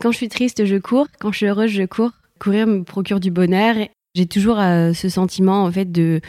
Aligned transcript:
Quand 0.00 0.12
je 0.12 0.16
suis 0.16 0.28
triste, 0.28 0.64
je 0.64 0.76
cours. 0.76 1.08
Quand 1.18 1.32
je 1.32 1.38
suis 1.38 1.46
heureuse, 1.46 1.70
je 1.70 1.82
cours. 1.82 2.12
Courir 2.38 2.66
me 2.68 2.84
procure 2.84 3.18
du 3.18 3.32
bonheur. 3.32 3.74
J'ai 4.14 4.26
toujours 4.26 4.60
euh, 4.60 4.92
ce 4.92 5.08
sentiment 5.08 5.64
en 5.64 5.72
fait 5.72 5.90
de 5.90 6.20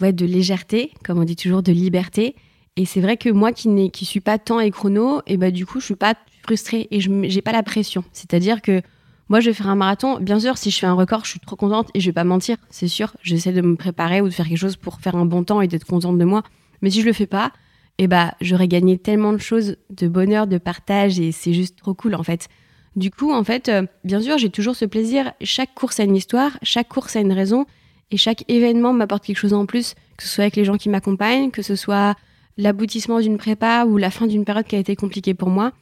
ouais, 0.00 0.12
de 0.12 0.26
légèreté, 0.26 0.92
comme 1.04 1.18
on 1.18 1.24
dit 1.24 1.36
toujours, 1.36 1.62
de 1.62 1.72
liberté. 1.72 2.34
Et 2.76 2.84
c'est 2.84 3.00
vrai 3.00 3.16
que 3.16 3.28
moi 3.28 3.52
qui 3.52 3.68
ne 3.68 3.88
qui 3.88 4.04
suis 4.04 4.20
pas 4.20 4.38
temps 4.38 4.58
et 4.58 4.70
chrono, 4.70 5.22
et 5.26 5.36
bah 5.36 5.50
du 5.50 5.66
coup 5.66 5.78
je 5.78 5.84
suis 5.84 5.94
pas 5.94 6.14
frustrée 6.42 6.88
et 6.90 7.00
je 7.00 7.10
n'ai 7.10 7.42
pas 7.42 7.52
la 7.52 7.62
pression. 7.62 8.02
C'est-à-dire 8.12 8.60
que 8.60 8.82
moi 9.28 9.40
je 9.40 9.50
vais 9.50 9.54
faire 9.54 9.68
un 9.68 9.76
marathon. 9.76 10.18
Bien 10.18 10.40
sûr, 10.40 10.58
si 10.58 10.70
je 10.70 10.78
fais 10.78 10.86
un 10.86 10.94
record, 10.94 11.24
je 11.24 11.30
suis 11.30 11.40
trop 11.40 11.56
contente 11.56 11.90
et 11.94 12.00
je 12.00 12.06
vais 12.06 12.12
pas 12.12 12.24
mentir, 12.24 12.56
c'est 12.70 12.88
sûr. 12.88 13.14
J'essaie 13.22 13.52
de 13.52 13.60
me 13.60 13.76
préparer 13.76 14.20
ou 14.20 14.28
de 14.28 14.32
faire 14.32 14.48
quelque 14.48 14.58
chose 14.58 14.76
pour 14.76 15.00
faire 15.00 15.14
un 15.14 15.26
bon 15.26 15.44
temps 15.44 15.60
et 15.60 15.68
d'être 15.68 15.86
contente 15.86 16.18
de 16.18 16.24
moi. 16.24 16.42
Mais 16.80 16.90
si 16.90 17.02
je 17.02 17.06
le 17.06 17.12
fais 17.12 17.26
pas, 17.26 17.52
et 17.98 18.06
bah 18.06 18.34
j'aurais 18.40 18.68
gagné 18.68 18.98
tellement 18.98 19.32
de 19.32 19.38
choses, 19.38 19.76
de 19.90 20.08
bonheur, 20.08 20.46
de 20.46 20.58
partage 20.58 21.20
et 21.20 21.32
c'est 21.32 21.52
juste 21.52 21.78
trop 21.78 21.94
cool 21.94 22.14
en 22.14 22.22
fait. 22.22 22.48
Du 22.94 23.10
coup, 23.10 23.32
en 23.32 23.42
fait, 23.42 23.68
euh, 23.68 23.86
bien 24.04 24.20
sûr, 24.20 24.36
j'ai 24.36 24.50
toujours 24.50 24.76
ce 24.76 24.84
plaisir. 24.84 25.32
Chaque 25.40 25.74
course 25.74 25.98
a 25.98 26.04
une 26.04 26.16
histoire, 26.16 26.58
chaque 26.62 26.88
course 26.88 27.16
a 27.16 27.20
une 27.20 27.32
raison 27.32 27.64
et 28.10 28.18
chaque 28.18 28.44
événement 28.48 28.92
m'apporte 28.92 29.24
quelque 29.24 29.38
chose 29.38 29.54
en 29.54 29.64
plus, 29.64 29.94
que 30.16 30.24
ce 30.24 30.28
soit 30.28 30.44
avec 30.44 30.56
les 30.56 30.64
gens 30.64 30.76
qui 30.76 30.90
m'accompagnent, 30.90 31.50
que 31.50 31.62
ce 31.62 31.74
soit 31.74 32.14
l'aboutissement 32.58 33.20
d'une 33.20 33.38
prépa 33.38 33.86
ou 33.86 33.96
la 33.96 34.10
fin 34.10 34.26
d'une 34.26 34.44
période 34.44 34.66
qui 34.66 34.76
a 34.76 34.78
été 34.78 34.94
compliquée 34.94 35.32
pour 35.32 35.48
moi. 35.48 35.72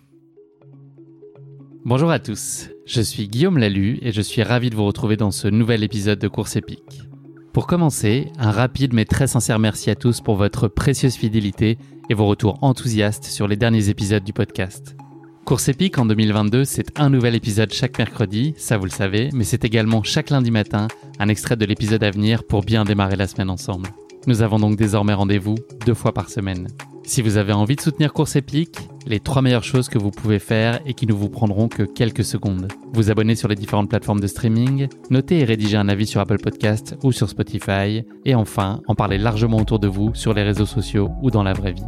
Bonjour 1.84 2.10
à 2.10 2.18
tous, 2.18 2.68
je 2.86 3.00
suis 3.00 3.26
Guillaume 3.26 3.58
Lalu 3.58 3.98
et 4.02 4.12
je 4.12 4.20
suis 4.20 4.42
ravi 4.42 4.70
de 4.70 4.76
vous 4.76 4.84
retrouver 4.84 5.16
dans 5.16 5.30
ce 5.30 5.48
nouvel 5.48 5.82
épisode 5.82 6.18
de 6.18 6.28
Course 6.28 6.54
épique. 6.56 7.09
Pour 7.52 7.66
commencer, 7.66 8.30
un 8.38 8.52
rapide 8.52 8.94
mais 8.94 9.04
très 9.04 9.26
sincère 9.26 9.58
merci 9.58 9.90
à 9.90 9.96
tous 9.96 10.20
pour 10.20 10.36
votre 10.36 10.68
précieuse 10.68 11.16
fidélité 11.16 11.78
et 12.08 12.14
vos 12.14 12.26
retours 12.26 12.58
enthousiastes 12.62 13.24
sur 13.24 13.48
les 13.48 13.56
derniers 13.56 13.88
épisodes 13.88 14.22
du 14.22 14.32
podcast. 14.32 14.96
Course 15.44 15.68
épique 15.68 15.98
en 15.98 16.06
2022, 16.06 16.64
c'est 16.64 17.00
un 17.00 17.10
nouvel 17.10 17.34
épisode 17.34 17.72
chaque 17.72 17.98
mercredi, 17.98 18.54
ça 18.56 18.78
vous 18.78 18.84
le 18.84 18.90
savez, 18.90 19.30
mais 19.32 19.42
c'est 19.42 19.64
également 19.64 20.04
chaque 20.04 20.30
lundi 20.30 20.52
matin 20.52 20.86
un 21.18 21.28
extrait 21.28 21.56
de 21.56 21.64
l'épisode 21.64 22.04
à 22.04 22.12
venir 22.12 22.44
pour 22.44 22.62
bien 22.62 22.84
démarrer 22.84 23.16
la 23.16 23.26
semaine 23.26 23.50
ensemble. 23.50 23.88
Nous 24.28 24.42
avons 24.42 24.60
donc 24.60 24.76
désormais 24.76 25.14
rendez-vous 25.14 25.56
deux 25.84 25.94
fois 25.94 26.14
par 26.14 26.28
semaine. 26.30 26.68
Si 27.02 27.20
vous 27.20 27.36
avez 27.36 27.52
envie 27.52 27.74
de 27.74 27.80
soutenir 27.80 28.12
Course 28.12 28.36
Épique, 28.36 28.78
les 29.06 29.20
trois 29.20 29.42
meilleures 29.42 29.64
choses 29.64 29.88
que 29.88 29.98
vous 29.98 30.10
pouvez 30.10 30.38
faire 30.38 30.80
et 30.86 30.94
qui 30.94 31.06
ne 31.06 31.12
vous 31.12 31.28
prendront 31.28 31.68
que 31.68 31.82
quelques 31.82 32.24
secondes. 32.24 32.68
Vous 32.92 33.10
abonner 33.10 33.34
sur 33.34 33.48
les 33.48 33.54
différentes 33.54 33.88
plateformes 33.88 34.20
de 34.20 34.26
streaming, 34.26 34.88
noter 35.10 35.40
et 35.40 35.44
rédiger 35.44 35.76
un 35.76 35.88
avis 35.88 36.06
sur 36.06 36.20
Apple 36.20 36.38
Podcast 36.38 36.96
ou 37.02 37.12
sur 37.12 37.28
Spotify, 37.28 38.04
et 38.24 38.34
enfin 38.34 38.80
en 38.86 38.94
parler 38.94 39.18
largement 39.18 39.58
autour 39.58 39.78
de 39.78 39.88
vous 39.88 40.14
sur 40.14 40.34
les 40.34 40.42
réseaux 40.42 40.66
sociaux 40.66 41.10
ou 41.22 41.30
dans 41.30 41.42
la 41.42 41.52
vraie 41.52 41.72
vie. 41.72 41.86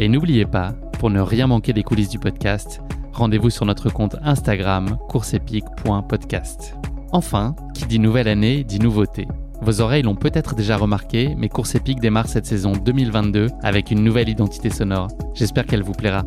Et 0.00 0.08
n'oubliez 0.08 0.46
pas, 0.46 0.72
pour 0.98 1.10
ne 1.10 1.20
rien 1.20 1.46
manquer 1.46 1.72
des 1.72 1.82
coulisses 1.82 2.08
du 2.08 2.18
podcast, 2.18 2.80
rendez-vous 3.12 3.50
sur 3.50 3.66
notre 3.66 3.90
compte 3.90 4.16
Instagram 4.22 4.96
courseepique.podcast. 5.08 6.74
Enfin, 7.12 7.54
qui 7.74 7.86
dit 7.86 7.98
nouvelle 7.98 8.28
année 8.28 8.64
dit 8.64 8.78
nouveauté. 8.78 9.26
Vos 9.62 9.80
oreilles 9.80 10.02
l'ont 10.02 10.16
peut-être 10.16 10.56
déjà 10.56 10.76
remarqué, 10.76 11.36
mais 11.36 11.48
Course 11.48 11.76
Épique 11.76 12.00
démarre 12.00 12.26
cette 12.26 12.46
saison 12.46 12.72
2022 12.72 13.46
avec 13.62 13.92
une 13.92 14.02
nouvelle 14.02 14.28
identité 14.28 14.70
sonore. 14.70 15.06
J'espère 15.34 15.66
qu'elle 15.66 15.84
vous 15.84 15.92
plaira. 15.92 16.24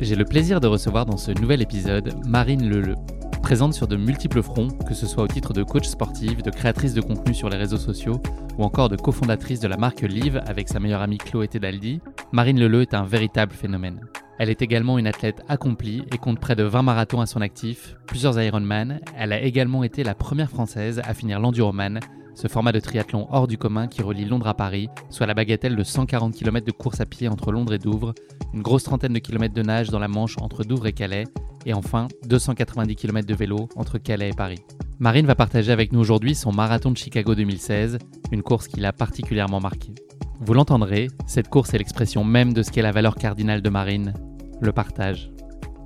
J'ai 0.00 0.16
le 0.16 0.24
plaisir 0.24 0.58
de 0.58 0.66
recevoir 0.66 1.06
dans 1.06 1.16
ce 1.16 1.30
nouvel 1.30 1.62
épisode 1.62 2.12
Marine 2.26 2.68
Leleu. 2.68 2.96
Présente 3.40 3.72
sur 3.72 3.86
de 3.86 3.94
multiples 3.94 4.42
fronts, 4.42 4.66
que 4.88 4.94
ce 4.94 5.06
soit 5.06 5.22
au 5.22 5.28
titre 5.28 5.52
de 5.52 5.62
coach 5.62 5.86
sportive, 5.86 6.42
de 6.42 6.50
créatrice 6.50 6.92
de 6.92 7.00
contenu 7.00 7.34
sur 7.34 7.48
les 7.48 7.56
réseaux 7.56 7.76
sociaux 7.76 8.20
ou 8.58 8.64
encore 8.64 8.88
de 8.88 8.96
cofondatrice 8.96 9.60
de 9.60 9.68
la 9.68 9.76
marque 9.76 10.00
Live 10.00 10.42
avec 10.44 10.68
sa 10.68 10.80
meilleure 10.80 11.02
amie 11.02 11.18
Chloé 11.18 11.46
Tedaldi, 11.46 12.00
Marine 12.32 12.58
Leleu 12.58 12.82
est 12.82 12.94
un 12.94 13.04
véritable 13.04 13.52
phénomène. 13.52 14.00
Elle 14.40 14.50
est 14.50 14.62
également 14.62 14.98
une 14.98 15.06
athlète 15.06 15.42
accomplie 15.48 16.02
et 16.12 16.18
compte 16.18 16.40
près 16.40 16.56
de 16.56 16.64
20 16.64 16.82
marathons 16.82 17.20
à 17.20 17.26
son 17.26 17.40
actif, 17.40 17.96
plusieurs 18.06 18.40
Ironman. 18.42 18.98
Elle 19.16 19.32
a 19.32 19.40
également 19.40 19.84
été 19.84 20.02
la 20.02 20.16
première 20.16 20.50
française 20.50 21.00
à 21.04 21.14
finir 21.14 21.38
l'Enduroman, 21.38 22.00
ce 22.34 22.48
format 22.48 22.72
de 22.72 22.80
triathlon 22.80 23.26
hors 23.30 23.46
du 23.46 23.58
commun 23.58 23.86
qui 23.86 24.02
relie 24.02 24.24
Londres 24.24 24.48
à 24.48 24.54
Paris, 24.54 24.88
soit 25.10 25.26
la 25.26 25.34
bagatelle 25.34 25.76
de 25.76 25.82
140 25.82 26.34
km 26.34 26.66
de 26.66 26.72
course 26.72 27.00
à 27.00 27.06
pied 27.06 27.28
entre 27.28 27.52
Londres 27.52 27.74
et 27.74 27.78
Douvres, 27.78 28.14
une 28.52 28.62
grosse 28.62 28.84
trentaine 28.84 29.12
de 29.12 29.18
kilomètres 29.18 29.54
de 29.54 29.62
nage 29.62 29.90
dans 29.90 29.98
la 29.98 30.08
Manche 30.08 30.36
entre 30.40 30.64
Douvres 30.64 30.86
et 30.86 30.92
Calais, 30.92 31.24
et 31.66 31.74
enfin 31.74 32.08
290 32.26 32.96
km 32.96 33.26
de 33.26 33.34
vélo 33.34 33.68
entre 33.76 33.98
Calais 33.98 34.30
et 34.30 34.34
Paris. 34.34 34.60
Marine 34.98 35.26
va 35.26 35.34
partager 35.34 35.72
avec 35.72 35.92
nous 35.92 36.00
aujourd'hui 36.00 36.34
son 36.34 36.52
marathon 36.52 36.90
de 36.90 36.96
Chicago 36.96 37.34
2016, 37.34 37.98
une 38.32 38.42
course 38.42 38.68
qui 38.68 38.80
l'a 38.80 38.92
particulièrement 38.92 39.60
marquée. 39.60 39.94
Vous 40.40 40.54
l'entendrez, 40.54 41.08
cette 41.26 41.48
course 41.48 41.74
est 41.74 41.78
l'expression 41.78 42.24
même 42.24 42.52
de 42.52 42.62
ce 42.62 42.70
qu'est 42.70 42.82
la 42.82 42.92
valeur 42.92 43.16
cardinale 43.16 43.62
de 43.62 43.70
Marine, 43.70 44.14
le 44.60 44.72
partage. 44.72 45.33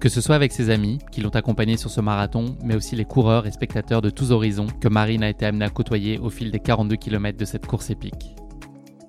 Que 0.01 0.09
ce 0.09 0.21
soit 0.21 0.37
avec 0.37 0.53
ses 0.53 0.71
amis, 0.71 0.99
qui 1.11 1.21
l'ont 1.21 1.31
accompagné 1.31 1.77
sur 1.77 1.91
ce 1.91 2.01
marathon, 2.01 2.57
mais 2.63 2.77
aussi 2.77 2.95
les 2.95 3.05
coureurs 3.05 3.49
et 3.49 3.51
spectateurs 3.51 4.01
de 4.01 4.11
tous 4.11 4.31
horizons 4.31 4.69
que 4.81 4.87
Marine 4.87 5.25
a 5.25 5.29
été 5.29 5.45
amenée 5.45 5.65
à 5.65 5.71
côtoyer 5.71 6.21
au 6.21 6.31
fil 6.31 6.53
des 6.53 6.61
42 6.61 6.95
km 6.95 7.37
de 7.37 7.45
cette 7.45 7.67
course 7.67 7.91
épique. 7.91 8.37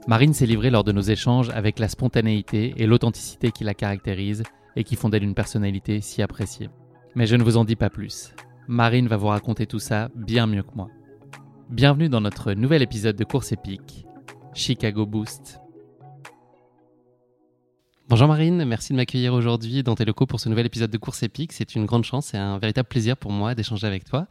Marine 0.07 0.33
s'est 0.33 0.47
livrée 0.47 0.71
lors 0.71 0.83
de 0.83 0.91
nos 0.91 1.01
échanges 1.01 1.51
avec 1.51 1.77
la 1.77 1.89
spontanéité 1.89 2.73
et 2.77 2.87
l'authenticité 2.87 3.51
qui 3.51 3.63
la 3.63 3.75
caractérisent 3.75 4.41
et 4.75 4.83
qui 4.83 4.95
font 4.95 5.09
d'elle 5.09 5.23
une 5.23 5.35
personnalité 5.35 6.01
si 6.01 6.23
appréciée. 6.23 6.69
Mais 7.13 7.27
je 7.27 7.35
ne 7.35 7.43
vous 7.43 7.57
en 7.57 7.65
dis 7.65 7.75
pas 7.75 7.91
plus. 7.91 8.33
Marine 8.67 9.07
va 9.07 9.17
vous 9.17 9.27
raconter 9.27 9.67
tout 9.67 9.77
ça 9.77 10.09
bien 10.15 10.47
mieux 10.47 10.63
que 10.63 10.75
moi. 10.75 10.89
Bienvenue 11.69 12.09
dans 12.09 12.21
notre 12.21 12.53
nouvel 12.53 12.81
épisode 12.81 13.15
de 13.15 13.23
Course 13.23 13.51
épique, 13.51 14.07
Chicago 14.55 15.05
Boost. 15.05 15.59
Bonjour 18.09 18.27
Marine, 18.27 18.65
merci 18.65 18.91
de 18.91 18.97
m'accueillir 18.97 19.35
aujourd'hui 19.35 19.83
dans 19.83 19.93
tes 19.93 20.03
locaux 20.03 20.25
pour 20.25 20.39
ce 20.39 20.49
nouvel 20.49 20.65
épisode 20.65 20.89
de 20.89 20.97
Course 20.97 21.21
épique. 21.21 21.53
C'est 21.53 21.75
une 21.75 21.85
grande 21.85 22.03
chance 22.03 22.33
et 22.33 22.37
un 22.37 22.57
véritable 22.57 22.87
plaisir 22.87 23.15
pour 23.15 23.31
moi 23.31 23.53
d'échanger 23.53 23.85
avec 23.85 24.03
toi. 24.03 24.25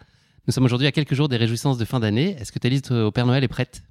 Nous 0.48 0.52
sommes 0.52 0.64
aujourd'hui 0.64 0.88
à 0.88 0.92
quelques 0.92 1.14
jours 1.14 1.28
des 1.28 1.36
réjouissances 1.36 1.78
de 1.78 1.84
fin 1.84 2.00
d'année. 2.00 2.34
Est-ce 2.40 2.50
que 2.50 2.58
ta 2.58 2.68
liste 2.68 2.90
au 2.90 3.12
Père 3.12 3.24
Noël 3.24 3.44
est 3.44 3.48
prête? 3.48 3.84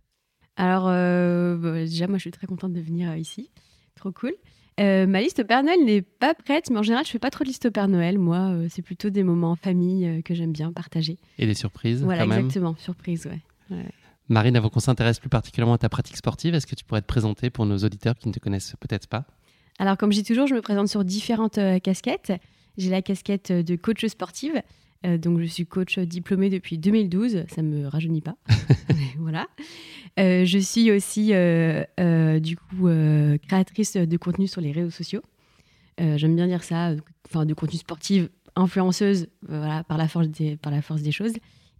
Alors, 0.57 0.87
euh, 0.89 1.55
bah, 1.55 1.85
déjà, 1.85 2.07
moi, 2.07 2.17
je 2.17 2.23
suis 2.23 2.31
très 2.31 2.47
contente 2.47 2.73
de 2.73 2.81
venir 2.81 3.11
euh, 3.11 3.17
ici. 3.17 3.49
Trop 3.95 4.11
cool. 4.11 4.33
Euh, 4.81 5.07
ma 5.07 5.21
liste 5.21 5.39
au 5.39 5.45
Père 5.45 5.63
Noël 5.63 5.79
n'est 5.85 6.01
pas 6.01 6.33
prête, 6.33 6.69
mais 6.69 6.79
en 6.79 6.83
général, 6.83 7.05
je 7.05 7.11
fais 7.11 7.19
pas 7.19 7.29
trop 7.29 7.45
de 7.45 7.47
liste 7.47 7.67
au 7.67 7.71
Père 7.71 7.87
Noël. 7.87 8.19
Moi, 8.19 8.55
c'est 8.69 8.81
plutôt 8.81 9.09
des 9.09 9.23
moments 9.23 9.51
en 9.51 9.55
famille 9.55 10.21
que 10.23 10.35
j'aime 10.35 10.51
bien 10.51 10.73
partager. 10.73 11.17
Et 11.37 11.45
des 11.45 11.53
surprises 11.53 12.03
Voilà, 12.03 12.23
quand 12.23 12.27
même. 12.27 12.39
exactement. 12.39 12.75
Surprise, 12.77 13.25
ouais. 13.25 13.39
ouais. 13.71 13.85
Marine, 14.27 14.57
avant 14.57 14.67
qu'on 14.67 14.81
s'intéresse 14.81 15.19
plus 15.19 15.29
particulièrement 15.29 15.75
à 15.75 15.77
ta 15.77 15.87
pratique 15.87 16.17
sportive, 16.17 16.55
est-ce 16.55 16.67
que 16.67 16.75
tu 16.75 16.83
pourrais 16.83 17.01
te 17.01 17.07
présenter 17.07 17.49
pour 17.49 17.65
nos 17.65 17.77
auditeurs 17.77 18.17
qui 18.17 18.27
ne 18.27 18.33
te 18.33 18.39
connaissent 18.39 18.75
peut-être 18.81 19.07
pas? 19.07 19.23
Alors, 19.79 19.97
comme 19.97 20.11
je 20.11 20.17
dis 20.17 20.23
toujours, 20.23 20.47
je 20.47 20.55
me 20.55 20.61
présente 20.61 20.87
sur 20.87 21.03
différentes 21.03 21.57
euh, 21.57 21.79
casquettes. 21.79 22.33
J'ai 22.77 22.89
la 22.89 23.01
casquette 23.01 23.51
de 23.51 23.75
coach 23.75 24.05
sportive. 24.05 24.61
Euh, 25.05 25.17
donc, 25.17 25.39
je 25.39 25.45
suis 25.45 25.65
coach 25.65 25.99
diplômée 25.99 26.49
depuis 26.49 26.77
2012. 26.77 27.45
Ça 27.47 27.61
ne 27.61 27.69
me 27.69 27.87
rajeunit 27.87 28.21
pas. 28.21 28.35
voilà. 29.19 29.47
Euh, 30.19 30.45
je 30.45 30.57
suis 30.57 30.91
aussi, 30.91 31.27
du 32.41 32.57
coup, 32.57 32.89
créatrice 33.47 33.97
de 33.97 34.17
contenu 34.17 34.47
sur 34.47 34.61
les 34.61 34.71
réseaux 34.71 34.89
sociaux. 34.89 35.21
J'aime 35.99 36.35
bien 36.35 36.47
dire 36.47 36.63
ça. 36.63 36.93
Enfin, 37.27 37.45
de 37.45 37.53
contenu 37.53 37.77
sportif, 37.77 38.29
influenceuse, 38.55 39.27
voilà, 39.47 39.83
par 39.83 39.97
la 39.97 40.07
force 40.07 40.29
des, 40.29 40.55
par 40.55 40.71
la 40.71 40.81
force 40.81 41.01
des 41.01 41.11
choses. 41.11 41.33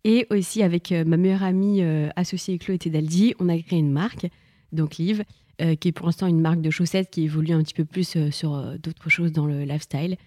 Et 0.03 0.27
aussi, 0.29 0.61
avec 0.61 0.91
ma 0.91 1.17
meilleure 1.17 1.43
amie 1.43 1.81
associée 2.15 2.57
Chloé 2.57 2.77
Tedaldi, 2.77 3.33
on 3.39 3.49
a 3.49 3.57
créé 3.57 3.79
une 3.79 3.91
marque, 3.91 4.27
donc 4.71 4.97
Live, 4.97 5.23
euh, 5.59 5.75
qui 5.75 5.87
est 5.87 5.91
pour 5.91 6.05
l'instant 6.05 6.27
une 6.27 6.39
marque 6.39 6.61
de 6.61 6.69
chaussettes 6.69 7.09
qui 7.09 7.23
évolue 7.23 7.51
un 7.51 7.63
petit 7.63 7.73
peu 7.73 7.83
plus 7.83 8.15
euh, 8.15 8.29
sur 8.29 8.53
euh, 8.53 8.77
d'autres 8.77 9.09
choses 9.09 9.31
dans 9.31 9.47
le 9.47 9.63
lifestyle. 9.63 10.17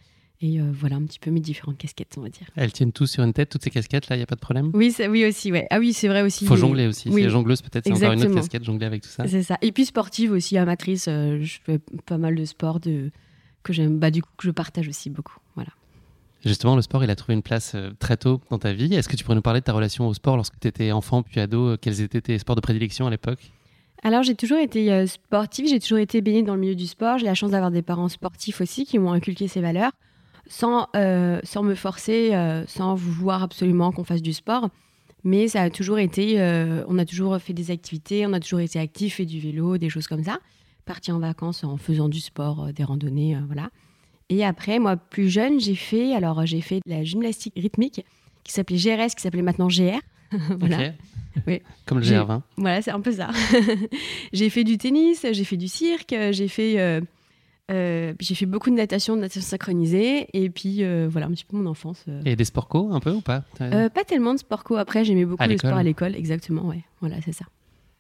Et 0.43 0.59
voilà 0.59 0.97
un 0.97 1.03
petit 1.03 1.19
peu 1.19 1.31
mes 1.31 1.41
différentes 1.41 1.77
casquettes, 1.77 2.15
on 2.17 2.23
va 2.23 2.31
dire. 2.31 2.47
Elles 2.57 2.73
tiennent 2.73 2.93
tous 2.93 3.07
sur 3.07 3.23
une 3.23 3.35
tête, 3.35 3.51
toutes 3.51 3.63
ces 3.63 3.69
casquettes 3.69 4.09
là, 4.09 4.17
il 4.17 4.21
n'y 4.21 4.23
a 4.23 4.27
pas 4.27 4.37
de 4.37 4.41
problème? 4.41 4.71
Oui, 4.73 4.91
ça, 4.91 5.07
oui 5.07 5.27
aussi, 5.27 5.53
ouais. 5.53 5.67
Ah 5.69 5.79
oui, 5.79 5.93
c'est 5.93 6.09
vrai 6.09 6.23
aussi. 6.23 6.45
Il 6.45 6.49
faut 6.49 6.57
jongler 6.57 6.87
aussi. 6.87 7.11
Oui. 7.11 7.25
C'est 7.25 7.29
jongleuse 7.29 7.61
peut-être, 7.61 7.85
c'est 7.85 7.93
encore 7.93 8.13
une 8.13 8.23
autre 8.23 8.35
casquette, 8.37 8.65
jongler 8.65 8.87
avec 8.87 9.03
tout 9.03 9.11
ça. 9.11 9.29
C'est 9.29 9.43
ça. 9.43 9.59
Et 9.61 9.71
puis 9.71 9.85
sportive 9.85 10.33
aussi, 10.33 10.57
amatrice. 10.57 11.05
je 11.05 11.59
fais 11.63 11.79
pas 12.07 12.17
mal 12.17 12.37
de 12.37 12.47
sport 12.47 12.81
de... 12.81 13.11
que 13.63 13.75
j'aime, 13.75 13.99
bah, 13.99 14.11
du 14.11 14.23
coup, 14.23 14.31
que 14.39 14.47
je 14.47 14.51
partage 14.51 14.89
aussi 14.89 15.11
beaucoup. 15.11 15.37
Voilà. 15.57 15.73
Justement, 16.43 16.75
le 16.75 16.81
sport, 16.81 17.05
il 17.05 17.11
a 17.11 17.17
trouvé 17.17 17.35
une 17.35 17.43
place 17.43 17.77
très 17.99 18.17
tôt 18.17 18.41
dans 18.49 18.59
ta 18.59 18.73
vie. 18.73 18.95
Est-ce 18.95 19.11
que 19.11 19.17
tu 19.17 19.25
pourrais 19.25 19.37
nous 19.37 19.43
parler 19.43 19.61
de 19.61 19.67
ta 19.67 19.75
relation 19.75 20.09
au 20.09 20.15
sport 20.15 20.37
lorsque 20.37 20.59
tu 20.59 20.69
étais 20.69 20.91
enfant 20.91 21.23
puis 21.23 21.39
ado? 21.39 21.77
Quels 21.77 22.01
étaient 22.01 22.23
tes 22.23 22.39
sports 22.39 22.57
de 22.57 22.63
prédilection 22.63 23.07
à 23.07 23.11
l'époque? 23.11 23.53
Alors 24.03 24.23
j'ai 24.23 24.35
toujours 24.35 24.59
été 24.59 24.91
euh, 24.93 25.07
sportive, 25.07 25.67
j'ai 25.67 25.81
toujours 25.81 25.99
été 25.99 26.21
baignée 26.21 26.43
dans 26.43 26.55
le 26.55 26.61
milieu 26.61 26.75
du 26.75 26.87
sport. 26.87 27.19
J'ai 27.19 27.27
la 27.27 27.35
chance 27.35 27.51
d'avoir 27.51 27.71
des 27.71 27.83
parents 27.83 28.09
sportifs 28.09 28.61
aussi 28.61 28.87
qui 28.87 28.99
m'ont 28.99 29.13
inculqué 29.13 29.47
ces 29.47 29.61
valeurs, 29.61 29.93
sans, 30.47 30.89
euh, 30.97 31.41
sans 31.45 31.63
me 31.63 31.75
forcer, 31.75 32.35
euh, 32.35 32.65
sans 32.67 32.95
vouloir 32.95 33.43
absolument 33.43 33.93
qu'on 33.93 34.05
fasse 34.05 34.23
du 34.23 34.33
sport. 34.33 34.71
Mais 35.23 35.49
ça 35.49 35.63
a 35.63 35.71
toujours 35.71 35.99
été, 35.99 36.41
on 36.89 36.97
a 36.97 37.05
toujours 37.05 37.37
fait 37.37 37.53
des 37.53 37.71
activités, 37.71 38.27
on 38.27 38.33
a 38.33 38.41
toujours 38.41 38.61
été 38.61 38.79
actifs, 38.79 39.17
fait 39.17 39.27
du 39.27 39.39
vélo, 39.39 39.77
des 39.77 39.91
choses 39.91 40.07
comme 40.07 40.25
ça. 40.25 40.39
Parti 40.87 41.13
en 41.13 41.19
vacances 41.19 41.63
en 41.63 41.77
faisant 41.77 42.09
du 42.09 42.21
sport, 42.21 42.73
des 42.73 42.85
randonnées, 42.85 43.37
voilà. 43.47 43.69
Et 44.31 44.47
après, 44.47 44.79
moi, 44.79 44.97
plus 44.97 45.29
jeune, 45.29 45.61
j'ai 45.61 45.75
fait, 45.75 46.15
alors 46.15 46.47
j'ai 46.47 46.63
fait 46.63 46.81
de 46.87 46.91
la 46.91 47.05
gymnastique 47.05 47.53
rythmique 47.55 48.03
qui 48.45 48.53
s'appelait 48.53 48.79
GRS, 48.79 49.15
qui 49.15 49.21
s'appelait 49.21 49.43
maintenant 49.43 49.69
GR. 49.69 50.01
voilà. 50.59 50.93
Oui. 51.47 51.63
Comme 51.87 51.99
le 51.99 52.05
GR20. 52.05 52.43
Voilà, 52.57 52.83
c'est 52.83 52.91
un 52.91 53.01
peu 53.01 53.13
ça. 53.13 53.31
j'ai 54.33 54.51
fait 54.51 54.65
du 54.65 54.79
tennis, 54.79 55.25
j'ai 55.31 55.45
fait 55.45 55.57
du 55.57 55.69
cirque, 55.69 56.15
j'ai 56.31 56.49
fait 56.49 56.79
euh, 56.81 57.01
Euh, 57.71 58.15
j'ai 58.19 58.35
fait 58.35 58.47
beaucoup 58.47 58.69
de 58.71 58.75
natation, 58.75 59.15
de 59.15 59.21
natation 59.21 59.43
synchronisée, 59.43 60.27
et 60.33 60.51
puis 60.51 60.83
euh, 60.83 61.07
voilà 61.09 61.27
un 61.27 61.31
petit 61.31 61.45
peu 61.45 61.57
mon 61.57 61.67
enfance. 61.71 62.05
euh. 62.09 62.21
Et 62.25 62.35
des 62.35 62.45
sports 62.45 62.67
co 62.67 62.93
un 62.93 62.99
peu 62.99 63.13
ou 63.13 63.21
pas? 63.21 63.45
Pas 63.59 64.05
tellement 64.05 64.35
de 64.35 64.41
sport 64.41 64.65
co. 64.65 64.75
Après, 64.77 65.05
j'aimais 65.05 65.25
beaucoup 65.25 65.45
le 65.45 65.57
sport 65.57 65.75
à 65.75 65.83
l'école, 65.85 66.17
exactement. 66.17 66.63
Ouais, 66.67 66.83
voilà, 67.01 67.17
c'est 67.25 67.33
ça. 67.33 67.45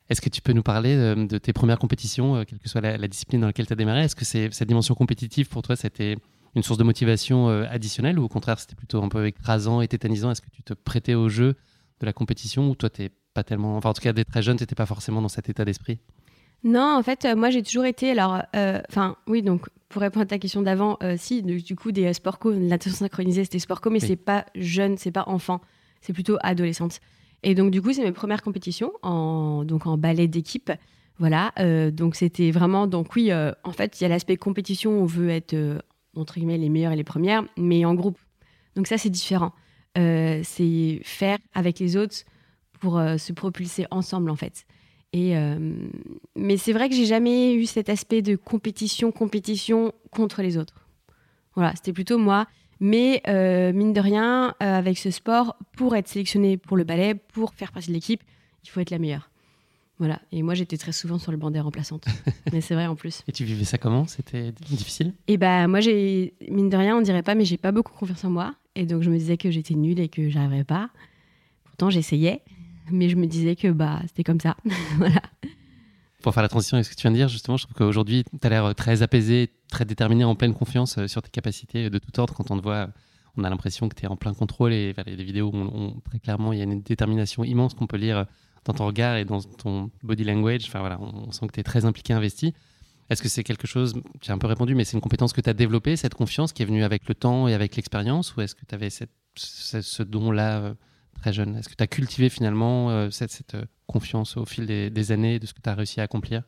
Est-ce 0.09 0.21
que 0.21 0.29
tu 0.29 0.43
peux 0.43 0.53
nous 0.53 0.65
parler 0.65 0.97
de 1.15 1.39
tes 1.39 1.53
premières 1.53 1.79
compétitions, 1.79 2.45
quelle 2.45 2.59
que 2.59 2.69
soit 2.69 2.81
la, 2.81 2.97
la 2.97 3.07
discipline 3.07 3.43
dans 3.43 3.47
laquelle 3.47 3.69
tu 3.69 3.73
as 3.73 3.77
démarré? 3.77 4.03
Est-ce 4.03 4.17
que 4.17 4.25
cette 4.25 4.67
dimension 4.67 4.97
compétitive 4.97 5.49
pour 5.49 5.63
toi, 5.63 5.77
c'était 5.77 6.17
une 6.57 6.65
source 6.65 6.79
de 6.79 6.83
motivation 6.83 7.47
additionnelle 7.49 8.19
ou 8.19 8.25
au 8.25 8.29
contraire 8.29 8.59
c'était 8.59 8.75
plutôt 8.75 9.01
un 9.05 9.09
peu 9.09 9.25
écrasant 9.29 9.83
et 9.83 9.87
tétanisant? 9.87 10.33
Est-ce 10.33 10.43
que 10.43 10.51
tu 10.51 10.65
te 10.65 10.75
prêtais 10.75 11.15
au 11.15 11.29
jeu 11.29 11.55
de 12.01 12.07
la 12.07 12.13
compétition 12.13 12.71
ou 12.71 12.75
toi 12.75 12.91
t'es 12.91 13.11
pas 13.35 13.45
tellement, 13.45 13.77
enfin 13.77 13.91
en 13.91 13.93
tout 13.93 14.03
cas 14.03 14.13
dès 14.13 14.25
très 14.25 14.43
jeune, 14.43 14.57
tu 14.57 14.63
n'étais 14.63 14.75
pas 14.75 14.87
forcément 14.87 15.23
dans 15.23 15.29
cet 15.29 15.49
état 15.49 15.65
d'esprit? 15.65 15.99
Non, 16.63 16.95
en 16.99 17.03
fait, 17.03 17.25
euh, 17.25 17.35
moi, 17.37 17.49
j'ai 17.49 17.63
toujours 17.63 17.87
été. 17.87 18.11
Alors, 18.11 18.43
euh, 18.55 18.83
enfin, 18.91 19.17
oui, 19.27 19.41
donc, 19.41 19.71
pour 19.89 20.03
répondre 20.03 20.25
à 20.25 20.27
ta 20.27 20.39
question 20.39 20.61
d'avant, 20.61 20.99
euh, 21.03 21.15
si, 21.19 21.43
du, 21.43 21.63
du 21.63 21.75
coup, 21.75 21.91
des 21.91 22.05
euh, 22.05 22.13
sport 22.13 22.39
co, 22.39 22.51
la 22.51 22.59
natation 22.59 22.99
synchronisée, 22.99 23.45
c'était 23.45 23.59
sport 23.59 23.81
co, 23.81 23.89
mais 23.89 23.99
Oui. 24.03 24.07
c'est 24.07 24.17
pas 24.17 24.45
jeune, 24.55 24.99
c'est 24.99 25.11
pas 25.11 25.25
enfant, 25.27 25.63
c'est 26.03 26.13
plutôt 26.13 26.37
adolescente. 26.43 27.01
Et 27.43 27.55
donc, 27.55 27.71
du 27.71 27.81
coup, 27.81 27.95
c'est 27.95 28.05
mes 28.05 28.13
premières 28.13 28.43
compétitions 28.43 28.93
en, 29.01 29.65
donc, 29.65 29.87
en 29.87 29.97
ballet 29.97 30.29
d'équipe. 30.29 30.71
Voilà, 31.19 31.53
euh, 31.61 31.91
donc 31.91 32.15
c'était 32.15 32.51
vraiment. 32.51 32.87
Donc, 32.87 33.15
oui, 33.17 33.31
euh, 33.31 33.53
en 33.65 33.73
fait, 33.73 33.99
il 33.99 34.05
y 34.05 34.07
a 34.07 34.11
l'aspect 34.11 34.37
compétition, 34.37 34.91
on 35.01 35.07
veut 35.07 35.31
être, 35.31 35.55
euh, 35.55 35.79
entre 36.15 36.35
guillemets, 36.35 36.59
les 36.59 36.69
meilleures 36.69 36.93
et 36.93 36.97
les 36.97 37.05
premières, 37.05 37.45
mais 37.57 37.87
en 37.87 37.95
groupe. 37.95 38.19
Donc, 38.77 38.87
ça, 38.87 38.99
c'est 38.99 39.09
différent. 39.09 39.53
Euh, 39.99 40.41
c'est 40.45 41.01
faire 41.03 41.39
avec 41.53 41.79
les 41.79 41.97
autres 41.97 42.25
pour 42.81 42.99
euh, 42.99 43.17
se 43.17 43.33
propulser 43.33 43.87
ensemble, 43.91 44.31
en 44.31 44.37
fait. 44.37 44.65
Et 45.13 45.37
euh, 45.37 45.59
mais 46.37 46.57
c'est 46.57 46.73
vrai 46.73 46.89
que 46.89 46.95
j'ai 46.95 47.07
jamais 47.07 47.55
eu 47.55 47.67
cet 47.67 47.89
aspect 47.89 48.23
de 48.23 48.37
compétition, 48.37 49.11
compétition 49.11 49.93
contre 50.11 50.43
les 50.43 50.57
autres. 50.57 50.87
Voilà, 51.55 51.75
c'était 51.75 51.93
plutôt 51.93 52.19
moi. 52.19 52.47
Mais 52.83 53.21
mine 53.75 53.93
de 53.93 54.01
rien, 54.01 54.55
avec 54.59 54.97
ce 54.97 55.11
sport, 55.11 55.57
pour 55.77 55.97
être 55.97 56.09
sélectionné 56.09 56.57
pour 56.57 56.79
le 56.79 56.85
ballet, 56.85 57.15
pour 57.15 57.53
faire 57.53 57.73
partie 57.73 57.89
de 57.89 57.93
l'équipe, 57.93 58.23
il 58.65 58.71
faut 58.71 58.81
être 58.81 58.91
la 58.91 58.99
meilleure. 58.99 59.31
Voilà. 60.01 60.19
Et 60.33 60.43
moi, 60.43 60.55
j'étais 60.55 60.79
très 60.79 60.93
souvent 60.93 61.19
sur 61.19 61.31
le 61.31 61.37
banc 61.37 61.51
des 61.51 61.61
remplaçantes. 61.61 62.07
mais 62.53 62.63
c'est 62.63 62.75
vrai 62.75 62.87
en 62.87 62.97
plus. 62.97 63.23
Et 63.29 63.33
tu 63.33 63.45
vivais 63.45 63.65
ça 63.67 63.77
comment? 63.77 64.07
C'était 64.07 64.53
difficile? 64.53 65.13
Et 65.29 65.37
bah 65.37 65.69
moi, 65.69 65.81
j'ai 65.81 66.33
mine 66.49 66.71
de 66.71 66.77
rien, 66.77 66.97
on 66.97 67.03
dirait 67.03 67.23
pas, 67.23 67.35
mais 67.35 67.45
j'ai 67.45 67.59
pas 67.59 67.71
beaucoup 67.71 67.93
confiance 67.93 68.25
en 68.25 68.31
moi. 68.31 68.55
Et 68.77 68.87
donc 68.87 69.03
je 69.03 69.11
me 69.11 69.19
disais 69.19 69.37
que 69.37 69.51
j'étais 69.51 69.75
nulle 69.75 70.01
et 70.01 70.09
que 70.09 70.29
j'arriverais 70.31 70.65
pas. 70.65 70.91
Pourtant, 71.65 71.91
j'essayais, 71.91 72.43
mais 72.91 73.09
je 73.09 73.17
me 73.17 73.27
disais 73.27 73.57
que 73.57 73.69
bah 73.69 74.01
c'était 74.07 74.25
comme 74.25 74.41
ça. 74.41 74.57
voilà. 74.97 75.21
Pour 76.23 76.35
faire 76.35 76.43
la 76.43 76.49
transition 76.51 76.77
avec 76.77 76.85
ce 76.85 76.91
que 76.91 76.97
tu 76.97 77.03
viens 77.03 77.11
de 77.13 77.17
dire, 77.17 77.29
justement, 77.29 77.57
je 77.57 77.65
trouve 77.65 77.75
qu'aujourd'hui, 77.75 78.25
tu 78.25 78.47
as 78.47 78.51
l'air 78.51 78.75
très 78.75 79.03
apaisé, 79.03 79.49
très 79.71 79.87
déterminé, 79.87 80.23
en 80.25 80.35
pleine 80.35 80.53
confiance 80.53 80.99
euh, 80.99 81.07
sur 81.09 81.23
tes 81.23 81.31
capacités 81.31 81.89
de 81.89 81.99
tout 81.99 82.19
ordre. 82.21 82.35
Quand 82.35 82.51
on 82.51 82.59
te 82.59 82.63
voit, 82.63 82.91
on 83.39 83.45
a 83.45 83.49
l'impression 83.49 83.89
que 83.89 83.95
tu 83.95 84.05
es 84.05 84.07
en 84.07 84.17
plein 84.17 84.35
contrôle 84.35 84.75
et 84.75 84.95
les 85.07 85.25
vidéos, 85.25 85.51
on- 85.55 85.99
très 86.05 86.19
clairement, 86.19 86.53
il 86.53 86.59
y 86.59 86.61
a 86.61 86.65
une 86.65 86.83
détermination 86.83 87.43
immense 87.43 87.73
qu'on 87.73 87.87
peut 87.87 87.97
lire 87.97 88.19
euh, 88.19 88.25
dans 88.67 88.75
ton 88.75 88.85
regard 88.87 89.17
et 89.17 89.25
dans 89.25 89.41
ton 89.41 89.91
body 90.03 90.25
language. 90.25 90.65
Enfin 90.67 90.81
voilà, 90.81 91.01
on, 91.01 91.29
on 91.29 91.33
sent 91.33 91.47
que 91.47 91.53
tu 91.53 91.61
es 91.61 91.65
très 91.65 91.87
impliqué, 91.87 92.13
investi. 92.13 92.53
Est-ce 93.11 93.23
que 93.23 93.29
c'est 93.29 93.45
quelque 93.45 93.67
chose, 93.67 93.95
j'ai 94.23 94.33
un 94.33 94.39
peu 94.39 94.47
répondu, 94.47 94.75
mais 94.75 94.85
c'est 94.85 94.97
une 94.97 95.01
compétence 95.01 95.33
que 95.33 95.41
tu 95.41 95.51
as 95.51 95.55
développée, 95.55 95.97
cette 95.97 96.15
confiance 96.15 96.53
qui 96.53 96.63
est 96.63 96.67
venue 96.67 96.85
avec 96.85 97.09
le 97.09 97.15
temps 97.15 97.49
et 97.49 97.55
avec 97.55 97.77
l'expérience, 97.77 98.37
ou 98.37 98.41
est-ce 98.41 98.55
que 98.55 98.65
tu 98.67 98.75
avais 98.75 98.89
cette, 98.89 99.11
ce, 99.35 99.83
ce 99.83 100.03
don-là 100.03 100.61
euh, 100.61 100.75
très 101.21 101.33
jeune? 101.33 101.57
Est-ce 101.57 101.69
que 101.69 101.75
tu 101.75 101.83
as 101.83 101.89
cultivé 101.89 102.29
finalement 102.29 102.91
euh, 102.91 103.11
cette, 103.11 103.33
cette, 103.33 103.57
euh, 103.57 103.65
confiance 103.87 104.37
au 104.37 104.47
fil 104.47 104.67
des, 104.67 104.89
des 104.89 105.13
années, 105.13 105.39
de 105.39 105.47
ce 105.47 105.53
que 105.53 105.61
tu 105.61 105.69
as 105.69 105.75
réussi 105.75 106.01
à 106.01 106.05
accomplir? 106.05 106.45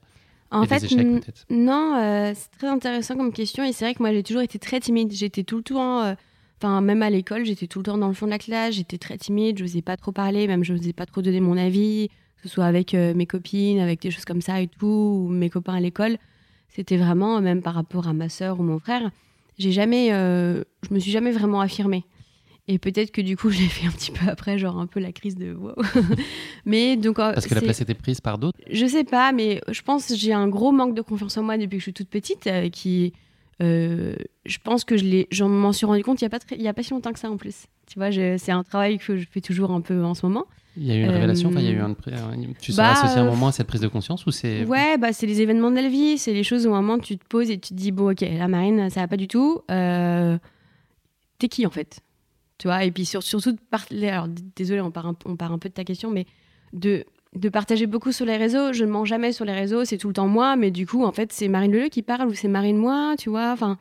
En 0.52 0.62
et 0.62 0.66
fait, 0.66 0.80
des 0.80 0.86
échecs 0.86 1.06
Non, 1.50 1.96
euh, 1.96 2.32
c'est 2.34 2.50
très 2.58 2.68
intéressant 2.68 3.16
comme 3.16 3.32
question. 3.32 3.64
Et 3.64 3.72
c'est 3.72 3.84
vrai 3.86 3.94
que 3.94 4.02
moi, 4.02 4.12
j'ai 4.12 4.22
toujours 4.22 4.42
été 4.42 4.58
très 4.58 4.80
timide. 4.80 5.10
J'étais 5.12 5.44
tout 5.44 5.56
le 5.56 5.62
temps, 5.62 6.02
euh, 6.02 6.14
enfin, 6.60 6.80
même 6.82 7.02
à 7.02 7.10
l'école, 7.10 7.44
j'étais 7.44 7.66
tout 7.66 7.78
le 7.78 7.84
temps 7.84 7.98
dans 7.98 8.08
le 8.08 8.14
fond 8.14 8.26
de 8.26 8.30
la 8.30 8.38
classe. 8.38 8.74
J'étais 8.74 8.98
très 8.98 9.16
timide. 9.16 9.58
Je 9.58 9.64
n'osais 9.64 9.82
pas 9.82 9.96
trop 9.96 10.12
parler. 10.12 10.46
Même, 10.46 10.62
je 10.62 10.74
n'osais 10.74 10.92
pas 10.92 11.06
trop 11.06 11.22
donner 11.22 11.40
mon 11.40 11.56
avis, 11.56 12.08
que 12.36 12.42
ce 12.42 12.48
soit 12.48 12.66
avec 12.66 12.94
euh, 12.94 13.14
mes 13.14 13.26
copines, 13.26 13.80
avec 13.80 14.02
des 14.02 14.10
choses 14.10 14.26
comme 14.26 14.42
ça 14.42 14.60
et 14.60 14.68
tout, 14.68 14.86
ou 14.86 15.28
mes 15.28 15.48
copains 15.48 15.74
à 15.74 15.80
l'école. 15.80 16.18
C'était 16.74 16.96
vraiment, 16.96 17.40
même 17.40 17.62
par 17.62 17.74
rapport 17.74 18.08
à 18.08 18.12
ma 18.12 18.28
sœur 18.28 18.58
ou 18.60 18.62
mon 18.62 18.78
frère, 18.78 19.10
j'ai 19.58 19.72
jamais, 19.72 20.12
euh, 20.12 20.64
je 20.88 20.94
me 20.94 20.98
suis 20.98 21.10
jamais 21.10 21.30
vraiment 21.32 21.60
affirmée. 21.60 22.04
Et 22.68 22.78
peut-être 22.78 23.10
que 23.10 23.20
du 23.20 23.36
coup, 23.36 23.50
je 23.50 23.58
l'ai 23.60 23.68
fait 23.68 23.86
un 23.86 23.90
petit 23.90 24.10
peu 24.10 24.28
après, 24.28 24.56
genre 24.58 24.78
un 24.78 24.86
peu 24.86 25.00
la 25.00 25.12
crise 25.12 25.36
de 25.36 25.52
wow. 25.52 25.74
Mais 26.64 26.96
donc, 26.96 27.18
euh, 27.18 27.32
Parce 27.34 27.46
que 27.46 27.54
la 27.54 27.60
place 27.60 27.80
était 27.80 27.94
prise 27.94 28.20
par 28.20 28.38
d'autres? 28.38 28.58
Je 28.70 28.86
sais 28.86 29.04
pas, 29.04 29.32
mais 29.32 29.60
je 29.70 29.82
pense 29.82 30.06
que 30.06 30.14
j'ai 30.14 30.32
un 30.32 30.48
gros 30.48 30.72
manque 30.72 30.94
de 30.94 31.02
confiance 31.02 31.36
en 31.36 31.42
moi 31.42 31.58
depuis 31.58 31.76
que 31.76 31.80
je 31.80 31.82
suis 31.84 31.92
toute 31.92 32.08
petite. 32.08 32.46
euh, 32.46 32.68
qui, 32.70 33.12
euh, 33.62 34.14
je 34.46 34.58
pense 34.64 34.84
que 34.84 34.96
je 34.96 35.04
l'ai, 35.04 35.28
j'en 35.30 35.48
m'en 35.48 35.72
suis 35.72 35.86
rendu 35.86 36.02
compte 36.02 36.20
il 36.20 36.24
y 36.24 36.26
a 36.26 36.30
pas 36.30 36.38
très- 36.38 36.56
il 36.56 36.62
y 36.62 36.68
a 36.68 36.72
pas 36.74 36.82
si 36.82 36.90
longtemps 36.92 37.12
que 37.12 37.18
ça 37.18 37.30
en 37.30 37.36
plus. 37.36 37.66
Tu 37.86 37.98
vois, 37.98 38.10
c'est 38.12 38.52
un 38.52 38.62
travail 38.64 38.98
que 38.98 39.16
je 39.18 39.26
fais 39.30 39.40
toujours 39.42 39.72
un 39.72 39.80
peu 39.82 40.02
en 40.04 40.14
ce 40.14 40.24
moment. 40.24 40.46
Il 40.76 40.86
y 40.86 40.90
a 40.90 40.94
eu 40.96 41.02
une 41.02 41.10
Euh, 41.10 41.12
révélation 41.12 41.50
enfin, 41.50 41.60
il 41.60 41.66
y 41.66 41.68
a 41.68 41.72
eu 41.72 41.80
un, 41.80 41.90
un- 41.90 42.52
Tu 42.60 42.72
bah, 42.72 42.76
seras 42.76 42.90
associé 42.92 43.18
un 43.20 43.26
euh, 43.26 43.30
moment 43.30 43.48
à 43.48 43.52
cette 43.52 43.66
prise 43.66 43.80
de 43.82 43.88
conscience 43.88 44.24
ou 44.26 44.30
c'est... 44.30 44.64
Ouais, 44.64 44.96
bah 44.96 45.12
c'est 45.12 45.26
les 45.26 45.40
événements 45.42 45.70
de 45.70 45.76
la 45.76 45.88
vie, 45.88 46.16
c'est 46.16 46.32
les 46.32 46.44
choses 46.44 46.66
où 46.66 46.72
à 46.74 46.78
un 46.78 46.82
moment 46.82 46.98
tu 46.98 47.18
te 47.18 47.26
poses 47.26 47.50
et 47.50 47.58
tu 47.58 47.70
te 47.70 47.74
dis 47.74 47.92
bon 47.92 48.10
ok, 48.12 48.20
la 48.22 48.48
marine 48.48 48.88
ça 48.88 49.00
va 49.00 49.08
pas 49.08 49.16
du 49.18 49.28
tout. 49.28 49.60
Euh, 49.70 50.38
T'es 51.38 51.48
qui 51.48 51.66
en 51.66 51.70
fait? 51.70 52.00
Tu 52.58 52.68
vois 52.68 52.84
Et 52.84 52.90
puis 52.90 53.04
sur- 53.04 53.22
surtout 53.22 53.52
de 53.52 53.58
parler. 53.70 54.08
Alors 54.08 54.28
désolé, 54.56 54.80
on 54.80 54.90
part 54.90 55.06
un, 55.06 55.16
on 55.26 55.36
part 55.36 55.52
un 55.52 55.58
peu 55.58 55.68
de 55.68 55.74
ta 55.74 55.84
question, 55.84 56.10
mais 56.10 56.26
de 56.72 57.04
de 57.34 57.48
partager 57.48 57.86
beaucoup 57.86 58.12
sur 58.12 58.26
les 58.26 58.36
réseaux. 58.36 58.72
Je 58.72 58.84
ne 58.84 58.90
mens 58.90 59.04
jamais 59.06 59.32
sur 59.32 59.44
les 59.46 59.54
réseaux, 59.54 59.84
c'est 59.86 59.96
tout 59.98 60.08
le 60.08 60.14
temps 60.14 60.28
moi, 60.28 60.54
mais 60.56 60.70
du 60.70 60.86
coup 60.86 61.02
en 61.04 61.12
fait 61.12 61.32
c'est 61.32 61.48
Marine 61.48 61.72
Leleu 61.72 61.88
qui 61.88 62.02
parle 62.02 62.28
ou 62.28 62.34
c'est 62.34 62.48
Marine 62.48 62.76
moi, 62.76 63.14
tu 63.18 63.30
vois 63.30 63.52
Enfin, 63.52 63.78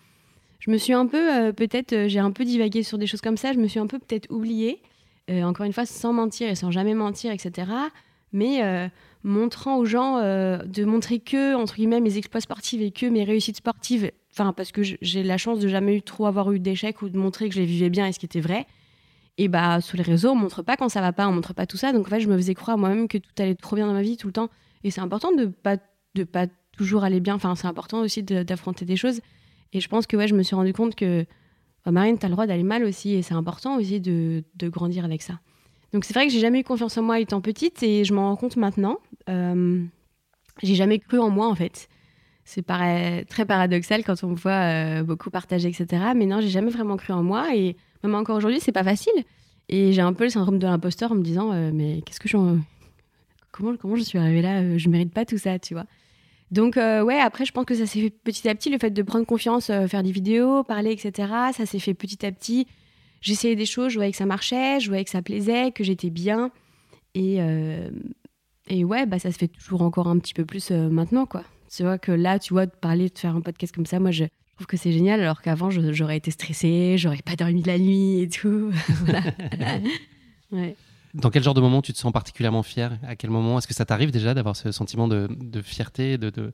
je 0.60 0.72
me 0.72 0.78
suis 0.78 0.94
un 0.94 1.06
peu 1.06 1.18
euh, 1.48 1.52
peut-être 1.54 1.94
euh, 1.94 2.08
j'ai 2.08 2.20
un 2.20 2.32
peu 2.32 2.44
divagué 2.46 2.82
sur 2.84 2.98
des 2.98 3.08
choses 3.08 3.22
comme 3.22 3.38
ça. 3.38 3.54
Je 3.54 3.60
me 3.60 3.68
suis 3.68 3.80
un 3.80 3.88
peu 3.88 4.00
peut-être 4.00 4.28
oubliée. 4.32 4.82
Euh, 5.30 5.44
encore 5.44 5.66
une 5.66 5.74
fois, 5.74 5.86
sans 5.86 6.14
mentir 6.14 6.50
et 6.50 6.56
sans 6.56 6.72
jamais 6.72 6.94
mentir, 6.94 7.32
etc. 7.32 7.72
Mais 8.34 8.64
euh, 8.64 8.88
montrant 9.24 9.78
aux 9.78 9.86
gens 9.86 10.18
euh, 10.18 10.58
de 10.64 10.84
montrer 10.84 11.20
que 11.20 11.56
entre 11.56 11.76
guillemets 11.76 12.00
mes 12.00 12.18
exploits 12.18 12.42
sportifs 12.42 12.82
et 12.82 12.92
que 12.92 13.06
mes 13.06 13.24
réussites 13.24 13.58
sportives 13.58 14.12
enfin 14.32 14.54
parce 14.54 14.72
que 14.72 14.82
j'ai 14.84 15.24
la 15.24 15.38
chance 15.38 15.60
de 15.60 15.68
jamais 15.68 15.98
eu 15.98 16.02
trop 16.02 16.26
avoir 16.26 16.52
eu 16.54 16.60
d'échecs 16.60 17.02
ou 17.02 17.10
de 17.10 17.18
montrer 17.18 17.50
que 17.50 17.56
je 17.56 17.60
les 17.60 17.66
vivais 17.66 17.90
bien 17.90 18.08
et 18.08 18.14
ce 18.14 18.20
qui 18.20 18.26
était 18.26 18.40
vrai 18.40 18.66
et 19.38 19.50
bah 19.50 19.82
sur 19.82 19.98
les 19.98 20.04
réseaux 20.04 20.30
on 20.30 20.36
montre 20.36 20.62
pas 20.62 20.78
quand 20.78 20.88
ça 20.88 21.02
va 21.02 21.12
pas 21.12 21.28
on 21.28 21.34
montre 21.34 21.54
pas 21.54 21.66
tout 21.66 21.78
ça. 21.78 21.92
Donc 21.94 22.08
en 22.08 22.10
fait 22.10 22.20
je 22.20 22.30
me 22.30 22.38
faisais 22.38 22.54
croire 22.54 22.78
moi-même 22.78 23.08
que 23.08 23.18
tout 23.18 23.32
allait 23.38 23.56
trop 23.56 23.76
bien 23.76 23.88
dans 23.88 23.94
ma 23.94 24.02
vie 24.02 24.18
tout 24.18 24.28
le 24.28 24.34
temps. 24.34 24.50
Et 24.84 24.92
c'est 24.92 25.02
important 25.02 25.34
de 25.34 25.46
pas 25.46 25.78
de 26.16 26.24
pas 26.24 26.48
toujours 26.78 27.04
aller 27.04 27.20
bien. 27.20 27.36
Enfin 27.36 27.56
c'est 27.56 27.68
important 27.68 28.00
aussi 28.00 28.24
d'affronter 28.24 28.86
des 28.86 28.96
choses. 28.96 29.22
Et 29.74 29.80
je 29.80 29.88
pense 29.88 30.08
que 30.08 30.18
ouais 30.18 30.28
je 30.28 30.36
me 30.36 30.44
suis 30.44 30.56
rendu 30.56 30.74
compte 30.74 30.96
que 30.96 31.26
bah, 31.86 31.92
Marine 31.92 32.18
t'as 32.18 32.28
le 32.28 32.34
droit 32.34 32.48
d'aller 32.48 32.64
mal 32.64 32.84
aussi 32.84 33.14
et 33.14 33.22
c'est 33.22 33.34
important 33.34 33.78
aussi 33.78 34.00
de, 34.00 34.44
grandir 34.64 35.06
avec 35.06 35.22
ça 35.22 35.40
donc 35.94 36.06
c'est 36.06 36.14
vrai 36.14 36.28
que 36.28 36.34
j'ai 36.34 36.40
jamais 36.40 36.62
eu 36.62 36.64
confiance 36.64 36.98
en 36.98 37.04
moi 37.04 37.20
étant 37.20 37.42
petite 37.42 37.84
et 37.84 38.06
je 38.06 38.14
m'en 38.14 38.30
rends 38.30 38.36
compte 38.36 38.56
maintenant 38.56 38.98
euh, 39.30 39.86
j'ai 40.64 40.76
jamais 40.76 41.00
cru 41.00 41.20
en 41.20 41.30
moi 41.30 41.48
en 41.48 41.56
fait. 41.56 41.88
C'est 42.44 42.66
très 42.66 43.46
paradoxal 43.48 44.04
quand 44.04 44.24
on 44.24 44.30
me 44.30 44.36
voit 44.36 44.52
euh, 44.52 45.04
beaucoup 45.04 45.30
partager, 45.30 45.70
etc. 45.70 46.04
Mais 46.16 46.26
non, 46.26 46.42
j'ai 46.42 46.50
jamais 46.50 46.72
vraiment 46.72 46.98
cru 46.98 47.14
en 47.14 47.24
moi 47.24 47.56
et 47.56 47.78
même 48.04 48.16
encore 48.16 48.36
aujourd'hui, 48.38 48.60
c'est 48.60 48.72
pas 48.72 48.84
facile. 48.84 49.14
Et 49.70 49.94
j'ai 49.94 50.02
un 50.02 50.14
peu 50.14 50.26
le 50.26 50.30
syndrome 50.30 50.60
de 50.60 50.68
l'imposteur 50.68 51.12
en 51.12 51.16
me 51.16 51.24
disant 51.24 51.54
euh, 51.54 51.72
mais 51.74 52.02
qu'est-ce 52.02 52.20
que 52.20 52.28
j'en 52.28 52.58
comment 53.52 53.76
comment 53.78 53.96
je 53.96 54.02
suis 54.02 54.18
arrivée 54.18 54.42
là 54.42 54.78
Je 54.78 54.90
mérite 54.90 55.14
pas 55.14 55.26
tout 55.26 55.38
ça, 55.38 55.60
tu 55.60 55.74
vois. 55.74 55.86
Donc 56.52 56.78
euh, 56.78 57.02
ouais, 57.02 57.20
après 57.20 57.46
je 57.46 57.52
pense 57.54 57.66
que 57.66 57.76
ça 57.76 57.86
s'est 57.86 58.02
fait 58.02 58.10
petit 58.10 58.48
à 58.50 58.56
petit 58.56 58.70
le 58.70 58.78
fait 58.78 58.92
de 58.92 59.02
prendre 59.02 59.26
confiance, 59.26 59.70
euh, 59.70 59.88
faire 59.88 60.04
des 60.04 60.12
vidéos, 60.12 60.64
parler, 60.64 60.92
etc. 60.92 61.32
Ça 61.54 61.66
s'est 61.66 61.80
fait 61.80 61.94
petit 61.94 62.26
à 62.26 62.32
petit. 62.32 62.68
J'essayais 63.22 63.56
des 63.56 63.68
choses, 63.68 63.92
je 63.92 63.98
voyais 63.98 64.12
que 64.12 64.18
ça 64.18 64.26
marchait, 64.26 64.80
je 64.80 64.88
voyais 64.88 65.04
que 65.04 65.12
ça 65.12 65.22
plaisait, 65.22 65.72
que 65.72 65.84
j'étais 65.84 66.10
bien. 66.10 66.52
Et, 67.14 67.38
euh, 67.40 67.90
et 68.68 68.84
ouais, 68.84 69.06
bah, 69.06 69.20
ça 69.20 69.32
se 69.32 69.38
fait 69.38 69.48
toujours 69.48 69.84
encore 69.84 70.08
un 70.08 70.18
petit 70.18 70.34
peu 70.34 70.44
plus 70.44 70.72
euh, 70.72 70.90
maintenant, 70.90 71.28
quoi. 71.28 71.44
Tu 71.74 71.84
vois 71.84 72.00
que 72.00 72.12
là, 72.12 72.40
tu 72.40 72.54
vois, 72.54 72.66
de 72.66 72.72
parler, 72.72 73.10
de 73.10 73.18
faire 73.18 73.36
un 73.36 73.42
podcast 73.42 73.74
comme 73.74 73.86
ça, 73.86 74.00
moi, 74.00 74.12
je 74.12 74.26
trouve 74.56 74.68
que 74.68 74.76
c'est 74.76 74.92
génial, 74.92 75.22
alors 75.22 75.42
qu'avant, 75.42 75.70
j'aurais 75.70 76.18
été 76.18 76.32
stressée, 76.32 76.96
j'aurais 76.98 77.22
pas 77.24 77.36
dormi 77.36 77.62
de 77.62 77.68
la 77.68 77.78
nuit 77.78 78.22
et 78.22 78.30
tout. 78.30 78.72
Voilà. 79.06 79.22
ouais. 80.52 80.76
Dans 81.14 81.30
quel 81.30 81.44
genre 81.44 81.54
de 81.54 81.62
moment 81.62 81.82
tu 81.82 81.94
te 81.94 81.98
sens 81.98 82.12
particulièrement 82.12 82.64
fier? 82.64 82.98
À 83.04 83.16
quel 83.16 83.30
moment? 83.30 83.58
Est-ce 83.58 83.68
que 83.68 83.74
ça 83.74 83.86
t'arrive 83.86 84.12
déjà 84.12 84.34
d'avoir 84.34 84.56
ce 84.56 84.72
sentiment 84.72 85.08
de, 85.08 85.28
fierté, 85.62 86.18
de, 86.18 86.30
de- 86.30 86.54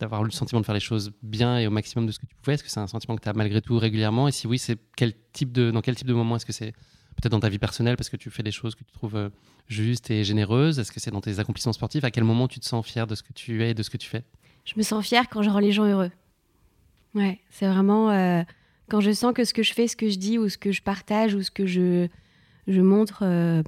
d'avoir 0.00 0.22
le 0.22 0.30
sentiment 0.30 0.60
de 0.60 0.66
faire 0.66 0.74
les 0.74 0.80
choses 0.80 1.12
bien 1.22 1.58
et 1.58 1.66
au 1.66 1.70
maximum 1.70 2.06
de 2.06 2.12
ce 2.12 2.18
que 2.18 2.26
tu 2.26 2.34
pouvais? 2.36 2.54
Est-ce 2.54 2.62
que 2.64 2.70
c'est 2.70 2.80
un 2.80 2.86
sentiment 2.86 3.16
que 3.16 3.22
tu 3.22 3.28
as 3.28 3.32
malgré 3.34 3.60
tout 3.60 3.78
régulièrement? 3.78 4.28
Et 4.28 4.32
si 4.32 4.46
oui, 4.46 4.58
c'est 4.58 4.78
quel 4.96 5.12
type 5.32 5.52
de, 5.52 5.70
dans 5.70 5.80
quel 5.80 5.96
type 5.96 6.06
de 6.06 6.14
moment 6.14 6.36
Est-ce 6.36 6.46
que 6.46 6.52
c'est 6.52 6.72
peut-être 7.16 7.32
dans 7.32 7.40
ta 7.40 7.48
vie 7.48 7.58
personnelle 7.58 7.96
parce 7.96 8.08
que 8.08 8.16
tu 8.16 8.30
fais 8.30 8.42
des 8.42 8.52
choses 8.52 8.74
que 8.74 8.84
tu 8.84 8.92
trouves 8.92 9.16
euh, 9.16 9.28
justes 9.66 10.10
et 10.10 10.24
généreuses? 10.24 10.78
Est-ce 10.78 10.92
que 10.92 11.00
c'est 11.00 11.10
dans 11.10 11.20
tes 11.20 11.38
accomplissements 11.40 11.72
sportifs? 11.72 12.04
À 12.04 12.10
quel 12.10 12.24
moment 12.24 12.48
tu 12.48 12.60
te 12.60 12.64
sens 12.64 12.86
fier 12.86 13.06
de 13.06 13.14
ce 13.14 13.22
que 13.22 13.32
tu 13.32 13.62
es 13.64 13.70
et 13.70 13.74
de 13.74 13.82
ce 13.82 13.90
que 13.90 13.96
tu 13.96 14.08
fais? 14.08 14.22
Je 14.64 14.74
me 14.76 14.82
sens 14.82 15.04
fière 15.04 15.28
quand 15.28 15.42
je 15.42 15.50
rends 15.50 15.58
les 15.58 15.72
gens 15.72 15.84
heureux. 15.84 16.10
Ouais, 17.14 17.40
c'est 17.50 17.66
vraiment 17.66 18.10
euh, 18.10 18.42
quand 18.88 19.00
je 19.00 19.10
sens 19.10 19.32
que 19.34 19.44
ce 19.44 19.52
que 19.52 19.62
je 19.62 19.72
fais, 19.72 19.88
ce 19.88 19.96
que 19.96 20.08
je 20.08 20.16
dis 20.18 20.38
ou 20.38 20.48
ce 20.48 20.58
que 20.58 20.72
je 20.72 20.82
partage 20.82 21.34
ou 21.34 21.42
ce 21.42 21.50
que 21.50 21.66
je, 21.66 22.06
je 22.68 22.82
montre, 22.82 23.20
euh, 23.22 23.62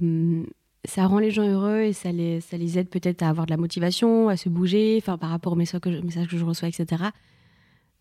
ça 0.85 1.07
rend 1.07 1.19
les 1.19 1.31
gens 1.31 1.47
heureux 1.47 1.81
et 1.81 1.93
ça 1.93 2.11
les, 2.11 2.39
ça 2.39 2.55
les 2.55 2.77
aide 2.77 2.87
peut-être 2.87 3.23
à 3.23 3.29
avoir 3.29 3.47
de 3.47 3.51
la 3.51 3.57
motivation, 3.57 4.29
à 4.29 4.37
se 4.37 4.47
bouger, 4.47 4.97
enfin 5.01 5.17
par 5.17 5.31
rapport 5.31 5.53
aux 5.53 5.57
messages 5.57 5.81
que 5.81 5.91
je, 5.91 5.97
messages 5.97 6.27
que 6.27 6.37
je 6.37 6.45
reçois, 6.45 6.69
etc. 6.69 7.03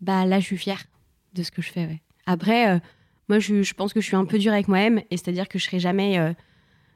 bah 0.01 0.27
là, 0.27 0.39
je 0.41 0.45
suis 0.45 0.59
fière 0.59 0.85
de 1.35 1.43
ce 1.43 1.51
que 1.51 1.63
je 1.63 1.73
fais. 1.73 2.01
Après, 2.27 2.71
euh, 2.71 2.79
moi, 3.29 3.39
je, 3.39 3.73
pense 3.73 3.93
que 3.95 4.01
je 4.01 4.07
suis 4.07 4.17
un 4.17 4.27
peu 4.27 4.39
dure 4.39 4.53
avec 4.53 4.69
moi-même, 4.69 4.99
et 5.11 5.17
c'est-à-dire 5.17 5.49
que 5.49 5.59
je 5.59 5.65
serai 5.65 5.81
jamais, 5.81 6.19
euh, 6.19 6.33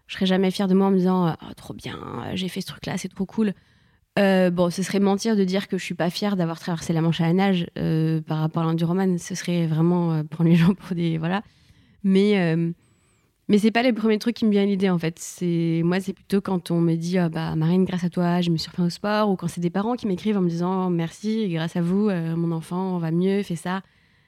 je 0.07 0.15
serai 0.17 0.27
jamais 0.27 0.51
fière 0.51 0.69
de 0.69 0.75
moi 0.75 0.89
en 0.89 0.91
me 0.91 0.99
disant 0.99 1.35
oh, 1.41 1.55
trop 1.57 1.73
bien, 1.73 1.99
j'ai 2.35 2.49
fait 2.49 2.61
ce 2.61 2.67
truc-là, 2.67 2.99
c'est 2.99 3.09
trop 3.09 3.25
cool. 3.25 3.55
bon, 4.17 4.71
ce 4.71 4.83
serait 4.83 5.01
mentir 5.01 5.35
de 5.35 5.45
dire 5.45 5.67
que 5.67 5.79
je 5.79 5.85
suis 5.85 5.95
pas 5.95 6.11
fière 6.11 6.37
d'avoir 6.37 6.61
traversé 6.61 6.93
la 6.93 7.01
Manche 7.01 7.23
à 7.23 7.27
la 7.27 7.33
nage 7.33 7.67
par 8.27 8.39
rapport 8.39 8.65
à 8.65 8.67
l'enduroman. 8.67 9.17
Ce 9.17 9.35
serait 9.35 9.67
vraiment 9.67 10.25
prendre 10.25 10.51
les 10.51 10.57
gens 10.57 10.75
pour 10.75 10.95
des 10.95 11.17
voilà. 11.17 11.43
Mais 12.03 12.75
mais 13.49 13.59
c'est 13.59 13.71
pas 13.71 13.83
les 13.83 13.93
premiers 13.93 14.19
trucs 14.19 14.37
qui 14.37 14.45
me 14.47 14.51
viennent 14.51 14.65
à 14.65 14.71
l'idée 14.71 14.91
en 14.91 14.99
fait. 14.99 15.19
C'est 15.19 15.83
moi 15.85 16.01
c'est 16.01 16.13
plutôt 16.13 16.41
quand 16.41 16.71
on 16.71 16.81
me 16.81 16.95
dit 16.95 17.19
ah, 17.19 17.29
bah 17.29 17.55
Marine 17.57 17.85
grâce 17.85 18.05
à 18.05 18.11
toi 18.11 18.41
je 18.41 18.51
me 18.51 18.57
suis 18.57 18.71
au 18.79 18.89
sport 18.91 19.31
ou 19.31 19.37
quand 19.37 19.49
c'est 19.49 19.61
des 19.61 19.71
parents 19.71 19.97
qui 19.97 20.07
m'écrivent 20.07 20.39
en 20.39 20.43
me 20.43 20.49
disant 20.49 20.91
merci 20.91 21.49
grâce 21.49 21.77
à 21.77 21.83
vous 21.83 22.09
euh, 22.09 22.37
mon 22.37 22.53
enfant 22.53 22.99
va 22.99 23.11
mieux 23.11 23.43
fait 23.43 23.57
ça. 23.57 23.83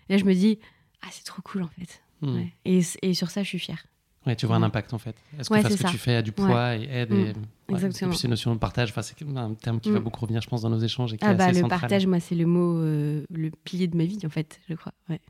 Et 0.08 0.12
là 0.12 0.18
je 0.18 0.24
me 0.24 0.34
dis 0.34 0.58
ah 1.02 1.08
c'est 1.10 1.24
trop 1.24 1.42
cool 1.42 1.62
en 1.62 1.68
fait. 1.68 2.02
Hmm. 2.22 2.44
Et, 2.64 2.80
et, 3.02 3.14
sur 3.14 3.30
ça 3.30 3.42
je 3.42 3.48
suis 3.48 3.58
fière. 3.58 3.86
Ouais, 4.26 4.34
tu 4.34 4.46
vois 4.46 4.56
un 4.56 4.62
impact 4.62 4.92
en 4.92 4.98
fait. 4.98 5.14
Est-ce 5.38 5.48
que 5.48 5.62
ce 5.62 5.82
que 5.82 5.90
tu 5.90 5.98
fais 5.98 6.16
a 6.16 6.22
du 6.22 6.32
poids 6.32 6.76
et 6.76 6.84
aide 6.84 7.12
et, 7.12 7.32
hmm. 7.32 7.42
Exactement. 7.68 8.10
Et 8.10 8.12
puis 8.12 8.18
ces 8.18 8.28
notions 8.28 8.54
de 8.54 8.58
partage, 8.58 8.92
c'est 9.00 9.16
un 9.36 9.54
terme 9.54 9.80
qui 9.80 9.90
va 9.90 9.98
hmm. 9.98 10.02
beaucoup 10.02 10.20
revenir 10.20 10.42
je 10.42 10.48
pense 10.48 10.62
dans 10.62 10.70
nos 10.70 10.78
échanges 10.78 11.14
et 11.14 11.16
qui 11.16 11.24
ah 11.24 11.32
est 11.32 11.36
bah, 11.36 11.52
le 11.52 11.66
partage 11.68 12.06
moi 12.06 12.20
c'est 12.20 12.34
le 12.34 12.46
mot 12.46 12.78
euh, 12.78 13.24
le 13.30 13.50
pilier 13.64 13.86
de 13.86 13.96
ma 13.96 14.04
vie 14.04 14.20
en 14.26 14.30
fait 14.30 14.60
je 14.68 14.74
crois. 14.74 14.92
Ouais. 15.08 15.20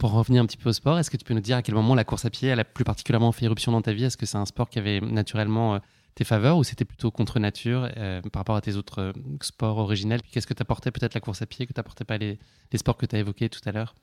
Pour 0.00 0.12
revenir 0.12 0.42
un 0.42 0.46
petit 0.46 0.56
peu 0.56 0.70
au 0.70 0.72
sport, 0.72 0.98
est-ce 0.98 1.10
que 1.10 1.18
tu 1.18 1.26
peux 1.26 1.34
nous 1.34 1.40
dire 1.40 1.58
à 1.58 1.62
quel 1.62 1.74
moment 1.74 1.94
la 1.94 2.04
course 2.04 2.24
à 2.24 2.30
pied 2.30 2.48
elle 2.48 2.58
a 2.58 2.64
plus 2.64 2.84
particulièrement 2.84 3.32
fait 3.32 3.44
éruption 3.44 3.70
dans 3.70 3.82
ta 3.82 3.92
vie? 3.92 4.04
Est-ce 4.04 4.16
que 4.16 4.24
c'est 4.24 4.38
un 4.38 4.46
sport 4.46 4.70
qui 4.70 4.78
avait 4.78 4.98
naturellement 5.02 5.74
euh, 5.74 5.78
tes 6.14 6.24
faveurs 6.24 6.56
ou 6.56 6.64
c'était 6.64 6.86
plutôt 6.86 7.10
contre 7.10 7.38
nature 7.38 7.86
euh, 7.98 8.22
par 8.22 8.40
rapport 8.40 8.56
à 8.56 8.62
tes 8.62 8.76
autres 8.76 9.02
euh, 9.02 9.12
sports 9.42 9.76
originels? 9.76 10.22
Qu'est-ce 10.22 10.46
que 10.46 10.54
t'apportait 10.54 10.90
peut-être 10.90 11.12
la 11.12 11.20
course 11.20 11.42
à 11.42 11.46
pied 11.46 11.66
que 11.66 11.74
t'apportais 11.74 12.04
pas 12.04 12.16
les, 12.16 12.38
les, 12.72 12.78
sports 12.78 12.96
que 12.96 13.04
tu 13.04 13.14
as 13.14 13.18
évoqués 13.18 13.50
tout 13.50 13.60
à 13.66 13.72
l'heure? 13.72 13.94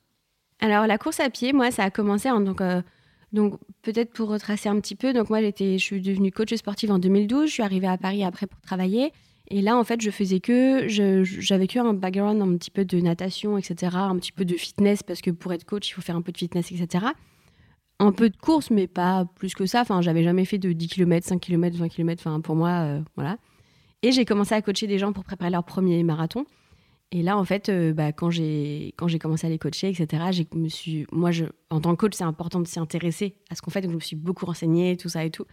Alors 0.59 0.85
la 0.85 0.99
course 0.99 1.19
à 1.19 1.31
pied, 1.31 1.51
moi 1.51 1.71
ça 1.71 1.85
a 1.85 1.89
commencé 1.89 2.29
en, 2.29 2.41
donc 2.41 2.61
donc 3.33 3.59
peut-être 3.81 4.13
pour 4.13 4.29
retracer 4.29 4.69
un 4.69 4.79
petit 4.79 4.95
peu. 4.95 5.13
Donc 5.13 5.31
moi 5.31 5.41
j'étais, 5.41 5.79
je 5.79 5.83
suis 5.83 5.99
devenue 5.99 6.31
coach 6.31 6.53
sportive 6.53 6.91
en 6.91 6.99
2012. 6.99 7.47
Je 7.47 7.53
suis 7.53 7.63
arrivée 7.63 7.87
à 7.87 7.97
Paris 7.97 8.23
après 8.23 8.45
pour 8.45 8.61
travailler. 8.61 9.11
Et 9.49 9.61
là, 9.61 9.77
en 9.77 9.83
fait, 9.83 10.01
je 10.01 10.11
faisais 10.11 10.41
que, 10.41 10.87
j'avais 10.87 11.67
que 11.67 11.79
un 11.79 11.93
background 11.93 12.41
un 12.41 12.57
petit 12.57 12.71
peu 12.71 12.83
de 12.83 12.99
natation, 12.99 13.57
etc., 13.57 13.95
un 13.95 14.17
petit 14.17 14.33
peu 14.33 14.43
de 14.43 14.55
fitness, 14.55 15.03
parce 15.03 15.21
que 15.21 15.31
pour 15.31 15.53
être 15.53 15.63
coach, 15.63 15.89
il 15.89 15.93
faut 15.93 16.01
faire 16.01 16.17
un 16.17 16.21
peu 16.21 16.33
de 16.33 16.37
fitness, 16.37 16.71
etc. 16.71 17.05
Un 17.99 18.11
peu 18.11 18.29
de 18.29 18.35
course, 18.35 18.71
mais 18.71 18.87
pas 18.87 19.25
plus 19.35 19.55
que 19.55 19.65
ça. 19.65 19.81
Enfin, 19.81 20.01
j'avais 20.01 20.23
jamais 20.23 20.43
fait 20.43 20.57
de 20.57 20.73
10 20.73 20.87
km, 20.89 21.25
5 21.25 21.39
km, 21.39 21.77
20 21.77 21.87
km. 21.87 22.23
Enfin, 22.25 22.41
pour 22.41 22.55
moi, 22.55 22.69
euh, 22.69 23.01
voilà. 23.15 23.37
Et 24.03 24.11
j'ai 24.11 24.25
commencé 24.25 24.53
à 24.53 24.61
coacher 24.61 24.85
des 24.85 24.99
gens 24.99 25.13
pour 25.13 25.23
préparer 25.23 25.49
leur 25.49 25.63
premier 25.63 26.03
marathon. 26.03 26.45
Et 27.11 27.23
là, 27.23 27.37
en 27.37 27.45
fait, 27.45 27.69
euh, 27.69 27.93
bah, 27.93 28.11
quand 28.11 28.29
j'ai 28.29 28.93
commencé 29.19 29.47
à 29.47 29.49
les 29.49 29.57
coacher, 29.57 29.87
etc., 29.87 30.45
me 30.53 30.67
suis, 30.67 31.07
moi, 31.13 31.31
je, 31.31 31.45
en 31.69 31.79
tant 31.79 31.91
que 31.91 32.01
coach, 32.01 32.13
c'est 32.15 32.25
important 32.25 32.59
de 32.59 32.67
s'y 32.67 32.79
intéresser 32.79 33.37
à 33.49 33.55
ce 33.55 33.61
qu'on 33.61 33.71
fait. 33.71 33.81
Donc, 33.81 33.91
je 33.91 33.95
me 33.95 34.01
suis 34.01 34.17
beaucoup 34.17 34.45
renseignée, 34.45 34.97
tout 34.97 35.07
ça 35.07 35.23
et 35.23 35.31
tout. 35.31 35.45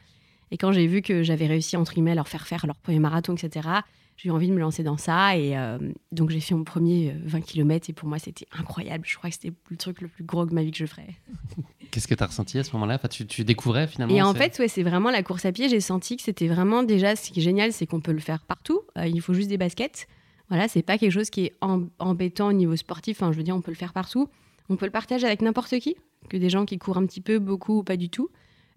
Et 0.54 0.56
quand 0.56 0.70
j'ai 0.70 0.86
vu 0.86 1.02
que 1.02 1.24
j'avais 1.24 1.48
réussi, 1.48 1.76
entre 1.76 1.94
guillemets, 1.94 2.12
à 2.12 2.14
leur 2.14 2.28
faire 2.28 2.46
faire 2.46 2.64
leur 2.64 2.76
premier 2.76 3.00
marathon, 3.00 3.34
etc., 3.34 3.68
j'ai 4.16 4.28
eu 4.28 4.30
envie 4.30 4.46
de 4.46 4.52
me 4.52 4.60
lancer 4.60 4.84
dans 4.84 4.96
ça. 4.96 5.36
Et 5.36 5.58
euh, 5.58 5.78
donc, 6.12 6.30
j'ai 6.30 6.38
fait 6.38 6.54
mon 6.54 6.62
premier 6.62 7.12
20 7.24 7.38
euh, 7.38 7.40
km. 7.40 7.90
Et 7.90 7.92
pour 7.92 8.08
moi, 8.08 8.20
c'était 8.20 8.46
incroyable. 8.56 9.02
Je 9.04 9.16
crois 9.16 9.30
que 9.30 9.34
c'était 9.34 9.52
le 9.68 9.76
truc 9.76 10.00
le 10.00 10.06
plus 10.06 10.22
gros 10.22 10.46
de 10.46 10.54
ma 10.54 10.62
vie 10.62 10.70
que 10.70 10.76
je 10.76 10.86
ferais. 10.86 11.08
Qu'est-ce 11.90 12.06
que 12.06 12.14
tu 12.14 12.22
as 12.22 12.28
ressenti 12.28 12.56
à 12.56 12.62
ce 12.62 12.70
moment-là? 12.74 12.94
Enfin, 12.94 13.08
tu, 13.08 13.42
découvrais 13.42 13.88
finalement 13.88 14.14
Et 14.14 14.22
en 14.22 14.32
fait, 14.32 14.56
ouais, 14.60 14.68
c'est 14.68 14.84
vraiment 14.84 15.10
la 15.10 15.24
course 15.24 15.44
à 15.44 15.50
pied. 15.50 15.68
J'ai 15.68 15.80
senti 15.80 16.16
que 16.16 16.22
c'était 16.22 16.46
vraiment 16.46 16.84
déjà 16.84 17.16
ce 17.16 17.32
qui 17.32 17.40
est 17.40 17.42
génial, 17.42 17.72
c'est 17.72 17.86
qu'on 17.86 18.00
peut 18.00 18.12
le 18.12 18.20
faire 18.20 18.38
partout. 18.44 18.82
Euh, 18.96 19.08
il 19.08 19.20
faut 19.20 19.34
juste 19.34 19.48
des 19.48 19.58
baskets. 19.58 20.06
Voilà, 20.50 20.68
c'est 20.68 20.82
pas 20.82 20.98
quelque 20.98 21.10
chose 21.10 21.30
qui 21.30 21.46
est 21.46 21.54
embêtant 21.98 22.46
au 22.46 22.52
niveau 22.52 22.76
sportif. 22.76 23.20
Enfin, 23.20 23.32
je 23.32 23.38
veux 23.38 23.42
dire, 23.42 23.56
on 23.56 23.60
peut 23.60 23.72
le 23.72 23.76
faire 23.76 23.92
partout. 23.92 24.28
On 24.68 24.76
peut 24.76 24.86
le 24.86 24.92
partager 24.92 25.26
avec 25.26 25.42
n'importe 25.42 25.76
qui, 25.80 25.96
que 26.28 26.36
des 26.36 26.48
gens 26.48 26.64
qui 26.64 26.78
courent 26.78 26.98
un 26.98 27.06
petit 27.06 27.20
peu, 27.20 27.40
beaucoup 27.40 27.78
ou 27.78 27.82
pas 27.82 27.96
du 27.96 28.08
tout. 28.08 28.30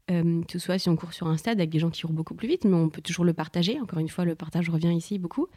Euh, 0.09 0.41
que 0.43 0.53
ce 0.53 0.59
soit 0.59 0.79
si 0.79 0.87
on 0.87 0.95
court 0.95 1.11
sur 1.11 1.27
un 1.27 1.35
stade 1.35 1.59
avec 1.59 1.69
des 1.69 1.79
gens 1.79 1.89
qui 1.89 2.01
courent 2.01 2.13
beaucoup 2.13 2.33
plus 2.33 2.47
vite, 2.47 2.63
mais 2.63 2.75
on 2.75 2.89
peut 2.89 3.01
toujours 3.01 3.25
le 3.25 3.33
partager. 3.33 3.79
Encore 3.81 3.99
une 3.99 4.07
fois, 4.07 4.23
le 4.23 4.35
partage 4.35 4.69
revient 4.69 4.93
ici 4.95 5.19
beaucoup. 5.19 5.47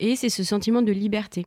Et 0.00 0.16
c'est 0.16 0.30
ce 0.30 0.42
sentiment 0.42 0.82
de 0.82 0.90
liberté. 0.90 1.44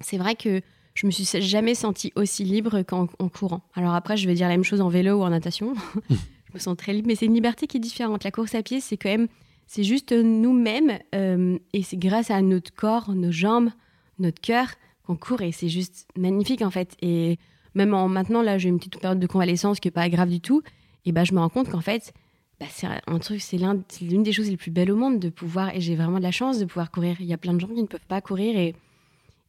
C'est 0.00 0.16
vrai 0.16 0.36
que 0.36 0.60
je 0.94 1.06
me 1.06 1.10
suis 1.10 1.24
jamais 1.40 1.74
sentie 1.74 2.12
aussi 2.14 2.44
libre 2.44 2.82
qu'en 2.82 3.06
courant. 3.06 3.62
Alors 3.74 3.94
après, 3.94 4.16
je 4.16 4.28
vais 4.28 4.34
dire 4.34 4.48
la 4.48 4.54
même 4.54 4.64
chose 4.64 4.80
en 4.80 4.88
vélo 4.88 5.20
ou 5.20 5.22
en 5.22 5.30
natation. 5.30 5.74
je 6.10 6.54
me 6.54 6.58
sens 6.58 6.76
très 6.76 6.92
libre, 6.92 7.08
mais 7.08 7.14
c'est 7.14 7.26
une 7.26 7.34
liberté 7.34 7.66
qui 7.66 7.78
est 7.78 7.80
différente. 7.80 8.24
La 8.24 8.30
course 8.30 8.54
à 8.54 8.62
pied, 8.62 8.80
c'est 8.80 8.96
quand 8.96 9.08
même, 9.08 9.28
c'est 9.66 9.84
juste 9.84 10.12
nous-mêmes, 10.12 10.98
euh, 11.14 11.58
et 11.72 11.82
c'est 11.82 11.96
grâce 11.96 12.30
à 12.30 12.42
notre 12.42 12.72
corps, 12.74 13.12
nos 13.14 13.32
jambes, 13.32 13.70
notre 14.18 14.40
cœur 14.40 14.68
qu'on 15.06 15.16
court, 15.16 15.40
et 15.40 15.50
c'est 15.50 15.68
juste 15.68 16.06
magnifique 16.16 16.62
en 16.62 16.70
fait. 16.70 16.94
Et 17.00 17.38
même 17.74 17.94
en 17.94 18.08
maintenant, 18.08 18.42
là, 18.42 18.58
j'ai 18.58 18.68
une 18.68 18.78
petite 18.78 19.00
période 19.00 19.18
de 19.18 19.26
convalescence 19.26 19.80
qui 19.80 19.88
est 19.88 19.92
pas 19.92 20.08
grave 20.10 20.28
du 20.28 20.40
tout, 20.40 20.62
et 21.04 21.12
bah, 21.12 21.24
je 21.24 21.32
me 21.32 21.40
rends 21.40 21.48
compte 21.48 21.68
qu'en 21.70 21.80
fait, 21.80 22.12
bah, 22.60 22.66
c'est 22.70 22.86
un 23.06 23.18
truc, 23.18 23.40
c'est 23.40 23.58
l'une 24.00 24.22
des 24.22 24.32
choses 24.32 24.48
les 24.48 24.56
plus 24.56 24.70
belles 24.70 24.90
au 24.90 24.96
monde 24.96 25.18
de 25.18 25.28
pouvoir, 25.28 25.74
et 25.74 25.80
j'ai 25.80 25.96
vraiment 25.96 26.18
de 26.18 26.22
la 26.22 26.30
chance 26.30 26.58
de 26.58 26.64
pouvoir 26.64 26.90
courir. 26.90 27.16
Il 27.20 27.26
y 27.26 27.32
a 27.32 27.38
plein 27.38 27.54
de 27.54 27.60
gens 27.60 27.68
qui 27.68 27.82
ne 27.82 27.86
peuvent 27.86 28.06
pas 28.06 28.20
courir, 28.20 28.56
et, 28.56 28.74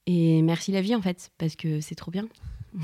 et 0.07 0.41
merci 0.41 0.71
la 0.71 0.81
vie 0.81 0.95
en 0.95 1.01
fait, 1.01 1.31
parce 1.37 1.55
que 1.55 1.81
c'est 1.81 1.95
trop 1.95 2.11
bien. 2.11 2.27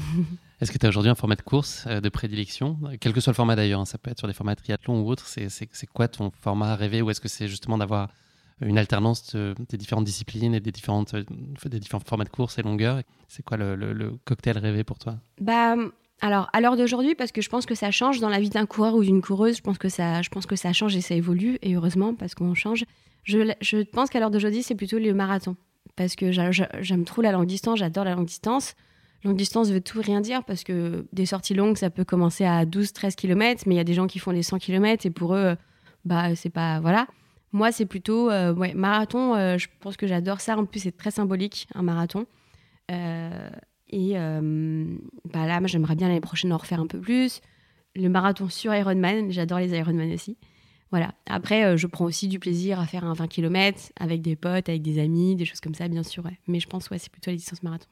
Est-ce 0.62 0.72
que 0.72 0.78
tu 0.78 0.86
as 0.86 0.90
aujourd'hui 0.90 1.10
un 1.10 1.16
format 1.16 1.36
de 1.36 1.42
course 1.42 1.86
euh, 1.88 2.02
de 2.02 2.10
prédilection? 2.10 2.78
Quel 3.00 3.14
que 3.14 3.22
soit 3.22 3.32
le 3.32 3.36
format 3.36 3.56
d'ailleurs, 3.56 3.80
hein, 3.80 3.86
ça 3.86 3.98
peut 3.98 4.12
être 4.12 4.20
sur 4.20 4.28
des 4.28 4.34
formats 4.34 4.56
triathlon 4.56 5.02
ou 5.02 5.10
autre, 5.10 5.26
c'est 5.28 5.88
quoi 5.88 6.08
ton 6.08 6.32
format 6.32 6.76
rêvé 6.76 7.02
Ou 7.02 7.10
est-ce 7.10 7.22
que 7.22 7.30
c'est 7.30 7.48
justement 7.48 7.78
d'avoir 7.78 8.10
une 8.62 8.78
alternance 8.78 9.36
des 9.36 9.78
différentes 9.78 10.04
disciplines 10.04 10.54
et 10.54 10.60
des, 10.60 10.74
différentes, 10.74 11.14
euh, 11.14 11.24
des 11.66 11.80
différents 11.80 12.04
formats 12.06 12.26
de 12.26 12.30
course 12.30 12.60
et 12.60 12.62
longueurs? 12.62 13.02
C'est 13.30 13.42
quoi 13.44 13.56
le, 13.56 13.76
le, 13.76 14.18
cocktail 14.26 14.58
rêvé 14.58 14.84
pour 14.84 15.00
toi? 15.00 15.18
Bah, 15.40 15.76
alors, 16.22 16.50
à 16.52 16.62
l'heure 16.62 16.76
d'aujourd'hui, 16.76 17.16
parce 17.16 17.32
que 17.32 17.42
je 17.42 17.50
pense 17.50 17.66
que 17.66 17.76
ça 17.76 17.92
change 17.92 18.20
dans 18.20 18.30
la 18.30 18.40
vie 18.40 18.50
d'un 18.50 18.66
coureur 18.66 18.96
ou 18.96 19.04
d'une 19.04 19.22
coureuse, 19.22 19.58
je 19.58 19.62
pense, 19.62 19.78
que 19.78 19.90
ça, 19.90 20.22
je 20.22 20.30
pense 20.30 20.46
que 20.46 20.56
ça 20.56 20.74
change 20.74 20.96
et 20.96 21.02
ça 21.02 21.16
évolue, 21.16 21.58
et 21.62 21.76
heureusement, 21.76 22.14
parce 22.14 22.36
qu'on 22.36 22.54
change. 22.54 22.84
Je, 23.24 23.84
pense 23.84 24.10
qu'à 24.10 24.20
l'heure 24.20 24.32
d'aujourd'hui, 24.32 24.64
c'est 24.64 24.76
plutôt 24.76 25.00
le 25.00 25.14
marathon. 25.14 25.56
Parce 25.96 26.16
que 26.16 26.32
j'aime 26.32 27.06
trop 27.06 27.22
la 27.22 27.32
longue 27.32 27.48
distance, 27.48 27.80
j'adore 27.80 28.04
la 28.04 28.16
longue 28.16 28.26
distance. 28.26 28.76
Longue 29.24 29.36
distance 29.36 29.70
veut 29.70 29.82
tout 29.82 30.02
rien 30.02 30.22
dire, 30.22 30.44
parce 30.44 30.64
que 30.64 31.06
des 31.14 31.26
sorties 31.26 31.54
longues, 31.54 31.78
ça 31.78 31.90
peut 31.90 32.06
commencer 32.06 32.46
à 32.46 32.66
12-13 32.66 33.16
km, 33.16 33.64
mais 33.66 33.76
il 33.76 33.78
y 33.78 33.82
a 33.82 33.86
des 33.86 33.94
gens 33.94 34.08
qui 34.08 34.20
font 34.20 34.34
des 34.34 34.44
100 34.44 34.60
km, 34.60 35.06
et 35.06 35.10
pour 35.10 35.36
eux, 35.36 35.56
bah, 36.06 36.36
c'est 36.36 36.50
pas. 36.50 36.80
Voilà. 36.80 37.08
Moi, 37.52 37.72
c'est 37.72 37.86
plutôt. 37.86 38.30
Euh, 38.30 38.54
marathon, 38.76 39.36
euh, 39.36 39.58
je 39.58 39.68
pense 39.80 39.98
que 39.98 40.08
j'adore 40.08 40.42
ça. 40.42 40.58
En 40.58 40.66
plus, 40.66 40.82
c'est 40.82 40.96
très 40.96 41.12
symbolique, 41.12 41.68
un 41.76 41.82
marathon. 41.82 42.26
Euh, 42.92 43.50
et 43.90 44.14
euh, 44.16 44.86
bah 45.32 45.48
là, 45.48 45.60
moi, 45.60 45.68
j'aimerais 45.68 45.96
bien 45.96 46.08
l'année 46.08 46.22
prochaine 46.22 46.54
en 46.54 46.58
refaire 46.58 46.80
un 46.80 46.88
peu 46.88 47.00
plus. 47.00 47.42
Le 47.96 48.08
marathon 48.08 48.50
sur 48.50 48.74
Ironman, 48.74 49.32
j'adore 49.32 49.60
les 49.60 49.76
Ironman 49.76 50.12
aussi. 50.14 50.38
Voilà. 50.92 51.14
Après, 51.28 51.66
euh, 51.66 51.78
je 51.78 51.88
prends 51.88 52.06
aussi 52.06 52.28
du 52.28 52.40
plaisir 52.40 52.80
à 52.80 52.86
faire 52.86 53.04
un 53.04 53.14
20 53.14 53.28
km 53.28 53.92
avec 54.00 54.22
des 54.22 54.36
potes, 54.36 54.70
avec 54.70 54.82
des 54.82 55.00
amis, 55.00 55.36
des 55.36 55.46
choses 55.46 55.60
comme 55.60 55.76
ça, 55.76 55.88
bien 55.88 56.04
sûr. 56.04 56.24
Mais 56.48 56.60
je 56.60 56.68
pense, 56.68 56.90
ouais, 56.90 56.98
c'est 56.98 57.12
plutôt 57.12 57.32
les 57.32 57.38
distances 57.38 57.64
marathon. 57.64 57.88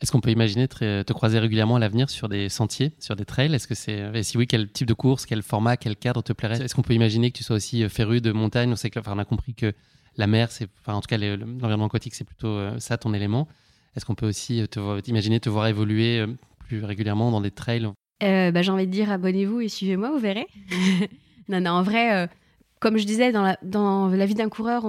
Est-ce 0.00 0.12
qu'on 0.12 0.20
peut 0.20 0.30
imaginer 0.30 0.68
te, 0.68 1.02
te, 1.02 1.12
croiser 1.12 1.40
régulièrement 1.40 1.76
à 1.76 1.78
l'avenir 1.80 2.08
sur 2.08 2.28
des 2.28 2.48
sentiers, 2.48 2.92
sur 3.00 3.16
des 3.16 3.24
trails? 3.24 3.52
Est-ce 3.52 3.66
que 3.66 3.74
c'est, 3.74 4.22
si 4.22 4.38
oui, 4.38 4.46
quel 4.46 4.70
type 4.70 4.86
de 4.86 4.94
course, 4.94 5.26
quel 5.26 5.42
format, 5.42 5.76
quel 5.76 5.96
cadre 5.96 6.22
te 6.22 6.32
plairait? 6.32 6.62
Est-ce 6.62 6.74
qu'on 6.74 6.82
peut 6.82 6.94
imaginer 6.94 7.32
que 7.32 7.38
tu 7.38 7.42
sois 7.42 7.56
aussi 7.56 7.82
euh, 7.82 7.88
féru 7.88 8.20
de 8.20 8.30
montagne? 8.30 8.72
On 8.72 9.18
a 9.18 9.24
compris 9.24 9.54
que 9.54 9.72
la 10.16 10.26
mer, 10.26 10.48
enfin, 10.80 10.94
en 10.94 11.00
tout 11.00 11.08
cas, 11.08 11.18
l'environnement 11.18 11.86
aquatique, 11.86 12.14
c'est 12.14 12.24
plutôt 12.24 12.78
ça 12.78 12.96
ton 12.96 13.12
élément. 13.12 13.48
Est-ce 13.98 14.06
qu'on 14.06 14.14
peut 14.14 14.28
aussi 14.28 14.64
te, 14.68 15.08
imaginer 15.08 15.40
te 15.40 15.50
voir 15.50 15.66
évoluer 15.66 16.20
euh, 16.20 16.28
plus 16.68 16.84
régulièrement 16.84 17.32
dans 17.32 17.40
des 17.40 17.50
trails? 17.50 17.88
Euh, 18.22 18.52
bah, 18.52 18.62
J'ai 18.62 18.70
envie 18.70 18.86
de 18.86 18.92
dire 18.92 19.10
abonnez-vous 19.10 19.60
et 19.60 19.68
suivez-moi, 19.68 20.12
vous 20.12 20.20
verrez. 20.20 20.46
non, 21.48 21.60
non, 21.60 21.72
en 21.72 21.82
vrai, 21.82 22.14
euh, 22.14 22.28
comme 22.78 22.96
je 22.96 23.04
disais, 23.04 23.32
dans 23.32 23.42
la, 23.42 23.58
dans 23.64 24.06
la 24.06 24.24
vie 24.24 24.36
d'un 24.36 24.48
coureur, 24.48 24.86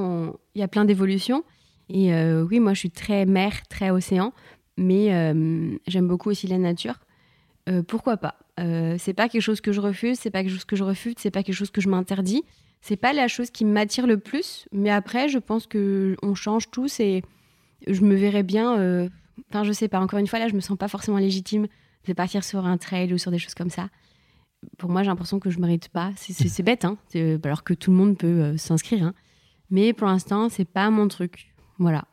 il 0.54 0.60
y 0.60 0.62
a 0.62 0.68
plein 0.68 0.86
d'évolutions. 0.86 1.44
Et 1.90 2.14
oui, 2.14 2.60
moi, 2.60 2.76
je 2.76 2.80
suis 2.82 2.92
très 2.92 3.26
mer, 3.26 3.66
très 3.68 3.90
océan, 3.90 4.32
mais 4.78 5.08
j'aime 5.88 6.08
beaucoup 6.08 6.30
aussi 6.30 6.46
la 6.46 6.60
nature. 6.60 7.00
pourquoi 7.88 8.18
pas? 8.18 8.36
C'est 9.00 9.16
pas 9.16 9.28
quelque 9.28 9.42
chose 9.42 9.60
que 9.60 9.72
je 9.72 9.82
refuse, 9.82 10.20
c'est 10.20 10.30
pas 10.30 10.44
quelque 10.44 10.54
chose 10.54 10.66
que 10.66 10.76
je 10.76 10.84
refuse, 10.84 11.16
c'est 11.18 11.32
pas 11.32 11.42
quelque 11.42 11.56
chose 11.56 11.72
que 11.72 11.82
je 11.82 11.90
m'interdis. 11.90 12.44
C'est 12.82 12.96
pas 12.96 13.12
la 13.12 13.28
chose 13.28 13.50
qui 13.50 13.66
m'attire 13.66 14.06
le 14.06 14.20
plus, 14.20 14.68
mais 14.72 14.92
après, 14.92 15.30
je 15.30 15.40
pense 15.40 15.66
que 15.66 16.16
on 16.22 16.36
change 16.36 16.70
tous 16.70 17.00
et 17.00 17.24
je 17.88 18.02
me 18.02 18.16
verrais 18.16 18.44
bien. 18.44 18.78
Euh, 18.78 19.10
enfin, 19.50 19.64
je 19.64 19.72
sais 19.72 19.88
pas. 19.88 20.00
Encore 20.00 20.20
une 20.20 20.28
fois, 20.28 20.40
là, 20.40 20.48
je 20.48 20.56
me 20.56 20.62
sens 20.62 20.78
pas 20.78 20.88
forcément 20.88 21.18
légitime 21.18 21.68
de 22.08 22.14
partir 22.14 22.44
sur 22.44 22.66
un 22.66 22.78
trail 22.78 23.14
ou 23.14 23.18
sur 23.18 23.32
des 23.32 23.40
choses 23.40 23.54
comme 23.54 23.70
ça. 23.70 23.90
Pour 24.78 24.90
moi, 24.90 25.04
j'ai 25.04 25.08
l'impression 25.08 25.40
que 25.40 25.50
je 25.50 25.60
mérite 25.60 25.90
pas. 25.90 26.12
C'est 26.18 26.64
bête, 26.64 26.86
hein, 26.86 26.98
alors 27.44 27.64
que 27.64 27.74
tout 27.74 27.92
le 27.92 27.98
monde 27.98 28.18
peut 28.18 28.28
euh, 28.28 28.58
s'inscrire. 28.58 29.04
Hein. 29.04 29.14
Mais 29.70 29.94
pour 29.94 30.08
l'instant, 30.08 30.50
c'est 30.50 30.66
pas 30.66 30.90
mon 30.90 31.08
truc. 31.08 31.54
Voilà, 31.78 32.06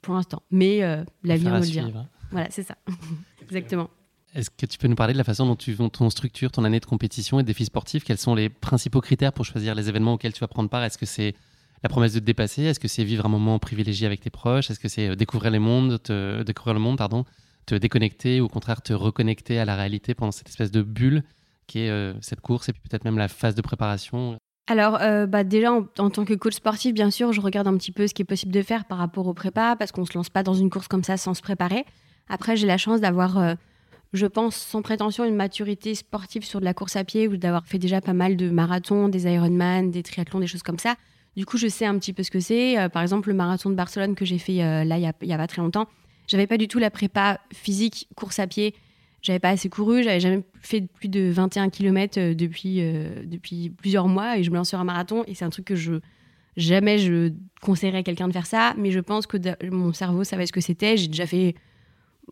pour 0.00 0.14
l'instant. 0.14 0.42
Mais 0.50 0.82
euh, 0.82 1.04
l'avenir 1.22 1.52
me 1.52 1.60
le 1.60 1.66
dira. 1.66 1.86
Hein. 1.86 2.08
Voilà, 2.30 2.48
c'est 2.50 2.64
ça. 2.64 2.76
Exactement. 3.42 3.90
Est-ce 4.34 4.50
que 4.50 4.64
tu 4.64 4.78
peux 4.78 4.88
nous 4.88 4.96
parler 4.96 5.12
de 5.12 5.18
la 5.18 5.24
façon 5.24 5.46
dont 5.46 5.56
tu 5.56 5.76
ton 5.76 6.08
structure 6.08 6.50
ton 6.50 6.64
année 6.64 6.80
de 6.80 6.86
compétition 6.86 7.38
et 7.38 7.42
défis 7.42 7.66
sportifs 7.66 8.02
Quels 8.02 8.18
sont 8.18 8.34
les 8.34 8.48
principaux 8.48 9.02
critères 9.02 9.32
pour 9.32 9.44
choisir 9.44 9.74
les 9.74 9.90
événements 9.90 10.14
auxquels 10.14 10.32
tu 10.32 10.40
vas 10.40 10.48
prendre 10.48 10.70
part? 10.70 10.82
Est-ce 10.82 10.96
que 10.96 11.04
c'est 11.04 11.34
la 11.82 11.88
promesse 11.88 12.12
de 12.12 12.20
te 12.20 12.24
dépasser 12.24 12.62
Est-ce 12.62 12.80
que 12.80 12.88
c'est 12.88 13.04
vivre 13.04 13.26
un 13.26 13.28
moment 13.28 13.58
privilégié 13.58 14.06
avec 14.06 14.20
tes 14.20 14.30
proches? 14.30 14.70
Est-ce 14.70 14.80
que 14.80 14.88
c'est 14.88 15.08
euh, 15.08 15.16
découvrir 15.16 15.50
découvrir 15.50 16.74
le 16.74 16.80
monde, 16.80 16.98
pardon, 16.98 17.24
te 17.66 17.74
déconnecter 17.74 18.40
ou 18.40 18.46
au 18.46 18.48
contraire 18.48 18.82
te 18.82 18.92
reconnecter 18.92 19.58
à 19.58 19.64
la 19.64 19.76
réalité 19.76 20.14
pendant 20.14 20.32
cette 20.32 20.48
espèce 20.48 20.70
de 20.70 20.82
bulle 20.82 21.22
qui 21.66 21.80
est 21.80 21.90
euh, 21.90 22.14
cette 22.20 22.40
course 22.40 22.68
et 22.68 22.72
puis 22.72 22.82
peut-être 22.88 23.04
même 23.04 23.18
la 23.18 23.28
phase 23.28 23.54
de 23.54 23.62
préparation? 23.62 24.36
Alors, 24.68 24.98
euh, 25.02 25.26
bah 25.26 25.42
déjà, 25.42 25.72
en, 25.72 26.10
tant 26.10 26.24
que 26.24 26.34
coach 26.34 26.54
sportif, 26.54 26.94
bien 26.94 27.10
sûr, 27.10 27.32
je 27.32 27.40
regarde 27.40 27.66
un 27.66 27.76
petit 27.76 27.90
peu 27.90 28.06
ce 28.06 28.14
qui 28.14 28.22
est 28.22 28.26
possible 28.26 28.52
de 28.52 28.62
faire 28.62 28.84
par 28.84 28.98
rapport 28.98 29.26
au 29.26 29.34
prépa, 29.34 29.74
parce 29.76 29.90
qu'on 29.90 30.02
ne 30.02 30.06
se 30.06 30.14
lance 30.14 30.30
pas 30.30 30.44
dans 30.44 30.54
une 30.54 30.70
course 30.70 30.86
comme 30.86 31.02
ça 31.02 31.16
sans 31.16 31.34
se 31.34 31.42
préparer. 31.42 31.84
Après, 32.28 32.56
j'ai 32.56 32.68
la 32.68 32.78
chance 32.78 33.00
d'avoir, 33.00 33.56
je 34.12 34.26
pense, 34.26 34.54
sans 34.54 34.80
prétention, 34.80 35.24
une 35.24 35.34
maturité 35.34 35.96
sportive 35.96 36.44
sur 36.44 36.60
de 36.60 36.64
la 36.64 36.74
course 36.74 36.94
à 36.94 37.02
pied, 37.02 37.26
ou 37.26 37.36
d'avoir 37.36 37.66
fait 37.66 37.80
déjà 37.80 38.00
pas 38.00 38.12
mal 38.12 38.36
de 38.36 38.50
marathons, 38.50 39.08
des 39.08 39.24
Ironman, 39.24 39.90
des 39.90 40.04
triathlons, 40.04 40.38
des 40.38 40.46
choses 40.46 40.62
comme 40.62 40.78
ça. 40.78 40.94
Du 41.36 41.46
coup, 41.46 41.56
je 41.56 41.66
sais 41.66 41.86
un 41.86 41.98
petit 41.98 42.12
peu 42.12 42.22
ce 42.22 42.30
que 42.30 42.40
c'est. 42.40 42.78
Euh, 42.78 42.88
par 42.88 43.02
exemple, 43.02 43.28
le 43.28 43.34
marathon 43.34 43.70
de 43.70 43.74
Barcelone 43.74 44.14
que 44.14 44.24
j'ai 44.24 44.38
fait 44.38 44.56
là, 44.84 44.98
il 44.98 45.26
n'y 45.26 45.32
a, 45.32 45.38
pas 45.38 45.46
très 45.46 45.62
longtemps, 45.62 45.88
j'avais 46.26 46.46
pas 46.46 46.58
du 46.58 46.68
tout 46.68 46.78
la 46.78 46.90
prépa 46.90 47.40
physique, 47.52 48.08
course 48.14 48.38
à 48.38 48.46
pied. 48.46 48.74
J'avais 49.22 49.38
pas 49.38 49.50
assez 49.50 49.68
couru, 49.68 50.02
j'avais 50.02 50.18
jamais 50.18 50.42
fait 50.60 50.80
plus 50.80 51.08
de 51.08 51.30
21 51.30 51.70
km 51.70 52.18
euh, 52.18 52.34
depuis, 52.34 52.78
euh, 52.80 53.22
depuis 53.24 53.70
plusieurs 53.70 54.08
mois 54.08 54.36
et 54.36 54.42
je 54.42 54.50
me 54.50 54.56
lance 54.56 54.70
sur 54.70 54.80
un 54.80 54.84
marathon 54.84 55.22
et 55.28 55.34
c'est 55.34 55.44
un 55.44 55.50
truc 55.50 55.66
que 55.66 55.76
je 55.76 56.00
jamais 56.56 56.98
je 56.98 57.32
conseillerais 57.60 57.98
à 57.98 58.02
quelqu'un 58.02 58.26
de 58.26 58.32
faire 58.32 58.46
ça, 58.46 58.74
mais 58.76 58.90
je 58.90 58.98
pense 58.98 59.26
que 59.28 59.36
mon 59.70 59.92
cerveau 59.92 60.24
savait 60.24 60.46
ce 60.46 60.52
que 60.52 60.60
c'était. 60.60 60.96
J'ai 60.96 61.06
déjà 61.06 61.26
fait 61.26 61.54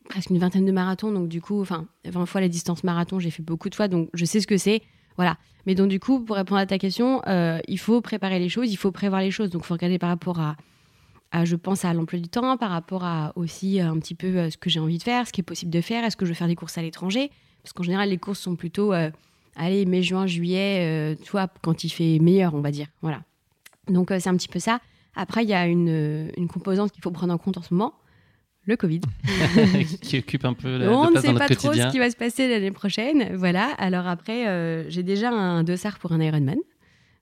presque 0.09 0.30
une 0.30 0.38
vingtaine 0.38 0.66
de 0.66 0.73
marathons, 0.73 1.12
donc 1.12 1.28
du 1.28 1.40
coup, 1.40 1.61
enfin, 1.61 1.87
20 2.04 2.26
fois 2.26 2.40
la 2.40 2.49
distance 2.49 2.83
marathon, 2.85 3.21
j'ai 3.21 3.30
fait 3.30 3.42
beaucoup 3.42 3.71
de 3.71 3.75
fois, 3.75 3.87
donc 3.87 4.11
je 4.12 4.25
sais 4.25 4.40
ce 4.40 4.47
que 4.47 4.59
c'est. 4.59 4.83
Voilà. 5.17 5.37
Mais 5.67 5.75
donc, 5.75 5.88
du 5.88 6.00
coup, 6.00 6.21
pour 6.21 6.37
répondre 6.37 6.61
à 6.61 6.67
ta 6.67 6.79
question, 6.79 7.23
euh, 7.26 7.59
il 7.69 7.79
faut 7.79 8.00
préparer 8.00 8.38
les 8.38 8.49
choses, 8.49 8.73
il 8.73 8.76
faut 8.76 8.93
prévoir 8.93 9.21
les 9.21 9.31
choses. 9.31 9.50
Donc, 9.50 9.62
il 9.62 9.67
faut 9.67 9.75
regarder 9.75 9.99
par 9.99 10.09
rapport 10.09 10.40
à, 10.40 10.57
je 11.45 11.57
pense, 11.57 11.85
à 11.85 11.93
l'emploi 11.93 12.19
du 12.19 12.29
temps, 12.29 12.57
par 12.57 12.71
rapport 12.71 13.05
à 13.05 13.33
aussi 13.37 13.81
un 13.81 13.99
petit 13.99 14.14
peu 14.14 14.26
euh, 14.29 14.50
ce 14.50 14.57
que 14.57 14.71
j'ai 14.71 14.81
envie 14.81 14.99
de 14.99 15.02
faire, 15.02 15.26
ce 15.26 15.33
qui 15.33 15.40
est 15.40 15.45
possible 15.45 15.71
de 15.71 15.81
faire. 15.81 16.05
Est-ce 16.05 16.17
que 16.17 16.25
je 16.25 16.31
veux 16.31 16.35
faire 16.35 16.49
des 16.49 16.57
courses 16.57 16.79
à 16.79 16.83
l'étranger? 16.83 17.31
Parce 17.62 17.73
qu'en 17.73 17.83
général, 17.83 18.09
les 18.09 18.19
courses 18.19 18.40
sont 18.40 18.57
plutôt, 18.57 18.93
euh, 18.93 19.11
allez, 19.55 19.85
mai, 19.85 20.02
juin, 20.02 20.26
juillet, 20.26 21.17
tu 21.23 21.31
vois, 21.31 21.49
quand 21.62 21.85
il 21.85 21.90
fait 21.90 22.19
meilleur, 22.19 22.55
on 22.55 22.61
va 22.61 22.71
dire. 22.71 22.87
Voilà. 23.02 23.23
Donc, 23.88 24.09
c'est 24.19 24.29
un 24.29 24.37
petit 24.37 24.49
peu 24.49 24.59
ça. 24.61 24.81
Après, 25.14 25.43
il 25.43 25.50
y 25.50 25.55
a 25.55 25.67
une, 25.67 26.31
une 26.37 26.49
composante 26.49 26.90
qu'il 26.93 27.02
faut 27.02 27.11
prendre 27.11 27.35
en 27.35 27.38
compte 27.38 27.59
en 27.59 27.62
ce 27.62 27.75
moment 27.75 27.93
le 28.70 28.76
Covid. 28.76 29.00
qui 30.00 30.18
occupe 30.18 30.46
un 30.46 30.54
peu 30.54 30.78
la, 30.78 30.90
On 30.90 31.10
ne 31.10 31.20
sait 31.20 31.34
pas 31.34 31.48
trop 31.48 31.74
ce 31.74 31.90
qui 31.90 31.98
va 31.98 32.10
se 32.10 32.16
passer 32.16 32.48
l'année 32.48 32.70
prochaine. 32.70 33.36
Voilà. 33.36 33.66
Alors 33.78 34.06
après, 34.06 34.48
euh, 34.48 34.88
j'ai 34.88 35.02
déjà 35.02 35.30
un 35.30 35.62
dossard 35.62 35.98
pour 35.98 36.12
un 36.12 36.20
Ironman. 36.20 36.56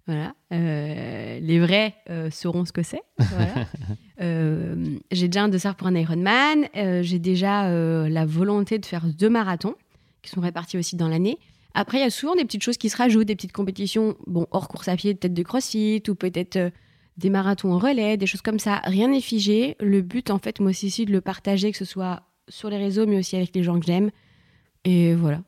Voilà. 0.07 0.35
Euh, 0.53 1.41
les 1.41 1.59
vrais 1.59 1.95
euh, 2.09 2.31
sauront 2.31 2.65
ce 2.65 2.73
que 2.73 2.83
c'est. 2.83 3.03
j'ai 5.11 5.29
déjà 5.29 5.43
un 5.43 5.49
dossard 5.49 5.75
pour 5.75 5.89
un 5.89 5.95
Ironman. 5.97 6.69
j'ai 7.03 7.19
déjà 7.19 7.69
la 8.09 8.27
volonté 8.27 8.79
de 8.79 8.87
faire 8.87 9.07
deux 9.07 9.31
marathons 9.31 9.75
qui 10.23 10.31
sont 10.31 10.41
répartis 10.41 10.79
aussi 10.79 10.97
dans 10.97 11.09
l'année. 11.09 11.39
Après, 11.75 11.99
il 11.99 12.01
y 12.01 12.05
a 12.05 12.11
souvent 12.11 12.35
des 12.35 12.45
petites 12.45 12.63
choses 12.63 12.79
qui 12.79 12.89
se 12.89 12.97
rajoutent, 12.97 13.27
des 13.27 13.37
petites 13.37 13.53
compétitions, 13.53 14.17
bon, 14.27 14.47
hors 14.51 14.69
course 14.69 14.89
à 14.89 14.97
pied, 14.97 15.15
peut-être 15.15 15.35
de 15.35 15.43
crossfit 15.43 16.03
ou 16.09 16.15
peut-être 16.15 16.73
des 17.19 17.31
marathons 17.31 17.73
en 17.73 17.79
relais, 17.79 18.17
des 18.17 18.27
choses 18.27 18.43
comme 18.43 18.61
ça. 18.61 18.81
Rien 18.85 19.09
n'est 19.09 19.21
figé. 19.21 19.77
Le 19.81 20.01
but, 20.03 20.31
en 20.31 20.39
fait, 20.39 20.61
moi 20.61 20.71
aussi, 20.71 20.89
c'est 20.89 21.05
de 21.05 21.13
le 21.13 21.21
partager, 21.21 21.73
que 21.73 21.77
ce 21.77 21.85
soit 21.85 22.23
sur 22.49 22.71
les 22.71 22.79
réseaux, 22.79 23.07
mais 23.07 23.19
aussi 23.19 23.37
avec 23.37 23.55
les 23.55 23.65
gens 23.65 23.79
que 23.79 23.87
j'aime. 23.87 24.11
Et 24.85 25.15
voilà. 25.15 25.43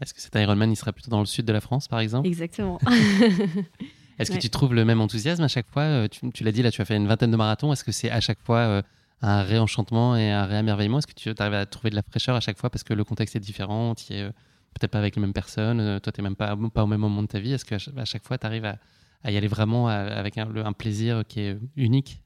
Est-ce 0.00 0.12
que 0.12 0.20
cet 0.20 0.34
Ironman, 0.34 0.70
il 0.70 0.76
serait 0.76 0.92
plutôt 0.92 1.10
dans 1.10 1.20
le 1.20 1.26
sud 1.26 1.46
de 1.46 1.52
la 1.54 1.62
France, 1.62 1.88
par 1.88 2.00
exemple? 2.00 2.28
Exactement. 2.28 2.78
Est-ce 4.18 4.30
que 4.30 4.36
tu 4.36 4.50
trouves 4.50 4.74
le 4.74 4.84
même 4.84 5.00
enthousiasme 5.00 5.42
à 5.42 5.48
chaque 5.48 5.68
fois? 5.68 5.82
Euh, 5.82 6.08
Tu, 6.08 6.44
l'as 6.44 6.52
dit, 6.52 6.62
là, 6.62 6.70
tu 6.70 6.82
as 6.82 6.84
fait 6.84 6.96
une 6.96 7.06
vingtaine 7.06 7.30
de 7.30 7.36
marathons. 7.36 7.72
Est-ce 7.72 7.84
que 7.84 7.92
c'est 7.92 8.10
à 8.10 8.20
chaque 8.20 8.40
fois 8.42 8.58
euh, 8.58 8.82
un 9.22 9.42
réenchantement 9.42 10.16
et 10.16 10.30
un 10.30 10.44
réamerveillement? 10.44 10.98
Est-ce 10.98 11.06
que 11.06 11.14
tu 11.14 11.32
arrives 11.38 11.54
à 11.54 11.64
trouver 11.64 11.88
de 11.90 11.96
la 11.96 12.02
fraîcheur 12.02 12.36
à 12.36 12.40
chaque 12.40 12.58
fois 12.58 12.68
parce 12.68 12.84
que 12.84 12.92
le 12.92 13.04
contexte 13.04 13.36
est 13.36 13.40
différent 13.40 13.94
Tu 13.94 14.12
es 14.12 14.22
euh, 14.22 14.30
peut-être 14.74 14.90
pas 14.90 14.98
avec 14.98 15.16
les 15.16 15.22
mêmes 15.22 15.32
personnes. 15.32 16.00
toi, 16.00 16.12
tu 16.12 16.20
n'es 16.20 16.28
même 16.28 16.36
pas, 16.36 16.56
pas 16.74 16.84
au 16.84 16.86
même 16.86 17.00
moment 17.00 17.22
de 17.22 17.28
ta 17.28 17.38
vie? 17.38 17.52
Est-ce 17.52 17.64
qu'à 17.64 17.78
chaque 18.04 18.24
fois, 18.26 18.36
tu 18.36 18.46
arrives 18.46 18.66
à, 18.66 18.78
à 19.26 19.32
y 19.32 19.36
aller 19.36 19.48
vraiment 19.48 19.88
avec 19.88 20.38
un, 20.38 20.72
plaisir 20.72 21.24
qui 21.26 21.40
est 21.40 21.58
unique 21.76 22.20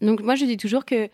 Donc 0.00 0.22
moi, 0.22 0.34
je 0.34 0.46
dis 0.46 0.56
toujours 0.56 0.86
que 0.86 1.10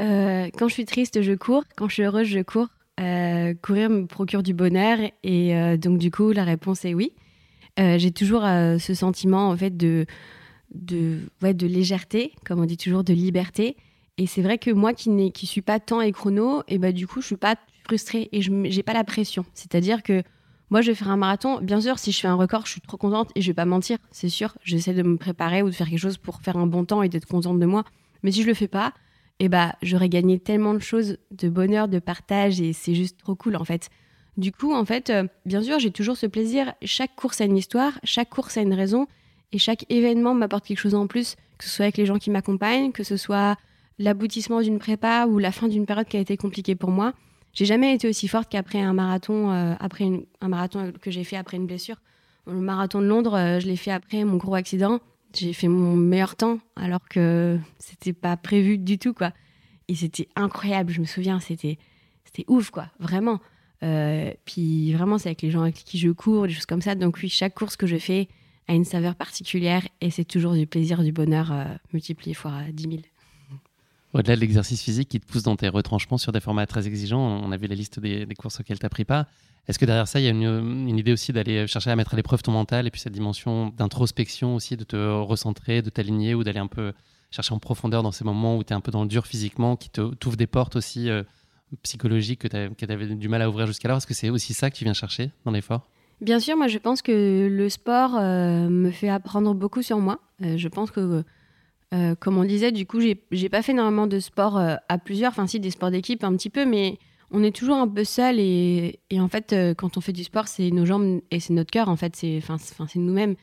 euh, 0.00 0.48
quand 0.56 0.68
je 0.68 0.72
suis 0.72 0.86
triste, 0.86 1.20
je 1.20 1.34
cours. 1.34 1.64
Quand 1.76 1.86
je 1.88 1.94
suis 1.94 2.02
heureuse, 2.02 2.26
je 2.26 2.40
cours. 2.40 2.68
Euh, 2.98 3.52
courir 3.62 3.90
me 3.90 4.06
procure 4.06 4.42
du 4.42 4.54
bonheur. 4.54 4.98
Et 5.22 5.54
euh, 5.54 5.76
donc, 5.76 5.98
du 5.98 6.10
coup, 6.10 6.32
la 6.32 6.44
réponse 6.44 6.84
est 6.86 6.94
oui. 6.94 7.12
J'ai 7.78 8.10
toujours 8.10 8.42
ce 8.42 8.92
sentiment, 8.94 9.48
en 9.48 9.56
fait, 9.56 9.74
de, 9.74 10.04
de, 10.74 11.20
ouais, 11.40 11.54
de 11.54 11.66
légèreté, 11.66 12.32
comme 12.44 12.60
on 12.60 12.66
dit 12.66 12.76
toujours, 12.76 13.04
de 13.04 13.14
liberté. 13.14 13.74
Et 14.18 14.26
c'est 14.26 14.42
vrai 14.42 14.58
que 14.58 14.70
moi 14.70 14.92
qui 14.92 15.08
ne 15.08 15.30
suis 15.34 15.62
pas 15.62 15.80
temps 15.80 16.02
et 16.02 16.12
chrono, 16.12 16.62
et 16.68 16.76
bah, 16.76 16.92
du 16.92 17.06
coup, 17.06 17.22
je 17.22 17.26
suis 17.28 17.38
pas 17.38 17.56
frustrée 17.84 18.28
et 18.32 18.42
je 18.42 18.50
n'ai 18.50 18.82
pas 18.82 18.92
la 18.92 19.04
pression. 19.04 19.46
C'est-à-dire 19.54 20.02
que 20.02 20.22
moi, 20.70 20.82
je 20.82 20.92
vais 20.92 20.94
faire 20.94 21.10
un 21.10 21.16
marathon. 21.16 21.60
Bien 21.60 21.80
sûr, 21.80 21.98
si 21.98 22.12
je 22.12 22.20
fais 22.20 22.28
un 22.28 22.34
record, 22.34 22.64
je 22.64 22.70
suis 22.72 22.80
trop 22.80 22.96
contente 22.96 23.30
et 23.34 23.42
je 23.42 23.48
vais 23.48 23.54
pas 23.54 23.64
mentir, 23.64 23.98
c'est 24.12 24.28
sûr. 24.28 24.56
J'essaie 24.62 24.94
de 24.94 25.02
me 25.02 25.16
préparer 25.16 25.62
ou 25.62 25.70
de 25.70 25.74
faire 25.74 25.88
quelque 25.88 25.98
chose 25.98 26.16
pour 26.16 26.40
faire 26.40 26.56
un 26.56 26.66
bon 26.66 26.84
temps 26.84 27.02
et 27.02 27.08
d'être 27.08 27.26
contente 27.26 27.58
de 27.58 27.66
moi. 27.66 27.84
Mais 28.22 28.30
si 28.30 28.42
je 28.42 28.46
le 28.46 28.54
fais 28.54 28.68
pas, 28.68 28.92
eh 29.40 29.48
bah, 29.48 29.74
j'aurais 29.82 30.08
gagné 30.08 30.38
tellement 30.38 30.74
de 30.74 30.78
choses, 30.78 31.16
de 31.32 31.48
bonheur, 31.48 31.88
de 31.88 31.98
partage 31.98 32.60
et 32.60 32.72
c'est 32.72 32.94
juste 32.94 33.18
trop 33.18 33.34
cool 33.34 33.56
en 33.56 33.64
fait. 33.64 33.88
Du 34.36 34.52
coup, 34.52 34.72
en 34.72 34.84
fait, 34.84 35.10
euh, 35.10 35.26
bien 35.44 35.62
sûr, 35.62 35.78
j'ai 35.80 35.90
toujours 35.90 36.16
ce 36.16 36.26
plaisir. 36.26 36.72
Chaque 36.82 37.16
course 37.16 37.40
a 37.40 37.44
une 37.44 37.56
histoire, 37.56 37.98
chaque 38.04 38.30
course 38.30 38.56
a 38.56 38.60
une 38.60 38.74
raison 38.74 39.06
et 39.52 39.58
chaque 39.58 39.86
événement 39.90 40.34
m'apporte 40.34 40.66
quelque 40.66 40.78
chose 40.78 40.94
en 40.94 41.06
plus, 41.06 41.34
que 41.58 41.64
ce 41.64 41.70
soit 41.70 41.84
avec 41.86 41.96
les 41.96 42.06
gens 42.06 42.18
qui 42.18 42.30
m'accompagnent, 42.30 42.92
que 42.92 43.02
ce 43.02 43.16
soit 43.16 43.56
l'aboutissement 43.98 44.60
d'une 44.60 44.78
prépa 44.78 45.26
ou 45.26 45.38
la 45.38 45.52
fin 45.52 45.68
d'une 45.68 45.84
période 45.84 46.06
qui 46.06 46.16
a 46.16 46.20
été 46.20 46.36
compliquée 46.36 46.76
pour 46.76 46.90
moi. 46.90 47.12
J'ai 47.52 47.64
jamais 47.64 47.94
été 47.94 48.08
aussi 48.08 48.28
forte 48.28 48.48
qu'après 48.50 48.80
un 48.80 48.92
marathon, 48.92 49.50
euh, 49.50 49.74
après 49.80 50.08
un 50.40 50.48
marathon 50.48 50.92
que 51.00 51.10
j'ai 51.10 51.24
fait 51.24 51.36
après 51.36 51.56
une 51.56 51.66
blessure. 51.66 51.96
Le 52.46 52.54
marathon 52.54 53.00
de 53.00 53.06
Londres, 53.06 53.34
euh, 53.34 53.60
je 53.60 53.66
l'ai 53.66 53.76
fait 53.76 53.90
après 53.90 54.24
mon 54.24 54.36
gros 54.36 54.54
accident. 54.54 55.00
J'ai 55.34 55.52
fait 55.52 55.68
mon 55.68 55.94
meilleur 55.96 56.36
temps 56.36 56.58
alors 56.76 57.08
que 57.08 57.58
c'était 57.78 58.12
pas 58.12 58.36
prévu 58.36 58.78
du 58.78 58.98
tout 58.98 59.14
quoi. 59.14 59.32
Et 59.88 59.94
c'était 59.94 60.28
incroyable. 60.36 60.92
Je 60.92 61.00
me 61.00 61.06
souviens, 61.06 61.40
c'était 61.40 61.78
c'était 62.24 62.44
ouf 62.48 62.70
quoi, 62.70 62.86
vraiment. 62.98 63.40
Euh, 63.82 64.32
puis 64.44 64.92
vraiment, 64.92 65.18
c'est 65.18 65.28
avec 65.28 65.42
les 65.42 65.50
gens 65.50 65.62
avec 65.62 65.74
qui 65.74 65.98
je 65.98 66.10
cours, 66.10 66.46
des 66.46 66.52
choses 66.52 66.66
comme 66.66 66.82
ça. 66.82 66.94
Donc 66.94 67.18
oui, 67.22 67.28
chaque 67.28 67.54
course 67.54 67.76
que 67.76 67.86
je 67.86 67.96
fais 67.96 68.28
a 68.68 68.74
une 68.74 68.84
saveur 68.84 69.16
particulière 69.16 69.86
et 70.00 70.10
c'est 70.10 70.24
toujours 70.24 70.54
du 70.54 70.66
plaisir, 70.66 71.02
du 71.02 71.12
bonheur 71.12 71.52
multiplié 71.92 72.34
fois 72.34 72.62
10 72.72 72.82
000. 72.82 73.02
Au-delà 74.12 74.34
de 74.34 74.40
l'exercice 74.40 74.82
physique 74.82 75.08
qui 75.08 75.20
te 75.20 75.26
pousse 75.26 75.44
dans 75.44 75.56
tes 75.56 75.68
retranchements 75.68 76.18
sur 76.18 76.32
des 76.32 76.40
formats 76.40 76.66
très 76.66 76.86
exigeants, 76.86 77.20
on 77.20 77.52
a 77.52 77.56
vu 77.56 77.68
la 77.68 77.76
liste 77.76 78.00
des, 78.00 78.26
courses 78.36 78.58
auxquelles 78.60 78.78
tu 78.78 78.84
n'as 78.84 78.90
pris 78.90 79.04
pas. 79.04 79.26
Est-ce 79.68 79.78
que 79.78 79.84
derrière 79.84 80.08
ça, 80.08 80.18
il 80.18 80.24
y 80.24 80.26
a 80.26 80.30
une, 80.30 80.98
idée 80.98 81.12
aussi 81.12 81.32
d'aller 81.32 81.66
chercher 81.68 81.90
à 81.90 81.96
mettre 81.96 82.14
à 82.14 82.16
l'épreuve 82.16 82.42
ton 82.42 82.50
mental 82.50 82.86
et 82.86 82.90
puis 82.90 83.00
cette 83.00 83.12
dimension 83.12 83.68
d'introspection 83.76 84.56
aussi, 84.56 84.76
de 84.76 84.82
te 84.82 84.96
recentrer, 84.96 85.80
de 85.82 85.90
t'aligner 85.90 86.34
ou 86.34 86.42
d'aller 86.42 86.58
un 86.58 86.66
peu 86.66 86.92
chercher 87.30 87.54
en 87.54 87.60
profondeur 87.60 88.02
dans 88.02 88.10
ces 88.10 88.24
moments 88.24 88.56
où 88.56 88.64
tu 88.64 88.72
es 88.72 88.76
un 88.76 88.80
peu 88.80 88.90
dans 88.90 89.02
le 89.02 89.08
dur 89.08 89.26
physiquement, 89.26 89.76
qui 89.76 89.90
t'ouvre 89.90 90.36
des 90.36 90.48
portes 90.48 90.74
aussi 90.74 91.08
euh, 91.08 91.22
psychologiques 91.82 92.40
que 92.40 92.48
tu 92.48 92.92
avais 92.92 93.06
du 93.14 93.28
mal 93.28 93.42
à 93.42 93.48
ouvrir 93.48 93.66
jusqu'alors? 93.66 93.98
Est-ce 93.98 94.08
que 94.08 94.14
c'est 94.14 94.30
aussi 94.30 94.54
ça 94.54 94.70
que 94.70 94.76
tu 94.76 94.82
viens 94.82 94.92
chercher 94.92 95.30
dans 95.44 95.52
l'effort? 95.52 95.86
Bien 96.20 96.40
sûr, 96.40 96.56
moi 96.56 96.66
je 96.66 96.78
pense 96.78 97.00
que 97.00 97.48
le 97.48 97.68
sport 97.68 98.16
euh, 98.16 98.68
me 98.68 98.90
fait 98.90 99.08
apprendre 99.08 99.54
beaucoup 99.54 99.82
sur 99.82 99.98
moi. 99.98 100.20
Euh, 100.42 100.56
je 100.56 100.68
pense 100.68 100.90
que 100.90 101.24
euh, 101.92 102.14
comme 102.14 102.38
on 102.38 102.44
disait, 102.44 102.70
du 102.70 102.86
coup, 102.86 103.00
j'ai 103.00 103.48
pas 103.48 103.62
fait 103.62 103.72
énormément 103.72 104.06
de 104.06 104.20
sport 104.20 104.56
euh, 104.56 104.76
à 104.88 104.98
plusieurs, 104.98 105.30
enfin 105.30 105.46
si 105.46 105.58
des 105.58 105.70
sports 105.70 105.90
d'équipe 105.90 106.22
un 106.22 106.36
petit 106.36 106.50
peu, 106.50 106.64
mais 106.64 106.98
on 107.32 107.42
est 107.42 107.54
toujours 107.54 107.76
un 107.76 107.88
peu 107.88 108.04
seul 108.04 108.38
et, 108.38 109.00
en 109.12 109.28
fait, 109.28 109.52
euh, 109.52 109.74
quand 109.74 109.96
on 109.96 110.00
fait 110.00 110.12
du 110.12 110.24
sport, 110.24 110.46
c'est 110.46 110.70
nos 110.70 110.86
jambes 110.86 111.20
et 111.30 111.40
c'est 111.40 111.52
notre 111.52 111.70
cœur, 111.70 111.88
en 111.88 111.96
fait, 111.96 112.14
c'est 112.14 112.40
nous-mêmes. 112.96 113.34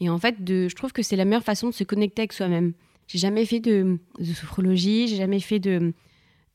Et 0.00 0.10
en 0.10 0.18
fait, 0.18 0.36
je 0.46 0.74
trouve 0.74 0.92
que 0.92 1.02
c'est 1.02 1.14
la 1.14 1.24
meilleure 1.24 1.44
façon 1.44 1.68
de 1.68 1.74
se 1.74 1.84
connecter 1.84 2.22
avec 2.22 2.32
soi-même. 2.32 2.72
J'ai 3.06 3.18
jamais 3.18 3.44
fait 3.44 3.60
de, 3.60 3.98
sophrologie, 4.34 5.06
j'ai 5.06 5.16
jamais 5.16 5.38
fait 5.38 5.60
de, 5.60 5.92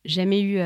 jamais 0.04 0.42
eu 0.42 0.58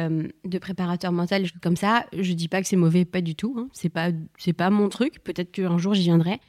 de 0.46 0.58
préparateur 0.58 1.12
mental, 1.12 1.46
comme 1.62 1.76
ça. 1.76 2.08
Je 2.18 2.34
dis 2.34 2.48
pas 2.48 2.60
que 2.60 2.68
c'est 2.68 2.76
mauvais, 2.76 3.06
pas 3.06 3.22
du 3.22 3.36
tout. 3.36 3.56
Hein. 3.58 3.68
C'est 3.74 3.90
pas, 3.90 4.10
pas 4.58 4.70
mon 4.72 4.90
truc. 4.90 5.24
Peut-être 5.24 5.52
qu'un 5.52 5.78
jour 5.78 5.94
j'y 5.94 6.04
viendrai. 6.04 6.40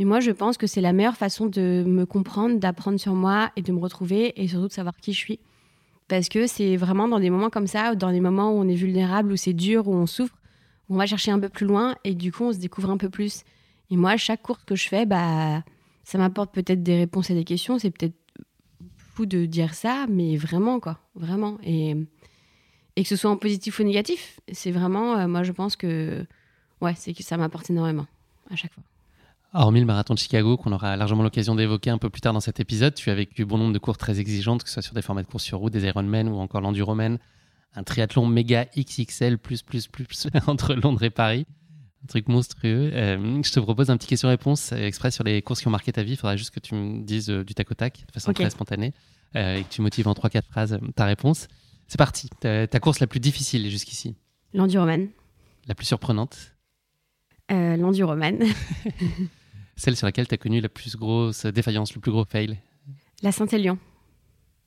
Mais 0.00 0.06
moi, 0.06 0.20
je 0.20 0.30
pense 0.30 0.56
que 0.56 0.66
c'est 0.66 0.80
la 0.80 0.94
meilleure 0.94 1.18
façon 1.18 1.44
de 1.44 1.84
me 1.86 2.06
comprendre, 2.06 2.58
d'apprendre 2.58 2.98
sur 2.98 3.14
moi 3.14 3.50
et 3.56 3.60
de 3.60 3.70
me 3.70 3.78
retrouver 3.78 4.32
et 4.42 4.48
surtout 4.48 4.68
de 4.68 4.72
savoir 4.72 4.96
qui 4.96 5.12
je 5.12 5.18
suis. 5.18 5.40
Parce 6.08 6.30
que 6.30 6.46
c'est 6.46 6.78
vraiment 6.78 7.06
dans 7.06 7.20
des 7.20 7.28
moments 7.28 7.50
comme 7.50 7.66
ça, 7.66 7.94
dans 7.94 8.10
des 8.10 8.20
moments 8.20 8.50
où 8.50 8.54
on 8.54 8.66
est 8.66 8.76
vulnérable, 8.76 9.30
où 9.30 9.36
c'est 9.36 9.52
dur, 9.52 9.88
où 9.88 9.92
on 9.92 10.06
souffre, 10.06 10.34
où 10.88 10.94
on 10.94 10.96
va 10.96 11.04
chercher 11.04 11.32
un 11.32 11.38
peu 11.38 11.50
plus 11.50 11.66
loin 11.66 11.96
et 12.02 12.14
du 12.14 12.32
coup, 12.32 12.44
on 12.44 12.52
se 12.54 12.56
découvre 12.56 12.88
un 12.88 12.96
peu 12.96 13.10
plus. 13.10 13.44
Et 13.90 13.98
moi, 13.98 14.16
chaque 14.16 14.40
cours 14.40 14.64
que 14.64 14.74
je 14.74 14.88
fais, 14.88 15.04
bah, 15.04 15.62
ça 16.02 16.16
m'apporte 16.16 16.54
peut-être 16.54 16.82
des 16.82 16.96
réponses 16.96 17.30
à 17.30 17.34
des 17.34 17.44
questions. 17.44 17.78
C'est 17.78 17.90
peut-être 17.90 18.16
fou 18.96 19.26
de 19.26 19.44
dire 19.44 19.74
ça, 19.74 20.06
mais 20.08 20.38
vraiment, 20.38 20.80
quoi. 20.80 20.98
Vraiment. 21.14 21.58
Et, 21.62 21.94
et 22.96 23.02
que 23.02 23.08
ce 23.08 23.16
soit 23.16 23.30
en 23.30 23.36
positif 23.36 23.78
ou 23.80 23.82
négatif, 23.82 24.40
c'est 24.50 24.70
vraiment, 24.70 25.18
euh, 25.18 25.28
moi, 25.28 25.42
je 25.42 25.52
pense 25.52 25.76
que, 25.76 26.24
ouais, 26.80 26.94
c'est 26.96 27.12
que 27.12 27.22
ça 27.22 27.36
m'apporte 27.36 27.68
énormément 27.68 28.06
à 28.50 28.56
chaque 28.56 28.72
fois. 28.72 28.82
Hormis 29.52 29.80
le 29.80 29.86
marathon 29.86 30.14
de 30.14 30.18
Chicago, 30.18 30.56
qu'on 30.56 30.70
aura 30.70 30.96
largement 30.96 31.24
l'occasion 31.24 31.56
d'évoquer 31.56 31.90
un 31.90 31.98
peu 31.98 32.08
plus 32.08 32.20
tard 32.20 32.32
dans 32.32 32.40
cet 32.40 32.60
épisode, 32.60 32.94
tu 32.94 33.10
as 33.10 33.14
vécu 33.16 33.44
bon 33.44 33.58
nombre 33.58 33.72
de 33.72 33.78
courses 33.78 33.98
très 33.98 34.20
exigeantes, 34.20 34.62
que 34.62 34.68
ce 34.68 34.74
soit 34.74 34.82
sur 34.82 34.94
des 34.94 35.02
formats 35.02 35.22
de 35.22 35.26
courses 35.26 35.42
sur 35.42 35.58
route, 35.58 35.72
des 35.72 35.84
Ironman 35.86 36.28
ou 36.28 36.36
encore 36.36 36.60
l'Enduroman. 36.60 37.18
un 37.74 37.82
triathlon 37.82 38.26
méga 38.26 38.66
XXL 38.76 39.38
plus 39.38 39.62
plus 39.62 39.88
plus 39.88 40.28
entre 40.46 40.74
Londres 40.74 41.02
et 41.02 41.10
Paris. 41.10 41.46
Un 42.04 42.06
truc 42.06 42.28
monstrueux. 42.28 42.92
Euh, 42.94 43.42
je 43.42 43.52
te 43.52 43.58
propose 43.58 43.90
un 43.90 43.96
petit 43.96 44.06
question-réponse 44.06 44.72
exprès 44.72 45.10
sur 45.10 45.24
les 45.24 45.42
courses 45.42 45.60
qui 45.60 45.66
ont 45.66 45.72
marqué 45.72 45.92
ta 45.92 46.04
vie. 46.04 46.12
Il 46.12 46.16
faudra 46.16 46.36
juste 46.36 46.50
que 46.50 46.60
tu 46.60 46.74
me 46.76 47.02
dises 47.02 47.28
du 47.28 47.54
tac 47.54 47.70
au 47.70 47.74
tac, 47.74 48.04
de 48.06 48.12
façon 48.12 48.32
très 48.32 48.50
spontanée, 48.50 48.94
et 49.34 49.64
que 49.64 49.68
tu 49.68 49.82
motives 49.82 50.06
en 50.06 50.12
3-4 50.12 50.42
phrases 50.44 50.78
ta 50.94 51.04
réponse. 51.06 51.48
C'est 51.88 51.98
parti. 51.98 52.30
Ta, 52.38 52.66
course 52.80 53.00
la 53.00 53.08
plus 53.08 53.18
difficile 53.18 53.68
jusqu'ici 53.68 54.14
L'enduroman. 54.54 55.08
La 55.66 55.74
plus 55.74 55.86
surprenante 55.86 56.54
euh, 57.50 57.76
L'enduroman. 57.76 58.38
Celle 59.80 59.96
sur 59.96 60.06
laquelle 60.06 60.28
tu 60.28 60.34
as 60.34 60.36
connu 60.36 60.60
la 60.60 60.68
plus 60.68 60.94
grosse 60.94 61.46
défaillance, 61.46 61.94
le 61.94 62.02
plus 62.02 62.10
gros 62.10 62.26
fail 62.26 62.58
La 63.22 63.32
Saint-Élion. 63.32 63.78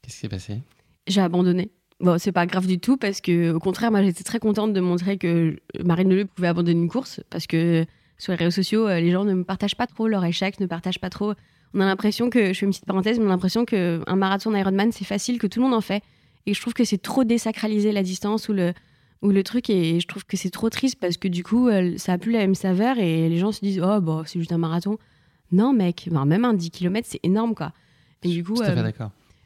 Qu'est-ce 0.02 0.16
qui 0.16 0.22
s'est 0.22 0.28
passé? 0.28 0.62
J'ai 1.06 1.22
abandonné. 1.22 1.70
Bon, 2.00 2.18
c'est 2.18 2.32
pas 2.32 2.48
grave 2.48 2.66
du 2.66 2.80
tout 2.80 2.98
parce 2.98 3.22
que, 3.22 3.52
au 3.52 3.60
contraire, 3.60 3.92
moi 3.92 4.02
j'étais 4.02 4.24
très 4.24 4.40
contente 4.40 4.74
de 4.74 4.80
montrer 4.80 5.20
que 5.20 5.56
Marine 5.86 6.10
Leleu 6.10 6.26
pouvait 6.26 6.48
abandonner 6.48 6.80
une 6.80 6.90
course 6.90 7.22
parce 7.30 7.46
que 7.46 7.86
sur 8.18 8.32
les 8.32 8.38
réseaux 8.38 8.50
sociaux, 8.50 8.88
euh, 8.88 9.00
les 9.00 9.12
gens 9.12 9.24
ne 9.24 9.36
me 9.36 9.44
partagent 9.44 9.78
pas 9.78 9.86
trop 9.86 10.08
leur 10.08 10.26
échec, 10.26 10.60
ne 10.60 10.66
partagent 10.66 11.00
pas 11.00 11.12
trop. 11.12 11.34
On 11.76 11.80
a 11.80 11.86
l'impression 11.86 12.32
que, 12.32 12.52
je 12.52 12.58
fais 12.58 12.66
une 12.66 12.72
petite 12.72 12.86
parenthèse, 12.86 13.20
on 13.20 13.28
a 13.28 13.30
l'impression 13.30 13.66
qu'un 13.66 14.16
marathon 14.16 14.56
Ironman 14.56 14.92
c'est 14.92 15.06
facile, 15.06 15.38
que 15.38 15.46
tout 15.46 15.60
le 15.60 15.66
monde 15.66 15.76
en 15.76 15.82
fait. 15.82 16.02
Et 16.48 16.56
je 16.56 16.60
trouve 16.60 16.74
que 16.74 16.86
c'est 16.86 16.98
trop 16.98 17.24
désacralisé 17.24 17.92
la 17.92 18.02
distance 18.02 18.50
ou 18.50 18.54
le, 18.54 18.74
ou 19.24 19.30
le 19.30 19.42
truc. 19.44 19.72
Et 19.72 20.00
je 20.00 20.08
trouve 20.08 20.26
que 20.26 20.38
c'est 20.38 20.52
trop 20.52 20.70
triste 20.70 21.00
parce 21.00 21.18
que 21.18 21.28
du 21.28 21.44
coup, 21.44 21.70
ça 21.98 22.14
a 22.14 22.18
plus 22.20 22.32
la 22.32 22.40
même 22.40 22.56
saveur 22.56 23.00
et 23.00 23.28
les 23.30 23.38
gens 23.40 23.52
se 23.52 23.62
disent 23.62 23.82
Oh, 23.84 24.00
bon, 24.00 24.24
c'est 24.26 24.38
juste 24.38 24.52
un 24.52 24.60
marathon. 24.60 25.00
Non, 25.52 25.74
mec, 25.74 26.10
même 26.12 26.46
un 26.46 26.54
10 26.54 26.72
km, 26.72 27.08
c'est 27.10 27.20
énorme, 27.24 27.56
quoi. 27.56 27.74
Et 28.24 28.30
du 28.30 28.44
coup, 28.44 28.60
euh. 28.62 28.92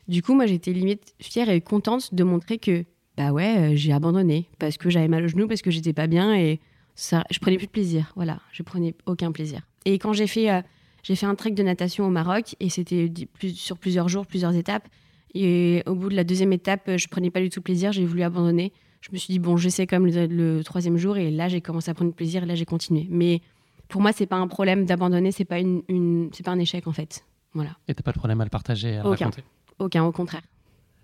Du 0.07 0.21
coup, 0.21 0.33
moi, 0.33 0.45
j'étais 0.45 0.71
limite 0.71 1.13
fière 1.19 1.49
et 1.49 1.59
contente 1.59 2.13
de 2.13 2.23
montrer 2.23 2.57
que, 2.57 2.85
bah 3.17 3.31
ouais, 3.31 3.57
euh, 3.57 3.75
j'ai 3.75 3.91
abandonné 3.91 4.47
parce 4.57 4.77
que 4.77 4.89
j'avais 4.89 5.09
mal 5.09 5.25
au 5.25 5.27
genou, 5.27 5.47
parce 5.47 5.61
que 5.61 5.69
j'étais 5.69 5.91
pas 5.91 6.07
bien 6.07 6.33
et 6.33 6.61
ça, 6.95 7.25
je 7.29 7.39
prenais 7.39 7.57
plus 7.57 7.67
de 7.67 7.71
plaisir. 7.71 8.13
Voilà, 8.15 8.39
je 8.53 8.63
prenais 8.63 8.95
aucun 9.05 9.33
plaisir. 9.33 9.61
Et 9.83 9.99
quand 9.99 10.13
j'ai 10.13 10.27
fait, 10.27 10.49
euh, 10.49 10.61
j'ai 11.03 11.15
fait 11.15 11.25
un 11.25 11.35
trek 11.35 11.51
de 11.51 11.63
natation 11.63 12.05
au 12.05 12.09
Maroc 12.09 12.55
et 12.61 12.69
c'était 12.69 13.11
sur 13.53 13.77
plusieurs 13.77 14.07
jours, 14.07 14.25
plusieurs 14.25 14.55
étapes. 14.55 14.87
Et 15.33 15.83
au 15.85 15.93
bout 15.93 16.09
de 16.09 16.15
la 16.15 16.23
deuxième 16.23 16.53
étape, 16.53 16.89
je 16.95 17.07
prenais 17.09 17.31
pas 17.31 17.41
du 17.41 17.49
tout 17.49 17.61
plaisir, 17.61 17.91
j'ai 17.91 18.05
voulu 18.05 18.23
abandonner. 18.23 18.71
Je 19.07 19.13
me 19.13 19.17
suis 19.17 19.31
dit, 19.31 19.39
bon, 19.39 19.55
j'essaie 19.55 19.87
quand 19.87 19.99
même 19.99 20.11
le, 20.29 20.63
troisième 20.63 20.97
jour, 20.97 21.17
et 21.17 21.31
là, 21.31 21.47
j'ai 21.47 21.61
commencé 21.61 21.89
à 21.89 21.93
prendre 21.93 22.13
plaisir, 22.13 22.43
et 22.43 22.45
là, 22.45 22.55
j'ai 22.55 22.65
continué. 22.65 23.07
Mais 23.09 23.41
pour 23.87 24.01
moi, 24.01 24.11
c'est 24.11 24.25
pas 24.25 24.35
un 24.35 24.47
problème 24.47 24.85
d'abandonner, 24.85 25.31
c'est 25.31 25.45
pas, 25.45 25.59
une, 25.59 26.29
c'est 26.33 26.43
pas 26.43 26.51
un 26.51 26.59
échec, 26.59 26.87
en 26.87 26.91
fait. 26.91 27.25
Voilà. 27.53 27.77
Et 27.87 27.95
t'as 27.95 28.03
pas 28.03 28.11
de 28.11 28.17
problème 28.17 28.41
à 28.41 28.43
le 28.43 28.49
partager, 28.49 28.97
à 28.97 29.05
Aucun. 29.05 29.25
raconter? 29.25 29.43
Aucun, 29.79 30.03
au 30.03 30.11
contraire. 30.11 30.41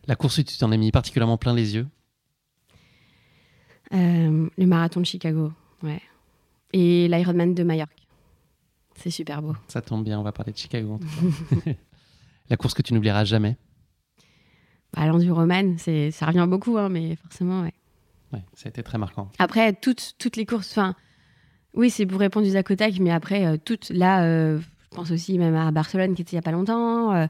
La 0.06 0.16
course 0.18 0.44
tu 0.44 0.58
t'en 0.58 0.72
es 0.72 0.78
mis 0.78 0.92
particulièrement 0.92 1.38
plein 1.38 1.54
les 1.54 1.76
yeux? 1.76 1.88
Euh, 3.94 4.50
Le 4.58 4.66
marathon 4.66 5.00
de 5.00 5.06
Chicago, 5.06 5.54
ouais. 5.82 6.02
Et 6.74 7.08
l'Ironman 7.08 7.54
de 7.54 7.63
Majorque. 7.63 8.08
C'est 8.96 9.12
super 9.12 9.42
beau. 9.42 9.56
Ça 9.68 9.82
tombe 9.82 10.04
bien, 10.04 10.20
on 10.20 10.24
va 10.24 10.32
parler 10.32 10.52
de 10.52 10.58
Chicago. 10.58 10.94
En 10.94 10.98
tout 10.98 11.62
cas. 11.62 11.72
la 12.50 12.58
course 12.58 12.74
que 12.74 12.82
tu 12.82 12.94
n'oublieras 12.94 13.24
jamais? 13.24 13.58
Bah, 14.94 15.06
L'enduroman, 15.06 15.78
ça 15.78 16.26
revient 16.26 16.48
beaucoup, 16.50 16.78
hein, 16.78 16.89
mais 16.89 17.16
forcément, 17.16 17.62
ouais. 17.62 17.74
Ouais, 18.34 18.43
ça 18.54 18.67
a 18.67 18.69
été 18.69 18.84
très 18.84 18.98
marquant. 18.98 19.32
Après, 19.39 19.74
toutes, 19.74 20.15
toutes 20.17 20.36
les 20.36 20.46
courses, 20.46 20.72
enfin, 20.72 20.96
oui, 21.74 21.89
c'est 21.89 22.06
pour 22.06 22.19
répondre 22.19 22.46
du 22.46 22.52
Zakotak, 22.52 23.00
mais 23.00 23.12
après, 23.12 23.46
euh, 23.46 23.58
toutes, 23.63 23.89
là, 23.89 24.24
euh, 24.24 24.60
je 24.60 24.96
pense 24.96 25.12
aussi 25.12 25.38
même 25.38 25.56
à 25.56 25.72
Barcelone 25.72 26.13
qui 26.15 26.22
était 26.22 26.32
il 26.32 26.36
n'y 26.36 26.39
a 26.39 26.43
pas 26.43 26.52
longtemps. 26.52 27.13
Euh, 27.13 27.28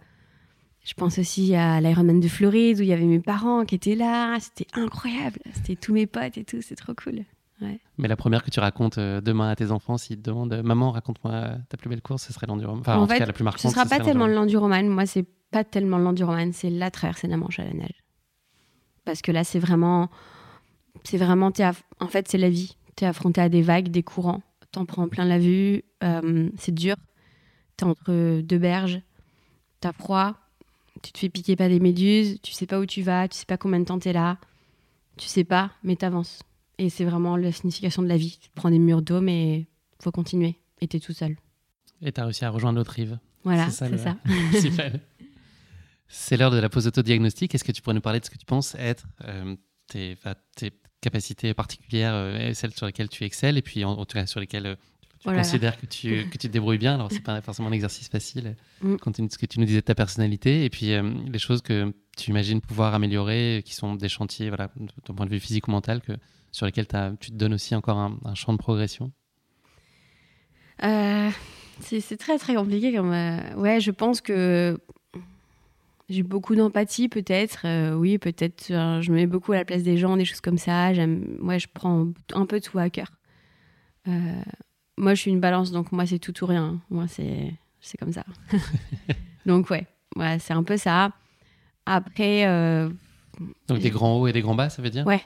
je 0.84 0.94
pense 0.96 1.18
aussi 1.18 1.56
à 1.56 1.80
l'Ironman 1.80 2.20
de 2.20 2.28
Floride 2.28 2.80
où 2.80 2.82
il 2.82 2.88
y 2.88 2.94
avait 2.94 3.06
mes 3.06 3.22
parents 3.22 3.64
qui 3.64 3.76
étaient 3.76 3.96
là. 3.96 4.38
C'était 4.42 4.68
incroyable. 4.74 5.40
C'était 5.54 5.76
tous 5.76 5.94
mes 5.94 6.08
potes 6.08 6.38
et 6.38 6.44
tout. 6.44 6.62
C'est 6.62 6.76
trop 6.76 6.94
cool. 6.94 7.24
Ouais. 7.62 7.80
Mais 7.98 8.10
la 8.10 8.18
première 8.18 8.44
que 8.44 8.50
tu 8.50 8.60
racontes 8.60 9.00
demain 9.00 9.50
à 9.50 9.56
tes 9.56 9.72
enfants, 9.72 9.98
s'ils 9.98 10.18
te 10.18 10.30
demandent 10.30 10.62
Maman, 10.62 10.92
raconte-moi 10.92 11.52
ta 11.70 11.78
plus 11.78 11.90
belle 11.90 12.02
course, 12.02 12.24
ce 12.24 12.34
serait 12.34 12.48
l'enduroman. 12.48 12.82
Enfin, 12.82 12.98
en, 12.98 13.08
tout 13.08 13.14
cas, 13.14 13.26
la 13.26 13.32
plus 13.32 13.46
marquante. 13.46 13.62
Ce 13.62 13.70
sera 13.70 13.86
pas 13.86 14.04
tellement 14.04 14.28
l'enduroman. 14.28 14.90
Moi, 14.90 15.06
c'est 15.06 15.26
pas 15.52 15.64
tellement 15.64 16.00
l'enduroman, 16.00 16.52
c'est 16.52 16.70
la 16.70 16.92
traversée 16.92 17.28
de 17.28 17.32
la 17.32 17.38
Manche 17.38 17.60
à 17.60 17.64
la 17.64 17.74
neige. 17.74 18.04
Parce 19.06 19.22
que 19.22 19.32
là, 19.32 19.46
c'est 19.46 19.60
vraiment. 19.60 20.10
C'est 21.04 21.18
vraiment. 21.18 21.52
En 22.00 22.08
fait, 22.08 22.28
c'est 22.28 22.38
la 22.38 22.50
vie. 22.50 22.76
Tu 22.96 23.04
es 23.04 23.08
affronté 23.08 23.42
à 23.42 23.50
des 23.50 23.62
vagues, 23.62 23.90
des 23.90 24.04
courants. 24.04 24.42
T'en 24.72 24.86
prends 24.86 25.08
plein 25.08 25.26
la 25.26 25.40
vue. 25.40 25.84
Euh, 26.04 26.50
c'est 26.58 26.74
dur. 26.74 26.96
Tu 27.78 27.86
es 27.86 27.88
entre 27.88 28.42
deux 28.42 28.58
berges. 28.58 29.02
Tu 29.82 29.88
as 29.88 29.94
froid. 29.94 30.36
Tu 31.02 31.12
te 31.12 31.20
fais 31.20 31.30
piquer 31.30 31.56
par 31.56 31.70
des 31.70 31.80
méduses. 31.80 32.40
Tu 32.42 32.54
sais 32.54 32.66
pas 32.66 32.80
où 32.80 32.86
tu 32.86 33.02
vas. 33.02 33.28
Tu 33.28 33.38
sais 33.38 33.46
pas 33.46 33.58
combien 33.58 33.80
de 33.80 33.86
temps 33.86 34.00
tu 34.00 34.10
es 34.10 34.14
là. 34.14 34.38
Tu 35.18 35.28
sais 35.28 35.44
pas, 35.44 35.72
mais 35.84 35.96
tu 35.96 36.06
avances. 36.06 36.42
Et 36.78 36.90
c'est 36.90 37.06
vraiment 37.06 37.38
la 37.38 37.52
signification 37.52 38.02
de 38.02 38.08
la 38.08 38.18
vie. 38.18 38.40
Tu 38.42 38.50
prends 38.56 38.70
des 38.70 38.80
murs 38.80 39.02
d'eau, 39.02 39.22
mais 39.22 39.68
faut 40.00 40.12
continuer. 40.12 40.56
Et 40.82 40.88
tu 40.88 40.98
es 40.98 41.00
tout 41.00 41.14
seul. 41.14 41.38
Et 42.02 42.12
tu 42.12 42.20
as 42.20 42.26
réussi 42.26 42.46
à 42.46 42.50
rejoindre 42.50 42.80
l'autre 42.80 42.92
rive. 42.92 43.20
Voilà, 43.44 43.70
c'est 43.70 43.98
ça. 43.98 43.98
ça. 43.98 44.18
C'est 46.16 46.38
l'heure 46.38 46.52
de 46.52 46.60
la 46.60 46.70
pause 46.70 46.86
autodiagnostique. 46.86 47.56
Est-ce 47.56 47.64
que 47.64 47.72
tu 47.72 47.82
pourrais 47.82 47.96
nous 47.96 48.02
parler 48.02 48.20
de 48.20 48.26
ce 48.26 48.30
que 48.30 48.38
tu 48.38 48.46
penses 48.46 48.76
être 48.76 49.08
euh, 49.26 49.56
tes, 49.88 50.16
capacités 51.04 51.54
particulières, 51.54 52.14
euh, 52.14 52.54
celles 52.54 52.74
sur 52.74 52.86
lesquelles 52.86 53.10
tu 53.10 53.24
excelles, 53.24 53.58
et 53.58 53.62
puis 53.62 53.84
en, 53.86 54.06
tout 54.06 54.18
cas 54.18 54.26
sur 54.26 54.40
lesquelles 54.40 54.66
euh, 54.66 54.76
tu 55.20 55.30
oh 55.30 55.32
considères 55.32 55.80
que 55.80 55.86
tu, 55.86 56.26
que 56.32 56.38
tu 56.38 56.48
te 56.48 56.54
débrouilles 56.54 56.78
bien. 56.78 56.96
Alors, 56.96 57.12
c'est 57.12 57.22
pas 57.22 57.42
forcément 57.42 57.70
un 57.70 57.74
exercice 57.74 58.10
facile, 58.10 58.56
mm. 58.82 58.98
compte 58.98 59.16
tenu 59.16 59.28
de 59.28 59.34
ce 59.34 59.38
que 59.38 59.46
tu 59.46 59.60
nous 59.60 59.66
disais 59.66 59.82
de 59.82 59.86
ta 59.86 59.96
personnalité, 59.96 60.66
et 60.66 60.70
puis 60.70 60.92
les 61.32 61.40
choses 61.40 61.62
que 61.62 61.94
tu 62.18 62.32
imagines 62.32 62.62
pouvoir 62.62 62.94
améliorer, 62.96 63.62
qui 63.66 63.76
sont 63.76 63.96
des 63.96 64.10
chantiers, 64.10 64.50
voilà, 64.50 64.70
de 64.76 64.90
ton 65.04 65.14
point 65.14 65.26
de 65.26 65.32
vue 65.32 65.40
physique 65.40 65.68
ou 65.68 65.72
mental, 65.72 66.02
que, 66.02 66.14
sur 66.52 66.66
lesquels 66.66 66.88
tu 67.20 67.32
te 67.32 67.36
donnes 67.36 67.54
aussi 67.54 67.76
encore 67.76 67.98
un, 67.98 68.18
un 68.26 68.36
champ 68.36 68.54
de 68.54 68.58
progression. 68.58 69.12
c'est 70.80 72.18
très 72.18 72.38
très 72.38 72.56
compliqué 72.56 72.94
comme 72.94 73.12
ouais 73.12 73.80
je 73.80 73.92
pense 73.92 74.22
que 74.22 74.80
j'ai 76.10 76.24
beaucoup 76.24 76.56
d'empathie, 76.56 77.08
peut-être. 77.08 77.62
Euh, 77.66 77.94
oui, 77.94 78.18
peut-être. 78.18 78.68
je 78.68 79.10
me 79.12 79.16
mets 79.16 79.28
beaucoup 79.28 79.54
à 79.54 79.58
la 79.58 79.66
place 79.66 79.84
des 79.84 79.98
gens, 79.98 80.18
des 80.18 80.26
choses 80.26 80.42
comme 80.42 80.58
ça. 80.58 80.94
J'aime, 80.94 81.38
ouais, 81.42 81.60
je 81.60 81.68
prends 81.74 82.08
un 82.34 82.46
peu 82.46 82.60
tout 82.60 82.78
à 82.78 82.90
cœur. 82.90 83.12
Euh, 84.08 84.42
moi, 84.98 85.14
je 85.16 85.22
suis 85.22 85.32
une 85.32 85.40
balance, 85.40 85.72
donc 85.72 85.92
moi, 85.92 86.06
c'est 86.06 86.20
tout 86.20 86.44
ou 86.44 86.48
rien. 86.48 86.82
Moi, 86.90 87.08
c'est, 87.08 87.54
c'est 87.80 87.98
comme 87.98 88.12
ça. 88.12 88.26
donc, 89.46 89.70
ouais, 89.70 89.88
ouais 90.16 90.40
c'est 90.40 90.54
un 90.54 90.64
peu 90.64 90.78
ça. 90.78 91.12
Après. 91.86 92.46
Euh, 92.48 92.90
donc, 93.68 93.80
des 93.80 93.90
grands 93.90 94.18
hauts 94.18 94.28
et 94.28 94.34
des 94.34 94.42
grands 94.42 94.56
bas, 94.56 94.70
ça 94.70 94.82
veut 94.82 94.90
dire? 94.90 95.08
Ouais, 95.08 95.22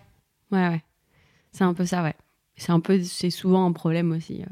ouais, 0.52 0.70
ouais. 0.70 0.84
C'est 1.52 1.64
un 1.64 1.74
peu 1.74 1.86
ça, 1.86 2.04
ouais. 2.04 2.16
C'est 2.56 2.72
un 2.72 2.80
peu, 2.80 3.02
c'est 3.04 3.30
souvent 3.30 3.66
un 3.66 3.72
problème 3.72 4.12
aussi. 4.12 4.44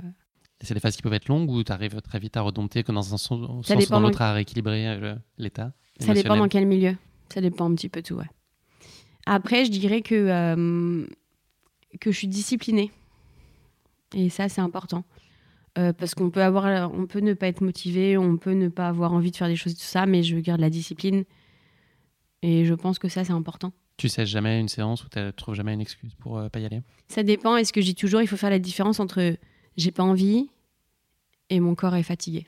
C'est 0.61 0.73
des 0.73 0.79
phases 0.79 0.95
qui 0.95 1.01
peuvent 1.01 1.13
être 1.13 1.27
longues 1.27 1.49
ou 1.49 1.63
tu 1.63 1.71
arrives 1.71 2.01
très 2.01 2.19
vite 2.19 2.37
à 2.37 2.41
redompter 2.41 2.83
que 2.83 2.91
dans 2.91 3.13
un 3.13 3.17
sens, 3.17 3.31
ou 3.31 3.61
dans 3.89 3.99
l'autre 3.99 4.21
à 4.21 4.33
rééquilibrer 4.33 5.15
l'état? 5.37 5.71
Ça 5.99 6.13
dépend 6.13 6.37
dans 6.37 6.47
quel 6.47 6.65
milieu. 6.65 6.95
Ça 7.33 7.41
dépend 7.41 7.69
un 7.69 7.75
petit 7.75 7.89
peu 7.89 8.01
tout, 8.01 8.15
ouais. 8.15 8.29
Après, 9.25 9.65
je 9.65 9.71
dirais 9.71 10.01
que, 10.01 10.15
euh, 10.15 11.07
que 11.99 12.11
je 12.11 12.17
suis 12.17 12.27
disciplinée. 12.27 12.91
Et 14.13 14.29
ça, 14.29 14.49
c'est 14.49 14.61
important. 14.61 15.03
Euh, 15.77 15.91
parce 15.91 16.15
qu'on 16.15 16.29
peut 16.29 16.43
avoir, 16.43 16.93
on 16.93 17.05
peut 17.05 17.19
ne 17.19 17.33
pas 17.33 17.47
être 17.47 17.61
motivé, 17.61 18.17
on 18.17 18.37
peut 18.37 18.53
ne 18.53 18.69
pas 18.69 18.87
avoir 18.87 19.13
envie 19.13 19.31
de 19.31 19.35
faire 19.35 19.47
des 19.47 19.55
choses, 19.55 19.75
tout 19.75 19.83
ça, 19.83 20.05
mais 20.05 20.23
je 20.23 20.37
garde 20.37 20.61
la 20.61 20.69
discipline. 20.69 21.25
Et 22.41 22.65
je 22.65 22.73
pense 22.73 22.99
que 22.99 23.09
ça, 23.09 23.23
c'est 23.23 23.33
important. 23.33 23.73
Tu 23.97 24.07
sais 24.07 24.25
jamais 24.25 24.59
une 24.59 24.67
séance 24.67 25.03
ou 25.03 25.09
tu 25.09 25.19
trouves 25.35 25.55
jamais 25.55 25.73
une 25.73 25.81
excuse 25.81 26.13
pour 26.15 26.37
ne 26.37 26.45
euh, 26.45 26.49
pas 26.49 26.59
y 26.59 26.65
aller? 26.65 26.81
Ça 27.07 27.23
dépend. 27.23 27.57
Est-ce 27.57 27.73
que 27.73 27.81
je 27.81 27.87
dis 27.87 27.95
toujours, 27.95 28.21
il 28.21 28.27
faut 28.27 28.37
faire 28.37 28.49
la 28.49 28.59
différence 28.59 28.99
entre 28.99 29.37
j'ai 29.77 29.91
pas 29.91 30.03
envie 30.03 30.49
et 31.49 31.59
mon 31.59 31.75
corps 31.75 31.95
est 31.95 32.03
fatigué? 32.03 32.45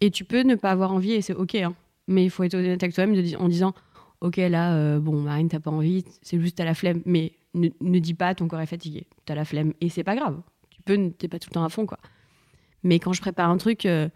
Et 0.00 0.10
tu 0.10 0.24
peux 0.24 0.42
ne 0.42 0.54
pas 0.54 0.70
avoir 0.70 0.92
envie 0.92 1.12
et 1.12 1.22
c'est 1.22 1.34
ok. 1.34 1.54
Hein 1.56 1.74
mais 2.08 2.24
il 2.24 2.30
faut 2.30 2.42
être 2.42 2.54
honnête 2.54 2.82
avec 2.82 2.94
toi-même 2.94 3.22
en 3.38 3.48
disant 3.48 3.74
Ok, 4.20 4.36
là, 4.36 4.74
euh, 4.74 4.98
bon, 4.98 5.20
Marine, 5.20 5.48
t'as 5.48 5.60
pas 5.60 5.70
envie, 5.70 6.04
c'est 6.22 6.40
juste 6.40 6.56
t'as 6.56 6.64
la 6.64 6.74
flemme, 6.74 7.02
mais 7.04 7.34
ne, 7.54 7.98
dis 8.00 8.14
pas 8.14 8.34
ton 8.34 8.48
corps 8.48 8.60
est 8.60 8.66
fatigué, 8.66 9.06
t'as 9.26 9.36
la 9.36 9.44
flemme, 9.44 9.72
et 9.80 9.88
c'est 9.88 10.02
pas 10.02 10.16
grave. 10.16 10.40
Tu 10.70 10.82
peux, 10.82 11.10
t'es 11.12 11.28
pas 11.28 11.38
tout 11.38 11.50
le 11.50 11.54
temps 11.54 11.64
à 11.64 11.68
fond, 11.68 11.86
quoi. 11.86 11.98
Mais 12.82 12.98
quand 12.98 13.12
je 13.12 13.20
prépare 13.20 13.48
un 13.48 13.58
truc, 13.58 13.86
euh, 13.86 14.08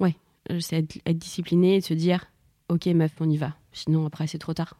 ouais, 0.00 0.16
c'est 0.60 0.76
être, 0.76 0.98
être, 1.06 1.18
discipliné 1.18 1.76
et 1.76 1.80
se 1.80 1.94
dire 1.94 2.26
Ok, 2.68 2.86
meuf, 2.86 3.12
on 3.20 3.30
y 3.30 3.38
va. 3.38 3.54
Sinon, 3.72 4.04
après, 4.04 4.26
c'est 4.26 4.38
trop 4.38 4.52
tard. 4.52 4.76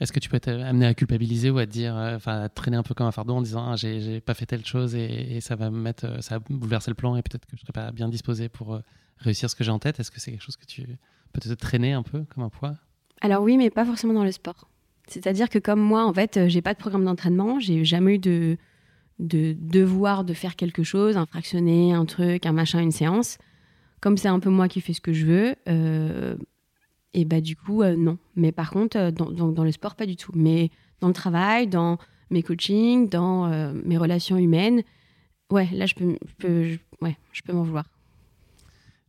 Est-ce 0.00 0.12
que 0.12 0.20
tu 0.20 0.28
peux 0.28 0.36
être 0.36 0.48
amené 0.48 0.86
à 0.86 0.94
culpabiliser 0.94 1.50
ou 1.50 1.58
à 1.58 1.66
dire, 1.66 1.96
euh, 1.96 2.16
enfin, 2.16 2.42
à 2.42 2.48
traîner 2.48 2.76
un 2.76 2.82
peu 2.84 2.94
comme 2.94 3.06
un 3.06 3.12
fardeau 3.12 3.34
en 3.34 3.42
disant 3.42 3.72
ah, 3.72 3.76
j'ai 3.76 4.20
pas 4.20 4.34
fait 4.34 4.46
telle 4.46 4.64
chose 4.64 4.94
et, 4.94 5.40
ça 5.40 5.56
va 5.56 5.70
me 5.70 5.78
mettre, 5.78 6.22
ça 6.22 6.38
va 6.38 6.44
bouleverser 6.48 6.90
le 6.90 6.94
plan 6.94 7.16
et 7.16 7.22
peut-être 7.22 7.46
que 7.46 7.56
je 7.56 7.62
serai 7.62 7.72
pas 7.72 7.90
bien 7.90 8.08
disposé 8.08 8.48
pour 8.48 8.80
réussir 9.18 9.50
ce 9.50 9.56
que 9.56 9.64
j'ai 9.64 9.70
en 9.70 9.78
tête? 9.78 9.98
Est-ce 9.98 10.10
que 10.10 10.20
c'est 10.20 10.30
quelque 10.30 10.42
chose 10.42 10.56
que 10.56 10.66
tu 10.66 10.86
peut-être 11.32 11.58
traîner 11.58 11.92
un 11.92 12.02
peu 12.02 12.24
comme 12.34 12.44
un 12.44 12.48
poids? 12.48 12.74
Alors 13.20 13.42
oui, 13.42 13.56
mais 13.56 13.70
pas 13.70 13.84
forcément 13.84 14.14
dans 14.14 14.24
le 14.24 14.32
sport. 14.32 14.68
C'est-à-dire 15.06 15.48
que 15.48 15.58
comme 15.58 15.80
moi, 15.80 16.04
en 16.06 16.12
fait, 16.12 16.48
j'ai 16.48 16.62
pas 16.62 16.74
de 16.74 16.78
programme 16.78 17.04
d'entraînement, 17.04 17.58
j'ai 17.60 17.84
jamais 17.84 18.14
eu 18.14 18.18
de, 18.18 18.56
de 19.18 19.54
devoir 19.58 20.24
de 20.24 20.34
faire 20.34 20.56
quelque 20.56 20.82
chose, 20.82 21.16
un 21.16 21.26
fractionné, 21.26 21.92
un 21.92 22.04
truc, 22.04 22.46
un 22.46 22.52
machin, 22.52 22.80
une 22.80 22.92
séance. 22.92 23.38
Comme 24.00 24.16
c'est 24.16 24.28
un 24.28 24.40
peu 24.40 24.50
moi 24.50 24.68
qui 24.68 24.80
fais 24.80 24.92
ce 24.92 25.00
que 25.00 25.12
je 25.12 25.26
veux, 25.26 25.54
euh, 25.68 26.36
et 27.14 27.24
bah 27.24 27.40
du 27.40 27.54
coup, 27.54 27.82
euh, 27.82 27.94
non. 27.94 28.18
Mais 28.34 28.50
par 28.50 28.70
contre, 28.70 28.96
euh, 28.96 29.10
dans, 29.10 29.30
dans, 29.30 29.64
le 29.64 29.70
sport, 29.70 29.94
pas 29.94 30.06
du 30.06 30.16
tout. 30.16 30.32
Mais 30.34 30.70
dans 31.00 31.08
le 31.08 31.14
travail, 31.14 31.68
dans 31.68 31.98
mes 32.30 32.42
coachings, 32.42 33.08
dans 33.08 33.48
mes 33.84 33.98
relations 33.98 34.38
humaines, 34.38 34.82
ouais, 35.50 35.68
là, 35.72 35.86
je 35.86 35.94
peux, 35.94 36.16
je 36.26 36.34
peux, 36.38 36.78
ouais, 37.02 37.16
je 37.32 37.42
peux 37.42 37.52
m'en 37.52 37.62
vouloir. 37.62 37.84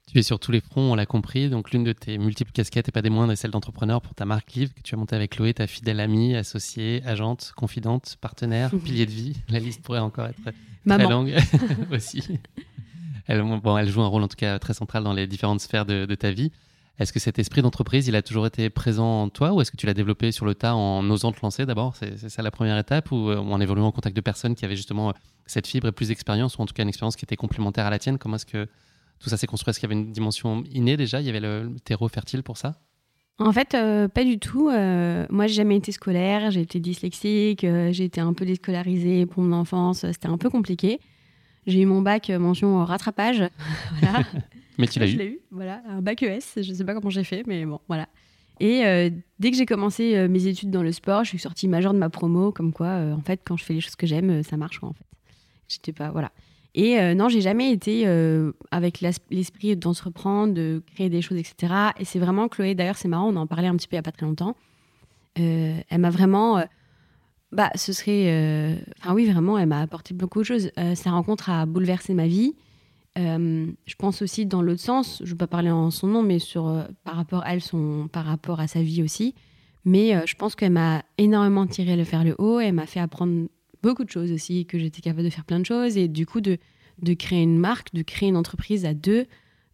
Tu 0.07 0.19
es 0.19 0.23
sur 0.23 0.39
tous 0.39 0.51
les 0.51 0.59
fronts, 0.59 0.91
on 0.91 0.95
l'a 0.95 1.05
compris. 1.05 1.49
Donc, 1.49 1.71
l'une 1.71 1.83
de 1.83 1.93
tes 1.93 2.17
multiples 2.17 2.51
casquettes, 2.51 2.89
et 2.89 2.91
pas 2.91 3.01
des 3.01 3.09
moindres, 3.09 3.31
est 3.31 3.37
celle 3.37 3.51
d'entrepreneur 3.51 4.01
pour 4.01 4.13
ta 4.13 4.25
marque 4.25 4.51
Livre, 4.53 4.73
que 4.73 4.81
tu 4.81 4.95
as 4.95 4.97
montée 4.97 5.15
avec 5.15 5.31
Chloé, 5.31 5.53
ta 5.53 5.65
fidèle 5.65 5.99
amie, 5.99 6.35
associée, 6.35 7.01
agente, 7.05 7.53
confidente, 7.55 8.17
partenaire, 8.19 8.69
pilier 8.83 9.05
de 9.05 9.11
vie. 9.11 9.35
La 9.49 9.59
liste 9.59 9.81
pourrait 9.81 9.99
encore 9.99 10.25
être 10.25 10.41
très 10.85 10.97
longue 11.09 11.33
aussi. 11.91 12.39
Elle, 13.27 13.41
bon, 13.41 13.77
elle 13.77 13.89
joue 13.89 14.01
un 14.01 14.07
rôle 14.07 14.23
en 14.23 14.27
tout 14.27 14.35
cas 14.35 14.59
très 14.59 14.73
central 14.73 15.03
dans 15.03 15.13
les 15.13 15.27
différentes 15.27 15.61
sphères 15.61 15.85
de, 15.85 16.15
ta 16.15 16.31
vie. 16.31 16.51
Est-ce 16.99 17.11
que 17.11 17.19
cet 17.19 17.39
esprit 17.39 17.61
d'entreprise, 17.61 18.07
il 18.07 18.15
a 18.15 18.21
toujours 18.21 18.45
été 18.45 18.69
présent 18.69 19.23
en 19.23 19.29
toi 19.29 19.53
ou 19.53 19.61
est-ce 19.61 19.71
que 19.71 19.77
tu 19.77 19.87
l'as 19.87 19.95
développé 19.95 20.31
sur 20.31 20.45
le 20.45 20.53
tas 20.53 20.75
en 20.75 21.09
osant 21.09 21.31
te 21.31 21.39
lancer 21.41 21.65
d'abord? 21.65 21.95
C'est 21.95 22.29
ça 22.29 22.41
la 22.43 22.51
première 22.51 22.77
étape 22.77 23.11
ou, 23.11 23.29
euh, 23.29 23.37
en 23.37 23.59
évoluant 23.59 23.87
en 23.87 23.91
contact 23.91 24.15
de 24.15 24.21
personnes 24.21 24.53
qui 24.53 24.63
avaient 24.65 24.75
justement 24.75 25.09
euh, 25.09 25.13
cette 25.47 25.65
fibre 25.65 25.87
et 25.87 25.91
plus 25.91 26.09
d'expérience 26.09 26.57
ou 26.57 26.61
en 26.61 26.65
tout 26.65 26.73
cas 26.73 26.83
une 26.83 26.89
expérience 26.89 27.15
qui 27.15 27.25
était 27.25 27.35
complémentaire 27.35 27.87
à 27.87 27.89
la 27.89 27.97
tienne? 27.97 28.19
Comment 28.19 28.35
est-ce 28.35 28.45
que 28.45 28.67
tout 29.19 29.29
ça 29.29 29.37
s'est 29.37 29.47
construit 29.47 29.71
Est-ce 29.71 29.79
qu'il 29.79 29.89
y 29.89 29.93
avait 29.93 30.01
une 30.01 30.11
dimension 30.11 30.63
innée 30.71 30.97
déjà? 30.97 31.21
Il 31.21 31.25
y 31.25 31.29
avait 31.29 31.39
le, 31.39 31.75
terreau 31.83 32.07
fertile 32.07 32.43
pour 32.43 32.57
ça? 32.57 32.79
En 33.39 33.51
fait, 33.51 33.73
euh, 33.73 34.07
pas 34.07 34.23
du 34.23 34.37
tout. 34.39 34.69
moi, 34.69 35.47
j'ai 35.47 35.53
jamais 35.53 35.77
été 35.77 35.91
scolaire, 35.91 36.51
j'ai 36.51 36.61
été 36.61 36.79
dyslexique, 36.79 37.61
j'ai 37.61 38.03
été 38.03 38.21
un 38.21 38.33
peu 38.33 38.45
déscolarisée 38.45 39.25
pour 39.25 39.43
mon 39.43 39.55
enfance, 39.55 39.99
c'était 39.99 40.27
un 40.27 40.37
peu 40.37 40.49
compliqué. 40.49 40.99
J'ai 41.65 41.81
eu 41.81 41.85
mon 41.85 42.01
bac 42.01 42.29
euh, 42.29 42.39
mention 42.39 42.83
rattrapage. 42.83 43.43
voilà. 44.01 44.25
mais 44.77 44.87
tu 44.87 44.99
l'as 44.99 45.07
eu 45.07 45.11
Je 45.11 45.17
l'ai 45.17 45.25
eu, 45.25 45.39
voilà, 45.51 45.81
un 45.87 46.01
bac 46.01 46.21
ES. 46.23 46.61
Je 46.61 46.69
ne 46.69 46.75
sais 46.75 46.83
pas 46.83 46.93
comment 46.93 47.09
j'ai 47.09 47.23
fait, 47.23 47.43
mais 47.47 47.65
bon, 47.65 47.79
voilà. 47.87 48.07
Et 48.59 48.85
euh, 48.85 49.09
dès 49.39 49.51
que 49.51 49.57
j'ai 49.57 49.65
commencé 49.65 50.15
euh, 50.15 50.27
mes 50.27 50.47
études 50.47 50.71
dans 50.71 50.83
le 50.83 50.91
sport, 50.91 51.23
je 51.23 51.29
suis 51.29 51.39
sortie 51.39 51.67
majeure 51.67 51.93
de 51.93 51.99
ma 51.99 52.09
promo, 52.09 52.51
comme 52.51 52.71
quoi, 52.71 52.89
en 52.89 53.21
fait, 53.21 53.41
quand 53.43 53.57
je 53.57 53.63
fais 53.63 53.73
les 53.73 53.81
choses 53.81 53.95
que 53.95 54.07
j'aime, 54.07 54.43
ça 54.43 54.57
marche, 54.57 54.79
en 54.83 54.93
fait. 54.93 55.05
J'étais 55.67 55.93
pas, 55.93 56.11
voilà. 56.11 56.31
Et 56.75 57.13
non, 57.13 57.29
j'ai 57.29 57.41
jamais 57.41 57.71
été 57.71 58.07
avec 58.71 59.01
l'esprit 59.29 59.75
d'entreprendre, 59.75 60.53
de 60.53 60.81
créer 60.95 61.09
des 61.09 61.21
choses, 61.21 61.37
etc. 61.37 61.73
Et 61.99 62.05
c'est 62.05 62.17
vraiment 62.17 62.47
Chloé, 62.47 62.73
d'ailleurs, 62.73 62.97
c'est 62.97 63.07
marrant, 63.07 63.29
on 63.31 63.35
en 63.35 63.45
parlait 63.45 63.67
un 63.67 63.75
petit 63.75 63.87
peu 63.87 63.95
il 63.95 63.97
n'y 63.97 63.99
a 63.99 64.03
pas 64.03 64.11
très 64.11 64.25
longtemps. 64.25 64.55
elle 65.35 65.83
m'a 65.99 66.09
vraiment 66.09 66.63
bah, 67.53 67.69
ce 67.75 67.93
serait. 67.93 68.25
Euh, 68.31 68.75
enfin, 68.99 69.13
oui, 69.13 69.29
vraiment, 69.29 69.57
elle 69.57 69.67
m'a 69.67 69.81
apporté 69.81 70.13
beaucoup 70.13 70.39
de 70.39 70.43
choses. 70.43 70.71
Euh, 70.79 70.95
sa 70.95 71.11
rencontre 71.11 71.49
a 71.51 71.65
bouleversé 71.65 72.15
ma 72.15 72.27
vie. 72.27 72.55
Euh, 73.19 73.67
je 73.85 73.95
pense 73.95 74.23
aussi 74.23 74.47
dans 74.47 74.63
l'autre 74.63 74.81
sens, 74.81 75.19
je 75.19 75.25
ne 75.25 75.29
vais 75.29 75.37
pas 75.37 75.47
parler 75.47 75.69
en 75.69 75.91
son 75.91 76.07
nom, 76.07 76.23
mais 76.23 76.39
sur, 76.39 76.83
par 77.03 77.15
rapport 77.15 77.43
à 77.45 77.53
elle, 77.53 77.61
par 78.11 78.25
rapport 78.25 78.59
à 78.59 78.67
sa 78.67 78.81
vie 78.81 79.03
aussi. 79.03 79.35
Mais 79.85 80.25
je 80.25 80.35
pense 80.35 80.55
qu'elle 80.55 80.71
m'a 80.71 81.03
énormément 81.17 81.67
tiré 81.67 81.95
le 81.95 82.05
fer 82.05 82.23
le 82.23 82.35
haut. 82.39 82.59
Elle 82.59 82.73
m'a 82.73 82.87
fait 82.87 83.01
apprendre 83.01 83.47
beaucoup 83.83 84.03
de 84.03 84.09
choses 84.09 84.31
aussi, 84.31 84.65
que 84.65 84.79
j'étais 84.79 85.01
capable 85.01 85.23
de 85.25 85.29
faire 85.29 85.45
plein 85.45 85.59
de 85.59 85.65
choses. 85.65 85.97
Et 85.97 86.07
du 86.07 86.25
coup, 86.25 86.41
de, 86.41 86.57
de 87.01 87.13
créer 87.13 87.43
une 87.43 87.59
marque, 87.59 87.93
de 87.93 88.01
créer 88.01 88.29
une 88.29 88.37
entreprise 88.37 88.85
à 88.85 88.95
deux, 88.95 89.27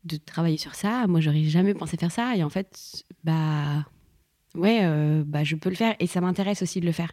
de 0.03 0.17
travailler 0.17 0.57
sur 0.57 0.75
ça. 0.75 1.07
Moi, 1.07 1.21
j'aurais 1.21 1.43
jamais 1.43 1.73
pensé 1.73 1.95
faire 1.95 2.11
ça. 2.11 2.35
Et 2.35 2.43
en 2.43 2.49
fait, 2.49 3.05
bah, 3.23 3.85
ouais, 4.55 4.81
bah, 5.25 5.45
je 5.45 5.55
peux 5.55 5.69
le 5.69 5.75
faire. 5.75 5.95
Et 5.99 6.07
ça 6.07 6.19
m'intéresse 6.19 6.61
aussi 6.61 6.81
de 6.81 6.85
le 6.85 6.91
faire. 6.91 7.11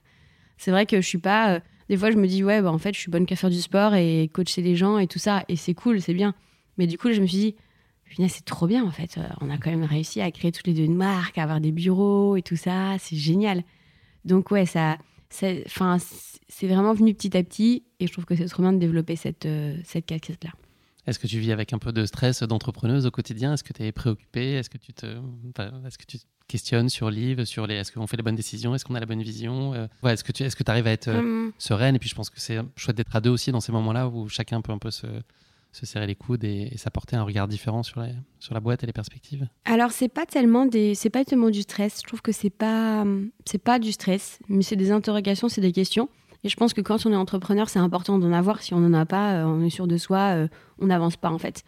C'est 0.57 0.71
vrai 0.71 0.87
que 0.87 1.01
je 1.01 1.07
suis 1.07 1.19
pas. 1.19 1.55
Euh, 1.55 1.61
des 1.89 1.97
fois, 1.97 2.11
je 2.11 2.17
me 2.17 2.27
dis, 2.27 2.43
ouais, 2.43 2.63
bah, 2.63 2.73
en 2.73 2.79
fait, 2.79 2.95
je 2.95 3.01
suis 3.01 3.11
bonne 3.11 3.27
qu'à 3.27 3.37
faire 3.37 3.51
du 3.51 3.61
sport 3.61 3.95
et 3.95 4.29
coacher 4.33 4.63
les 4.63 4.75
gens 4.77 4.99
et 4.99 5.07
tout 5.07 5.19
ça. 5.19 5.45
Et 5.49 5.57
c'est 5.57 5.75
cool, 5.75 6.01
c'est 6.01 6.15
bien. 6.15 6.35
Mais 6.79 6.87
du 6.87 6.99
coup, 6.99 7.13
je 7.13 7.21
me 7.21 7.27
suis 7.27 7.39
dit, 7.39 7.55
c'est 8.29 8.45
trop 8.45 8.67
bien, 8.67 8.85
en 8.85 8.91
fait. 8.91 9.19
Euh, 9.19 9.29
on 9.41 9.51
a 9.51 9.59
quand 9.59 9.71
même 9.71 9.85
réussi 9.85 10.21
à 10.21 10.31
créer 10.31 10.53
toutes 10.53 10.67
les 10.67 10.75
deux 10.75 10.85
une 10.85 10.97
marque, 10.97 11.39
à 11.39 11.43
avoir 11.43 11.61
des 11.61 11.73
bureaux 11.73 12.37
et 12.37 12.43
tout 12.43 12.57
ça. 12.57 12.97
C'est 12.99 13.17
génial. 13.17 13.63
Donc, 14.25 14.51
ouais, 14.51 14.67
ça. 14.67 14.99
Enfin, 15.67 15.99
c'est 16.49 16.67
vraiment 16.67 16.95
venu 16.95 17.15
petit 17.15 17.37
à 17.37 17.43
petit 17.43 17.85
et 18.01 18.07
je 18.07 18.13
trouve 18.13 18.25
que 18.25 18.37
c'est 18.37 18.47
trop 18.47 18.63
bien 18.63 18.73
de 18.73 18.79
développer 18.79 19.17
cette, 19.17 19.47
euh, 19.47 19.77
cette 19.85 20.07
casquette-là. 20.07 20.51
Est-ce 21.07 21.19
que 21.19 21.27
tu 21.27 21.39
vis 21.39 21.53
avec 21.53 21.73
un 21.73 21.79
peu 21.79 21.93
de 21.93 22.05
stress 22.05 22.43
d'entrepreneuse 22.43 23.07
au 23.07 23.11
quotidien? 23.11 23.55
Est-ce 23.55 23.63
que 23.63 23.73
tu 23.73 23.83
es 23.85 23.93
préoccupée 23.93 24.55
Est-ce 24.55 24.69
que 24.69 24.79
tu 24.79 24.93
te, 24.93 25.07
est-ce 25.87 25.99
que 25.99 26.05
tu 26.05 26.19
questionnes 26.49 26.89
sur 26.89 27.11
les, 27.11 27.33
est-ce 27.33 27.93
qu'on 27.93 28.07
fait 28.07 28.17
les 28.17 28.23
bonnes 28.25 28.35
décisions? 28.35 28.75
Est-ce 28.75 28.85
qu'on 28.85 28.95
a 28.97 29.01
la 29.01 29.07
bonne 29.07 29.23
vision? 29.23 29.75
Euh, 29.75 29.87
Est-ce 30.05 30.25
que 30.25 30.33
tu, 30.33 30.43
est-ce 30.43 30.57
que 30.57 30.65
tu 30.65 30.71
arrives 30.71 30.87
à 30.87 30.93
être 30.93 31.09
euh, 31.09 31.19
hum. 31.21 31.53
sereine? 31.59 31.95
Et 31.95 31.99
puis 32.01 32.09
je 32.09 32.15
pense 32.15 32.29
que 32.29 32.41
c'est 32.41 32.59
chouette 32.75 32.97
d'être 32.97 33.15
à 33.15 33.21
deux 33.21 33.31
aussi 33.31 33.53
dans 33.53 33.61
ces 33.61 33.73
moments-là 33.73 34.09
où 34.09 34.29
chacun 34.29 34.61
peut 34.61 34.73
un 34.73 34.79
peu 34.79 34.91
se, 34.91 35.07
se 35.77 35.85
serrer 35.85 36.07
les 36.07 36.15
coudes 36.15 36.45
et, 36.45 36.73
s'apporter 36.77 37.17
un 37.17 37.23
regard 37.23 37.49
différent 37.49 37.83
sur, 37.83 38.01
les, 38.01 38.13
sur 38.39 38.55
la 38.55 38.61
boîte 38.61 38.83
et 38.83 38.87
les 38.87 38.95
perspectives 38.95 39.47
Alors 39.67 39.91
c'est 39.93 40.09
pas 40.09 40.25
pas 40.25 41.25
tellement 41.25 41.51
du 41.51 41.63
stress. 41.63 42.01
Je 42.03 42.07
trouve 42.07 42.23
que 42.23 42.33
c'est 42.33 42.51
pas, 42.51 43.05
pas 43.63 43.79
du 43.79 43.93
stress, 43.93 44.39
mais 44.49 44.63
c'est 44.63 44.77
des 44.77 44.91
interrogations, 44.91 45.49
c'est 45.49 45.61
des 45.61 45.73
questions. 45.73 46.09
Et 46.45 46.49
je 46.49 46.57
pense 46.57 46.73
que 46.73 46.81
quand 46.81 47.05
on 47.07 47.13
est 47.13 47.17
entrepreneur, 47.17 47.69
c'est 47.69 47.79
important 47.79 48.19
d'en 48.19 48.33
avoir. 48.33 48.63
Si 48.63 48.73
on 48.73 48.81
n'en 48.81 48.99
a 48.99 49.05
pas, 49.05 49.35
euh, 49.35 49.45
on 49.45 49.63
est 49.63 49.71
sûr 49.71 49.87
de 49.87 49.97
soi, 49.97 50.35
euh, 50.35 50.49
on 50.79 50.87
n'avance 50.87 51.17
pas 51.17 51.31
en 51.31 51.39
fait. 51.39 51.63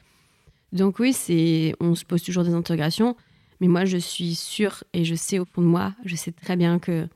Donc 0.73 0.99
oui, 0.99 1.13
c'est, 1.13 1.75
on 1.81 1.95
se 1.95 2.05
pose 2.05 2.23
toujours 2.23 2.45
des 2.45 2.55
interrogations. 2.55 3.15
Mais 3.61 3.69
moi, 3.69 3.85
je 3.85 3.99
suis 3.99 4.35
sûre 4.35 4.85
et 4.93 5.05
je 5.05 5.15
sais 5.15 5.39
au 5.39 5.45
fond 5.45 5.63
de 5.63 5.67
moi, 5.67 5.95
je 6.05 6.17
sais 6.17 6.33
très 6.33 6.57
bien 6.57 6.79
que, 6.79 7.09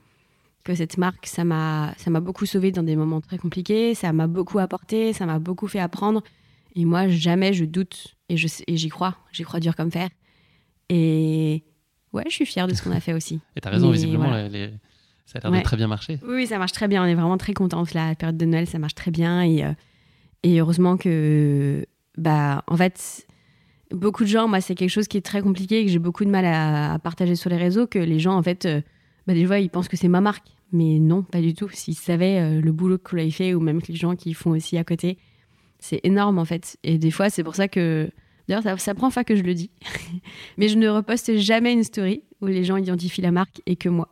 que 0.64 0.74
cette 0.74 0.98
marque, 0.98 1.26
ça 1.26 1.44
m'a, 1.44 1.94
ça 1.98 2.10
m'a 2.10 2.20
beaucoup 2.20 2.46
sauvé 2.46 2.72
dans 2.72 2.82
des 2.82 2.96
moments 2.96 3.20
très 3.20 3.38
compliqués. 3.38 3.94
Ça 3.94 4.12
m'a 4.12 4.26
beaucoup 4.26 4.58
apporté, 4.58 5.12
ça 5.12 5.24
m'a 5.24 5.38
beaucoup 5.38 5.68
fait 5.68 5.80
apprendre. 5.80 6.22
Et 6.74 6.84
moi, 6.84 7.08
jamais 7.08 7.52
je 7.52 7.64
doute 7.64 8.16
et, 8.28 8.36
j'y 8.36 8.88
crois. 8.88 9.16
J'y 9.32 9.42
crois 9.42 9.60
dur 9.60 9.76
comme 9.76 9.90
fer. 9.90 10.08
Et 10.88 11.64
ouais, 12.12 12.24
je 12.28 12.34
suis 12.34 12.46
fière 12.46 12.66
de 12.66 12.74
ce 12.74 12.82
qu'on 12.82 12.92
a 12.92 13.00
fait 13.00 13.12
aussi. 13.12 13.40
Et 13.56 13.60
tu 13.60 13.68
as 13.68 13.70
raison, 13.70 13.90
visiblement, 13.90 14.30
les, 14.48 14.70
ça 15.26 15.38
a 15.42 15.50
l'air 15.50 15.60
de 15.60 15.64
très 15.64 15.76
bien 15.76 15.88
marcher. 15.88 16.18
Oui, 16.26 16.46
ça 16.46 16.58
marche 16.58 16.72
très 16.72 16.88
bien. 16.88 17.02
On 17.02 17.06
est 17.06 17.14
vraiment 17.14 17.38
très 17.38 17.52
contents. 17.52 17.84
La 17.94 18.14
période 18.14 18.36
de 18.36 18.44
Noël, 18.44 18.66
ça 18.66 18.78
marche 18.78 18.94
très 18.94 19.10
bien. 19.10 19.42
Et, 19.42 19.64
euh, 19.64 19.72
et 20.42 20.60
heureusement 20.60 20.96
que, 20.96 21.86
bah, 22.16 22.64
en 22.66 22.76
fait, 22.76 23.26
beaucoup 23.90 24.24
de 24.24 24.28
gens, 24.28 24.48
moi, 24.48 24.60
c'est 24.60 24.74
quelque 24.74 24.90
chose 24.90 25.08
qui 25.08 25.16
est 25.16 25.22
très 25.22 25.42
compliqué 25.42 25.80
et 25.80 25.84
que 25.84 25.90
j'ai 25.90 25.98
beaucoup 25.98 26.24
de 26.24 26.30
mal 26.30 26.44
à, 26.44 26.98
partager 26.98 27.36
sur 27.36 27.50
les 27.50 27.56
réseaux. 27.56 27.86
Que 27.86 27.98
les 27.98 28.18
gens, 28.18 28.36
en 28.36 28.42
fait, 28.42 28.66
euh, 28.66 28.80
bah, 29.26 29.34
des 29.34 29.46
fois, 29.46 29.58
ils 29.58 29.70
pensent 29.70 29.88
que 29.88 29.96
c'est 29.96 30.08
ma 30.08 30.20
marque. 30.20 30.46
Mais 30.72 30.98
non, 30.98 31.22
pas 31.22 31.40
du 31.40 31.54
tout. 31.54 31.68
S'ils 31.70 31.94
savaient 31.94 32.40
euh, 32.40 32.60
le 32.60 32.72
boulot 32.72 32.98
que 32.98 33.14
l'avez 33.14 33.30
fait 33.30 33.54
ou 33.54 33.60
même 33.60 33.80
les 33.86 33.94
gens 33.94 34.16
qui 34.16 34.32
font 34.32 34.50
aussi 34.50 34.78
à 34.78 34.84
côté, 34.84 35.18
c'est 35.82 36.00
énorme, 36.04 36.38
en 36.38 36.44
fait. 36.44 36.78
Et 36.84 36.96
des 36.96 37.10
fois, 37.10 37.28
c'est 37.28 37.42
pour 37.42 37.56
ça 37.56 37.68
que. 37.68 38.08
D'ailleurs, 38.48 38.62
ça, 38.62 38.78
ça 38.78 38.94
prend 38.94 39.10
fois 39.10 39.24
que 39.24 39.36
je 39.36 39.42
le 39.42 39.52
dis. 39.52 39.70
Mais 40.58 40.68
je 40.68 40.78
ne 40.78 40.88
reposte 40.88 41.36
jamais 41.36 41.72
une 41.72 41.84
story 41.84 42.22
où 42.40 42.46
les 42.46 42.64
gens 42.64 42.76
identifient 42.76 43.20
la 43.20 43.32
marque 43.32 43.60
et 43.66 43.76
que 43.76 43.88
moi. 43.88 44.08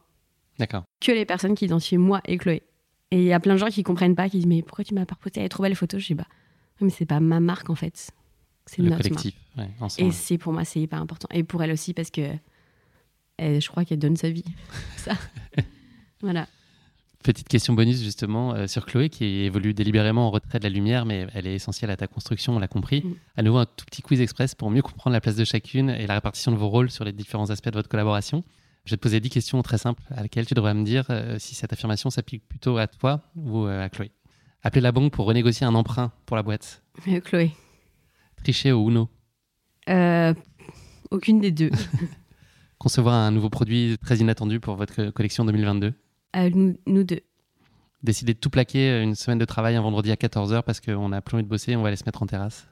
D'accord. 0.59 0.85
Que 1.01 1.13
les 1.13 1.25
personnes 1.25 1.55
qui 1.55 1.65
identifient 1.65 1.97
moi 1.97 2.21
et 2.27 2.37
Chloé. 2.39 2.63
Et 3.13 3.19
il 3.19 3.25
y 3.25 3.33
a 3.33 3.41
plein 3.41 3.55
de 3.55 3.59
gens 3.59 3.69
qui 3.69 3.83
comprennent 3.83 4.15
pas, 4.15 4.29
qui 4.29 4.39
disent 4.39 4.47
Mais 4.47 4.63
pourquoi 4.63 4.85
tu 4.85 4.95
m'as 4.95 5.07
pas 5.07 5.15
posté 5.15 5.41
Elle 5.41 5.47
est 5.47 5.49
trop 5.49 5.63
belle 5.63 5.75
photo. 5.75 5.99
Je 5.99 6.07
dis 6.07 6.15
Bah, 6.15 6.27
mais 6.81 6.91
c'est 6.91 7.07
pas 7.07 7.21
ma 7.21 7.41
marque 7.41 7.71
en 7.71 7.75
fait. 7.75 8.11
C'est 8.67 8.83
notre 8.83 8.99
collectif. 8.99 9.35
Marque. 9.57 9.99
et 9.99 10.11
c'est 10.11 10.39
pour 10.39 10.53
moi, 10.53 10.65
c'est 10.65 10.81
hyper 10.81 11.01
important. 11.01 11.29
Et 11.33 11.45
pour 11.45 11.63
elle 11.63 11.73
aussi, 11.73 11.95
parce 11.95 12.11
que 12.11 12.23
je 13.39 13.69
crois 13.69 13.85
qu'elle 13.85 13.99
donne 13.99 14.17
sa 14.17 14.31
vie. 14.31 14.45
Ça. 14.97 15.13
voilà. 16.21 16.47
Petite 17.23 17.49
question 17.49 17.75
bonus 17.75 18.03
justement 18.03 18.55
euh, 18.55 18.67
sur 18.67 18.87
Chloé 18.87 19.11
qui 19.11 19.25
évolue 19.25 19.75
délibérément 19.75 20.29
en 20.29 20.31
retrait 20.31 20.59
de 20.59 20.65
la 20.65 20.71
lumière, 20.71 21.05
mais 21.05 21.27
elle 21.35 21.47
est 21.47 21.55
essentielle 21.55 21.91
à 21.91 21.97
ta 21.97 22.07
construction, 22.07 22.57
on 22.57 22.59
l'a 22.59 22.69
compris. 22.69 23.03
Mm. 23.05 23.15
À 23.37 23.43
nouveau, 23.43 23.59
un 23.59 23.67
tout 23.67 23.85
petit 23.85 24.01
quiz 24.01 24.23
express 24.23 24.55
pour 24.55 24.71
mieux 24.71 24.81
comprendre 24.81 25.13
la 25.13 25.21
place 25.21 25.37
de 25.37 25.45
chacune 25.45 25.91
et 25.91 26.07
la 26.07 26.15
répartition 26.15 26.51
de 26.51 26.57
vos 26.57 26.71
rôles 26.71 26.91
sur 26.91 27.05
les 27.05 27.13
différents 27.13 27.51
aspects 27.51 27.69
de 27.69 27.75
votre 27.75 27.91
collaboration. 27.91 28.43
Je 28.87 28.93
vais 28.93 28.97
te 28.97 29.03
poser 29.03 29.21
10 29.21 29.29
questions 29.29 29.61
très 29.61 29.77
simples 29.77 30.03
à 30.11 30.23
laquelle 30.23 30.47
tu 30.47 30.55
devrais 30.55 30.73
me 30.73 30.83
dire 30.83 31.05
euh, 31.11 31.39
si 31.39 31.55
cette 31.55 31.75
affirmation 31.75 32.09
s'applique 32.09 32.49
plutôt 32.49 32.79
à 32.79 32.87
toi 32.87 33.21
ou 33.37 33.67
euh, 33.67 33.85
à 33.85 33.91
Chloé. 33.91 34.13
Appeler 34.63 34.81
la 34.81 34.93
banque 34.93 35.13
pour 35.13 35.27
renégocier 35.27 35.67
un 35.67 35.75
emprunt 35.75 36.13
pour 36.25 36.39
la 36.39 36.43
boîte. 36.43 36.83
Chloé. 37.25 37.51
Tricher 38.43 38.73
au 38.73 38.89
Uno? 38.89 39.11
aucune 41.11 41.41
des 41.41 41.51
deux. 41.51 41.71
Concevoir 42.79 43.15
un 43.15 43.31
nouveau 43.31 43.51
produit 43.51 43.99
très 44.01 44.17
inattendu 44.17 44.59
pour 44.59 44.77
votre 44.77 45.11
collection 45.11 45.45
2022. 45.45 45.93
Nous, 46.35 46.77
nous, 46.87 47.05
deux. 47.05 47.21
Décider 48.03 48.35
de 48.35 48.39
tout 48.39 48.51
plaquer 48.51 49.03
une 49.03 49.15
semaine 49.15 49.39
de 49.39 49.45
travail 49.45 49.77
un 49.77 49.83
vendredi 49.83 50.11
à 50.11 50.15
14h 50.15 50.63
parce 50.63 50.81
qu'on 50.81 51.13
a 51.13 51.21
plus 51.21 51.35
envie 51.35 51.45
de 51.45 51.49
bosser 51.49 51.73
et 51.73 51.77
on 51.77 51.83
va 51.83 51.89
aller 51.89 51.97
se 51.97 52.05
mettre 52.07 52.23
en 52.23 52.27
terrasse. 52.27 52.67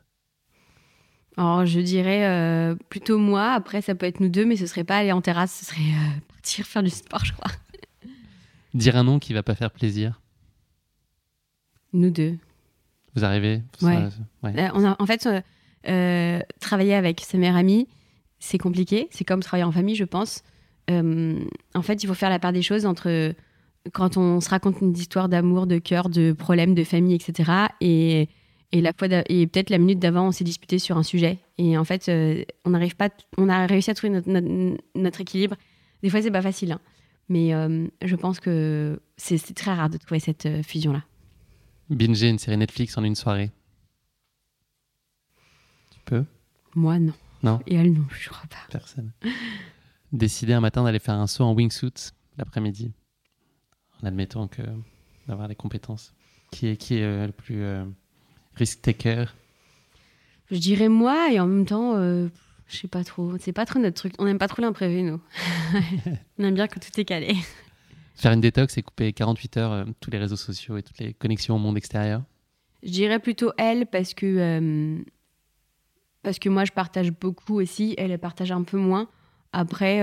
Alors, 1.39 1.65
je 1.65 1.79
dirais 1.79 2.27
euh, 2.27 2.75
plutôt 2.89 3.17
moi. 3.17 3.53
Après, 3.53 3.81
ça 3.81 3.95
peut 3.95 4.07
être 4.07 4.19
nous 4.19 4.29
deux, 4.29 4.45
mais 4.45 4.57
ce 4.57 4.67
serait 4.67 4.83
pas 4.83 4.97
aller 4.97 5.13
en 5.13 5.21
terrasse, 5.21 5.53
ce 5.55 5.65
serait 5.67 5.81
euh, 5.81 6.21
partir 6.29 6.67
faire 6.67 6.83
du 6.83 6.91
sport, 6.91 7.25
je 7.25 7.33
crois. 7.33 7.53
Dire 8.75 8.97
un 8.97 9.05
nom 9.05 9.21
qui 9.21 9.35
va 9.35 9.45
pas 9.45 9.55
faire 9.55 9.71
plaisir. 9.71 10.21
Nous 11.93 12.11
deux. 12.11 12.37
Vous 13.15 13.25
arrivez 13.25 13.63
ouais. 13.83 14.09
Euh, 14.45 14.69
on 14.75 14.85
a, 14.85 14.97
En 14.99 15.07
fait, 15.07 15.29
travailler 16.61 16.95
avec 16.95 17.21
sa 17.21 17.39
mère 17.39 17.55
amie, 17.55 17.87
c'est 18.41 18.59
compliqué. 18.59 19.07
C'est 19.13 19.25
comme 19.25 19.41
travailler 19.41 19.65
en 19.65 19.73
famille, 19.73 19.95
je 19.95 20.05
pense. 20.05 20.43
en 20.91 21.83
fait, 21.83 22.03
il 22.03 22.09
faut 22.09 22.15
faire 22.15 22.31
la 22.31 22.41
part 22.41 22.53
des 22.53 22.63
choses 22.63 22.85
entre 22.85 23.33
quand 23.93 24.17
on 24.17 24.41
se 24.41 24.49
raconte 24.49 24.81
une 24.81 24.97
histoire 24.97 25.29
d'amour, 25.29 25.67
de 25.67 25.79
cœur, 25.79 26.09
de 26.09 26.33
problèmes, 26.33 26.75
de 26.75 26.85
famille, 26.85 27.15
etc. 27.15 27.51
Et 27.81 28.29
et, 28.71 28.83
la 28.83 28.93
fois 28.93 29.09
et 29.31 29.47
peut-être 29.47 29.71
la 29.71 29.79
minute 29.79 29.99
d'avant, 29.99 30.27
on 30.27 30.33
s'est 30.33 30.45
disputé 30.45 30.79
sur 30.79 30.99
un 30.99 31.03
sujet. 31.03 31.39
Et 31.57 31.79
en 31.79 31.85
fait, 31.85 32.11
euh, 32.11 32.45
on 32.67 32.71
n'arrive 32.71 32.97
pas, 32.97 33.09
on 33.39 33.49
a 33.49 33.67
réussi 33.67 33.91
à 33.91 33.95
trouver 33.95 34.13
notre, 34.13 34.29
notre, 34.95 35.21
équilibre. 35.23 35.57
Des 36.03 36.11
fois, 36.11 36.21
c'est 36.21 36.31
pas 36.31 36.43
facile. 36.43 36.73
Hein. 36.73 36.81
Mais 37.31 37.53
je 38.03 38.17
pense 38.17 38.41
que 38.41 39.01
c'est 39.17 39.55
très 39.55 39.73
rare 39.73 39.89
de 39.89 39.97
trouver 39.97 40.21
cette 40.21 40.49
fusion-là. 40.63 41.03
Binger 41.91 42.29
une 42.29 42.39
série 42.39 42.59
Netflix 42.59 42.97
en 42.99 43.05
une 43.05 43.15
soirée 43.15 43.51
Tu 45.91 45.99
peux? 46.05 46.25
Moi, 46.75 46.99
non. 46.99 47.15
Non? 47.43 47.61
Et 47.67 47.77
elle, 47.77 47.93
non, 47.93 48.05
je 48.11 48.29
crois 48.29 48.47
pas. 48.49 48.57
Personne. 48.71 49.13
Décider 50.13 50.53
un 50.53 50.61
matin 50.61 50.85
d'aller 50.85 50.99
faire 50.99 51.15
un 51.15 51.27
saut 51.27 51.45
en 51.45 51.55
wingsuit 51.55 52.13
l'après-midi, 52.37 52.93
en 54.03 54.07
admettant 54.07 54.49
que 54.49 54.63
d'avoir 55.27 55.49
des 55.49 55.55
compétences. 55.55 56.15
Qui 56.51 56.69
est, 56.69 56.77
qui 56.77 56.97
est 56.97 57.27
le 57.27 57.33
plus 57.33 57.63
risk-taker 58.59 59.35
Je 60.51 60.57
dirais 60.59 60.89
moi, 60.89 61.33
et 61.33 61.41
en 61.41 61.47
même 61.47 61.67
temps, 61.67 61.95
euh, 61.97 62.29
je 62.67 62.77
sais 62.77 62.89
pas 62.89 63.05
trop. 63.05 63.39
C'est 63.39 63.53
pas 63.53 63.65
trop 63.65 63.79
notre 63.79 63.97
truc. 63.97 64.15
On 64.19 64.25
n'aime 64.25 64.39
pas 64.39 64.49
trop 64.49 64.61
l'imprévu, 64.61 65.03
nous. 65.03 65.21
on 66.39 66.45
aime 66.45 66.55
bien 66.55 66.67
que 66.67 66.79
tout 66.79 67.01
est 67.01 67.05
calé. 67.05 67.35
Faire 68.15 68.33
une 68.33 68.41
détox 68.41 68.77
et 68.77 68.83
couper 68.83 69.13
48 69.13 69.57
heures 69.57 69.73
euh, 69.73 69.85
tous 70.01 70.11
les 70.11 70.19
réseaux 70.19 70.37
sociaux 70.37 70.77
et 70.77 70.83
toutes 70.83 70.99
les 70.99 71.15
connexions 71.15 71.55
au 71.55 71.59
monde 71.59 71.77
extérieur? 71.77 72.23
Je 72.83 72.91
dirais 72.91 73.21
plutôt 73.21 73.53
elle, 73.57 73.87
parce 73.87 74.15
que, 74.15 74.27
euh, 74.27 74.99
parce 76.23 76.39
que 76.39 76.49
moi, 76.49 76.65
je 76.65 76.73
partage 76.73 77.13
beaucoup 77.13 77.61
aussi. 77.61 77.95
Elle, 77.97 78.11
elle 78.11 78.19
partage 78.19 78.53
un 78.53 78.63
peu 78.63 78.77
moins. 78.77 79.09
Après, 79.53 80.03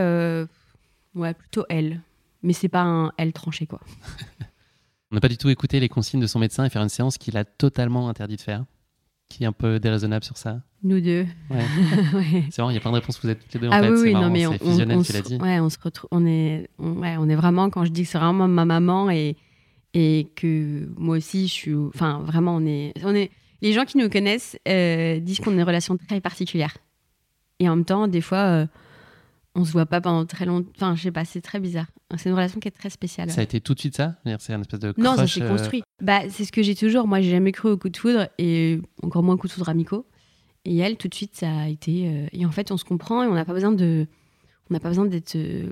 ouais, 1.14 1.34
plutôt 1.34 1.66
elle. 1.70 2.02
Mais 2.46 2.54
c'est 2.54 2.70
pas 2.70 2.84
un 2.84 3.12
elle 3.18 3.34
tranché, 3.34 3.66
quoi. 3.66 3.82
On 5.12 5.16
n'a 5.16 5.22
pas 5.22 5.28
du 5.28 5.38
tout 5.38 5.50
écouté 5.50 5.80
les 5.80 5.90
consignes 5.90 6.20
de 6.20 6.28
son 6.28 6.40
médecin 6.40 6.64
et 6.66 6.70
faire 6.70 6.82
une 6.82 6.90
séance 6.90 7.18
qu'il 7.18 7.38
a 7.38 7.46
totalement 7.46 8.10
interdit 8.10 8.36
de 8.36 8.42
faire. 8.42 8.66
Qui 9.30 9.44
est 9.44 9.48
un 9.48 9.52
peu 9.52 9.80
déraisonnable 9.80 10.24
sur 10.24 10.38
ça. 10.38 10.62
Nous 10.84 11.02
deux. 11.02 11.26
Ouais. 11.50 11.64
C'est 12.52 12.62
vrai, 12.62 12.74
il 12.74 12.76
y 12.76 12.78
a 12.78 12.80
plein 12.80 12.92
de 12.92 12.98
réponses 12.98 13.20
vous 13.22 13.30
êtes 13.30 13.40
toutes 13.40 13.54
les 13.56 13.60
deux 13.60 13.70
en 13.70 13.72
ah 13.72 13.82
fait. 13.82 13.90
Oui, 13.90 14.00
oui, 14.02 14.14
marrant, 14.14 14.26
non, 14.26 14.32
mais 14.32 14.46
on, 14.46 14.52
on, 14.62 15.02
tu 15.02 15.14
l'as 15.14 15.22
dit. 15.22 15.38
Ouais, 15.38 15.60
on 15.60 15.70
se 15.70 15.80
retrouve, 15.84 16.08
on 16.12 16.28
est, 16.28 16.70
ouais, 16.78 17.16
on 17.18 17.28
est 17.28 17.36
vraiment, 17.36 17.72
quand 17.72 17.86
je 17.86 17.92
dis 17.92 18.04
que 18.04 18.10
c'est 18.10 18.20
vraiment 18.20 18.48
ma 18.48 18.66
maman 18.66 19.10
et, 19.10 19.36
et 19.96 20.28
que 20.36 20.88
moi 20.96 21.18
aussi 21.18 21.48
je 21.48 21.54
suis, 21.54 21.74
enfin 21.74 22.20
vraiment, 22.20 22.56
on 22.56 22.66
est, 22.68 22.94
on 23.04 23.16
est, 23.16 23.32
les 23.64 23.74
gens 23.74 23.86
qui 23.86 23.98
nous 23.98 24.10
connaissent 24.10 24.60
euh, 24.68 25.20
disent 25.20 25.40
qu'on 25.40 25.52
a 25.52 25.56
une 25.56 25.64
relation 25.64 25.98
très 25.98 26.22
particulière. 26.22 26.78
Et 27.60 27.68
en 27.68 27.78
même 27.78 27.86
temps, 27.86 28.08
des 28.08 28.22
fois, 28.22 28.38
euh, 28.38 28.68
on 29.56 29.66
se 29.66 29.72
voit 29.72 29.86
pas 29.86 30.02
pendant 30.02 30.26
très 30.26 30.46
longtemps. 30.46 30.70
Enfin, 30.76 30.96
je 30.96 31.02
sais 31.04 31.12
pas, 31.12 31.26
c'est 31.26 31.42
très 31.42 31.60
bizarre. 31.60 31.88
C'est 32.18 32.30
une 32.30 32.36
relation 32.36 32.60
qui 32.60 32.68
est 32.68 32.72
très 32.72 32.90
spéciale. 32.90 33.30
Ça 33.32 33.42
a 33.42 33.44
été 33.44 33.62
tout 33.62 33.74
de 33.74 33.80
suite 33.80 33.96
ça? 33.96 34.16
C'est 34.40 34.54
un 34.54 34.62
espèce 34.62 34.80
de 34.80 34.92
crush, 34.92 35.04
Non, 35.04 35.16
ça 35.16 35.28
s'est 35.28 35.42
euh, 35.42 35.50
construit. 35.50 35.82
Bah, 36.02 36.22
c'est 36.30 36.46
ce 36.46 36.52
que 36.52 36.62
j'ai 36.62 36.76
toujours. 36.76 37.08
Moi, 37.08 37.22
j'ai 37.22 37.32
jamais 37.32 37.52
cru 37.52 37.70
au 37.72 37.78
coup 37.78 37.90
de 37.90 37.98
foudre 37.98 38.28
et 38.38 38.80
encore 39.02 39.24
moins 39.24 39.36
au 39.36 39.38
coup 39.38 39.48
de 39.48 39.52
foudre 39.54 39.70
amicaux. 39.70 40.06
Et 40.66 40.78
elle, 40.78 40.98
tout 40.98 41.08
de 41.08 41.14
suite, 41.16 41.36
ça 41.36 41.50
a 41.62 41.68
été. 41.68 42.08
euh, 42.08 42.28
Et 42.34 42.46
en 42.46 42.52
fait, 42.52 42.72
on 42.72 42.78
se 42.78 42.84
comprend 42.86 43.24
et 43.24 43.28
on 43.28 43.34
n'a 43.34 43.46
pas 43.46 43.54
besoin 43.54 43.72
de. 43.72 44.08
On 44.70 44.74
n'a 44.74 44.80
pas 44.80 44.90
besoin 44.90 45.06
d'être. 45.06 45.36
euh, 45.36 45.72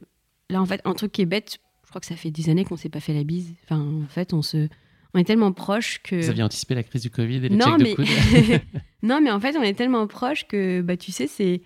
Là, 0.49 0.61
en 0.61 0.65
fait, 0.65 0.81
un 0.85 0.93
truc 0.93 1.11
qui 1.11 1.21
est 1.21 1.25
bête. 1.25 1.57
Je 1.83 1.89
crois 1.89 1.99
que 1.99 2.07
ça 2.07 2.15
fait 2.15 2.31
des 2.31 2.49
années 2.49 2.63
qu'on 2.65 2.77
s'est 2.77 2.89
pas 2.89 2.99
fait 2.99 3.13
la 3.13 3.23
bise. 3.23 3.53
Enfin, 3.65 3.79
en 3.81 4.07
fait, 4.07 4.33
on 4.33 4.41
se. 4.41 4.67
On 5.15 5.19
est 5.19 5.23
tellement 5.25 5.51
proches 5.51 5.99
que. 6.03 6.15
Vous 6.15 6.29
aviez 6.29 6.43
anticipé 6.43 6.73
la 6.75 6.83
crise 6.83 7.01
du 7.03 7.09
Covid 7.11 7.35
et 7.35 7.49
les 7.49 7.55
non, 7.55 7.77
checks 7.77 7.81
mais... 7.81 7.91
de 7.91 7.95
coude 7.95 8.61
non, 9.03 9.19
mais 9.21 9.29
en 9.31 9.39
fait, 9.39 9.55
on 9.57 9.61
est 9.61 9.73
tellement 9.75 10.07
proches 10.07 10.47
que, 10.47 10.81
bah, 10.81 10.95
tu 10.97 11.11
sais, 11.11 11.27
c'est. 11.27 11.61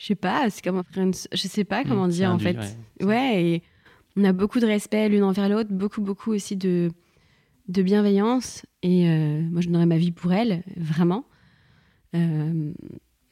Je 0.00 0.06
sais 0.06 0.14
pas, 0.14 0.48
c'est 0.48 0.64
comme 0.64 0.78
un 0.78 0.82
frère. 0.82 1.04
une- 1.04 1.12
Je 1.12 1.46
sais 1.46 1.64
pas 1.64 1.84
comment 1.84 2.06
Mmh, 2.06 2.10
c'est 2.10 2.16
dire, 2.16 2.30
en 2.32 2.38
fait. 2.38 2.56
ouais. 2.56 3.04
Ouais, 3.06 3.44
et 3.44 3.62
on 4.16 4.24
a 4.24 4.32
beaucoup 4.32 4.58
de 4.58 4.64
respect 4.66 5.10
l'une 5.10 5.22
envers 5.22 5.48
l'autre, 5.50 5.70
beaucoup, 5.70 6.00
beaucoup 6.00 6.32
aussi 6.32 6.56
de, 6.56 6.90
de 7.68 7.82
bienveillance. 7.82 8.64
Et 8.82 9.06
euh, 9.10 9.42
moi, 9.42 9.60
je 9.60 9.66
donnerais 9.68 9.84
ma 9.84 9.98
vie 9.98 10.10
pour 10.10 10.32
elle, 10.32 10.62
vraiment. 10.78 11.26
Euh, 12.16 12.72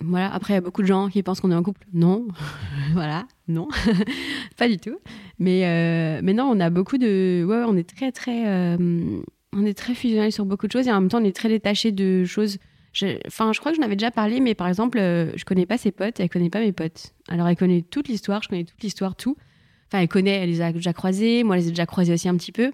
voilà. 0.05 0.31
Après, 0.33 0.53
il 0.53 0.57
y 0.57 0.59
a 0.59 0.61
beaucoup 0.61 0.83
de 0.83 0.87
gens 0.87 1.09
qui 1.09 1.23
pensent 1.23 1.41
qu'on 1.41 1.51
est 1.51 1.55
en 1.55 1.63
couple. 1.63 1.87
Non. 1.95 2.29
voilà. 2.93 3.27
Non. 3.49 3.69
pas 4.59 4.69
du 4.69 4.77
tout. 4.77 4.99
Mais, 5.39 5.65
euh, 5.65 6.21
mais 6.23 6.35
non, 6.35 6.45
on 6.53 6.61
a 6.61 6.69
beaucoup 6.69 6.99
de. 6.99 7.47
Ouais, 7.49 7.57
ouais, 7.61 7.65
on 7.67 7.77
est 7.79 7.89
très, 7.89 8.13
très. 8.13 8.45
on 8.77 9.65
est 9.65 9.75
très 9.77 9.95
fusionnels 9.95 10.33
sur 10.33 10.45
beaucoup 10.45 10.67
de 10.67 10.73
choses 10.73 10.87
et 10.87 10.93
en 10.93 11.01
même 11.01 11.09
temps, 11.09 11.23
on 11.23 11.25
est 11.25 11.35
très 11.35 11.49
détachés 11.49 11.93
de 11.93 12.25
choses. 12.27 12.59
Je- 12.99 13.19
Enfin, 13.27 13.53
je 13.53 13.61
crois 13.61 13.71
que 13.73 13.77
j'en 13.77 13.83
avais 13.85 13.97
déjà 13.97 14.11
parlé, 14.11 14.41
mais 14.41 14.55
par 14.55 14.67
exemple, 14.69 14.99
euh, 14.99 15.31
je 15.37 15.45
connais 15.45 15.67
pas 15.67 15.79
ses 15.79 15.93
potes, 15.93 16.19
elle 16.21 16.29
connaît 16.29 16.51
pas 16.51 16.61
mes 16.61 16.73
potes. 16.73 17.15
Alors, 17.29 17.47
elle 17.49 17.57
connaît 17.57 17.83
toute 17.83 18.09
l'histoire, 18.09 18.43
je 18.43 18.49
connais 18.49 18.65
toute 18.65 18.83
l'histoire, 18.83 19.15
tout. 19.15 19.37
Enfin, 19.89 20.03
elle 20.03 20.09
connaît, 20.09 20.33
elle 20.43 20.51
les 20.51 20.61
a 20.61 20.73
déjà 20.73 20.93
croisés, 20.93 21.45
moi, 21.45 21.57
je 21.57 21.63
les 21.63 21.69
ai 21.69 21.71
déjà 21.71 21.87
croisés 21.87 22.13
aussi 22.13 22.29
un 22.29 22.37
petit 22.37 22.53
peu. 22.53 22.73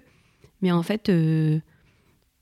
Mais 0.61 0.71
en 0.71 0.81
fait, 0.83 1.09
euh, 1.09 1.59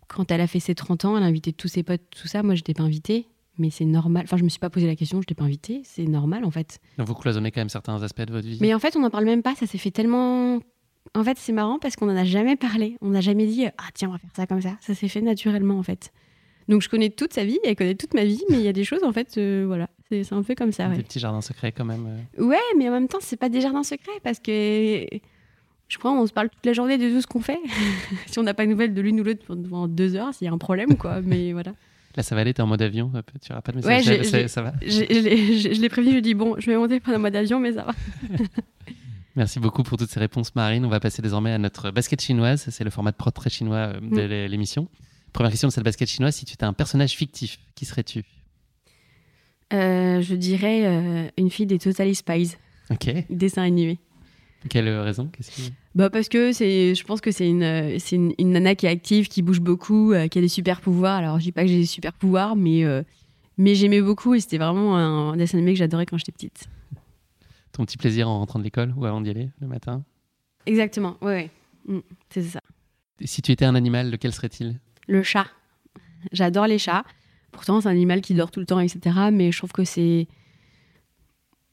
quand 0.08 0.32
elle 0.32 0.42
a 0.42 0.48
fait 0.48 0.60
ses 0.60 0.76
30 0.76 1.06
ans, 1.06 1.18
elle 1.18 1.24
a 1.24 1.26
invité 1.26 1.52
tous 1.54 1.68
ses 1.68 1.84
potes, 1.84 2.02
tout 2.12 2.28
ça. 2.28 2.44
Moi, 2.44 2.56
je 2.56 2.60
n'étais 2.60 2.74
pas 2.74 2.84
invitée, 2.84 3.28
mais 3.58 3.70
c'est 3.70 3.86
normal. 3.86 4.24
Enfin, 4.26 4.38
je 4.38 4.44
me 4.44 4.50
suis 4.50 4.60
pas 4.60 4.70
posé 4.70 4.88
la 4.88 4.96
question, 4.96 5.18
je 5.18 5.24
n'étais 5.24 5.36
pas 5.36 5.44
invitée, 5.44 5.82
c'est 5.84 6.06
normal 6.06 6.46
en 6.46 6.52
fait. 6.52 6.80
Donc 6.98 7.08
vous 7.08 7.16
cloisonnez 7.16 7.52
quand 7.52 7.62
même 7.62 7.70
certains 7.70 8.02
aspects 8.02 8.22
de 8.22 8.32
votre 8.32 8.48
vie. 8.48 8.60
Mais 8.62 8.74
en 8.74 8.80
fait, 8.80 8.96
on 8.96 9.00
n'en 9.02 9.10
parle 9.10 9.26
même 9.26 9.42
pas, 9.44 9.56
ça 9.56 9.66
s'est 9.68 9.78
fait 9.78 9.92
tellement. 9.92 10.60
En 11.16 11.24
fait, 11.24 11.38
c'est 11.38 11.52
marrant 11.54 11.80
parce 11.80 11.96
qu'on 11.96 12.06
n'en 12.06 12.16
a 12.16 12.24
jamais 12.24 12.56
parlé. 12.56 12.98
On 13.02 13.10
n'a 13.10 13.22
jamais 13.22 13.46
dit 13.46 13.66
Ah, 13.78 13.90
tiens, 13.94 14.10
on 14.10 14.12
va 14.14 14.18
faire 14.20 14.30
ça 14.36 14.48
comme 14.48 14.62
ça. 14.62 14.78
Ça 14.80 14.96
s'est 14.96 15.08
fait 15.10 15.22
naturellement 15.22 15.78
en 15.78 15.84
fait. 15.84 16.12
Donc, 16.70 16.82
je 16.82 16.90
connais 16.90 17.10
toute 17.10 17.34
sa 17.34 17.44
vie, 17.44 17.60
elle 17.64 17.76
connaît 17.76 17.96
toute 17.96 18.14
ma 18.14 18.24
vie, 18.24 18.42
mais 18.50 18.58
il 18.58 18.64
y 18.64 18.68
a 18.68 18.74
des 18.74 18.84
choses 18.84 19.04
en 19.04 19.12
fait, 19.12 19.38
euh, 19.38 19.64
voilà. 19.68 19.90
C'est 20.12 20.32
un 20.34 20.44
peu 20.44 20.54
comme 20.56 20.72
ça, 20.72 20.88
ouais. 20.90 20.98
Des 20.98 21.04
petits 21.04 21.20
jardins 21.20 21.42
secrets 21.42 21.72
quand 21.72 21.86
même. 21.86 22.06
euh. 22.38 22.44
Ouais, 22.46 22.58
mais 22.78 22.88
en 22.88 22.92
même 22.92 23.08
temps, 23.08 23.18
c'est 23.22 23.36
pas 23.38 23.50
des 23.50 23.62
jardins 23.62 23.84
secrets 23.84 24.20
parce 24.24 24.40
que 24.40 25.06
je 25.90 25.98
crois 25.98 26.12
on 26.12 26.26
se 26.28 26.34
parle 26.34 26.50
toute 26.50 26.66
la 26.66 26.74
journée 26.74 26.98
de 26.98 27.10
tout 27.10 27.22
ce 27.22 27.28
qu'on 27.28 27.40
fait. 27.42 27.60
si 28.28 28.38
on 28.40 28.44
n'a 28.44 28.54
pas 28.54 28.66
de 28.66 28.70
nouvelles 28.72 28.94
de 28.94 29.02
l'une 29.02 29.20
ou 29.20 29.24
l'autre 29.24 29.44
pendant 29.48 29.88
deux 29.88 30.16
heures, 30.16 30.34
s'il 30.34 30.46
y 30.46 30.50
a 30.50 30.54
un 30.54 30.58
problème, 30.58 30.98
quoi. 30.98 31.22
Mais 31.26 31.52
voilà. 31.54 31.74
Là, 32.16 32.22
ça 32.22 32.36
va 32.36 32.42
aller, 32.42 32.54
t'es 32.54 32.62
en 32.62 32.68
mode 32.68 32.82
avion, 32.84 33.12
tu 33.42 33.52
n'auras 33.52 33.62
pas 33.64 33.72
de 33.72 33.80
Ouais, 33.80 33.98
message, 33.98 34.22
j'ai- 34.32 34.48
ça, 34.48 34.62
va. 34.62 34.74
Je, 34.86 35.00
l'ai- 35.82 35.90
prévenu, 35.90 36.10
je 36.10 36.12
lui 36.14 36.18
ai 36.20 36.22
dit 36.22 36.36
bon, 36.36 36.56
je 36.60 36.68
vais 36.70 36.78
monter 36.78 37.00
pendant 37.00 37.18
mode 37.18 37.36
avion, 37.36 37.60
mais 37.60 37.74
ça 37.74 37.84
va. 37.86 37.94
Merci 39.36 39.60
beaucoup 39.60 39.82
pour 39.82 39.98
toutes 39.98 40.12
ces 40.12 40.20
réponses, 40.20 40.54
Marine. 40.54 40.86
On 40.86 40.90
va 40.90 41.00
passer 41.00 41.24
désormais 41.24 41.52
à 41.54 41.58
notre 41.58 41.90
basket 41.90 42.22
chinoise. 42.22 42.68
C'est 42.70 42.84
le 42.84 42.92
format 42.92 43.12
de 43.12 43.18
très 43.34 43.50
chinois 43.50 43.78
euh, 43.78 43.94
de 44.00 44.06
Mm. 44.06 44.28
l'é- 44.30 44.48
l'émission. 44.48 44.88
Première 45.34 45.52
question 45.52 45.68
de 45.68 45.74
cette 45.74 45.84
basket 45.84 46.08
chinoise 46.08 46.36
si 46.36 46.46
tu 46.46 46.54
étais 46.54 46.64
un 46.64 46.74
personnage 46.74 47.12
fictif, 47.14 47.60
qui 47.76 47.86
serais-tu 47.86 48.24
Euh, 49.74 50.22
je 50.22 50.36
dirais 50.36 50.86
euh, 50.86 51.28
une 51.38 51.50
fille 51.50 51.66
des 51.66 51.80
Totally 51.80 52.14
Spies, 52.14 52.56
Ok. 52.92 53.10
dessin 53.30 53.64
animé. 53.64 53.98
Quelle 54.70 54.88
raison? 55.00 55.28
Qu'est-ce 55.28 55.52
qui- 55.52 55.74
Bah 55.96 56.10
parce 56.10 56.30
que 56.30 56.52
c'est, 56.54 56.94
je 56.96 57.04
pense 57.04 57.20
que 57.20 57.32
c'est 57.32 57.50
une, 57.50 57.64
euh, 57.64 57.98
c'est 58.00 58.16
une, 58.16 58.34
une 58.38 58.52
nana 58.52 58.76
qui 58.76 58.86
est 58.86 58.90
active, 58.90 59.28
qui 59.28 59.42
bouge 59.42 59.60
beaucoup, 59.60 60.14
euh, 60.14 60.28
qui 60.28 60.38
a 60.38 60.42
des 60.42 60.48
super 60.48 60.80
pouvoirs. 60.80 61.18
Alors 61.18 61.40
je 61.40 61.46
dis 61.46 61.52
pas 61.52 61.64
que 61.64 61.68
j'ai 61.70 61.80
des 61.80 61.86
super 61.88 62.14
pouvoirs, 62.14 62.56
mais 62.56 62.84
mais 63.58 63.76
j'aimais 63.76 64.02
beaucoup 64.02 64.34
et 64.36 64.40
c'était 64.40 64.58
vraiment 64.58 64.96
un, 64.98 65.36
dessin 65.38 65.58
animé 65.58 65.74
que 65.74 65.80
j'adorais 65.80 66.06
quand 66.06 66.18
j'étais 66.18 66.32
petite. 66.32 66.68
Ton 67.72 67.86
petit 67.86 67.98
plaisir 67.98 68.30
en 68.30 68.40
rentrant 68.40 68.60
de 68.60 68.64
l'école 68.64 68.94
ou 68.96 69.06
avant 69.06 69.22
d'y 69.22 69.30
aller 69.32 69.50
le 69.60 69.68
matin? 69.68 70.04
Exactement, 70.66 71.18
ouais, 71.22 71.50
ouais. 71.88 71.96
Mm, 71.96 72.00
c'est 72.30 72.44
ça. 72.44 72.60
Et 73.20 73.28
Si 73.28 73.42
tu 73.42 73.52
étais 73.52 73.66
un 73.66 73.76
animal, 73.76 74.12
lequel 74.12 74.32
serait-il? 74.34 74.80
Le 75.08 75.24
chat. 75.24 75.48
J'adore 76.32 76.68
les 76.68 76.78
chats. 76.80 77.04
Pourtant, 77.52 77.82
c'est 77.82 77.88
un 77.88 77.92
animal 77.92 78.22
qui 78.22 78.34
dort 78.34 78.50
tout 78.52 78.60
le 78.60 78.66
temps, 78.66 78.80
etc. 78.80 79.30
Mais 79.32 79.52
je 79.52 79.58
trouve 79.58 79.72
que 79.72 79.84
c'est. 79.84 80.28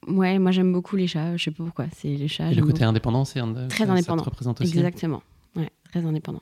Ouais, 0.07 0.39
moi 0.39 0.51
j'aime 0.51 0.73
beaucoup 0.73 0.95
les 0.95 1.07
chats. 1.07 1.37
Je 1.37 1.43
sais 1.45 1.51
pas 1.51 1.63
pourquoi. 1.63 1.85
C'est 1.95 2.09
les 2.15 2.27
chats. 2.27 2.51
Et 2.51 2.55
le 2.55 2.63
côté 2.63 2.83
indépendant, 2.83 3.23
c'est 3.25 3.39
un- 3.39 3.67
Très 3.67 3.85
ça- 3.85 3.91
indépendant. 3.93 4.23
Ça 4.23 4.25
te 4.25 4.29
représente 4.31 4.57
beaucoup. 4.57 4.67
aussi 4.69 4.77
Exactement. 4.77 5.21
Ouais, 5.55 5.69
très 5.89 6.03
indépendant. 6.05 6.41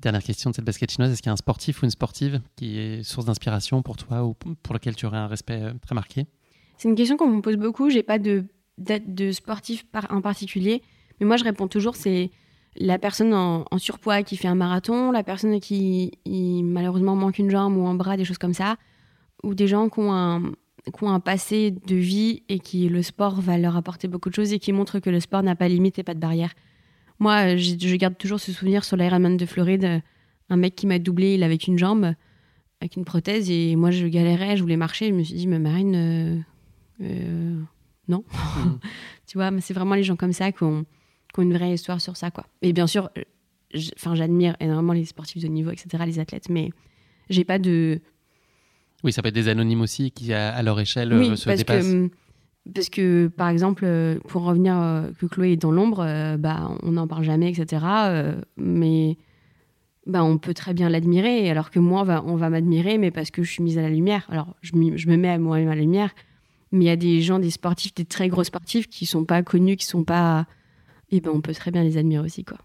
Dernière 0.00 0.22
question 0.22 0.50
de 0.50 0.54
cette 0.54 0.64
basket 0.64 0.90
chinoise. 0.92 1.10
Est-ce 1.12 1.20
qu'il 1.22 1.28
y 1.28 1.30
a 1.30 1.32
un 1.32 1.36
sportif 1.36 1.82
ou 1.82 1.84
une 1.84 1.90
sportive 1.90 2.40
qui 2.56 2.78
est 2.78 3.02
source 3.02 3.26
d'inspiration 3.26 3.82
pour 3.82 3.96
toi 3.96 4.24
ou 4.24 4.34
pour 4.34 4.72
lequel 4.74 4.94
tu 4.96 5.06
aurais 5.06 5.18
un 5.18 5.26
respect 5.26 5.60
euh, 5.60 5.72
très 5.84 5.94
marqué? 5.94 6.26
C'est 6.76 6.88
une 6.88 6.94
question 6.94 7.16
qu'on 7.16 7.28
me 7.28 7.40
pose 7.42 7.56
beaucoup. 7.56 7.90
J'ai 7.90 8.04
pas 8.04 8.18
de 8.18 8.44
date 8.78 9.12
de 9.14 9.32
sportif 9.32 9.84
par, 9.86 10.06
en 10.10 10.20
particulier, 10.20 10.82
mais 11.20 11.26
moi 11.26 11.36
je 11.36 11.42
réponds 11.44 11.66
toujours 11.66 11.96
c'est 11.96 12.30
la 12.78 12.98
personne 12.98 13.34
en, 13.34 13.64
en 13.70 13.78
surpoids 13.78 14.22
qui 14.22 14.36
fait 14.36 14.48
un 14.48 14.54
marathon, 14.54 15.10
la 15.10 15.22
personne 15.22 15.60
qui 15.60 16.12
il, 16.24 16.64
malheureusement 16.64 17.16
manque 17.16 17.38
une 17.38 17.50
jambe 17.50 17.76
ou 17.76 17.86
un 17.86 17.94
bras, 17.94 18.16
des 18.16 18.24
choses 18.24 18.38
comme 18.38 18.54
ça, 18.54 18.76
ou 19.42 19.54
des 19.54 19.66
gens 19.66 19.88
qui 19.88 20.00
ont 20.00 20.12
un 20.12 20.42
qui 20.96 21.04
ont 21.04 21.10
un 21.10 21.20
passé 21.20 21.70
de 21.70 21.96
vie 21.96 22.42
et 22.48 22.60
qui 22.60 22.88
le 22.88 23.02
sport 23.02 23.40
va 23.40 23.58
leur 23.58 23.76
apporter 23.76 24.08
beaucoup 24.08 24.30
de 24.30 24.34
choses 24.34 24.52
et 24.52 24.58
qui 24.58 24.72
montrent 24.72 25.00
que 25.00 25.10
le 25.10 25.20
sport 25.20 25.42
n'a 25.42 25.54
pas 25.54 25.68
de 25.68 25.74
limite 25.74 25.98
et 25.98 26.02
pas 26.02 26.14
de 26.14 26.20
barrière. 26.20 26.54
Moi, 27.18 27.56
je 27.56 27.96
garde 27.96 28.16
toujours 28.16 28.40
ce 28.40 28.52
souvenir 28.52 28.84
sur 28.84 28.96
l'Ironman 28.96 29.36
de 29.36 29.44
Floride, 29.44 30.02
un 30.48 30.56
mec 30.56 30.76
qui 30.76 30.86
m'a 30.86 30.98
doublé, 30.98 31.34
il 31.34 31.42
avait 31.42 31.58
qu'une 31.58 31.76
jambe, 31.76 32.14
avec 32.80 32.96
une 32.96 33.04
prothèse, 33.04 33.50
et 33.50 33.76
moi 33.76 33.90
je 33.90 34.06
galérais, 34.06 34.56
je 34.56 34.62
voulais 34.62 34.76
marcher, 34.76 35.08
je 35.08 35.14
me 35.14 35.22
suis 35.22 35.34
dit, 35.34 35.46
mais 35.46 35.58
Marine, 35.58 35.94
euh, 35.94 36.38
euh, 37.02 37.60
non. 38.06 38.24
Tu 39.26 39.36
vois, 39.36 39.50
mais 39.50 39.60
c'est 39.60 39.74
vraiment 39.74 39.94
les 39.94 40.04
gens 40.04 40.16
comme 40.16 40.32
ça 40.32 40.52
qui 40.52 40.62
ont, 40.62 40.86
qui 41.32 41.40
ont 41.40 41.42
une 41.42 41.52
vraie 41.52 41.74
histoire 41.74 42.00
sur 42.00 42.16
ça, 42.16 42.30
quoi. 42.30 42.46
Et 42.62 42.72
bien 42.72 42.86
sûr, 42.86 43.10
enfin, 43.96 44.14
j'admire 44.14 44.56
énormément 44.60 44.92
les 44.92 45.04
sportifs 45.04 45.42
de 45.42 45.48
niveau, 45.48 45.70
etc., 45.70 46.02
les 46.06 46.18
athlètes, 46.18 46.48
mais 46.48 46.70
j'ai 47.30 47.44
pas 47.44 47.58
de... 47.58 48.00
Oui, 49.04 49.12
ça 49.12 49.22
peut 49.22 49.28
être 49.28 49.34
des 49.34 49.48
anonymes 49.48 49.80
aussi 49.82 50.10
qui, 50.10 50.32
à, 50.32 50.52
à 50.54 50.62
leur 50.62 50.80
échelle, 50.80 51.12
oui, 51.14 51.30
euh, 51.30 51.36
se 51.36 51.44
parce 51.44 51.58
dépassent. 51.58 51.84
que, 51.84 52.10
parce 52.74 52.88
que, 52.90 53.28
par 53.28 53.48
exemple, 53.48 53.84
euh, 53.84 54.18
pour 54.26 54.42
revenir 54.42 54.76
euh, 54.76 55.10
que 55.18 55.26
Chloé 55.26 55.52
est 55.52 55.56
dans 55.56 55.70
l'ombre, 55.70 56.00
euh, 56.00 56.36
bah, 56.36 56.70
on 56.82 56.92
n'en 56.92 57.06
parle 57.06 57.24
jamais, 57.24 57.50
etc., 57.50 57.84
euh, 57.86 58.40
mais 58.56 59.16
bah, 60.06 60.24
on 60.24 60.38
peut 60.38 60.54
très 60.54 60.74
bien 60.74 60.88
l'admirer, 60.88 61.48
alors 61.50 61.70
que 61.70 61.78
moi, 61.78 62.00
on 62.00 62.04
va, 62.04 62.24
on 62.26 62.36
va 62.36 62.50
m'admirer, 62.50 62.98
mais 62.98 63.10
parce 63.10 63.30
que 63.30 63.42
je 63.42 63.52
suis 63.52 63.62
mise 63.62 63.78
à 63.78 63.82
la 63.82 63.90
lumière. 63.90 64.26
Alors, 64.30 64.56
je, 64.62 64.74
me 64.74 65.16
mets 65.16 65.28
à 65.28 65.38
moi-même 65.38 65.68
à 65.68 65.74
la 65.74 65.80
lumière, 65.82 66.10
mais 66.72 66.86
il 66.86 66.88
y 66.88 66.90
a 66.90 66.96
des 66.96 67.20
gens, 67.20 67.38
des 67.38 67.50
sportifs, 67.50 67.94
des 67.94 68.04
très 68.04 68.28
gros 68.28 68.44
sportifs 68.44 68.88
qui 68.88 69.06
sont 69.06 69.24
pas 69.24 69.42
connus, 69.42 69.76
qui 69.76 69.86
sont 69.86 70.04
pas 70.04 70.46
et 71.10 71.20
ben 71.20 71.30
on 71.34 71.40
peut 71.40 71.54
très 71.54 71.70
bien 71.70 71.82
les 71.82 71.96
admirer 71.96 72.24
aussi 72.24 72.44
quoi. 72.44 72.58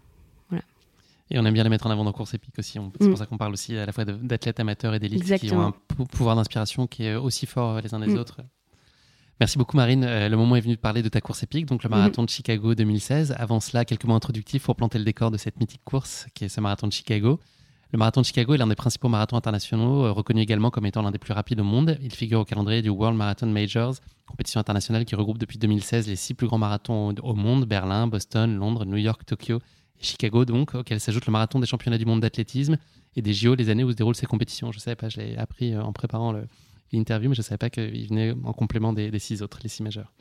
Et 1.30 1.38
on 1.38 1.44
aime 1.46 1.54
bien 1.54 1.64
les 1.64 1.70
mettre 1.70 1.86
en 1.86 1.90
avant 1.90 2.04
dans 2.04 2.12
course 2.12 2.34
épique 2.34 2.58
aussi. 2.58 2.72
C'est 2.72 3.06
mm. 3.06 3.08
pour 3.08 3.18
ça 3.18 3.26
qu'on 3.26 3.38
parle 3.38 3.54
aussi 3.54 3.76
à 3.76 3.86
la 3.86 3.92
fois 3.92 4.04
d'athlètes 4.04 4.60
amateurs 4.60 4.94
et 4.94 4.98
d'élite 4.98 5.38
qui 5.38 5.52
ont 5.52 5.62
un 5.62 5.72
pouvoir 6.10 6.36
d'inspiration 6.36 6.86
qui 6.86 7.04
est 7.04 7.14
aussi 7.14 7.46
fort 7.46 7.80
les 7.80 7.94
uns 7.94 8.00
des 8.00 8.08
mm. 8.08 8.18
autres. 8.18 8.40
Merci 9.40 9.58
beaucoup 9.58 9.76
Marine. 9.76 10.04
Euh, 10.04 10.28
le 10.28 10.36
moment 10.36 10.54
est 10.54 10.60
venu 10.60 10.74
de 10.74 10.80
parler 10.80 11.02
de 11.02 11.08
ta 11.08 11.20
course 11.20 11.42
épique, 11.42 11.66
donc 11.66 11.82
le 11.82 11.88
marathon 11.88 12.22
de 12.22 12.28
Chicago 12.28 12.74
2016. 12.74 13.34
Avant 13.36 13.58
cela, 13.58 13.84
quelques 13.84 14.04
mots 14.04 14.14
introductifs 14.14 14.62
pour 14.62 14.76
planter 14.76 14.98
le 14.98 15.04
décor 15.04 15.30
de 15.30 15.38
cette 15.38 15.58
mythique 15.58 15.82
course 15.84 16.26
qui 16.34 16.44
est 16.44 16.48
ce 16.48 16.60
marathon 16.60 16.86
de 16.86 16.92
Chicago. 16.92 17.40
Le 17.94 17.98
marathon 17.98 18.22
de 18.22 18.26
Chicago 18.26 18.54
est 18.54 18.58
l'un 18.58 18.66
des 18.66 18.74
principaux 18.74 19.08
marathons 19.08 19.36
internationaux, 19.36 20.06
euh, 20.06 20.10
reconnu 20.10 20.40
également 20.40 20.72
comme 20.72 20.84
étant 20.84 21.00
l'un 21.02 21.12
des 21.12 21.18
plus 21.20 21.32
rapides 21.32 21.60
au 21.60 21.64
monde. 21.64 21.96
Il 22.02 22.12
figure 22.12 22.40
au 22.40 22.44
calendrier 22.44 22.82
du 22.82 22.88
World 22.88 23.16
Marathon 23.16 23.46
Majors, 23.46 23.94
compétition 24.26 24.58
internationale 24.58 25.04
qui 25.04 25.14
regroupe 25.14 25.38
depuis 25.38 25.58
2016 25.58 26.08
les 26.08 26.16
six 26.16 26.34
plus 26.34 26.48
grands 26.48 26.58
marathons 26.58 27.14
au 27.22 27.34
monde, 27.34 27.66
Berlin, 27.66 28.08
Boston, 28.08 28.56
Londres, 28.56 28.84
New 28.84 28.96
York, 28.96 29.24
Tokyo 29.24 29.60
et 30.00 30.04
Chicago, 30.04 30.44
donc, 30.44 30.74
auquel 30.74 30.98
s'ajoute 30.98 31.24
le 31.26 31.30
marathon 31.30 31.60
des 31.60 31.68
championnats 31.68 31.96
du 31.96 32.04
monde 32.04 32.18
d'athlétisme 32.18 32.78
et 33.14 33.22
des 33.22 33.32
JO, 33.32 33.54
les 33.54 33.70
années 33.70 33.84
où 33.84 33.92
se 33.92 33.96
déroulent 33.96 34.16
ces 34.16 34.26
compétitions. 34.26 34.72
Je 34.72 34.78
ne 34.78 34.80
savais 34.80 34.96
pas, 34.96 35.08
je 35.08 35.20
l'ai 35.20 35.36
appris 35.36 35.72
euh, 35.72 35.80
en 35.80 35.92
préparant 35.92 36.34
l'interview, 36.92 37.28
mais 37.28 37.36
je 37.36 37.42
ne 37.42 37.44
savais 37.44 37.58
pas 37.58 37.70
qu'il 37.70 38.08
venait 38.08 38.34
en 38.42 38.52
complément 38.52 38.92
des, 38.92 39.12
des 39.12 39.20
six 39.20 39.40
autres, 39.40 39.60
les 39.62 39.68
six 39.68 39.84
majeurs. 39.84 40.12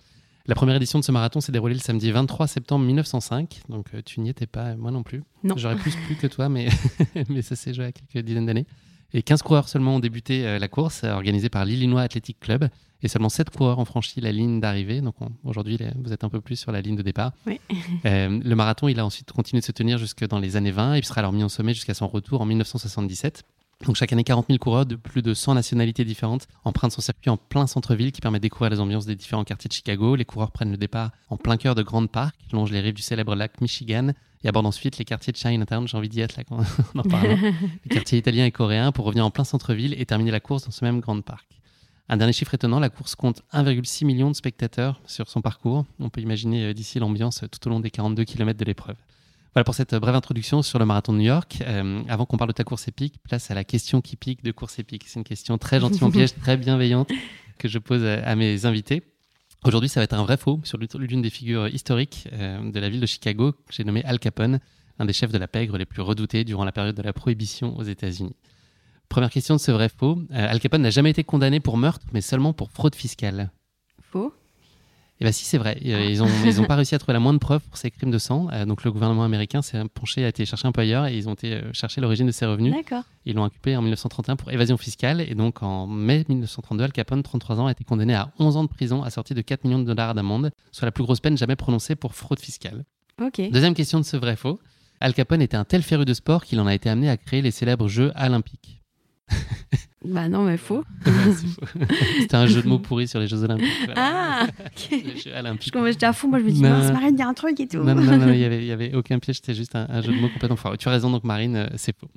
La 0.46 0.56
première 0.56 0.76
édition 0.76 1.00
de 1.00 1.06
ce 1.06 1.12
marathon 1.14 1.40
s'est 1.40 1.54
déroulée 1.54 1.74
le 1.74 1.80
samedi 1.80 2.12
23 2.12 2.48
septembre 2.48 2.84
1905. 2.86 3.62
Donc 3.70 3.88
euh, 3.94 4.02
tu 4.04 4.20
n'y 4.20 4.30
étais 4.30 4.46
pas, 4.46 4.76
moi 4.76 4.92
non 4.92 5.02
plus. 5.02 5.24
Non. 5.42 5.56
J'aurais 5.56 5.78
plus 5.78 5.96
plus 5.96 6.18
que 6.18 6.28
toi, 6.28 6.50
mais, 6.50 6.68
mais 7.30 7.42
ça 7.42 7.56
s'est 7.56 7.74
joué 7.74 7.86
à 7.86 7.92
quelques 7.94 8.26
dizaines 8.26 8.46
d'années. 8.48 8.66
Et 9.14 9.24
15 9.24 9.42
coureurs 9.42 9.70
seulement 9.70 9.96
ont 9.96 10.00
débuté 10.00 10.46
euh, 10.46 10.60
la 10.60 10.68
course, 10.68 11.06
euh, 11.06 11.14
organisée 11.14 11.48
par 11.48 11.64
l'Illinois 11.64 12.02
Athletic 12.02 12.42
Club. 12.42 12.68
Et 13.02 13.08
seulement 13.08 13.30
7 13.30 13.52
coureurs 13.52 13.80
ont 13.80 13.86
franchi 13.86 14.20
la 14.20 14.34
ligne 14.34 14.60
d'arrivée. 14.60 15.00
Donc 15.00 15.16
aujourd'hui, 15.46 15.80
vous 16.04 16.12
êtes 16.12 16.26
un 16.26 16.30
peu 16.30 16.42
plus 16.42 16.58
sur 16.58 16.74
la 16.74 16.82
ligne 16.82 16.98
de 16.98 17.02
départ. 17.04 17.32
Oui. 17.48 17.62
le 18.04 18.54
marathon, 18.54 18.90
il 18.90 19.00
a 19.00 19.06
ensuite 19.06 19.32
continué 19.32 19.62
de 19.62 19.66
se 19.66 19.72
tenir 19.72 19.98
jusque 19.98 20.28
dans 20.28 20.40
les 20.40 20.58
années 20.58 20.72
20 20.72 20.96
et 20.96 21.00
puis 21.00 21.08
sera 21.08 21.20
alors 21.20 21.32
mis 21.32 21.44
en 21.44 21.50
sommet 21.50 21.74
jusqu'à 21.74 21.94
son 21.94 22.08
retour 22.08 22.42
en 22.42 22.46
1977. 22.46 23.44
Donc 23.86 23.98
chaque 23.98 24.14
année, 24.14 24.24
40 24.24 24.48
000 24.48 24.60
coureurs 24.60 24.86
de 24.86 24.96
plus 24.96 25.22
de 25.22 25.34
100 25.34 25.56
nationalités 25.56 26.06
différentes 26.06 26.48
empruntent 26.64 26.94
son 26.94 27.02
circuit 27.02 27.30
en 27.30 27.38
plein 27.38 27.68
centre-ville 27.68 28.12
qui 28.12 28.22
permet 28.22 28.40
de 28.40 28.44
découvrir 28.44 28.70
les 28.70 28.80
ambiances 28.80 29.06
des 29.06 29.16
différents 29.16 29.44
quartiers 29.44 29.68
de 29.68 29.74
Chicago. 29.74 30.16
Les 30.16 30.26
coureurs 30.26 30.52
prennent 30.52 30.72
le 30.72 30.78
départ 30.78 31.12
en 31.30 31.38
plein 31.38 31.58
cœur 31.58 31.76
de 31.76 31.84
Grand 31.84 32.08
Park, 32.08 32.36
longent 32.54 32.72
les 32.72 32.80
rives 32.80 32.94
du 32.94 33.02
célèbre 33.02 33.36
lac 33.36 33.60
Michigan 33.60 34.12
et 34.44 34.48
abordent 34.48 34.68
ensuite 34.68 34.98
les 34.98 35.06
quartiers 35.06 35.34
de 35.34 35.38
Chinatown. 35.38 35.88
J'ai 35.88 35.98
envie 35.98 36.10
d'y 36.10 36.22
être 36.22 36.38
là 36.38 36.44
quand 36.46 36.60
on 36.96 37.00
en 37.00 37.04
parle. 37.04 37.32
Hein. 37.32 37.54
les 37.86 37.90
quartiers 37.90 38.18
italiens 38.18 38.46
et 38.46 38.52
coréens 38.52 38.94
pour 38.94 39.06
revenir 39.06 39.26
en 39.26 39.32
plein 39.32 39.44
centre-ville 39.44 39.96
et 40.00 40.06
terminer 40.06 40.32
la 40.32 40.40
course 40.40 40.64
dans 40.66 40.72
ce 40.72 40.86
même 40.86 41.02
Grand 41.02 41.20
Park. 41.22 41.48
Un 42.08 42.18
dernier 42.18 42.34
chiffre 42.34 42.54
étonnant, 42.54 42.80
la 42.80 42.90
course 42.90 43.16
compte 43.16 43.42
1,6 43.54 44.06
million 44.06 44.30
de 44.30 44.36
spectateurs 44.36 45.02
sur 45.08 45.30
son 45.30 45.42
parcours. 45.42 45.86
On 46.00 46.10
peut 46.10 46.22
imaginer 46.22 46.66
euh, 46.66 46.74
d'ici 46.74 47.00
l'ambiance 47.00 47.44
tout 47.52 47.68
au 47.68 47.70
long 47.70 47.80
des 47.80 47.92
42 47.92 48.24
km 48.24 48.58
de 48.58 48.66
l'épreuve. 48.66 48.96
Voilà 49.54 49.66
pour 49.66 49.76
cette 49.76 49.94
brève 49.94 50.16
introduction 50.16 50.64
sur 50.64 50.80
le 50.80 50.86
marathon 50.86 51.14
de 51.14 51.20
New 51.20 51.26
York. 51.26 51.60
Euh, 51.62 52.02
avant 52.10 52.26
qu'on 52.26 52.38
parle 52.38 52.50
de 52.50 52.56
ta 52.56 52.64
course 52.64 52.88
épique, 52.88 53.22
place 53.22 53.52
à 53.52 53.54
la 53.54 53.64
question 53.64 54.02
qui 54.02 54.16
pique 54.16 54.44
de 54.44 54.52
course 54.52 54.80
épique. 54.80 55.04
C'est 55.06 55.20
une 55.20 55.24
question 55.24 55.60
très 55.60 55.80
gentille 55.80 56.04
en 56.04 56.10
piège, 56.12 56.34
très 56.34 56.58
bienveillante 56.58 57.12
que 57.60 57.68
je 57.68 57.78
pose 57.78 58.04
à, 58.04 58.36
mes 58.36 58.66
invités. 58.66 59.04
Aujourd'hui, 59.64 59.90
ça 59.90 60.00
va 60.00 60.06
être 60.06 60.14
un 60.14 60.24
vrai 60.24 60.38
faux 60.38 60.60
sur 60.64 60.80
l'une 60.80 61.22
des 61.22 61.30
figures 61.30 61.68
historiques 61.68 62.28
euh, 62.34 62.72
de 62.72 62.80
la 62.80 62.90
ville 62.90 63.00
de 63.00 63.06
Chicago, 63.06 63.52
que 63.52 63.74
j'ai 63.74 63.84
nommé 63.84 64.04
Al 64.06 64.18
Capone, 64.18 64.60
un 64.98 65.06
des 65.06 65.14
chefs 65.14 65.32
de 65.32 65.38
la 65.38 65.48
pègre 65.48 65.78
les 65.78 65.86
plus 65.86 66.02
redoutés 66.02 66.44
durant 66.44 66.66
la 66.66 66.72
période 66.72 66.96
de 66.96 67.04
la 67.04 67.14
prohibition 67.14 67.78
aux 67.78 67.84
États-Unis. 67.84 68.36
Première 69.08 69.30
question 69.30 69.56
de 69.56 69.60
ce 69.60 69.72
vrai 69.72 69.88
faux. 69.88 70.18
Euh, 70.32 70.48
Al 70.50 70.60
Capone 70.60 70.82
n'a 70.82 70.90
jamais 70.90 71.12
été 71.12 71.24
condamné 71.24 71.60
pour 71.60 71.78
meurtre, 71.78 72.08
mais 72.12 72.22
seulement 72.22 72.54
pour 72.54 72.72
fraude 72.72 72.96
fiscale. 72.96 73.52
Eh 75.20 75.26
bien, 75.26 75.32
si, 75.32 75.46
c'est 75.46 75.58
vrai. 75.58 75.78
Euh, 75.86 76.06
ils 76.06 76.20
n'ont 76.20 76.28
ils 76.46 76.60
ont 76.60 76.66
pas 76.66 76.76
réussi 76.78 76.96
à 76.96 77.00
trouver 77.00 77.14
la 77.14 77.20
moindre 77.20 77.40
preuve 77.40 77.62
pour 77.62 77.78
ces 77.78 77.92
crimes 77.92 78.12
de 78.12 78.18
sang. 78.18 78.48
Euh, 78.52 78.66
donc, 78.66 78.84
le 78.84 78.92
gouvernement 78.92 79.24
américain 79.24 79.62
s'est 79.62 79.82
penché, 79.94 80.26
a 80.26 80.28
été 80.28 80.46
chercher 80.46 80.68
un 80.68 80.72
peu 80.72 80.82
ailleurs 80.82 81.06
et 81.06 81.16
ils 81.16 81.30
ont 81.30 81.34
été 81.34 81.54
euh, 81.54 81.74
chercher 81.74 82.02
l'origine 82.02 82.28
de 82.28 82.32
ces 82.32 82.46
revenus. 82.46 82.74
D'accord. 82.74 83.04
Ils 83.26 83.36
l'ont 83.36 83.44
inculpé 83.44 83.78
en 83.78 83.82
1931 83.82 84.36
pour 84.36 84.52
évasion 84.52 84.76
fiscale. 84.78 85.22
Et 85.22 85.36
donc, 85.36 85.62
en 85.62 85.88
mai 85.88 86.26
1932, 86.28 86.84
Al 86.84 86.92
Capone, 86.92 87.24
33 87.24 87.60
ans, 87.60 87.68
a 87.68 87.72
été 87.72 87.84
condamné 87.84 88.16
à 88.16 88.32
11 88.40 88.58
ans 88.58 88.64
de 88.64 88.70
prison 88.70 89.04
assorti 89.04 89.34
de 89.34 89.42
4 89.42 89.64
millions 89.66 89.80
de 89.80 89.86
dollars 89.86 90.14
d'amende, 90.14 90.52
soit 90.72 90.86
la 90.86 90.92
plus 90.92 91.04
grosse 91.04 91.20
peine 91.20 91.38
jamais 91.38 91.56
prononcée 91.56 91.96
pour 91.96 92.16
fraude 92.16 92.40
fiscale. 92.40 92.84
Ok. 93.22 93.42
Deuxième 93.52 93.76
question 93.76 94.00
de 94.00 94.06
ce 94.06 94.18
vrai-faux. 94.18 94.60
Al 95.00 95.14
Capone 95.14 95.42
était 95.42 95.58
un 95.58 95.66
tel 95.66 95.84
féru 95.84 96.06
de 96.06 96.14
sport 96.14 96.44
qu'il 96.44 96.60
en 96.60 96.68
a 96.68 96.74
été 96.74 96.90
amené 96.90 97.10
à 97.10 97.18
créer 97.18 97.42
les 97.42 97.52
célèbres 97.52 97.88
Jeux 97.88 98.12
olympiques. 98.16 98.83
Bah 100.06 100.28
non, 100.28 100.44
mais 100.44 100.58
faux. 100.58 100.84
C'était 102.20 102.36
un 102.36 102.46
jeu 102.46 102.62
de 102.62 102.68
mots 102.68 102.80
pourri 102.80 103.08
sur 103.08 103.20
les 103.20 103.28
Jeux 103.28 103.44
Olympiques. 103.44 103.70
Ah 103.96 104.48
Les 104.92 105.18
Jeux 105.18 105.36
Olympiques. 105.36 105.74
J'étais 105.86 106.06
à 106.06 106.14
fond, 106.14 106.28
moi 106.28 106.40
je 106.40 106.46
me 106.46 106.52
dis, 106.52 106.62
mince, 106.62 106.92
Marine, 106.92 107.16
il 107.16 107.20
y 107.20 107.22
a 107.22 107.28
un 107.28 107.34
truc 107.34 107.60
et 107.60 107.68
tout. 107.68 107.78
Non, 107.78 107.96
non, 107.96 108.18
non, 108.18 108.32
il 108.32 108.40
n'y 108.40 108.44
avait, 108.44 108.66
y 108.66 108.72
avait 108.72 108.94
aucun 108.96 109.20
piège, 109.20 109.38
c'était 109.38 109.54
juste 109.54 109.76
un, 109.76 110.02
jeu 110.02 110.12
de 110.12 110.20
mots 110.20 110.30
complètement 110.30 110.58
fort. 110.58 110.78
Tu 110.78 110.88
as 110.88 110.92
raison, 110.92 111.10
donc 111.10 111.24
Marine, 111.24 111.56
euh, 111.56 111.68
c'est 111.76 111.96
faux. 111.98 112.10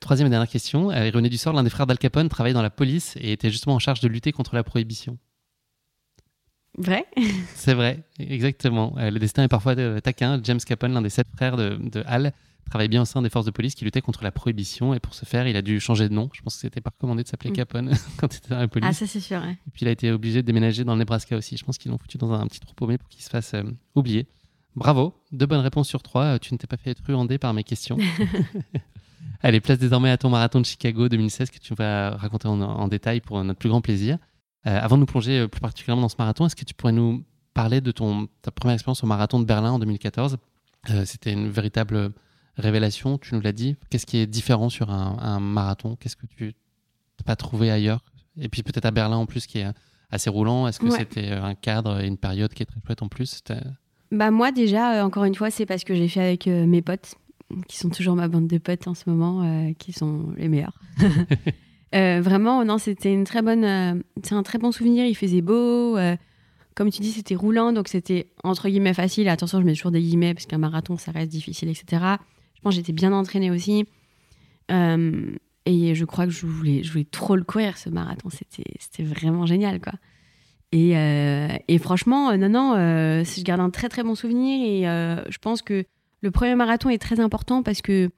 Troisième 0.00 0.26
et 0.26 0.30
dernière 0.30 0.48
question. 0.48 0.88
René 0.88 1.28
Dussort, 1.28 1.52
l'un 1.52 1.62
des 1.62 1.70
frères 1.70 1.86
d'Al 1.86 1.98
Capone, 1.98 2.28
travaillait 2.28 2.54
dans 2.54 2.62
la 2.62 2.70
police 2.70 3.16
et 3.20 3.32
était 3.32 3.50
justement 3.50 3.74
en 3.74 3.78
charge 3.78 4.00
de 4.00 4.08
lutter 4.08 4.32
contre 4.32 4.54
la 4.54 4.64
prohibition. 4.64 5.18
Vrai? 6.78 7.04
C'est 7.54 7.74
vrai, 7.74 8.02
exactement. 8.18 8.94
Euh, 8.98 9.10
le 9.10 9.18
destin 9.18 9.42
est 9.42 9.48
parfois 9.48 9.74
taquin. 10.00 10.40
James 10.42 10.60
Capone, 10.64 10.94
l'un 10.94 11.02
des 11.02 11.10
sept 11.10 11.26
frères 11.36 11.56
de, 11.56 11.78
de 11.80 12.02
Hal, 12.06 12.32
travaille 12.70 12.88
bien 12.88 13.02
au 13.02 13.04
sein 13.04 13.20
des 13.20 13.28
forces 13.28 13.46
de 13.46 13.50
police 13.50 13.74
qui 13.74 13.84
luttaient 13.84 14.00
contre 14.00 14.22
la 14.22 14.30
prohibition. 14.30 14.94
Et 14.94 15.00
pour 15.00 15.14
ce 15.14 15.24
faire, 15.24 15.46
il 15.46 15.56
a 15.56 15.62
dû 15.62 15.80
changer 15.80 16.08
de 16.08 16.14
nom. 16.14 16.30
Je 16.32 16.40
pense 16.40 16.54
que 16.54 16.60
c'était 16.60 16.80
pas 16.80 16.90
recommandé 16.90 17.24
de 17.24 17.28
s'appeler 17.28 17.50
mm. 17.50 17.54
Capone 17.54 17.92
quand 18.16 18.32
il 18.32 18.38
était 18.38 18.50
dans 18.50 18.60
la 18.60 18.68
police. 18.68 18.88
Ah, 18.88 18.92
ça, 18.94 19.06
c'est 19.06 19.20
sûr. 19.20 19.44
Et 19.44 19.70
puis, 19.72 19.82
il 19.82 19.88
a 19.88 19.90
été 19.90 20.10
obligé 20.10 20.40
de 20.42 20.46
déménager 20.46 20.84
dans 20.84 20.94
le 20.94 21.00
Nebraska 21.00 21.36
aussi. 21.36 21.56
Je 21.56 21.64
pense 21.64 21.76
qu'ils 21.76 21.90
l'ont 21.90 21.98
foutu 21.98 22.16
dans 22.16 22.32
un 22.32 22.46
petit 22.46 22.60
trou 22.60 22.72
paumé 22.74 22.96
pour 22.96 23.08
qu'il 23.08 23.22
se 23.22 23.28
fasse 23.28 23.54
euh, 23.54 23.64
oublier. 23.94 24.28
Bravo, 24.76 25.14
deux 25.32 25.46
bonnes 25.46 25.60
réponses 25.60 25.88
sur 25.88 26.02
trois. 26.02 26.24
Euh, 26.24 26.38
tu 26.38 26.54
ne 26.54 26.58
t'es 26.58 26.68
pas 26.68 26.76
fait 26.76 26.94
truander 26.94 27.38
par 27.38 27.52
mes 27.52 27.64
questions. 27.64 27.98
Allez, 29.42 29.60
place 29.60 29.78
désormais 29.78 30.10
à 30.10 30.16
ton 30.16 30.30
marathon 30.30 30.60
de 30.60 30.66
Chicago 30.66 31.08
2016 31.08 31.50
que 31.50 31.58
tu 31.58 31.74
vas 31.74 32.16
raconter 32.16 32.46
en, 32.46 32.88
détail 32.88 33.20
pour 33.20 33.42
notre 33.42 33.58
plus 33.58 33.68
grand 33.68 33.80
plaisir. 33.80 34.18
Euh, 34.66 34.78
avant 34.80 34.96
de 34.96 35.00
nous 35.00 35.06
plonger 35.06 35.48
plus 35.48 35.60
particulièrement 35.60 36.02
dans 36.02 36.08
ce 36.08 36.16
marathon, 36.18 36.46
est-ce 36.46 36.54
que 36.54 36.64
tu 36.64 36.74
pourrais 36.74 36.92
nous 36.92 37.24
parler 37.52 37.80
de 37.80 37.90
ton, 37.90 38.28
ta 38.42 38.52
première 38.52 38.74
expérience 38.74 39.02
au 39.02 39.06
marathon 39.06 39.40
de 39.40 39.44
Berlin 39.44 39.72
en 39.72 39.78
2014 39.80 40.36
C'était 41.04 41.32
une 41.32 41.48
véritable 41.48 42.12
révélation, 42.56 43.18
tu 43.18 43.34
nous 43.34 43.40
l'as 43.40 43.52
dit. 43.52 43.76
Qu'est-ce 43.90 44.06
qui 44.06 44.18
est 44.18 44.26
différent 44.26 44.68
sur 44.68 44.90
un, 44.90 45.40
marathon? 45.40 45.96
Qu'est-ce 45.96 46.16
que 46.16 46.26
tu 46.26 46.44
n'as 46.44 47.24
pas 47.24 47.36
trouvé 47.36 47.70
ailleurs? 47.70 48.04
Et 48.40 48.48
puis 48.48 48.62
peut-être 48.62 48.86
à 48.86 48.90
Berlin 48.90 49.16
en 49.16 49.26
plus 49.26 49.46
qui 49.46 49.58
est 49.58 49.66
assez 50.10 50.30
roulant. 50.30 50.66
Est-ce 50.66 50.80
que 50.80 50.90
c'était 50.90 51.30
euh, 51.30 51.42
un 51.42 51.54
cadre 51.54 52.00
et 52.00 52.06
une 52.06 52.16
période 52.16 52.52
qui 52.52 52.62
est 52.62 52.66
très 52.66 52.80
chouette 52.84 53.02
en 53.02 53.08
plus? 53.08 53.42
Bah 54.10 54.30
moi 54.30 54.52
déjà, 54.52 54.94
euh, 55.00 55.04
encore 55.04 55.24
une 55.24 55.34
fois, 55.34 55.50
c'est 55.50 55.66
parce 55.66 55.84
que 55.84 55.94
j'ai 55.94 56.08
fait 56.08 56.20
avec 56.20 56.46
euh, 56.46 56.66
mes 56.66 56.82
potes, 56.82 57.14
qui 57.68 57.78
sont 57.78 57.90
toujours 57.90 58.16
ma 58.16 58.28
bande 58.28 58.46
de 58.46 58.58
potes 58.58 58.86
en 58.86 58.94
ce 58.94 59.08
moment, 59.08 59.72
qui 59.78 59.92
sont 59.92 60.32
les 60.36 60.48
meilleurs. 60.48 60.78
vraiment, 61.92 62.64
non, 62.64 62.78
c'était 62.78 63.12
une 63.12 63.24
très 63.24 63.42
bonne, 63.42 64.02
c'est 64.22 64.34
un 64.34 64.42
très 64.44 64.58
bon 64.58 64.70
souvenir. 64.70 65.04
Il 65.06 65.16
faisait 65.16 65.42
beau, 65.42 65.98
comme 66.76 66.90
tu 66.90 67.00
dis, 67.00 67.10
c'était 67.10 67.34
roulant, 67.34 67.72
donc 67.72 67.88
c'était 67.88 68.28
entre 68.44 68.68
guillemets 68.68 68.94
facile. 68.94 69.28
Attention, 69.28 69.60
je 69.60 69.66
mets 69.66 69.74
toujours 69.74 69.90
des 69.90 70.00
guillemets 70.00 70.32
parce 70.32 70.46
qu'un 70.46 70.58
marathon, 70.58 70.96
ça 70.96 71.10
reste 71.10 71.32
difficile, 71.32 71.68
etc. 71.68 72.04
Je 72.66 72.70
j'étais 72.70 72.92
bien 72.92 73.12
entraînée 73.12 73.50
aussi. 73.50 73.86
Euh, 74.70 75.34
et 75.66 75.94
je 75.94 76.04
crois 76.04 76.26
que 76.26 76.32
je 76.32 76.46
voulais, 76.46 76.82
trop 77.10 77.36
le 77.36 77.44
courir, 77.44 77.78
ce 77.78 77.88
marathon. 77.88 78.28
C'était 78.30 79.02
vraiment 79.02 79.46
génial, 79.46 79.80
quoi. 79.80 79.92
Et, 80.72 80.96
euh, 80.96 81.48
franchement, 81.80 82.30
euh, 82.30 82.36
non, 82.36 82.48
non, 82.48 82.74
je 82.74 83.42
garde 83.42 83.60
un 83.60 83.70
très, 83.70 83.88
très 83.88 84.02
bon 84.02 84.14
souvenir. 84.14 84.66
Et 84.66 84.82
je 85.30 85.38
pense 85.38 85.62
que 85.62 85.84
le 86.22 86.30
premier 86.30 86.54
marathon 86.54 86.90
est 86.90 86.98
très 86.98 87.20
important 87.20 87.62
parce 87.62 87.80
que 87.82 88.10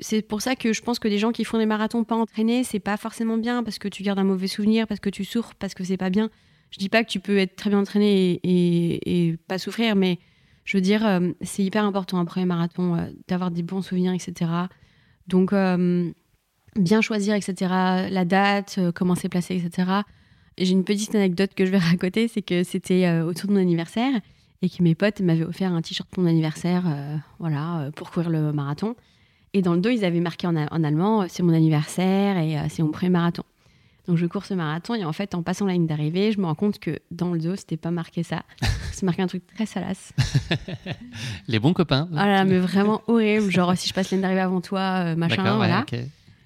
c'est 0.00 0.22
pour 0.22 0.40
ça 0.40 0.56
que 0.56 0.72
je 0.72 0.80
pense 0.80 0.98
que 0.98 1.08
des 1.08 1.18
gens 1.18 1.32
qui 1.32 1.44
font 1.44 1.58
des 1.58 1.66
marathons 1.66 2.02
pas 2.02 2.14
entraînés, 2.14 2.64
c'est 2.64 2.80
pas 2.80 2.96
forcément 2.96 3.36
bien 3.36 3.62
parce 3.62 3.78
que 3.78 3.88
tu 3.88 4.02
gardes 4.02 4.18
un 4.18 4.24
mauvais 4.24 4.46
souvenir, 4.46 4.86
parce 4.86 5.00
que 5.00 5.10
tu 5.10 5.24
souffres, 5.24 5.54
parce 5.58 5.74
que 5.74 5.84
c'est 5.84 5.98
pas 5.98 6.08
bien. 6.08 6.30
Je 6.70 6.78
dis 6.78 6.88
pas 6.88 7.04
que 7.04 7.10
tu 7.10 7.20
peux 7.20 7.36
être 7.36 7.56
très 7.56 7.68
bien 7.68 7.80
entraîné 7.80 8.40
et, 8.42 9.28
et 9.28 9.36
pas 9.36 9.58
souffrir, 9.58 9.94
mais 9.96 10.18
je 10.66 10.76
veux 10.76 10.82
dire, 10.82 11.06
euh, 11.06 11.32
c'est 11.40 11.62
hyper 11.62 11.84
important 11.84 12.18
un 12.18 12.24
premier 12.24 12.44
marathon 12.44 12.96
euh, 12.96 13.06
d'avoir 13.28 13.50
des 13.52 13.62
bons 13.62 13.82
souvenirs, 13.82 14.12
etc. 14.12 14.50
Donc, 15.28 15.52
euh, 15.52 16.10
bien 16.74 17.00
choisir, 17.00 17.34
etc. 17.34 17.54
La 18.10 18.24
date, 18.24 18.80
comment 18.94 19.14
c'est 19.14 19.28
placé, 19.28 19.56
etc. 19.56 20.00
J'ai 20.58 20.72
une 20.72 20.84
petite 20.84 21.14
anecdote 21.14 21.54
que 21.54 21.64
je 21.64 21.70
vais 21.70 21.78
raconter, 21.92 22.26
c'est 22.28 22.42
que 22.42 22.64
c'était 22.64 23.08
autour 23.20 23.48
de 23.48 23.54
mon 23.54 23.60
anniversaire 23.60 24.20
et 24.60 24.68
que 24.68 24.82
mes 24.82 24.94
potes 24.94 25.20
m'avaient 25.20 25.44
offert 25.44 25.72
un 25.72 25.82
t-shirt 25.82 26.08
pour 26.10 26.22
mon 26.22 26.28
anniversaire, 26.28 26.84
voilà, 27.38 27.90
pour 27.94 28.10
courir 28.10 28.30
le 28.30 28.52
marathon. 28.52 28.96
Et 29.52 29.62
dans 29.62 29.74
le 29.74 29.80
dos, 29.80 29.90
ils 29.90 30.04
avaient 30.04 30.20
marqué 30.20 30.46
en, 30.46 30.56
en 30.56 30.84
allemand, 30.84 31.26
c'est 31.28 31.42
mon 31.42 31.54
anniversaire 31.54 32.38
et 32.38 32.56
c'est 32.68 32.82
mon 32.82 32.90
premier 32.90 33.10
marathon. 33.10 33.44
Donc 34.06 34.16
je 34.16 34.26
cours 34.26 34.44
ce 34.44 34.54
marathon 34.54 34.94
et 34.94 35.04
en 35.04 35.12
fait, 35.12 35.34
en 35.34 35.42
passant 35.42 35.66
la 35.66 35.72
ligne 35.72 35.86
d'arrivée, 35.86 36.32
je 36.32 36.40
me 36.40 36.46
rends 36.46 36.54
compte 36.54 36.78
que 36.78 36.98
dans 37.10 37.32
le 37.32 37.40
dos, 37.40 37.56
c'était 37.56 37.76
pas 37.76 37.90
marqué 37.90 38.22
ça. 38.22 38.42
C'est 38.92 39.04
marqué 39.04 39.22
un 39.22 39.26
truc 39.26 39.42
très 39.54 39.66
salace. 39.66 40.12
Les 41.48 41.58
bons 41.58 41.74
copains. 41.74 42.08
Voilà, 42.10 42.44
mais 42.44 42.58
vraiment 42.58 43.02
horrible. 43.08 43.50
Genre, 43.50 43.76
si 43.76 43.88
je 43.88 43.94
passe 43.94 44.10
la 44.10 44.16
ligne 44.16 44.22
d'arrivée 44.22 44.40
avant 44.40 44.60
toi, 44.60 44.80
euh, 45.04 45.16
machin, 45.16 45.56
voilà. 45.56 45.84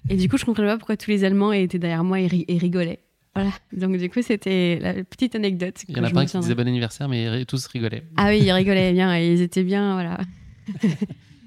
Et 0.09 0.17
du 0.17 0.27
coup, 0.27 0.37
je 0.37 0.43
comprenais 0.43 0.67
pas 0.67 0.77
pourquoi 0.77 0.97
tous 0.97 1.11
les 1.11 1.23
Allemands 1.23 1.53
étaient 1.53 1.79
derrière 1.79 2.03
moi 2.03 2.19
et, 2.19 2.27
rigolaient. 2.27 2.99
Voilà. 3.35 3.51
Donc, 3.71 3.95
du 3.95 4.09
coup, 4.09 4.21
c'était 4.21 4.79
la 4.81 4.93
petite 5.05 5.35
anecdote. 5.35 5.75
Il 5.87 5.95
y 5.95 5.99
en 6.01 6.03
a 6.03 6.09
pas 6.09 6.25
qui 6.25 6.37
disaient 6.37 6.55
bon 6.55 6.67
anniversaire, 6.67 7.07
mais 7.07 7.45
tous 7.45 7.65
rigolaient. 7.67 8.03
Ah 8.17 8.27
oui, 8.27 8.39
ils 8.41 8.51
rigolaient 8.51 8.91
bien 8.91 9.15
et 9.15 9.31
ils 9.31 9.41
étaient 9.41 9.63
bien, 9.63 9.93
voilà. 9.93 10.19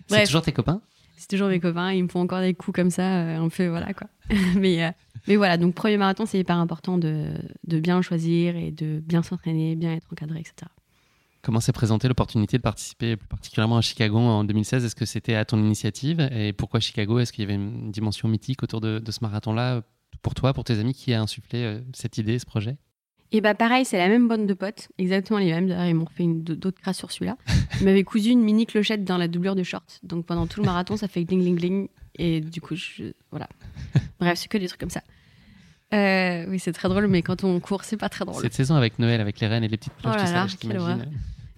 C'est 0.06 0.24
toujours 0.24 0.42
tes 0.42 0.52
copains? 0.52 0.80
C'est 1.16 1.28
toujours 1.28 1.48
mes 1.48 1.60
copains. 1.60 1.92
Ils 1.92 2.04
me 2.04 2.08
font 2.08 2.20
encore 2.20 2.40
des 2.40 2.54
coups 2.54 2.74
comme 2.74 2.90
ça, 2.90 3.02
euh, 3.02 3.38
un 3.38 3.48
peu, 3.48 3.66
voilà 3.68 3.92
quoi. 3.94 4.08
mais, 4.56 4.84
euh, 4.84 4.90
mais 5.26 5.36
voilà, 5.36 5.56
donc 5.56 5.74
premier 5.74 5.96
marathon, 5.96 6.26
c'est 6.26 6.38
hyper 6.38 6.56
important 6.56 6.98
de, 6.98 7.32
bien 7.64 8.02
choisir 8.02 8.56
et 8.56 8.70
de 8.70 9.00
bien 9.00 9.22
s'entraîner, 9.22 9.76
bien 9.76 9.94
être 9.94 10.08
encadré, 10.12 10.40
etc. 10.40 10.70
Comment 11.42 11.60
s'est 11.60 11.72
présentée 11.72 12.08
l'opportunité 12.08 12.56
de 12.56 12.62
participer 12.62 13.16
plus 13.16 13.28
particulièrement 13.28 13.76
à 13.76 13.82
Chicago 13.82 14.16
en 14.18 14.44
2016 14.44 14.84
Est-ce 14.84 14.96
que 14.96 15.04
c'était 15.04 15.34
à 15.34 15.44
ton 15.44 15.58
initiative? 15.58 16.20
Et 16.32 16.54
pourquoi 16.54 16.80
Chicago? 16.80 17.18
Est-ce 17.18 17.32
qu'il 17.32 17.42
y 17.42 17.44
avait 17.44 17.54
une 17.54 17.90
dimension 17.90 18.28
mythique 18.28 18.62
autour 18.62 18.80
de, 18.80 19.02
ce 19.06 19.18
marathon-là 19.20 19.82
pour 20.22 20.34
toi, 20.34 20.54
pour 20.54 20.64
tes 20.64 20.78
amis? 20.78 20.94
Qui 20.94 21.12
a 21.12 21.20
insufflé 21.20 21.64
euh, 21.64 21.80
cette 21.92 22.16
idée, 22.16 22.38
ce 22.38 22.46
projet? 22.46 22.78
Et 23.34 23.40
bah 23.40 23.52
pareil, 23.52 23.84
c'est 23.84 23.98
la 23.98 24.06
même 24.06 24.28
bande 24.28 24.46
de 24.46 24.54
potes, 24.54 24.90
exactement 24.96 25.40
les 25.40 25.46
mêmes. 25.46 25.66
D'ailleurs, 25.66 25.86
ils 25.86 25.94
m'ont 25.96 26.06
fait 26.06 26.24
d'autres 26.24 26.80
crasses 26.80 26.98
sur 26.98 27.10
celui-là. 27.10 27.36
Ils 27.80 27.84
m'avaient 27.84 28.04
cousu 28.04 28.28
une 28.28 28.42
mini 28.42 28.64
clochette 28.64 29.02
dans 29.02 29.18
la 29.18 29.26
doublure 29.26 29.56
de 29.56 29.64
short. 29.64 29.98
Donc 30.04 30.24
pendant 30.24 30.46
tout 30.46 30.60
le 30.60 30.66
marathon, 30.66 30.96
ça 30.96 31.08
fait 31.08 31.24
gling 31.24 31.40
gling 31.40 31.56
gling. 31.56 31.88
Et 32.14 32.40
du 32.40 32.60
coup, 32.60 32.76
je, 32.76 33.12
voilà. 33.32 33.48
Bref, 34.20 34.38
c'est 34.38 34.46
que 34.46 34.56
des 34.56 34.68
trucs 34.68 34.78
comme 34.78 34.88
ça. 34.88 35.02
Euh, 35.92 36.46
oui, 36.48 36.60
c'est 36.60 36.70
très 36.70 36.88
drôle, 36.88 37.08
mais 37.08 37.22
quand 37.22 37.42
on 37.42 37.58
court, 37.58 37.82
c'est 37.82 37.96
pas 37.96 38.08
très 38.08 38.24
drôle. 38.24 38.40
Cette 38.40 38.54
saison 38.54 38.76
avec 38.76 39.00
Noël, 39.00 39.20
avec 39.20 39.40
les 39.40 39.48
reines 39.48 39.64
et 39.64 39.68
les 39.68 39.78
petites 39.78 39.96
cloches, 39.96 40.14
oh 40.64 40.68
là 40.68 40.98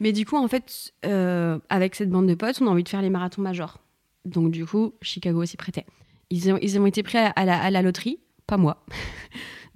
Mais 0.01 0.13
du 0.15 0.25
coup, 0.25 0.39
en 0.39 0.49
fait, 0.49 0.95
euh, 1.05 1.59
avec 1.69 1.95
cette 1.95 2.09
bande 2.09 2.27
de 2.27 2.35
potes, 2.35 2.59
on 2.63 2.69
a 2.69 2.71
envie 2.71 2.85
de 2.85 2.89
faire 2.89 3.03
les 3.03 3.11
marathons 3.11 3.43
majors. 3.43 3.81
Donc 4.25 4.51
du 4.51 4.65
coup, 4.65 4.95
Chicago 5.03 5.45
s'y 5.45 5.59
prêtait. 5.59 5.85
Ils 6.31 6.51
ont, 6.51 6.59
ils 6.63 6.81
ont 6.81 6.87
été 6.87 7.03
pris 7.03 7.19
à 7.19 7.45
la, 7.45 7.63
à 7.63 7.71
la 7.71 7.83
loterie, 7.83 8.19
pas 8.47 8.57
moi. 8.57 8.83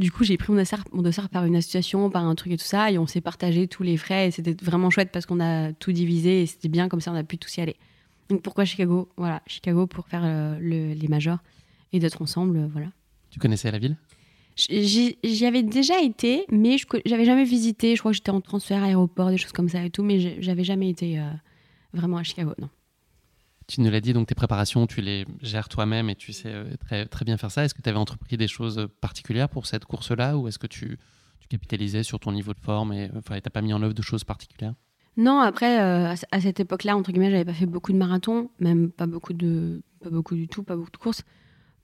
Du 0.00 0.10
coup, 0.10 0.24
j'ai 0.24 0.38
pris 0.38 0.50
mon 0.50 0.58
dossard, 0.58 0.82
mon 0.92 1.02
dossard 1.02 1.28
par 1.28 1.44
une 1.44 1.54
association, 1.54 2.08
par 2.08 2.24
un 2.24 2.34
truc 2.34 2.54
et 2.54 2.56
tout 2.56 2.64
ça, 2.64 2.90
et 2.90 2.96
on 2.96 3.06
s'est 3.06 3.20
partagé 3.20 3.68
tous 3.68 3.82
les 3.82 3.98
frais, 3.98 4.28
et 4.28 4.30
c'était 4.30 4.56
vraiment 4.64 4.88
chouette 4.88 5.10
parce 5.12 5.26
qu'on 5.26 5.40
a 5.40 5.74
tout 5.74 5.92
divisé, 5.92 6.40
et 6.40 6.46
c'était 6.46 6.70
bien, 6.70 6.88
comme 6.88 7.02
ça 7.02 7.12
on 7.12 7.16
a 7.16 7.22
pu 7.22 7.36
tous 7.36 7.54
y 7.58 7.60
aller. 7.60 7.76
Donc 8.30 8.40
pourquoi 8.40 8.64
Chicago? 8.64 9.10
Voilà, 9.18 9.42
Chicago 9.46 9.86
pour 9.86 10.08
faire 10.08 10.22
euh, 10.24 10.58
les 10.58 11.08
majors 11.08 11.38
et 11.92 11.98
d'être 11.98 12.22
ensemble, 12.22 12.56
euh, 12.56 12.66
voilà. 12.72 12.86
Tu 13.30 13.38
connaissais 13.38 13.70
la 13.70 13.78
ville? 13.78 13.98
J'y 14.56 15.46
avais 15.46 15.62
déjà 15.62 16.00
été, 16.00 16.46
mais 16.50 16.78
je 16.78 16.86
j'avais 17.04 17.26
jamais 17.26 17.44
visité. 17.44 17.94
Je 17.94 18.00
crois 18.00 18.12
que 18.12 18.16
j'étais 18.16 18.30
en 18.30 18.40
transfert 18.40 18.82
aéroport, 18.82 19.28
des 19.28 19.36
choses 19.36 19.52
comme 19.52 19.68
ça 19.68 19.84
et 19.84 19.90
tout, 19.90 20.02
mais 20.02 20.40
j'avais 20.42 20.64
jamais 20.64 20.88
été 20.88 21.18
euh, 21.18 21.30
vraiment 21.92 22.16
à 22.16 22.22
Chicago, 22.22 22.52
non. 22.58 22.68
Tu 23.70 23.80
nous 23.82 23.90
l'as 23.90 24.00
dit, 24.00 24.12
donc 24.12 24.26
tes 24.26 24.34
préparations, 24.34 24.88
tu 24.88 25.00
les 25.00 25.24
gères 25.42 25.68
toi-même 25.68 26.10
et 26.10 26.16
tu 26.16 26.32
sais 26.32 26.48
euh, 26.48 26.74
très, 26.84 27.06
très 27.06 27.24
bien 27.24 27.36
faire 27.36 27.52
ça. 27.52 27.64
Est-ce 27.64 27.72
que 27.72 27.80
tu 27.80 27.88
avais 27.88 27.98
entrepris 27.98 28.36
des 28.36 28.48
choses 28.48 28.88
particulières 29.00 29.48
pour 29.48 29.66
cette 29.66 29.84
course-là 29.84 30.36
ou 30.36 30.48
est-ce 30.48 30.58
que 30.58 30.66
tu, 30.66 30.98
tu, 31.38 31.48
capitalisais 31.48 32.02
sur 32.02 32.18
ton 32.18 32.32
niveau 32.32 32.52
de 32.52 32.58
forme 32.58 32.92
et 32.92 33.08
tu 33.08 33.32
n'as 33.32 33.40
pas 33.40 33.62
mis 33.62 33.72
en 33.72 33.80
œuvre 33.80 33.94
de 33.94 34.02
choses 34.02 34.24
particulières? 34.24 34.74
Non, 35.16 35.38
après, 35.38 35.80
euh, 35.80 36.14
à 36.32 36.40
cette 36.40 36.58
époque-là, 36.58 36.96
entre 36.96 37.12
guillemets, 37.12 37.30
j'avais 37.30 37.44
pas 37.44 37.52
fait 37.52 37.66
beaucoup 37.66 37.92
de 37.92 37.96
marathons, 37.96 38.50
même 38.58 38.90
pas 38.90 39.06
beaucoup, 39.06 39.34
de, 39.34 39.82
pas 40.02 40.10
beaucoup 40.10 40.34
du 40.34 40.48
tout, 40.48 40.64
pas 40.64 40.74
beaucoup 40.74 40.90
de 40.90 40.96
courses. 40.96 41.22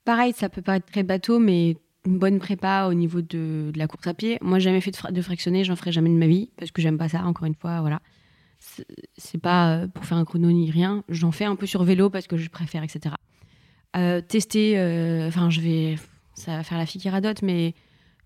Pareil, 0.03 0.33
ça 0.35 0.49
peut 0.49 0.61
paraître 0.61 0.87
très 0.87 1.03
bateau, 1.03 1.39
mais 1.39 1.77
une 2.05 2.19
bonne 2.19 2.39
prépa 2.39 2.87
au 2.89 2.95
niveau 2.95 3.21
de, 3.21 3.71
de 3.71 3.77
la 3.77 3.87
course 3.87 4.07
à 4.07 4.13
pied. 4.13 4.39
Moi, 4.41 4.59
j'ai 4.59 4.65
jamais 4.65 4.81
fait 4.81 4.91
de, 4.91 5.13
de 5.13 5.21
fractionner, 5.21 5.63
j'en 5.63 5.77
ferai 5.77 5.93
jamais 5.93 6.09
de 6.09 6.15
ma 6.15 6.27
vie 6.27 6.49
parce 6.57 6.71
que 6.71 6.81
j'aime 6.81 6.97
pas 6.97 7.07
ça, 7.07 7.23
encore 7.23 7.45
une 7.45 7.55
fois, 7.55 7.79
voilà 7.79 8.01
c'est 9.17 9.39
pas 9.39 9.71
euh, 9.71 9.87
pour 9.87 10.05
faire 10.05 10.17
un 10.17 10.25
chrono 10.25 10.51
ni 10.51 10.71
rien. 10.71 11.03
J'en 11.09 11.31
fais 11.31 11.45
un 11.45 11.55
peu 11.55 11.65
sur 11.65 11.83
vélo 11.83 12.09
parce 12.09 12.27
que 12.27 12.37
je 12.37 12.49
préfère, 12.49 12.83
etc. 12.83 13.15
Euh, 13.95 14.21
tester, 14.21 14.77
euh, 14.77 15.27
enfin, 15.27 15.49
je 15.49 15.61
vais, 15.61 15.95
ça 16.33 16.57
va 16.57 16.63
faire 16.63 16.77
la 16.77 16.85
fille 16.85 17.01
qui 17.01 17.09
radote, 17.09 17.41
mais 17.41 17.73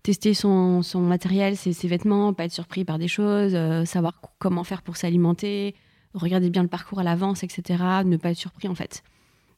tester 0.02 0.34
son, 0.34 0.82
son 0.82 1.00
matériel, 1.00 1.56
ses, 1.56 1.72
ses, 1.72 1.88
vêtements, 1.88 2.32
pas 2.32 2.44
être 2.44 2.52
surpris 2.52 2.84
par 2.84 2.98
des 2.98 3.08
choses, 3.08 3.56
savoir 3.86 4.20
comment 4.38 4.64
faire 4.64 4.82
pour 4.82 4.96
s'alimenter, 4.96 5.76
regarder 6.12 6.50
bien 6.50 6.62
le 6.62 6.68
parcours 6.68 6.98
à 6.98 7.04
l'avance, 7.04 7.44
etc. 7.44 7.82
Ne 8.04 8.16
pas 8.16 8.30
être 8.30 8.36
surpris 8.36 8.68
en 8.68 8.74
fait. 8.74 9.04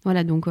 Voilà, 0.05 0.23
donc 0.23 0.47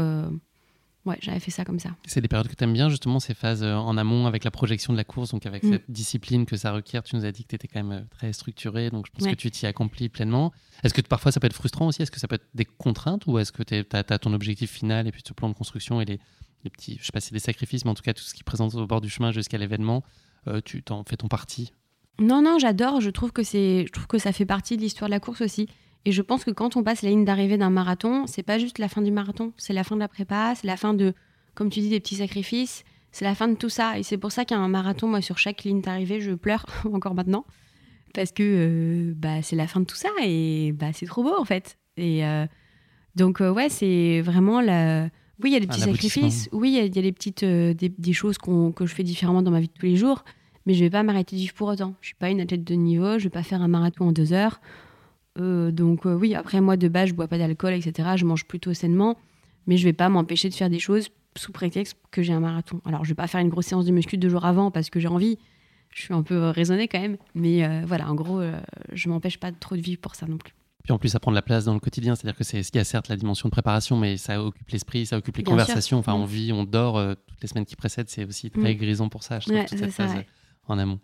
Ouais, 1.05 1.17
j'avais 1.21 1.39
fait 1.39 1.51
ça 1.51 1.65
comme 1.65 1.79
ça. 1.79 1.89
C'est 2.05 2.21
des 2.21 2.29
périodes 2.29 2.47
que 2.47 2.55
tu 2.55 2.63
aimes 2.63 2.73
bien, 2.73 2.87
justement, 2.89 3.19
ces 3.19 3.33
phases 3.33 3.61
euh, 3.61 3.75
en 3.75 3.97
amont 3.97 4.25
avec 4.25 4.45
la 4.45 4.51
projection 4.51 4.93
de 4.93 4.97
la 4.97 5.03
course, 5.03 5.31
donc 5.31 5.45
avec 5.45 5.63
mm. 5.63 5.71
cette 5.71 5.91
discipline 5.91 6.45
que 6.45 6.55
ça 6.55 6.71
requiert. 6.71 7.03
Tu 7.03 7.17
nous 7.17 7.25
as 7.25 7.31
dit 7.31 7.43
que 7.43 7.49
tu 7.49 7.55
étais 7.55 7.67
quand 7.67 7.83
même 7.83 7.91
euh, 7.91 8.05
très 8.09 8.31
structuré, 8.31 8.89
donc 8.89 9.07
je 9.07 9.11
pense 9.11 9.27
que 9.27 9.35
tu 9.35 9.51
t'y 9.51 9.65
accomplis 9.65 10.07
pleinement. 10.07 10.53
Est-ce 10.83 10.93
que 10.93 11.01
parfois 11.01 11.33
ça 11.33 11.41
peut 11.41 11.47
être 11.47 11.53
frustrant 11.53 11.87
aussi? 11.87 12.01
Est-ce 12.01 12.11
que 12.11 12.19
ça 12.19 12.27
peut 12.27 12.35
être 12.35 12.47
des 12.53 12.65
contraintes 12.65 13.25
ou 13.27 13.37
est-ce 13.37 13.51
que 13.51 13.63
tu 13.63 13.75
as, 13.91 14.03
ton 14.19 14.33
objectif 14.33 14.71
final 14.71 15.07
et 15.07 15.11
puis 15.11 15.21
ce 15.25 15.33
plan 15.33 15.49
de 15.49 15.53
construction 15.53 15.99
et 15.99 16.05
les, 16.05 16.19
les 16.63 16.69
petits, 16.69 16.97
je 16.99 17.05
sais 17.05 17.11
pas 17.11 17.19
si 17.19 17.29
c'est 17.29 17.35
des 17.35 17.39
sacrifices, 17.39 17.83
mais 17.83 17.91
en 17.91 17.95
tout 17.95 18.03
cas 18.03 18.13
tout 18.13 18.23
ce 18.23 18.33
qui 18.33 18.43
présente 18.43 18.73
au 18.75 18.87
bord 18.87 19.01
du 19.01 19.09
chemin 19.09 19.31
jusqu'à 19.31 19.57
l'événement, 19.57 20.03
euh, 20.47 20.61
tu 20.63 20.83
t'en 20.83 21.03
fais 21.03 21.17
ton 21.17 21.27
parti? 21.27 21.73
Non, 22.19 22.41
non, 22.41 22.59
j'adore. 22.59 23.01
Je 23.01 23.09
trouve 23.09 23.31
que 23.31 23.43
c'est, 23.43 23.85
je 23.87 23.91
trouve 23.91 24.07
que 24.07 24.19
ça 24.19 24.31
fait 24.31 24.45
partie 24.45 24.77
de 24.77 24.81
l'histoire 24.81 25.09
de 25.09 25.13
la 25.13 25.19
course 25.19 25.41
aussi. 25.41 25.67
Et 26.05 26.11
je 26.11 26.21
pense 26.21 26.43
que 26.43 26.51
quand 26.51 26.75
on 26.75 26.83
passe 26.83 27.01
la 27.01 27.09
ligne 27.09 27.25
d'arrivée 27.25 27.57
d'un 27.57 27.69
marathon, 27.69 28.27
c'est 28.27 28.43
pas 28.43 28.59
juste 28.59 28.77
la 28.77 28.89
fin 28.89 29.01
du 29.01 29.11
marathon, 29.11 29.53
c'est 29.57 29.73
la 29.73 29.83
fin 29.83 29.95
de 29.95 30.01
la 30.01 30.09
prépa, 30.09 30.53
c'est 30.55 30.67
la 30.67 30.75
fin 30.75 30.93
de, 30.93 31.13
comme 31.55 31.69
tu 31.69 31.79
dis, 31.79 31.89
des 31.89 31.99
petits 31.99 32.15
sacrifices, 32.15 32.83
c'est 33.11 33.25
la 33.25 33.35
fin 33.35 33.47
de 33.47 33.55
tout 33.55 33.69
ça. 33.69 33.97
Et 33.97 34.03
c'est 34.03 34.17
pour 34.17 34.31
ça 34.31 34.43
qu'un 34.43 34.67
marathon, 34.67 35.07
moi, 35.07 35.21
sur 35.21 35.37
chaque 35.37 35.63
ligne 35.63 35.81
d'arrivée, 35.81 36.19
je 36.19 36.31
pleure 36.31 36.65
encore 36.93 37.13
maintenant. 37.13 37.45
Parce 38.13 38.31
que 38.31 38.43
euh, 38.43 39.13
bah, 39.15 39.41
c'est 39.41 39.55
la 39.55 39.67
fin 39.67 39.79
de 39.79 39.85
tout 39.85 39.95
ça 39.95 40.09
et 40.21 40.71
bah, 40.73 40.93
c'est 40.93 41.05
trop 41.05 41.23
beau 41.23 41.35
en 41.35 41.45
fait. 41.45 41.79
Et 41.97 42.25
euh, 42.25 42.45
donc, 43.15 43.41
euh, 43.41 43.51
ouais, 43.51 43.69
c'est 43.69 44.21
vraiment 44.21 44.61
la. 44.61 45.09
Oui, 45.41 45.49
il 45.49 45.53
y 45.53 45.55
a 45.55 45.59
des 45.59 45.67
petits 45.67 45.81
sacrifices. 45.81 46.47
Oui, 46.51 46.69
il 46.69 46.95
y, 46.95 46.99
a 46.99 47.01
des 47.01 47.11
petites 47.11 47.43
des, 47.43 48.13
choses 48.13 48.37
que 48.37 48.85
je 48.85 48.93
fais 48.93 49.03
différemment 49.03 49.41
dans 49.41 49.51
ma 49.51 49.59
vie 49.59 49.67
de 49.67 49.73
tous 49.73 49.85
les 49.87 49.95
jours. 49.95 50.23
Mais 50.65 50.73
je 50.75 50.83
vais 50.83 50.91
pas 50.91 51.03
m'arrêter 51.03 51.35
de 51.35 51.41
vivre 51.41 51.53
pour 51.53 51.67
autant. 51.67 51.95
Je 52.01 52.07
suis 52.07 52.15
pas 52.15 52.29
une 52.29 52.39
athlète 52.39 52.63
de 52.63 52.75
niveau. 52.75 53.17
Je 53.17 53.23
vais 53.23 53.29
pas 53.29 53.43
faire 53.43 53.61
un 53.61 53.67
marathon 53.67 54.09
en 54.09 54.11
deux 54.11 54.31
heures. 54.31 54.61
Euh, 55.39 55.71
donc 55.71 56.05
euh, 56.05 56.13
oui, 56.13 56.35
après 56.35 56.61
moi 56.61 56.77
de 56.77 56.87
base, 56.87 57.09
je 57.09 57.13
bois 57.13 57.27
pas 57.27 57.37
d'alcool, 57.37 57.73
etc. 57.73 58.09
Je 58.15 58.25
mange 58.25 58.45
plutôt 58.45 58.73
sainement, 58.73 59.17
mais 59.67 59.77
je 59.77 59.83
vais 59.83 59.93
pas 59.93 60.09
m'empêcher 60.09 60.49
de 60.49 60.53
faire 60.53 60.69
des 60.69 60.79
choses 60.79 61.09
sous 61.35 61.51
prétexte 61.51 61.97
que 62.11 62.21
j'ai 62.21 62.33
un 62.33 62.39
marathon. 62.39 62.81
Alors 62.85 63.03
je 63.03 63.09
vais 63.09 63.15
pas 63.15 63.27
faire 63.27 63.41
une 63.41 63.49
grosse 63.49 63.67
séance 63.67 63.85
de 63.85 63.91
muscu 63.91 64.17
deux 64.17 64.29
jours 64.29 64.45
avant 64.45 64.71
parce 64.71 64.89
que 64.89 64.99
j'ai 64.99 65.07
envie. 65.07 65.37
Je 65.89 66.01
suis 66.01 66.13
un 66.13 66.23
peu 66.23 66.35
euh, 66.35 66.51
raisonnée 66.51 66.87
quand 66.87 66.99
même, 66.99 67.17
mais 67.35 67.85
voilà, 67.85 68.09
en 68.09 68.15
gros, 68.15 68.41
je 68.91 69.09
m'empêche 69.09 69.39
pas 69.39 69.51
trop 69.51 69.75
de 69.75 69.81
vivre 69.81 70.01
pour 70.01 70.15
ça 70.15 70.25
non 70.25 70.37
plus. 70.37 70.53
Puis 70.83 70.91
en 70.91 70.97
plus, 70.97 71.09
ça 71.09 71.19
prend 71.19 71.31
de 71.31 71.35
la 71.35 71.41
place 71.41 71.63
dans 71.63 71.73
le 71.73 71.79
quotidien, 71.79 72.13
c'est-à-dire 72.13 72.35
que 72.35 72.43
c'est 72.43 72.61
ce 72.61 72.71
qui 72.71 72.77
a 72.77 72.83
certes 72.83 73.07
la 73.07 73.15
dimension 73.15 73.47
de 73.47 73.51
préparation, 73.51 73.95
mais 73.95 74.17
ça 74.17 74.43
occupe 74.43 74.69
l'esprit, 74.69 75.05
ça 75.05 75.17
occupe 75.17 75.37
les 75.37 75.43
conversations. 75.43 75.97
Enfin, 75.99 76.13
on 76.13 76.25
mm. 76.25 76.29
vit, 76.29 76.51
on 76.51 76.65
dort 76.65 77.15
toutes 77.27 77.41
les 77.41 77.47
semaines 77.47 77.65
qui 77.65 77.75
précèdent, 77.75 78.09
c'est 78.09 78.25
aussi 78.25 78.49
très 78.49 78.73
mm. 78.73 78.77
grisant 78.77 79.09
pour 79.09 79.23
ça. 79.23 79.39
Je 79.39 79.49
trouve 79.49 79.65
toute 79.65 79.77
cette 79.77 79.91
phase 79.91 80.15
en 80.67 80.77
amont. 80.77 80.99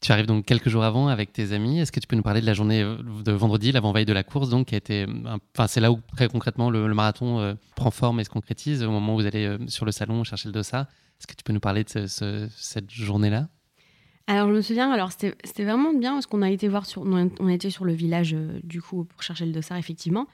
Tu 0.00 0.12
arrives 0.12 0.26
donc 0.26 0.44
quelques 0.44 0.68
jours 0.68 0.84
avant 0.84 1.08
avec 1.08 1.32
tes 1.32 1.52
amis. 1.52 1.80
Est-ce 1.80 1.90
que 1.90 1.98
tu 1.98 2.06
peux 2.06 2.14
nous 2.14 2.22
parler 2.22 2.40
de 2.40 2.46
la 2.46 2.54
journée 2.54 2.82
euh, 2.82 2.96
de 3.24 3.32
vendredi, 3.32 3.72
l'avant-veille 3.72 4.04
de 4.04 4.12
la 4.12 4.22
course, 4.22 4.48
donc 4.48 4.68
qui 4.68 4.74
a 4.74 4.78
été, 4.78 5.02
euh, 5.02 5.38
enfin 5.56 5.66
c'est 5.66 5.80
là 5.80 5.90
où 5.90 6.00
très 6.16 6.28
concrètement 6.28 6.70
le, 6.70 6.92
marathon 6.94 7.40
euh, 7.40 7.54
prend 7.74 7.90
forme 7.90 8.20
et 8.20 8.24
se 8.24 8.30
concrétise 8.30 8.84
au 8.84 8.90
moment 8.90 9.14
où 9.14 9.16
vous 9.18 9.26
allez 9.26 9.56
sur 9.66 9.84
le 9.84 9.92
salon 9.92 10.22
chercher 10.22 10.48
le 10.48 10.52
dossard. 10.52 10.86
Est-ce 11.18 11.26
que 11.26 11.34
tu 11.34 11.42
peux 11.42 11.52
nous 11.52 11.60
parler 11.60 11.82
de 11.82 12.06
cette 12.06 12.90
journée-là? 12.90 13.48
Alors 14.28 14.48
je 14.48 14.52
me 14.52 14.60
souviens, 14.60 14.92
alors 14.92 15.10
c'était 15.10 15.64
vraiment 15.64 15.92
bien 15.94 16.12
parce 16.12 16.26
qu'on 16.26 16.42
a 16.42 16.50
été 16.50 16.68
voir 16.68 16.86
sur, 16.86 17.04
sur 17.70 17.84
le 17.84 17.92
village 17.92 18.36
du 18.62 18.80
coup 18.80 19.04
pour 19.04 19.22
chercher 19.22 19.46
le 19.46 19.52
dossard 19.52 19.78
effectivement. 19.78 20.26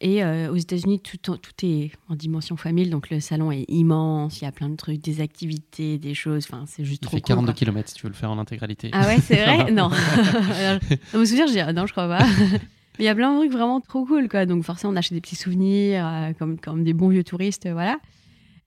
Et 0.00 0.22
euh, 0.22 0.52
aux 0.52 0.56
États-Unis, 0.56 1.00
tout, 1.00 1.16
tout, 1.16 1.38
est 1.62 1.90
en 2.08 2.16
dimension 2.16 2.56
famille, 2.56 2.88
donc 2.90 3.08
le 3.08 3.20
salon 3.20 3.50
est 3.50 3.64
immense, 3.68 4.40
il 4.40 4.44
y 4.44 4.46
a 4.46 4.52
plein 4.52 4.68
de 4.68 4.76
trucs, 4.76 5.00
des 5.00 5.22
activités, 5.22 5.96
des 5.96 6.12
choses, 6.12 6.46
enfin 6.50 6.64
c'est 6.66 6.84
juste 6.84 7.02
il 7.02 7.06
trop 7.06 7.16
fait 7.16 7.22
42 7.22 7.52
km 7.54 7.88
si 7.88 7.94
tu 7.94 8.02
veux 8.02 8.10
le 8.10 8.14
faire 8.14 8.30
en 8.30 8.38
intégralité. 8.38 8.90
Ah 8.92 9.06
ouais, 9.06 9.18
c'est 9.20 9.36
vrai? 9.36 9.70
Non. 9.76 9.90
je 9.90 11.18
me 11.18 11.24
souviens, 11.24 11.46
je 11.46 11.52
dis, 11.52 11.74
non, 11.74 11.86
je 11.86 11.92
crois 11.92 12.08
pas. 12.08 12.24
Mais 12.98 13.04
il 13.04 13.06
y 13.06 13.08
a 13.08 13.14
plein 13.14 13.32
de 13.32 13.38
trucs 13.38 13.52
vraiment 13.52 13.80
trop 13.80 14.04
cool, 14.04 14.28
quoi. 14.28 14.46
Donc 14.46 14.64
forcément, 14.64 14.92
on 14.92 14.96
achète 14.96 15.12
des 15.12 15.20
petits 15.20 15.36
souvenirs, 15.36 16.06
euh, 16.06 16.32
comme, 16.38 16.58
comme 16.58 16.84
des 16.84 16.92
bons 16.92 17.08
vieux 17.08 17.24
touristes, 17.24 17.68
voilà. 17.70 17.98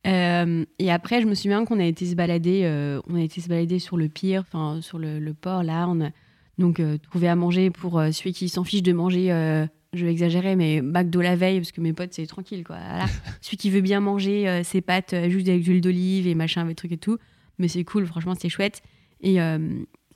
Euh, 0.07 0.65
et 0.79 0.91
après, 0.91 1.21
je 1.21 1.27
me 1.27 1.35
souviens 1.35 1.63
qu'on 1.65 1.79
a 1.79 1.85
été 1.85 2.05
se 2.07 2.15
balader, 2.15 3.01
on 3.07 3.15
a 3.15 3.21
été 3.21 3.39
se 3.39 3.49
balader 3.49 3.77
sur 3.77 3.97
le 3.97 4.09
pire, 4.09 4.43
enfin 4.47 4.81
sur 4.81 4.97
le, 4.97 5.19
le, 5.19 5.33
port, 5.35 5.61
là. 5.61 5.87
On 5.87 6.01
a 6.01 6.09
donc 6.57 6.81
trouvé 7.03 7.27
à 7.27 7.35
manger 7.35 7.69
pour 7.69 8.01
celui 8.11 8.33
qui 8.33 8.49
s'en 8.49 8.63
fiche 8.63 8.83
de 8.83 8.93
manger 8.93 9.67
je 9.93 10.05
vais 10.05 10.11
exagérer, 10.11 10.55
mais 10.55 10.81
McDo 10.81 11.21
la 11.21 11.35
veille, 11.35 11.59
parce 11.59 11.71
que 11.71 11.81
mes 11.81 11.93
potes, 11.93 12.13
c'est 12.13 12.27
tranquille, 12.27 12.63
quoi. 12.63 12.77
Celui 13.41 13.57
qui 13.57 13.69
veut 13.69 13.81
bien 13.81 13.99
manger 13.99 14.47
euh, 14.47 14.63
ses 14.63 14.81
pâtes 14.81 15.13
euh, 15.13 15.29
juste 15.29 15.47
avec 15.47 15.63
de 15.63 15.67
l'huile 15.67 15.81
d'olive 15.81 16.27
et 16.27 16.35
machin, 16.35 16.61
avec 16.61 16.75
trucs 16.77 16.91
et 16.91 16.97
tout. 16.97 17.17
Mais 17.57 17.67
c'est 17.67 17.83
cool, 17.83 18.05
franchement, 18.05 18.35
c'est 18.39 18.49
chouette. 18.49 18.81
Et 19.21 19.41
euh, 19.41 19.57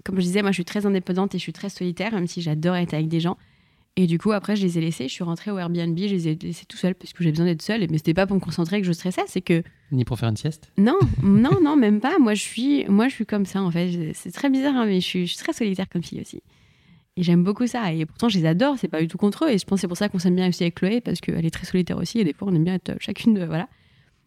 comme 0.04 0.18
je 0.18 0.22
disais, 0.22 0.42
moi, 0.42 0.52
je 0.52 0.56
suis 0.56 0.66
très 0.66 0.86
indépendante 0.86 1.34
et 1.34 1.38
je 1.38 1.44
suis 1.44 1.54
très 1.54 1.70
solitaire, 1.70 2.14
même 2.14 2.28
si 2.28 2.42
j'adore 2.42 2.76
être 2.76 2.94
avec 2.94 3.08
des 3.08 3.20
gens. 3.20 3.38
Et 3.96 4.08
du 4.08 4.18
coup, 4.18 4.32
après, 4.32 4.56
je 4.56 4.66
les 4.66 4.78
ai 4.78 4.82
laissés. 4.82 5.08
Je 5.08 5.14
suis 5.14 5.24
rentrée 5.24 5.52
au 5.52 5.58
Airbnb, 5.58 5.98
je 5.98 6.04
les 6.06 6.28
ai 6.28 6.36
laissés 6.36 6.66
tout 6.66 6.78
seuls 6.78 6.96
parce 6.96 7.14
que 7.14 7.24
j'ai 7.24 7.30
besoin 7.30 7.46
d'être 7.46 7.62
seule. 7.62 7.86
Mais 7.92 7.98
c'était 7.98 8.16
pas 8.16 8.26
pour 8.26 8.36
me 8.36 8.42
concentrer 8.42 8.82
que 8.82 8.88
je 8.88 8.92
stressais, 8.92 9.22
c'est 9.28 9.42
que. 9.42 9.62
Ni 9.92 10.04
pour 10.04 10.18
faire 10.18 10.30
une 10.30 10.38
sieste? 10.38 10.72
Non, 10.78 10.98
non, 11.24 11.60
non, 11.62 11.76
même 11.76 12.00
pas. 12.00 12.18
Moi, 12.20 12.34
je 12.34 12.42
suis, 12.42 12.86
moi, 12.86 13.08
je 13.08 13.14
suis 13.14 13.26
comme 13.26 13.46
ça, 13.46 13.62
en 13.62 13.70
fait. 13.70 14.14
C'est 14.14 14.32
très 14.32 14.50
bizarre, 14.50 14.76
hein, 14.76 14.86
mais 14.86 15.00
je 15.00 15.06
suis, 15.06 15.28
je 15.28 15.34
suis 15.34 15.44
très 15.44 15.54
solitaire 15.54 15.88
comme 15.90 16.04
fille 16.04 16.22
aussi. 16.22 16.42
Et 17.16 17.24
j'aime 17.24 17.44
beaucoup 17.44 17.68
ça. 17.68 17.94
Et 17.94 18.06
pourtant, 18.06 18.28
je 18.30 18.40
les 18.40 18.46
adore, 18.46 18.78
c'est 18.78 18.88
pas 18.88 19.00
du 19.00 19.08
tout 19.08 19.18
contre 19.18 19.46
eux. 19.46 19.52
Et 19.52 19.58
je 19.58 19.66
pense 19.66 19.78
que 19.78 19.82
c'est 19.82 19.88
pour 19.88 19.98
ça 19.98 20.10
qu'on 20.10 20.20
s'aime 20.20 20.36
bien 20.36 20.48
aussi 20.50 20.64
avec 20.64 20.76
Chloé, 20.76 21.00
parce 21.00 21.22
qu'elle 21.22 21.46
est 21.46 21.52
très 21.52 21.66
solitaire 21.66 21.98
aussi. 21.98 22.20
Et 22.20 22.24
des 22.24 22.34
fois, 22.34 22.48
on 22.50 22.56
aime 22.56 22.64
bien 22.64 22.76
être 22.76 22.96
chacune. 23.00 23.36
De, 23.36 23.46
voilà. 23.46 23.68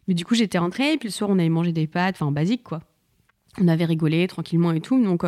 Mais 0.07 0.13
du 0.13 0.23
coup, 0.23 0.35
j'étais 0.35 0.57
rentrée, 0.57 0.93
et 0.93 0.97
puis 0.97 1.09
le 1.09 1.13
soir, 1.13 1.29
on 1.29 1.37
allait 1.37 1.49
manger 1.49 1.73
des 1.73 1.87
pâtes, 1.87 2.15
enfin, 2.15 2.31
basique, 2.31 2.63
quoi. 2.63 2.81
On 3.59 3.67
avait 3.67 3.85
rigolé 3.85 4.25
tranquillement 4.27 4.71
et 4.71 4.79
tout. 4.79 5.03
Donc, 5.03 5.23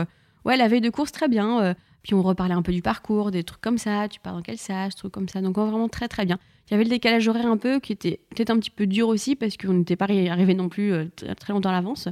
ouais, 0.45 0.55
la 0.55 0.67
veille 0.67 0.81
de 0.81 0.89
course, 0.89 1.11
très 1.11 1.27
bien. 1.27 1.75
puis 2.01 2.13
on 2.13 2.21
reparlait 2.21 2.53
un 2.53 2.61
peu 2.61 2.71
du 2.71 2.81
parcours, 2.81 3.31
des 3.31 3.43
trucs 3.43 3.61
comme 3.61 3.77
ça. 3.77 4.07
Tu 4.07 4.21
pars 4.21 4.33
dans 4.33 4.41
quel 4.41 4.57
sas, 4.57 4.95
trucs 4.95 5.11
comme 5.11 5.27
ça. 5.27 5.41
Donc, 5.41 5.57
vraiment 5.57 5.89
très, 5.89 6.07
très 6.07 6.25
bien. 6.25 6.39
Il 6.67 6.71
y 6.71 6.75
avait 6.75 6.83
le 6.83 6.89
décalage 6.91 7.27
horaire 7.27 7.47
un 7.47 7.57
peu 7.57 7.79
qui 7.79 7.91
était 7.91 8.21
peut-être 8.29 8.51
un 8.51 8.59
petit 8.59 8.69
peu 8.69 8.85
dur 8.85 9.07
aussi 9.07 9.35
parce 9.35 9.57
qu'on 9.57 9.73
n'était 9.73 9.95
pas 9.95 10.05
arrivé 10.05 10.53
non 10.53 10.69
plus 10.69 10.93
très 11.39 11.51
longtemps 11.51 11.69
à 11.69 11.73
l'avance. 11.73 12.07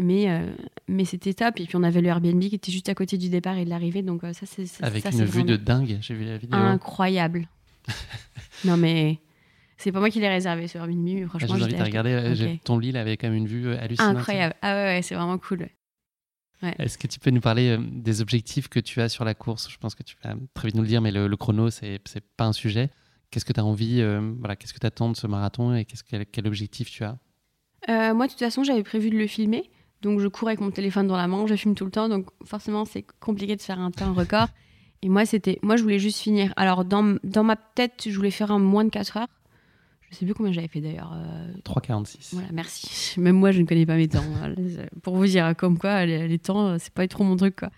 Mais, 0.00 0.30
euh, 0.30 0.50
mais 0.88 1.04
c'était 1.04 1.34
top. 1.34 1.60
Et 1.60 1.66
puis 1.66 1.76
on 1.76 1.82
avait 1.82 2.00
le 2.00 2.08
Airbnb 2.08 2.40
qui 2.40 2.54
était 2.54 2.72
juste 2.72 2.88
à 2.88 2.94
côté 2.94 3.18
du 3.18 3.28
départ 3.28 3.56
et 3.58 3.64
de 3.64 3.70
l'arrivée. 3.70 4.02
Donc 4.02 4.24
euh, 4.24 4.32
ça, 4.32 4.46
c'est. 4.46 4.66
Avec 4.82 5.04
une 5.04 5.24
vue 5.24 5.44
de 5.44 5.56
dingue, 5.56 5.98
j'ai 6.00 6.14
vu 6.14 6.24
la 6.24 6.38
vidéo. 6.38 6.58
Incroyable. 6.58 7.48
non, 8.64 8.76
mais. 8.76 9.18
C'est 9.76 9.90
pas 9.90 9.98
moi 9.98 10.10
qui 10.10 10.20
l'ai 10.20 10.28
réservé 10.28 10.68
ce 10.68 10.78
Airbnb, 10.78 11.02
mais 11.02 11.26
franchement. 11.26 11.48
Ah, 11.50 11.54
je 11.54 11.58
vous 11.58 11.64
invite 11.64 11.80
à 11.80 11.84
regarder. 11.84 12.60
Ton 12.64 12.78
lit, 12.78 12.90
il 12.90 12.96
avait 12.96 13.16
quand 13.16 13.26
même 13.28 13.36
une 13.36 13.48
vue 13.48 13.66
euh, 13.66 13.80
hallucinante. 13.80 14.16
Incroyable. 14.16 14.54
Ah 14.62 14.74
ouais, 14.74 15.00
c'est 15.02 15.14
vraiment 15.14 15.38
cool. 15.38 15.68
Est-ce 16.78 16.96
que 16.96 17.08
tu 17.08 17.18
peux 17.18 17.30
nous 17.30 17.40
parler 17.40 17.76
des 17.90 18.20
objectifs 18.20 18.68
que 18.68 18.78
tu 18.78 19.00
as 19.00 19.08
sur 19.08 19.24
la 19.24 19.34
course? 19.34 19.68
Je 19.68 19.76
pense 19.78 19.96
que 19.96 20.04
tu 20.04 20.14
vas 20.22 20.36
très 20.54 20.68
vite 20.68 20.76
nous 20.76 20.82
le 20.82 20.88
dire, 20.88 21.02
mais 21.02 21.10
le, 21.10 21.26
le 21.26 21.36
chrono, 21.36 21.70
c'est 21.70 21.98
pas 22.36 22.44
un 22.44 22.52
sujet. 22.52 22.88
Qu'est-ce 23.32 23.44
que 23.44 23.52
tu 23.52 23.58
as 23.58 23.64
envie 23.64 24.00
voilà, 24.38 24.54
Qu'est-ce 24.54 24.72
que 24.72 24.78
tu 24.78 24.86
attends 24.86 25.10
de 25.10 25.16
ce 25.16 25.26
marathon 25.26 25.74
et 25.74 25.84
quel, 25.84 26.24
quel 26.26 26.46
objectif 26.46 26.88
tu 26.88 27.02
as? 27.02 27.18
Moi, 27.88 28.26
de 28.26 28.30
toute 28.30 28.38
façon, 28.38 28.62
j'avais 28.62 28.84
prévu 28.84 29.10
de 29.10 29.16
le 29.16 29.26
filmer. 29.26 29.68
Donc 30.02 30.18
je 30.18 30.26
cours 30.26 30.48
avec 30.48 30.60
mon 30.60 30.70
téléphone 30.70 31.06
dans 31.06 31.16
la 31.16 31.28
main, 31.28 31.46
je 31.46 31.54
filme 31.54 31.74
tout 31.74 31.84
le 31.84 31.90
temps, 31.90 32.08
donc 32.08 32.26
forcément 32.44 32.84
c'est 32.84 33.04
compliqué 33.20 33.54
de 33.56 33.62
faire 33.62 33.78
un 33.78 33.90
temps 33.90 34.12
record. 34.12 34.48
Et 35.00 35.08
moi 35.08 35.24
c'était, 35.24 35.58
moi 35.62 35.76
je 35.76 35.82
voulais 35.82 36.00
juste 36.00 36.18
finir. 36.18 36.52
Alors 36.56 36.84
dans, 36.84 37.16
dans 37.22 37.44
ma 37.44 37.56
tête, 37.56 38.04
je 38.06 38.14
voulais 38.16 38.32
faire 38.32 38.50
un 38.50 38.58
moins 38.58 38.84
de 38.84 38.90
4 38.90 39.16
heures. 39.16 39.28
Je 40.10 40.16
sais 40.16 40.24
plus 40.26 40.34
combien 40.34 40.52
j'avais 40.52 40.68
fait 40.68 40.80
d'ailleurs. 40.80 41.16
3,46. 41.64 41.94
Euh, 41.94 42.18
voilà, 42.32 42.48
merci. 42.52 43.14
Même 43.20 43.36
moi 43.36 43.52
je 43.52 43.60
ne 43.60 43.66
connais 43.66 43.86
pas 43.86 43.96
mes 43.96 44.08
temps. 44.08 44.24
Pour 45.02 45.16
vous 45.16 45.26
dire 45.26 45.54
comme 45.56 45.78
quoi 45.78 46.04
les, 46.04 46.26
les 46.26 46.38
temps, 46.38 46.78
c'est 46.78 46.92
pas 46.92 47.06
trop 47.06 47.22
mon 47.22 47.36
truc 47.36 47.56
quoi. 47.56 47.70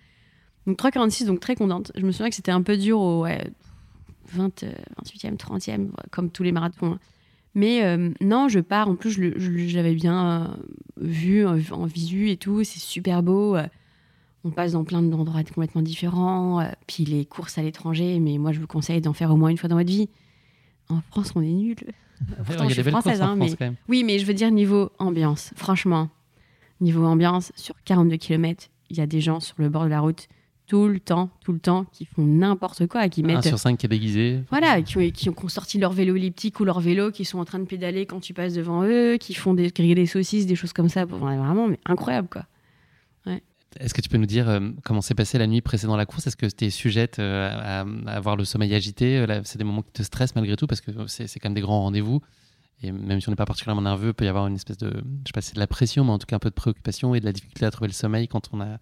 Donc 0.67 0.79
3,46, 0.79 1.27
donc 1.27 1.41
très 1.41 1.57
contente. 1.57 1.93
Je 1.95 2.07
me 2.07 2.11
souviens 2.11 2.31
que 2.31 2.37
c'était 2.37 2.53
un 2.53 2.63
peu 2.63 2.79
dur 2.79 2.99
au 2.99 3.27
20, 4.33 4.65
28e, 5.05 5.37
30e, 5.37 5.89
comme 6.11 6.31
tous 6.31 6.43
les 6.43 6.53
marathons. 6.53 6.93
Hein. 6.93 6.99
Mais 7.55 7.85
euh, 7.85 8.11
non, 8.21 8.49
je 8.49 8.61
pars. 8.61 8.89
En 8.89 8.97
plus, 8.97 9.11
je, 9.13 9.77
l'avais 9.77 9.95
bien 9.95 10.43
euh, 10.43 11.01
vu 11.01 11.47
en, 11.47 11.87
visu 11.87 12.31
et 12.31 12.37
tout. 12.37 12.65
C'est 12.65 12.81
super 12.81 13.23
beau. 13.23 13.57
Euh, 13.57 13.67
on 14.45 14.51
passe 14.51 14.73
dans 14.73 14.85
plein 14.85 15.03
d'endroits 15.03 15.43
complètement 15.45 15.83
différents. 15.83 16.69
puis 16.87 17.05
les 17.05 17.25
courses 17.25 17.57
à 17.57 17.63
l'étranger, 17.63 18.19
mais 18.21 18.39
moi, 18.39 18.53
je 18.53 18.61
vous 18.61 18.67
conseille 18.67 19.01
d'en 19.01 19.15
faire 19.15 19.31
au 19.31 19.37
moins 19.37 19.49
une 19.49 19.57
fois 19.57 19.69
dans 19.69 19.77
votre 19.77 19.89
vie. 19.89 20.09
En 20.91 21.01
France, 21.01 21.33
on 21.35 21.41
est 21.41 21.47
nul. 21.47 21.77
Pourtant, 22.45 22.69
je 22.69 22.75
suis 22.75 22.91
française, 22.91 23.23
hein, 23.23 23.37
mais... 23.37 23.51
oui, 23.89 24.05
mais 24.05 24.19
je 24.19 24.27
veux 24.27 24.35
dire 24.35 24.51
niveau 24.51 24.91
ambiance. 24.99 25.53
Franchement, 25.57 26.11
niveau 26.81 27.05
ambiance, 27.05 27.53
sur 27.57 27.75
42 27.85 28.17
km, 28.17 28.69
il 28.91 28.99
y 28.99 29.01
a 29.01 29.07
des 29.07 29.21
gens 29.21 29.41
sur 29.41 29.57
le 29.59 29.69
bord 29.71 29.85
de 29.85 29.89
la 29.89 30.01
route 30.01 30.29
tout 30.67 30.89
le 30.89 31.01
temps, 31.01 31.31
tout 31.43 31.53
le 31.53 31.59
temps, 31.59 31.85
qui 31.93 32.05
font 32.07 32.23
n'importe 32.23 32.87
quoi, 32.87 33.09
qui 33.09 33.23
mettent... 33.23 33.39
Un 33.39 33.43
sur 33.43 33.59
cinq 33.59 33.79
qui 33.79 33.87
est 33.87 33.89
déguisé. 33.89 34.43
Voilà, 34.51 34.81
qui, 34.83 35.13
qui, 35.13 35.29
ont 35.29 35.49
sorti 35.49 35.79
leur 35.79 35.93
vélo 35.93 36.17
elliptique 36.17 36.59
ou 36.61 36.65
leur 36.65 36.81
vélo, 36.81 37.11
qui 37.11 37.25
sont 37.25 37.39
en 37.39 37.45
train 37.45 37.59
de 37.59 37.67
pédaler 37.67 38.07
quand 38.07 38.21
tu 38.21 38.33
passes 38.33 38.55
devant 38.55 38.83
eux, 38.85 39.17
qui 39.19 39.35
font 39.35 39.55
des, 39.55 39.69
griller 39.69 39.95
des 39.95 40.07
saucisses, 40.07 40.47
des 40.47 40.57
choses 40.57 40.73
comme 40.73 40.89
ça. 40.89 41.05
Vraiment, 41.05 41.69
mais 41.69 41.79
incroyable, 41.85 42.29
quoi. 42.29 42.47
Est-ce 43.81 43.95
que 43.95 44.01
tu 44.01 44.09
peux 44.09 44.19
nous 44.19 44.27
dire 44.27 44.49
euh, 44.49 44.61
comment 44.85 45.01
s'est 45.01 45.15
passé 45.15 45.39
la 45.39 45.47
nuit 45.47 45.61
précédant 45.61 45.97
la 45.97 46.07
course? 46.07 46.27
Est-ce 46.27 46.37
que 46.37 46.47
tu 46.47 46.67
es 46.67 46.71
sujette 46.71 47.19
euh, 47.19 47.49
à, 47.51 47.81
avoir 48.07 48.37
le 48.37 48.45
sommeil 48.45 48.75
agité? 48.75 49.19
Euh, 49.19 49.41
C'est 49.45 49.59
des 49.59 49.65
moments 49.65 49.83
qui 49.83 49.93
te 49.93 50.03
stressent 50.03 50.35
malgré 50.35 50.57
tout, 50.57 50.67
parce 50.67 50.81
que 50.81 50.93
c'est 51.09 51.27
quand 51.41 51.49
même 51.49 51.55
des 51.55 51.61
grands 51.61 51.81
rendez-vous. 51.81 52.21
Et 52.83 52.93
même 52.93 53.21
si 53.21 53.29
on 53.29 53.33
n'est 53.33 53.37
pas 53.37 53.47
particulièrement 53.47 53.83
nerveux, 53.83 54.09
il 54.09 54.15
peut 54.15 54.25
y 54.25 54.29
avoir 54.29 54.47
une 54.47 54.57
espèce 54.57 54.77
de, 54.77 54.91
je 54.91 55.29
sais 55.29 55.33
pas 55.33 55.41
si 55.41 55.49
c'est 55.49 55.55
de 55.55 55.61
la 55.61 55.67
pression, 55.67 56.05
mais 56.05 56.11
en 56.11 56.19
tout 56.19 56.27
cas 56.27 56.37
un 56.37 56.41
peu 56.41 56.51
de 56.51 56.55
préoccupation 56.55 57.15
et 57.15 57.21
de 57.21 57.25
la 57.25 57.33
difficulté 57.33 57.65
à 57.65 57.71
trouver 57.71 57.89
le 57.89 57.95
sommeil 57.95 58.29
quand 58.29 58.51
on 58.53 58.61
a 58.61 58.79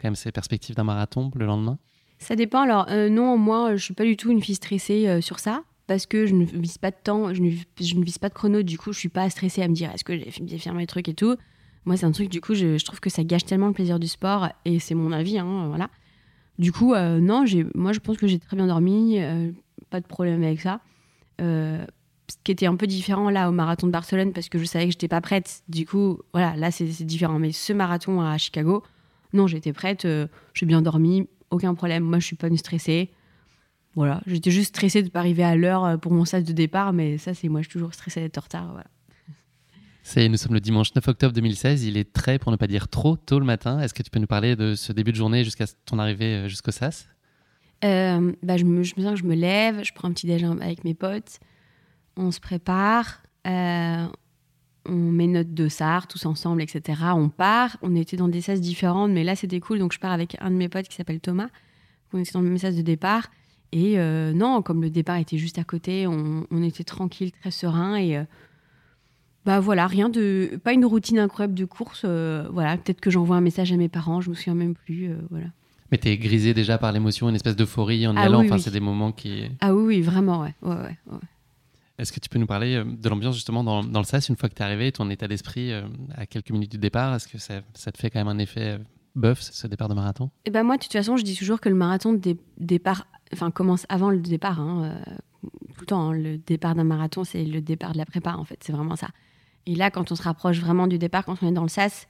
quand 0.00 0.06
même 0.08 0.16
ces 0.16 0.32
perspectives 0.32 0.76
d'un 0.76 0.84
marathon 0.84 1.30
le 1.34 1.46
lendemain? 1.46 1.78
Ça 2.18 2.36
dépend. 2.36 2.62
Alors, 2.62 2.86
euh, 2.90 3.08
non, 3.08 3.36
moi, 3.38 3.76
je 3.76 3.84
suis 3.84 3.94
pas 3.94 4.04
du 4.04 4.16
tout 4.16 4.30
une 4.30 4.42
fille 4.42 4.56
stressée 4.56 5.08
euh, 5.08 5.20
sur 5.20 5.38
ça 5.38 5.62
parce 5.86 6.04
que 6.06 6.26
je 6.26 6.34
ne 6.34 6.44
vise 6.44 6.76
pas 6.76 6.90
de 6.90 6.96
temps, 7.02 7.32
je 7.32 7.40
ne, 7.40 7.50
je 7.50 8.00
vise 8.00 8.18
pas 8.18 8.28
de 8.28 8.34
chrono. 8.34 8.62
Du 8.62 8.76
coup, 8.76 8.92
je 8.92 8.98
suis 8.98 9.08
pas 9.08 9.30
stressée 9.30 9.62
à 9.62 9.68
me 9.68 9.74
dire 9.74 9.90
est-ce 9.94 10.04
que 10.04 10.18
j'ai 10.18 10.42
bien 10.42 10.58
fait 10.58 10.72
mes 10.72 10.86
trucs 10.86 11.08
et 11.08 11.14
tout. 11.14 11.36
Moi, 11.84 11.96
c'est 11.96 12.04
un 12.04 12.12
truc, 12.12 12.28
du 12.28 12.40
coup, 12.40 12.54
je, 12.54 12.84
trouve 12.84 13.00
que 13.00 13.08
ça 13.08 13.24
gâche 13.24 13.44
tellement 13.44 13.68
le 13.68 13.72
plaisir 13.72 13.98
du 13.98 14.08
sport 14.08 14.48
et 14.66 14.78
c'est 14.78 14.94
mon 14.94 15.12
avis, 15.12 15.38
hein, 15.38 15.68
voilà. 15.68 15.88
Du 16.58 16.72
coup, 16.72 16.92
euh, 16.92 17.20
non, 17.20 17.44
moi, 17.74 17.92
je 17.92 18.00
pense 18.00 18.18
que 18.18 18.26
j'ai 18.26 18.38
très 18.38 18.56
bien 18.56 18.66
dormi, 18.66 19.18
pas 19.88 20.00
de 20.00 20.06
problème 20.06 20.42
avec 20.42 20.60
ça. 20.60 20.80
ce 21.38 21.86
qui 22.44 22.52
était 22.52 22.66
un 22.66 22.76
peu 22.76 22.86
différent 22.86 23.30
là 23.30 23.48
au 23.48 23.52
marathon 23.52 23.86
de 23.86 23.92
Barcelone 23.92 24.34
parce 24.34 24.50
que 24.50 24.58
je 24.58 24.64
savais 24.64 24.86
que 24.86 24.90
j'étais 24.90 25.08
pas 25.08 25.22
prête. 25.22 25.62
Du 25.68 25.86
coup, 25.86 26.18
voilà, 26.34 26.54
là, 26.56 26.70
c'est 26.70 26.84
différent. 27.04 27.38
Mais 27.38 27.52
ce 27.52 27.72
marathon 27.72 28.20
à 28.20 28.36
Chicago, 28.36 28.82
non, 29.32 29.46
j'étais 29.46 29.72
prête, 29.72 30.04
euh, 30.04 30.26
j'ai 30.54 30.66
bien 30.66 30.82
dormi, 30.82 31.28
aucun 31.50 31.74
problème. 31.74 32.04
Moi, 32.04 32.18
je 32.18 32.26
suis 32.26 32.36
pas 32.36 32.48
une 32.48 32.56
stressée. 32.56 33.10
Voilà, 33.94 34.20
j'étais 34.26 34.50
juste 34.50 34.68
stressée 34.68 35.02
de 35.02 35.06
ne 35.06 35.10
pas 35.10 35.20
arriver 35.20 35.42
à 35.42 35.56
l'heure 35.56 35.84
euh, 35.84 35.96
pour 35.96 36.12
mon 36.12 36.24
sas 36.24 36.44
de 36.44 36.52
départ, 36.52 36.92
mais 36.92 37.18
ça, 37.18 37.34
c'est 37.34 37.48
moi, 37.48 37.60
je 37.60 37.68
suis 37.68 37.72
toujours 37.72 37.94
stressée 37.94 38.20
d'être 38.20 38.38
en 38.38 38.42
retard. 38.42 38.72
Voilà. 38.72 38.86
Ça 40.02 40.26
nous 40.26 40.36
sommes 40.36 40.54
le 40.54 40.60
dimanche 40.60 40.94
9 40.94 41.06
octobre 41.06 41.34
2016. 41.34 41.84
Il 41.84 41.96
est 41.96 42.12
très, 42.12 42.38
pour 42.38 42.50
ne 42.50 42.56
pas 42.56 42.66
dire 42.66 42.88
trop, 42.88 43.16
tôt 43.16 43.38
le 43.38 43.44
matin. 43.44 43.80
Est-ce 43.80 43.92
que 43.92 44.02
tu 44.02 44.10
peux 44.10 44.20
nous 44.20 44.26
parler 44.26 44.56
de 44.56 44.74
ce 44.74 44.92
début 44.92 45.12
de 45.12 45.16
journée 45.16 45.44
jusqu'à 45.44 45.66
ton 45.84 45.98
arrivée 45.98 46.36
euh, 46.36 46.48
jusqu'au 46.48 46.70
SAS? 46.70 47.08
Bah, 47.82 48.56
je, 48.56 48.64
me, 48.64 48.82
je 48.82 48.94
me 48.96 49.02
sens 49.02 49.12
que 49.12 49.20
je 49.20 49.24
me 49.24 49.34
lève, 49.34 49.84
je 49.84 49.92
prends 49.92 50.08
un 50.08 50.12
petit 50.12 50.26
déjeuner 50.26 50.62
avec 50.64 50.82
mes 50.84 50.94
potes, 50.94 51.38
on 52.16 52.32
se 52.32 52.40
prépare, 52.40 53.22
on 54.88 55.12
met 55.12 55.26
notre 55.26 55.50
dossard 55.50 56.06
tous 56.06 56.26
ensemble, 56.26 56.62
etc. 56.62 57.00
On 57.14 57.28
part. 57.28 57.76
On 57.82 57.94
était 57.94 58.16
dans 58.16 58.28
des 58.28 58.40
sas 58.40 58.60
différentes, 58.60 59.10
mais 59.12 59.24
là 59.24 59.36
c'était 59.36 59.60
cool. 59.60 59.78
Donc 59.78 59.92
je 59.92 59.98
pars 59.98 60.12
avec 60.12 60.36
un 60.40 60.50
de 60.50 60.56
mes 60.56 60.68
potes 60.68 60.88
qui 60.88 60.96
s'appelle 60.96 61.20
Thomas. 61.20 61.48
On 62.12 62.18
était 62.18 62.32
dans 62.32 62.40
le 62.40 62.48
même 62.48 62.58
sas 62.58 62.74
de 62.74 62.82
départ. 62.82 63.28
Et 63.72 63.98
euh, 63.98 64.32
non, 64.32 64.62
comme 64.62 64.80
le 64.80 64.90
départ 64.90 65.16
était 65.16 65.36
juste 65.36 65.58
à 65.58 65.64
côté, 65.64 66.06
on, 66.06 66.62
était 66.62 66.84
tranquille, 66.84 67.32
très 67.32 67.50
serein. 67.50 67.96
Et 67.96 68.16
euh, 68.16 68.24
bah 69.44 69.60
voilà, 69.60 69.86
rien 69.86 70.08
de. 70.08 70.58
Pas 70.64 70.72
une 70.72 70.86
routine 70.86 71.18
incroyable 71.18 71.54
de 71.54 71.64
course. 71.64 72.02
Euh, 72.04 72.48
voilà, 72.52 72.76
peut-être 72.78 73.00
que 73.00 73.10
j'envoie 73.10 73.36
un 73.36 73.40
message 73.40 73.72
à 73.72 73.76
mes 73.76 73.88
parents, 73.88 74.20
je 74.20 74.30
me 74.30 74.34
souviens 74.34 74.54
même 74.54 74.74
plus. 74.74 75.10
voilà. 75.30 75.46
Mais 75.90 75.98
t'es 75.98 76.16
grisé 76.18 76.52
déjà 76.52 76.76
par 76.76 76.92
l'émotion, 76.92 77.28
une 77.28 77.34
espèce 77.34 77.56
d'euphorie 77.56 78.06
en 78.06 78.14
y 78.14 78.18
ah 78.18 78.22
allant. 78.22 78.44
enfin, 78.44 78.58
c'est 78.58 78.70
des 78.70 78.80
moments 78.80 79.12
qui. 79.12 79.44
Ah 79.60 79.74
oui, 79.74 79.84
oui, 79.84 80.02
vraiment, 80.02 80.42
ouais. 80.42 80.54
ouais, 80.62 80.74
ouais, 80.74 80.96
ouais. 81.10 81.18
Est-ce 81.98 82.12
que 82.12 82.20
tu 82.20 82.28
peux 82.28 82.38
nous 82.38 82.46
parler 82.46 82.76
euh, 82.76 82.84
de 82.84 83.08
l'ambiance 83.08 83.34
justement 83.34 83.64
dans, 83.64 83.82
le 83.82 84.04
SAS 84.04 84.28
une 84.28 84.36
fois 84.36 84.48
que 84.48 84.54
tu 84.54 84.62
es 84.62 84.64
arrivé, 84.64 84.92
ton 84.92 85.10
état 85.10 85.26
d'esprit 85.26 85.72
euh, 85.72 85.82
à 86.14 86.26
quelques 86.26 86.50
minutes 86.50 86.70
du 86.70 86.78
départ? 86.78 87.14
Est-ce 87.14 87.26
que 87.26 87.38
ça, 87.38 87.60
te 87.60 87.98
fait 87.98 88.08
quand 88.08 88.20
même 88.20 88.28
un 88.28 88.38
effet 88.38 88.74
euh, 88.74 88.78
bœuf, 89.16 89.40
ce 89.40 89.66
départ 89.66 89.88
de 89.88 89.94
marathon? 89.94 90.30
Eh 90.44 90.50
ben 90.50 90.62
moi, 90.62 90.76
de 90.76 90.82
toute 90.82 90.92
façon, 90.92 91.16
je 91.16 91.24
dis 91.24 91.36
toujours 91.36 91.60
que 91.60 91.68
le 91.68 91.74
marathon 91.74 92.18
départ, 92.56 93.06
enfin, 93.32 93.50
commence 93.50 93.84
avant 93.88 94.10
le 94.10 94.20
départ. 94.20 94.60
Hein, 94.60 95.00
tout 95.42 95.80
le 95.80 95.86
temps, 95.86 96.10
hein. 96.10 96.12
le 96.12 96.38
départ 96.38 96.76
d'un 96.76 96.84
marathon, 96.84 97.24
c'est 97.24 97.44
le 97.44 97.60
départ 97.60 97.92
de 97.92 97.98
la 97.98 98.06
prépa, 98.06 98.34
en 98.34 98.44
fait. 98.44 98.62
C'est 98.62 98.72
vraiment 98.72 98.96
ça. 98.96 99.08
Et 99.66 99.74
là, 99.74 99.90
quand 99.90 100.12
on 100.12 100.14
se 100.14 100.22
rapproche 100.22 100.60
vraiment 100.60 100.86
du 100.86 100.98
départ, 100.98 101.24
quand 101.24 101.42
on 101.42 101.48
est 101.48 101.52
dans 101.52 101.62
le 101.62 101.68
SAS, 101.68 102.06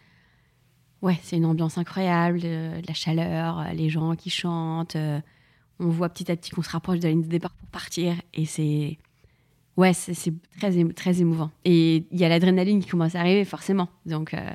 ouais, 1.00 1.18
c'est 1.22 1.38
une 1.38 1.46
ambiance 1.46 1.78
incroyable, 1.78 2.40
la 2.42 2.94
chaleur, 2.94 3.64
les 3.72 3.88
gens 3.88 4.14
qui 4.16 4.28
chantent. 4.28 4.96
on 5.80 5.88
voit 5.88 6.10
petit 6.10 6.30
à 6.30 6.36
petit 6.36 6.50
qu'on 6.50 6.62
se 6.62 6.70
rapproche 6.70 6.98
de 6.98 7.04
la 7.04 7.10
ligne 7.10 7.22
de 7.22 7.28
départ 7.28 7.54
pour 7.54 7.68
partir. 7.68 8.14
Et 8.34 8.44
c'est 8.44 8.98
ouais, 9.78 9.94
c'est 9.94 10.34
très, 10.58 10.92
très 10.92 11.20
émouvant. 11.20 11.50
Et 11.64 12.04
il 12.10 12.18
y 12.18 12.24
a 12.24 12.28
l'adrénaline 12.28 12.82
qui 12.82 12.90
commence 12.90 13.14
à 13.14 13.20
arriver, 13.20 13.44
forcément. 13.44 13.88
Donc, 14.04 14.34
euh, 14.34 14.50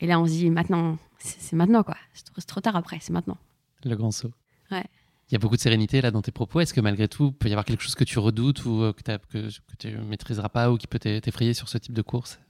et 0.00 0.06
là, 0.06 0.20
on 0.20 0.26
se 0.26 0.32
dit, 0.32 0.50
maintenant, 0.50 0.98
c'est 1.18 1.56
maintenant, 1.56 1.82
quoi. 1.82 1.96
C'est 2.12 2.46
trop, 2.46 2.60
tard 2.60 2.76
après, 2.76 2.98
c'est 3.00 3.12
maintenant. 3.12 3.38
Le 3.84 3.94
grand 3.94 4.10
saut. 4.10 4.32
Ouais. 4.70 4.84
Il 5.30 5.34
y 5.34 5.36
a 5.36 5.38
beaucoup 5.38 5.56
de 5.56 5.60
sérénité 5.60 6.00
là 6.00 6.10
dans 6.10 6.22
tes 6.22 6.32
propos. 6.32 6.60
Est-ce 6.60 6.74
que 6.74 6.80
malgré 6.80 7.06
tout, 7.06 7.26
il 7.26 7.32
peut 7.34 7.48
y 7.48 7.52
avoir 7.52 7.64
quelque 7.64 7.82
chose 7.82 7.94
que 7.94 8.02
tu 8.02 8.18
redoutes 8.18 8.64
ou 8.64 8.82
euh, 8.82 8.92
que, 8.92 9.02
que, 9.02 9.48
que 9.48 9.76
tu 9.78 9.88
ne 9.88 10.02
maîtriseras 10.02 10.48
pas 10.48 10.72
ou 10.72 10.76
qui 10.76 10.88
peut 10.88 10.98
t'effrayer 10.98 11.54
sur 11.54 11.68
ce 11.68 11.78
type 11.78 11.94
de 11.94 12.02
course? 12.02 12.40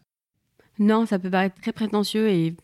Non, 0.79 1.05
ça 1.05 1.19
peut 1.19 1.29
paraître 1.29 1.61
très 1.61 1.73
prétentieux 1.73 2.31
et 2.31 2.57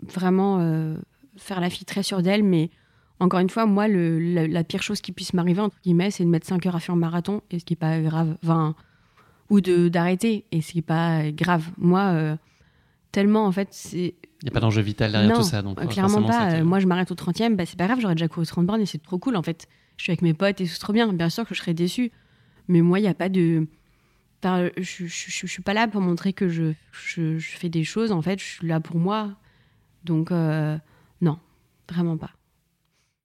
vraiment 0.00 0.60
euh, 0.60 0.96
faire 1.36 1.60
la 1.60 1.68
fille 1.68 1.84
très 1.84 2.04
sûre 2.04 2.22
d'elle, 2.22 2.44
mais 2.44 2.70
encore 3.20 3.40
une 3.40 3.50
fois, 3.50 3.66
moi, 3.66 3.86
la, 3.86 4.64
pire 4.64 4.82
chose 4.82 5.00
qui 5.00 5.12
puisse 5.12 5.34
m'arriver, 5.34 5.60
entre 5.60 5.76
guillemets, 5.84 6.10
c'est 6.10 6.24
de 6.24 6.28
mettre 6.28 6.46
5 6.46 6.64
heures 6.66 6.76
à 6.76 6.80
faire 6.80 6.94
un 6.94 6.98
marathon, 6.98 7.42
et 7.50 7.58
ce 7.58 7.64
qui 7.64 7.74
n'est 7.74 7.78
pas 7.78 8.00
grave, 8.00 8.36
enfin, 8.42 8.74
ou 9.50 9.60
d'arrêter, 9.60 10.44
et 10.52 10.62
ce 10.62 10.72
qui 10.72 10.78
n'est 10.78 10.82
pas 10.82 11.30
grave. 11.30 11.70
Moi, 11.76 12.00
euh, 12.00 12.36
tellement, 13.12 13.44
en 13.44 13.52
fait, 13.52 13.68
c'est. 13.72 14.14
Il 14.42 14.46
n'y 14.46 14.48
a 14.48 14.52
pas 14.52 14.60
d'enjeu 14.60 14.80
vital 14.80 15.12
derrière 15.12 15.36
tout 15.36 15.42
ça. 15.42 15.60
Donc, 15.60 15.80
euh, 15.80 15.86
clairement 15.86 16.22
pas. 16.22 16.62
moi, 16.64 16.80
je 16.80 16.86
m'arrête 16.86 17.10
au 17.10 17.14
30e, 17.14 17.56
bah, 17.56 17.66
c'est 17.66 17.78
pas 17.78 17.86
grave, 17.86 18.00
j'aurais 18.00 18.14
déjà 18.14 18.28
couru 18.28 18.46
30 18.46 18.64
bornes 18.64 18.80
et 18.80 18.86
c'est 18.86 19.02
trop 19.02 19.18
cool, 19.18 19.36
en 19.36 19.42
fait. 19.42 19.68
Je 19.98 20.04
suis 20.04 20.12
avec 20.12 20.22
mes 20.22 20.32
potes 20.32 20.62
et 20.62 20.66
c'est 20.66 20.78
trop 20.78 20.94
bien. 20.94 21.12
Bien 21.12 21.28
sûr 21.28 21.46
que 21.46 21.54
je 21.54 21.60
serais 21.60 21.74
déçue, 21.74 22.10
mais 22.68 22.80
moi, 22.80 23.00
il 23.00 23.02
n'y 23.02 23.08
a 23.08 23.14
pas 23.14 23.28
de. 23.28 23.66
je, 24.42 24.70
je, 24.78 25.06
je, 25.06 25.46
suis 25.46 25.62
pas 25.62 25.74
là 25.74 25.88
pour 25.88 26.00
montrer 26.00 26.32
que 26.32 26.48
je, 26.48 26.72
je, 26.92 27.38
fais 27.38 27.68
des 27.68 27.84
choses, 27.84 28.12
en 28.12 28.22
fait, 28.22 28.40
je 28.40 28.44
suis 28.46 28.66
là 28.66 28.80
pour 28.80 28.96
moi. 28.96 29.34
Donc, 30.04 30.32
euh, 30.32 30.78
non, 31.20 31.38
vraiment 31.90 32.16
pas. 32.16 32.30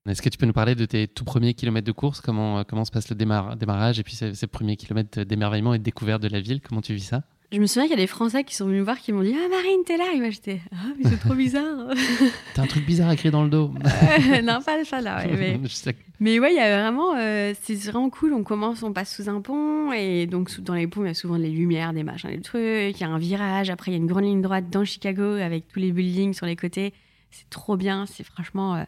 Est-ce 0.08 0.22
que 0.22 0.30
tu 0.30 0.38
peux 0.38 0.46
nous 0.46 0.54
parler 0.54 0.76
de 0.76 0.86
tes 0.86 1.08
tout 1.08 1.26
premiers 1.26 1.56
kilomètres 1.56 1.88
de 1.88 1.92
course? 1.92 2.22
Comment, 2.22 2.60
euh, 2.60 2.64
comment 2.68 2.86
se 2.86 2.92
passe 2.92 3.10
le 3.10 3.16
démarrage 3.16 4.00
et 4.00 4.04
puis 4.04 4.14
ces, 4.14 4.48
premiers 4.48 4.76
kilomètres 4.76 5.22
d'émerveillement 5.22 5.74
et 5.74 5.80
de 5.80 5.84
découverte 5.84 6.22
de 6.22 6.28
la 6.28 6.42
ville? 6.42 6.62
Comment 6.62 6.82
tu 6.82 6.94
vis 6.94 7.06
ça? 7.06 7.24
Je 7.52 7.60
me 7.60 7.66
souviens 7.66 7.84
qu'il 7.84 7.98
y 7.98 8.02
a 8.02 8.04
des 8.04 8.08
Français 8.08 8.44
qui 8.44 8.54
sont 8.54 8.66
venus 8.66 8.82
me 8.82 8.86
voir 8.86 9.00
qui 9.00 9.14
m'ont 9.14 9.24
dit 9.24 9.34
Ah, 9.36 9.48
Marine, 9.50 9.82
t'es 9.84 9.98
là 9.98 10.06
Et 10.14 10.20
moi, 10.20 10.30
j'étais 10.30 10.62
Ah, 10.72 10.90
mais 10.98 11.10
c'est 11.10 11.18
trop 11.18 11.34
bizarre. 11.34 11.88
T'as 12.54 12.64
un 12.64 12.68
truc 12.68 12.86
bizarre 12.86 13.12
écrit 13.14 13.32
dans 13.32 13.44
le 13.44 13.50
dos. 13.50 13.72
Euh, 13.84 14.42
non, 14.44 14.62
pas 14.62 14.84
ça 14.84 15.02
là. 15.02 15.26
Ouais, 15.26 15.32
mais... 15.36 15.60
mais... 16.20 16.40
ouais, 16.40 16.54
il 16.54 16.58
y 16.58 16.60
a 16.60 16.82
vraiment. 16.82 17.16
Euh, 17.16 17.54
c'est 17.64 17.76
vraiment 17.76 18.10
cool. 18.12 18.34
On 18.34 18.44
commence, 18.44 18.84
on 18.84 18.94
passe 18.94 19.16
sous 19.16 19.28
un 19.28 19.42
pont. 19.42 19.92
Et 19.92 20.28
donc, 20.28 20.60
dans 20.62 20.76
les 20.76 20.86
ponts, 20.86 21.04
il 21.04 21.08
y 21.08 21.12
a 21.12 21.16
souvent 21.16 21.40
des 21.40 21.50
lumières, 21.50 21.94
des 21.94 22.04
machins, 22.04 22.30
des 22.30 22.42
trucs. 22.42 22.62
Il 22.62 23.00
y 23.00 23.04
a 23.04 23.10
un 23.10 23.18
virage. 23.18 23.72
Après, 23.72 23.90
il 23.90 23.94
y 23.96 23.98
a 23.98 24.00
une 24.00 24.08
grande 24.08 24.26
ligne 24.26 24.42
droite 24.42 24.70
dans 24.70 24.86
Chicago 24.86 25.24
avec 25.24 25.68
tous 25.68 25.80
les 25.80 25.92
buildings 25.92 26.34
sur 26.34 26.46
les 26.46 26.56
côtés. 26.56 26.94
C'est 27.32 27.50
trop 27.50 27.76
bien. 27.76 28.06
C'est 28.06 28.24
franchement. 28.24 28.76
Euh, 28.76 28.84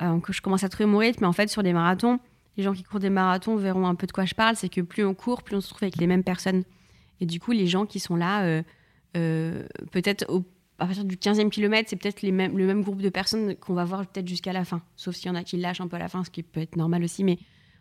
je 0.00 0.40
commence 0.40 0.64
à 0.64 0.68
trouver 0.68 0.86
mon 0.86 0.98
rythme. 0.98 1.20
Mais 1.22 1.26
en 1.26 1.32
fait, 1.32 1.48
sur 1.48 1.62
des 1.62 1.72
marathons, 1.72 2.18
les 2.56 2.62
gens 2.62 2.72
qui 2.72 2.82
courent 2.82 3.00
des 3.00 3.10
marathons 3.10 3.56
verront 3.56 3.86
un 3.86 3.94
peu 3.94 4.06
de 4.06 4.12
quoi 4.12 4.24
je 4.24 4.34
parle. 4.34 4.56
C'est 4.56 4.68
que 4.68 4.80
plus 4.80 5.04
on 5.04 5.14
court, 5.14 5.42
plus 5.42 5.56
on 5.56 5.60
se 5.60 5.68
trouve 5.68 5.82
avec 5.82 5.96
les 5.96 6.06
mêmes 6.06 6.24
personnes. 6.24 6.64
Et 7.20 7.26
du 7.26 7.40
coup, 7.40 7.52
les 7.52 7.66
gens 7.66 7.86
qui 7.86 8.00
sont 8.00 8.16
là, 8.16 8.42
euh, 8.42 8.62
euh, 9.16 9.66
peut-être 9.92 10.24
à 10.78 10.86
partir 10.86 11.04
du 11.04 11.16
15e 11.16 11.50
kilomètre, 11.50 11.90
c'est 11.90 11.96
peut-être 11.96 12.22
le 12.22 12.32
même 12.32 12.82
groupe 12.82 13.02
de 13.02 13.10
personnes 13.10 13.54
qu'on 13.56 13.74
va 13.74 13.84
voir 13.84 14.06
peut-être 14.06 14.26
jusqu'à 14.26 14.52
la 14.52 14.64
fin. 14.64 14.80
Sauf 14.96 15.14
s'il 15.14 15.26
y 15.26 15.30
en 15.30 15.34
a 15.34 15.44
qui 15.44 15.58
lâchent 15.58 15.82
un 15.82 15.88
peu 15.88 15.96
à 15.96 15.98
la 15.98 16.08
fin, 16.08 16.24
ce 16.24 16.30
qui 16.30 16.42
peut 16.42 16.60
être 16.60 16.76
normal 16.76 17.04
aussi. 17.04 17.22
Mais 17.22 17.38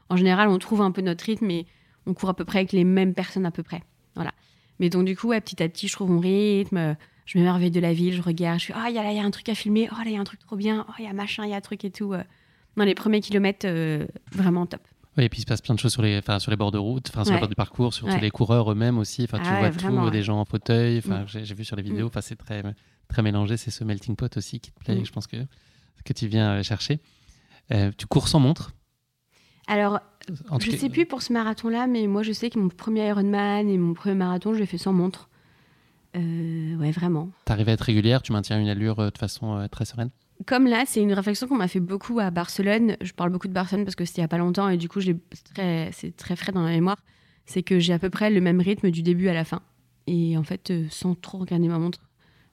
en 0.10 0.18
général, 0.18 0.50
on 0.50 0.58
trouve 0.58 0.82
un 0.82 0.92
peu 0.92 1.02
notre 1.02 1.24
rythme 1.24 1.50
et 1.50 1.66
on 2.06 2.14
court 2.14 2.30
à 2.30 2.34
peu 2.34 2.44
près 2.44 2.60
avec 2.60 2.74
les 2.74 2.84
mêmes 2.84 3.14
personnes 3.14 3.46
à 3.46 3.52
peu 3.52 3.64
près. 3.64 3.84
Voilà. 4.16 4.34
Mais 4.80 4.90
donc, 4.90 5.06
du 5.06 5.16
coup, 5.16 5.30
petit 5.30 5.64
à 5.64 5.70
petit, 5.70 5.88
je 5.88 5.94
trouve 5.94 6.10
mon 6.10 6.20
rythme. 6.20 6.98
Je 7.30 7.38
m'émerveille 7.38 7.70
de 7.70 7.80
la 7.80 7.94
ville, 7.94 8.14
je 8.14 8.24
regarde, 8.24 8.58
je 8.58 8.66
suis, 8.66 8.74
ah, 8.76 8.86
oh, 8.86 8.88
il 8.90 8.96
y, 8.96 8.98
a, 8.98 9.14
y 9.14 9.20
a 9.20 9.24
un 9.24 9.30
truc 9.30 9.50
à 9.50 9.56
filmer, 9.56 9.88
oh, 9.92 9.96
là, 9.96 10.06
il 10.08 10.14
y 10.14 10.18
a 10.18 10.20
un 10.20 10.24
truc 10.24 10.40
trop 10.40 10.56
bien, 10.56 10.84
oh, 10.90 10.94
il 10.98 11.06
y 11.06 11.08
a 11.08 11.14
machin, 11.14 11.46
il 11.46 11.52
y 11.52 11.54
a 11.54 11.58
un 11.58 11.62
truc 11.62 11.86
et 11.86 11.92
tout. 11.92 12.14
Euh. 12.14 12.24
Dans 12.76 12.86
les 12.86 12.96
premiers 12.96 13.20
kilomètres, 13.20 13.68
vraiment 14.32 14.66
top 14.66 14.82
et 15.22 15.30
puis 15.30 15.40
il 15.40 15.42
se 15.42 15.48
passe 15.48 15.62
plein 15.62 15.76
de 15.76 15.80
choses 15.80 15.92
sur 15.92 16.02
les, 16.02 16.22
sur 16.40 16.52
les 16.52 16.58
bords 16.58 16.72
de 16.72 16.78
route, 16.78 17.08
sur 17.08 17.34
les 17.34 17.40
bords 17.40 17.48
du 17.48 17.56
parcours, 17.56 17.94
sur 17.94 18.08
les 18.08 18.32
coureurs 18.32 18.72
eux-mêmes 18.72 18.98
aussi. 18.98 19.24
Enfin, 19.24 19.40
tu 19.40 19.50
ah 19.50 19.60
vois 19.60 19.70
tout, 19.72 20.10
des 20.10 20.24
gens 20.24 20.40
en 20.40 20.46
fauteuil. 20.46 21.00
Enfin, 21.00 21.24
mm. 21.24 21.44
j'ai 21.44 21.56
vu 21.56 21.66
sur 21.66 21.76
les 21.76 21.84
vidéos. 21.84 22.06
Mm. 22.06 22.08
Enfin, 22.08 22.22
c'est 22.22 22.36
très, 22.36 22.64
très 23.08 23.22
mélangé. 23.22 23.58
C'est 23.58 23.72
ce 23.72 23.84
melting 23.84 24.16
pot 24.16 24.36
aussi 24.38 24.60
qui 24.60 24.72
te 24.72 24.80
plaît. 24.80 24.96
Mm. 24.96 25.06
Je 25.06 25.12
pense 25.12 25.28
que 25.28 25.38
que 26.06 26.14
tu 26.14 26.28
viens 26.28 26.54
euh, 26.54 26.64
chercher. 26.64 27.00
Euh, 27.72 27.92
tu 27.98 28.08
cours 28.08 28.30
sans 28.30 28.40
montre? 28.40 28.74
Alors, 29.68 30.00
je 30.60 30.72
ne 30.72 30.78
sais 30.78 30.90
plus 30.90 31.06
pour 31.06 31.22
ce 31.22 31.34
marathon-là, 31.34 31.88
mais 31.88 32.08
moi, 32.08 32.24
je 32.24 32.32
sais 32.32 32.50
que 32.50 32.58
mon 32.58 32.70
premier 32.70 33.08
Ironman 33.10 33.68
et 33.70 33.78
mon 33.78 33.94
premier 33.94 34.16
marathon, 34.16 34.54
je 34.54 34.60
l'ai 34.60 34.66
fait 34.66 34.78
sans 34.78 34.94
montre. 34.94 35.29
Euh, 36.16 36.76
ouais, 36.78 36.92
vraiment. 36.92 37.30
Tu 37.46 37.52
arrives 37.52 37.70
à 37.70 37.74
être 37.74 37.82
régulière, 37.82 38.22
tu 38.22 38.32
maintiens 38.32 38.60
une 38.60 38.70
allure 38.70 39.12
de 39.12 39.18
façon 39.18 39.68
très 39.72 39.86
sereine? 39.86 40.10
Comme 40.46 40.68
là, 40.68 40.84
c'est 40.86 41.02
une 41.02 41.14
réflexion 41.14 41.48
qu'on 41.48 41.58
m'a 41.58 41.68
fait 41.68 41.82
beaucoup 41.82 42.20
à 42.20 42.32
Barcelone. 42.32 42.96
Je 43.02 43.12
parle 43.12 43.30
beaucoup 43.30 43.48
de 43.50 43.54
Barcelone 43.54 43.84
parce 43.84 43.96
que 43.96 44.06
c'était 44.06 44.22
il 44.22 44.24
n'y 44.24 44.26
a 44.26 44.30
pas 44.30 44.38
longtemps 44.38 44.70
et 44.70 44.78
du 44.78 44.88
coup, 44.88 45.02
c'est 45.02 45.18
très, 45.54 46.36
frais 46.36 46.52
dans 46.52 46.64
la 46.64 46.72
mémoire. 46.72 46.98
C'est 47.46 47.62
que 47.62 47.80
j'ai 47.80 47.94
à 47.94 48.00
peu 48.00 48.10
près 48.10 48.30
le 48.30 48.40
même 48.40 48.62
rythme 48.62 48.90
du 48.90 49.02
début 49.02 49.28
à 49.28 49.34
la 49.34 49.44
fin. 49.44 49.62
Et 50.08 50.38
en 50.38 50.44
fait, 50.44 50.72
euh, 50.72 50.86
sans 50.90 51.14
trop 51.16 51.40
regarder 51.40 51.68
ma 51.68 51.78
montre. 51.78 52.00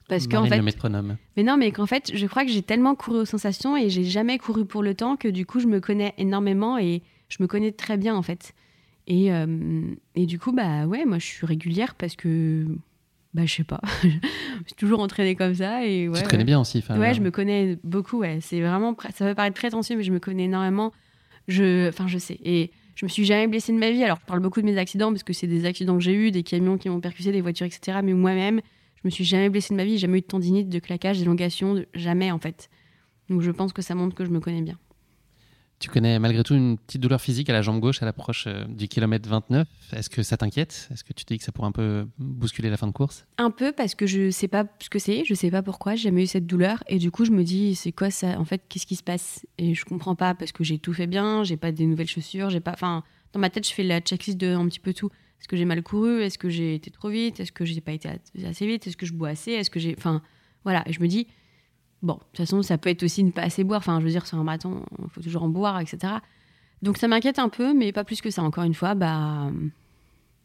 Parce 0.09 0.27
qu'en 0.27 0.45
fait. 0.47 0.57
Le 0.57 0.63
métronome. 0.63 1.17
Mais 1.37 1.43
non, 1.43 1.57
mais 1.57 1.71
qu'en 1.71 1.87
fait, 1.87 2.13
je 2.15 2.27
crois 2.27 2.45
que 2.45 2.51
j'ai 2.51 2.63
tellement 2.63 2.95
couru 2.95 3.21
aux 3.21 3.25
sensations 3.25 3.77
et 3.77 3.89
j'ai 3.89 4.05
jamais 4.05 4.39
couru 4.39 4.65
pour 4.65 4.83
le 4.83 4.95
temps 4.95 5.17
que 5.17 5.29
du 5.29 5.47
coup, 5.47 5.61
je 5.61 5.67
me 5.67 5.81
connais 5.81 6.15
énormément 6.19 6.79
et 6.79 7.03
je 7.29 7.39
me 7.41 7.47
connais 7.47 7.73
très 7.73 7.97
bien 7.97 8.15
en 8.15 8.23
fait. 8.23 8.53
Et, 9.07 9.33
euh, 9.33 9.83
et 10.15 10.27
du 10.27 10.39
coup, 10.39 10.53
bah 10.53 10.87
ouais, 10.87 11.05
moi 11.05 11.19
je 11.19 11.27
suis 11.27 11.47
régulière 11.47 11.95
parce 11.95 12.17
que 12.17 12.67
bah, 13.37 13.45
je 13.45 13.53
sais 13.55 13.65
pas. 13.65 13.81
je 14.03 14.09
suis 14.09 14.77
toujours 14.79 15.01
entraînée 15.01 15.37
comme 15.37 15.55
ça. 15.55 15.85
Et 15.87 16.09
ouais, 16.09 16.19
tu 16.19 16.25
te 16.25 16.31
connais 16.31 16.45
bien 16.45 16.59
aussi. 16.59 16.83
Ouais, 16.89 17.13
je 17.13 17.21
me 17.21 17.31
connais 17.31 17.77
beaucoup. 17.85 18.21
Ouais. 18.21 18.39
C'est 18.41 18.63
vraiment, 18.63 18.97
ça 19.15 19.27
peut 19.27 19.35
paraître 19.35 19.57
prétentieux, 19.57 19.95
mais 19.95 20.03
je 20.03 20.11
me 20.11 20.19
connais 20.19 20.45
énormément. 20.45 20.93
Je, 21.47 21.91
enfin, 21.91 22.09
je 22.09 22.17
sais. 22.17 22.39
Et 22.43 22.71
je 22.95 23.05
me 23.05 23.11
suis 23.11 23.27
jamais 23.27 23.47
blessée 23.47 23.73
de 23.73 23.79
ma 23.79 23.91
vie. 23.91 24.03
Alors, 24.03 24.19
je 24.23 24.27
parle 24.27 24.41
beaucoup 24.41 24.63
de 24.63 24.67
mes 24.67 24.79
accidents 24.79 25.11
parce 25.11 25.23
que 25.23 25.35
c'est 25.35 25.47
des 25.47 25.67
accidents 25.67 25.99
que 25.99 26.03
j'ai 26.03 26.15
eu, 26.15 26.31
des 26.31 26.43
camions 26.43 26.79
qui 26.79 26.89
m'ont 26.89 27.01
percuté, 27.01 27.31
des 27.31 27.43
voitures, 27.43 27.67
etc. 27.67 27.99
Mais 28.03 28.15
moi-même, 28.15 28.63
je 28.95 29.03
me 29.05 29.11
suis 29.11 29.25
jamais 29.25 29.51
blessée 29.51 29.75
de 29.75 29.77
ma 29.77 29.85
vie. 29.85 29.99
Jamais 29.99 30.19
eu 30.19 30.23
de 30.23 30.27
tendinite, 30.27 30.71
de 30.71 30.79
claquage, 30.79 31.19
d'élongation, 31.19 31.85
jamais 31.95 32.33
en 32.33 32.39
fait. 32.39 32.71
Donc, 33.29 33.43
je 33.43 33.51
pense 33.51 33.75
que 33.75 33.83
ça 33.83 33.95
montre 33.95 34.15
que 34.15 34.25
je 34.25 34.31
me 34.31 34.41
connais 34.41 34.63
bien. 34.63 34.79
Tu 35.79 35.91
connais 35.91 36.19
malgré 36.19 36.43
tout 36.43 36.55
une 36.55 36.79
petite 36.79 37.03
douleur 37.03 37.21
physique 37.21 37.51
à 37.51 37.53
la 37.53 37.61
jambe 37.61 37.81
gauche 37.81 38.03
à 38.03 38.07
l'approche 38.07 38.47
euh, 38.47 38.65
du 38.65 38.89
kilomètre 38.89 39.29
29. 39.29 39.69
Est-ce 39.93 40.09
que 40.09 40.23
ça 40.23 40.39
t'inquiète? 40.39 40.89
Est-ce 40.91 41.05
que 41.05 41.13
tu 41.13 41.27
te 41.27 41.35
dis 41.35 41.39
que 41.39 41.45
ça 41.45 41.53
pourrait 41.53 41.69
un 41.69 41.73
peu 41.73 42.07
bousculer 42.19 42.71
la 42.71 42.79
fin 42.79 42.87
de 42.87 42.93
course? 42.93 43.27
Un 43.37 43.51
peu 43.51 43.73
parce 43.73 43.95
que 43.95 44.07
je 44.07 44.31
sais 44.31 44.49
pas 44.49 44.65
ce 44.81 44.89
que 44.89 44.99
c'est, 44.99 45.25
je 45.27 45.35
sais 45.35 45.51
pas 45.51 45.63
pourquoi, 45.63 45.95
j'ai 45.95 46.05
jamais 46.05 46.23
eu 46.23 46.27
cette 46.27 46.47
douleur 46.47 46.83
et 46.89 46.99
du 46.99 47.11
coup 47.11 47.27
je 47.27 47.31
me 47.31 47.45
dis 47.45 47.75
c'est 47.75 47.93
quoi 47.93 48.11
ça 48.11 48.39
En 48.39 48.47
fait, 48.47 48.63
qu'est-ce 48.69 48.87
qui 48.87 48.97
se 48.97 49.03
passe? 49.03 49.45
Et 49.59 49.75
je 49.75 49.85
comprends 49.85 50.15
pas 50.15 50.35
parce 50.35 50.53
que 50.53 50.65
j'ai 50.65 50.79
tout 50.79 50.95
fait 50.95 51.07
bien, 51.07 51.45
j'ai 51.45 51.59
pas 51.59 51.73
des 51.73 51.85
nouvelles 51.85 52.09
chaussures, 52.09 52.49
j'ai 52.49 52.61
pas. 52.61 52.73
Enfin, 52.73 53.05
dans 53.35 53.41
ma 53.41 53.51
tête, 53.51 53.69
je 53.69 53.75
fais 53.75 53.83
la 53.83 54.01
checklist 54.01 54.39
de 54.39 54.55
un 54.55 54.67
petit 54.69 54.81
peu 54.81 54.95
tout. 54.95 55.11
Est-ce 55.41 55.49
que 55.49 55.59
j'ai 55.59 55.67
mal 55.67 55.83
couru? 55.83 56.23
Est-ce 56.23 56.39
que 56.39 56.49
j'ai 56.49 56.75
été 56.75 56.91
trop 56.91 57.11
vite? 57.11 57.39
Est-ce 57.39 57.53
que 57.53 57.67
j'ai 57.67 57.83
pas 57.83 57.93
été 57.93 58.09
assez 58.47 58.67
vite? 58.67 58.87
Est-ce 58.87 58.97
que 58.97 59.05
je 59.05 59.13
bois 59.13 59.29
assez? 59.29 59.53
Est-ce 59.53 59.69
que 59.69 59.79
j'ai. 59.79 59.95
Enfin, 59.99 60.23
voilà. 60.65 60.83
Et 60.89 60.95
je 60.95 61.01
me 61.01 61.07
dis 61.07 61.27
bon, 62.03 62.15
de 62.15 62.19
toute 62.19 62.37
façon, 62.37 62.63
ça 62.63 62.79
peut 62.79 62.91
être 62.91 63.03
aussi 63.03 63.25
ne 63.25 63.31
pas 63.31 63.43
assez 63.43 63.65
boire. 63.65 63.79
Enfin, 63.79 64.01
je 64.01 64.05
veux 64.05 64.11
dire, 64.11 64.27
sur 64.27 64.39
un 64.39 64.45
marathon, 64.45 64.85
il 65.03 65.11
faut 65.11 65.21
toujours 65.21 65.43
en 65.43 65.49
boire, 65.49 65.81
etc. 65.81 66.15
Donc 66.83 66.99
ça 66.99 67.09
m'inquiète 67.09 67.39
un 67.39 67.49
peu, 67.49 67.75
mais 67.75 67.93
pas 67.93 68.05
plus 68.05 68.21
que 68.21 68.31
ça. 68.31 68.43
Encore 68.43 68.65
une 68.65 68.75
fois, 68.75 68.95
bah 68.95 69.51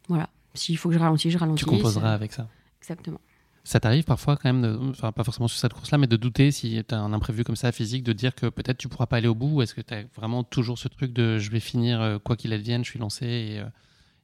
voilà. 0.08 0.30
S'il 0.54 0.78
faut 0.78 0.90
que 0.90 0.96
je 0.96 1.00
ralentisse, 1.00 1.32
je 1.32 1.38
ralentis. 1.38 1.64
Tu 1.64 1.70
composeras 1.70 2.14
avec 2.14 2.34
ça. 2.34 2.48
Exactement. 2.82 3.22
Ça 3.64 3.80
t'arrive 3.80 4.06
parfois 4.06 4.38
quand 4.38 4.52
même, 4.52 4.62
de, 4.64 4.90
enfin 4.90 5.12
pas 5.12 5.24
forcément 5.24 5.48
sur 5.48 5.60
cette 5.60 5.74
course-là, 5.74 6.00
mais 6.00 6.08
de 6.08 6.18
douter 6.18 6.52
si 6.52 6.84
tu 6.88 6.96
as 6.96 7.00
un 7.00 7.14
imprévu 7.14 7.44
comme 7.44 7.56
ça 7.56 7.72
physique, 7.72 8.04
de 8.04 8.12
dire 8.12 8.34
que 8.34 8.48
peut-être 8.48 8.80
tu 8.80 8.88
pourras 8.88 9.06
pas 9.06 9.18
aller 9.18 9.28
au 9.28 9.36
bout, 9.36 9.58
ou 9.58 9.62
est-ce 9.62 9.76
que 9.76 9.82
tu 9.82 9.94
as 9.94 10.04
vraiment 10.16 10.44
toujours 10.44 10.80
ce 10.80 10.88
truc 10.88 11.14
de 11.14 11.38
je 11.38 11.52
vais 11.52 11.60
finir 11.60 12.02
euh, 12.02 12.18
quoi 12.18 12.36
qu'il 12.36 12.54
advienne, 12.54 12.84
je 12.84 12.90
suis 12.90 12.98
lancé, 12.98 13.26
et, 13.28 13.60
euh, 13.60 13.66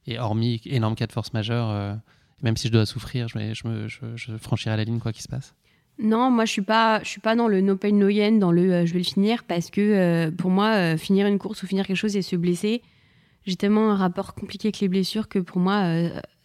et 0.06 0.18
hormis 0.18 0.60
énorme 0.64 0.96
cas 0.96 1.06
de 1.06 1.12
force 1.12 1.32
majeure, 1.34 1.70
euh, 1.70 1.94
même 2.42 2.56
si 2.56 2.66
je 2.66 2.72
dois 2.72 2.84
souffrir, 2.84 3.28
je, 3.28 3.54
je, 3.54 3.68
me, 3.68 3.86
je, 3.86 4.00
je 4.16 4.36
franchirai 4.36 4.76
la 4.76 4.82
ligne 4.82 4.98
quoi 4.98 5.12
qu'il 5.12 5.22
se 5.22 5.28
passe 5.28 5.54
non, 5.98 6.30
moi 6.30 6.44
je 6.44 6.52
suis 6.52 6.62
pas, 6.62 7.02
je 7.02 7.08
suis 7.08 7.20
pas 7.20 7.34
dans 7.34 7.48
le 7.48 7.60
no 7.60 7.76
pain 7.76 7.90
no 7.90 8.08
gain, 8.08 8.38
dans 8.38 8.52
le 8.52 8.72
euh, 8.72 8.86
je 8.86 8.92
vais 8.92 9.00
le 9.00 9.04
finir 9.04 9.42
parce 9.42 9.68
que 9.70 9.80
euh, 9.80 10.30
pour 10.30 10.50
moi 10.50 10.68
euh, 10.74 10.96
finir 10.96 11.26
une 11.26 11.38
course 11.38 11.62
ou 11.64 11.66
finir 11.66 11.86
quelque 11.86 11.96
chose 11.96 12.16
et 12.16 12.22
se 12.22 12.36
blesser, 12.36 12.82
j'ai 13.46 13.56
tellement 13.56 13.90
un 13.90 13.96
rapport 13.96 14.34
compliqué 14.34 14.68
avec 14.68 14.78
les 14.78 14.88
blessures 14.88 15.28
que 15.28 15.40
pour 15.40 15.58
moi, 15.58 15.82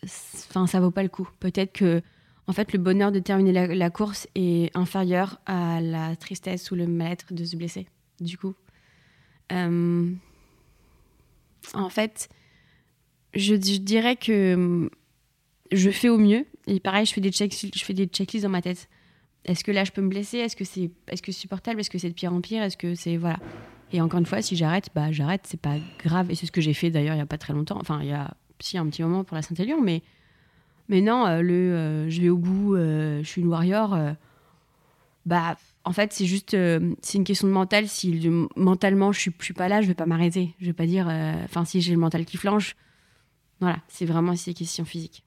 enfin 0.04 0.66
ça 0.66 0.80
vaut 0.80 0.90
pas 0.90 1.04
le 1.04 1.10
coup. 1.10 1.30
Peut-être 1.40 1.74
que 1.74 2.02
en 2.48 2.54
fait 2.54 2.74
le 2.74 2.80
bonheur 2.80 3.12
de 3.12 3.20
terminer 3.20 3.52
la, 3.76 3.90
course 3.92 4.28
est 4.34 4.76
inférieur 4.76 5.40
à 5.46 5.82
la 5.82 6.16
tristesse 6.16 6.72
ou 6.72 6.76
le 6.76 6.88
mal-être 6.88 7.32
de 7.34 7.46
se 7.46 7.56
blesser. 7.56 7.88
Du 8.22 8.40
coup, 8.40 8.56
en 9.52 10.16
fait, 11.90 12.30
je, 13.36 13.54
dirais 13.54 14.16
que 14.16 14.90
je 15.72 15.90
fais 15.92 16.10
au 16.10 16.18
mieux 16.18 16.46
et 16.66 16.80
pareil, 16.80 17.06
je 17.06 17.14
fais 17.14 17.22
des 17.22 17.32
check, 17.32 17.54
je 17.54 17.84
fais 17.84 17.94
des 17.94 18.06
checklists 18.08 18.46
dans 18.46 18.50
ma 18.50 18.62
tête 18.62 18.88
est-ce 19.46 19.64
que 19.64 19.72
là 19.72 19.84
je 19.84 19.92
peux 19.92 20.02
me 20.02 20.10
blesser? 20.10 20.38
Est-ce 20.38 20.56
que 20.56 20.64
c'est 20.64 20.92
est 21.08 21.16
-ce 21.16 21.22
que 21.22 21.32
supportable? 21.32 21.80
Est-ce 21.80 21.90
que 21.90 21.98
c'est 21.98 22.10
de 22.10 22.14
pire 22.14 22.34
en 22.34 22.42
pire? 22.42 22.64
Est-ce 22.64 22.78
que 22.78 22.96
c'est 22.96 23.18
voilà 23.18 23.40
Et 23.92 24.02
encore 24.02 24.20
une 24.20 24.26
fois, 24.26 24.42
si 24.42 24.56
j'arrête, 24.56 24.90
bah 24.96 25.12
j'arrête, 25.12 25.42
c'est 25.46 25.60
pas 25.60 25.78
grave. 26.00 26.32
Et 26.32 26.36
c'est 26.36 26.46
ce 26.46 26.52
que 26.52 26.62
j'ai 26.62 26.74
fait 26.74 26.90
d'ailleurs 26.90 27.16
il 27.16 27.20
y 27.20 27.22
a 27.22 27.26
pas 27.26 27.38
très 27.38 27.54
longtemps. 27.54 27.78
Enfin, 27.80 28.00
il 28.02 28.10
y 28.10 28.14
a 28.14 28.34
si 28.60 28.78
un 28.78 28.88
petit 28.88 29.04
moment 29.04 29.24
pour 29.24 29.36
la 29.36 29.42
Saint-Élion, 29.42 29.82
mais 29.82 30.02
mais 30.90 31.02
non, 31.02 31.26
euh, 31.26 31.42
le 31.42 31.54
euh, 31.54 32.10
je 32.10 32.22
vais 32.22 32.30
au 32.30 32.38
bout, 32.38 32.76
euh, 32.76 33.22
je 33.24 33.28
suis 33.28 33.42
une 33.42 33.48
warrior. 33.48 33.98
bah 35.26 35.58
en 35.86 35.92
fait, 35.92 36.14
c'est 36.14 36.26
juste 36.26 36.56
c'est 37.02 37.18
une 37.18 37.26
question 37.26 37.48
de 37.48 37.54
mental. 37.54 37.88
Si 37.90 38.30
mentalement 38.56 39.12
je 39.12 39.20
suis, 39.20 39.32
je 39.40 39.46
suis 39.46 39.54
pas 39.54 39.68
là, 39.68 39.82
je 39.82 39.88
vais 39.88 39.94
pas 39.94 40.06
m'arrêter. 40.06 40.56
Je 40.60 40.68
vais 40.68 40.74
pas 40.74 40.86
dire. 40.86 41.08
Enfin, 41.46 41.66
si 41.66 41.82
j'ai 41.82 41.92
le 41.94 42.00
mental 42.00 42.26
qui 42.26 42.38
flanche, 42.38 42.76
voilà, 43.60 43.80
c'est 43.90 44.06
vraiment 44.06 44.34
une 44.34 44.54
question 44.54 44.86
physique. 44.86 45.24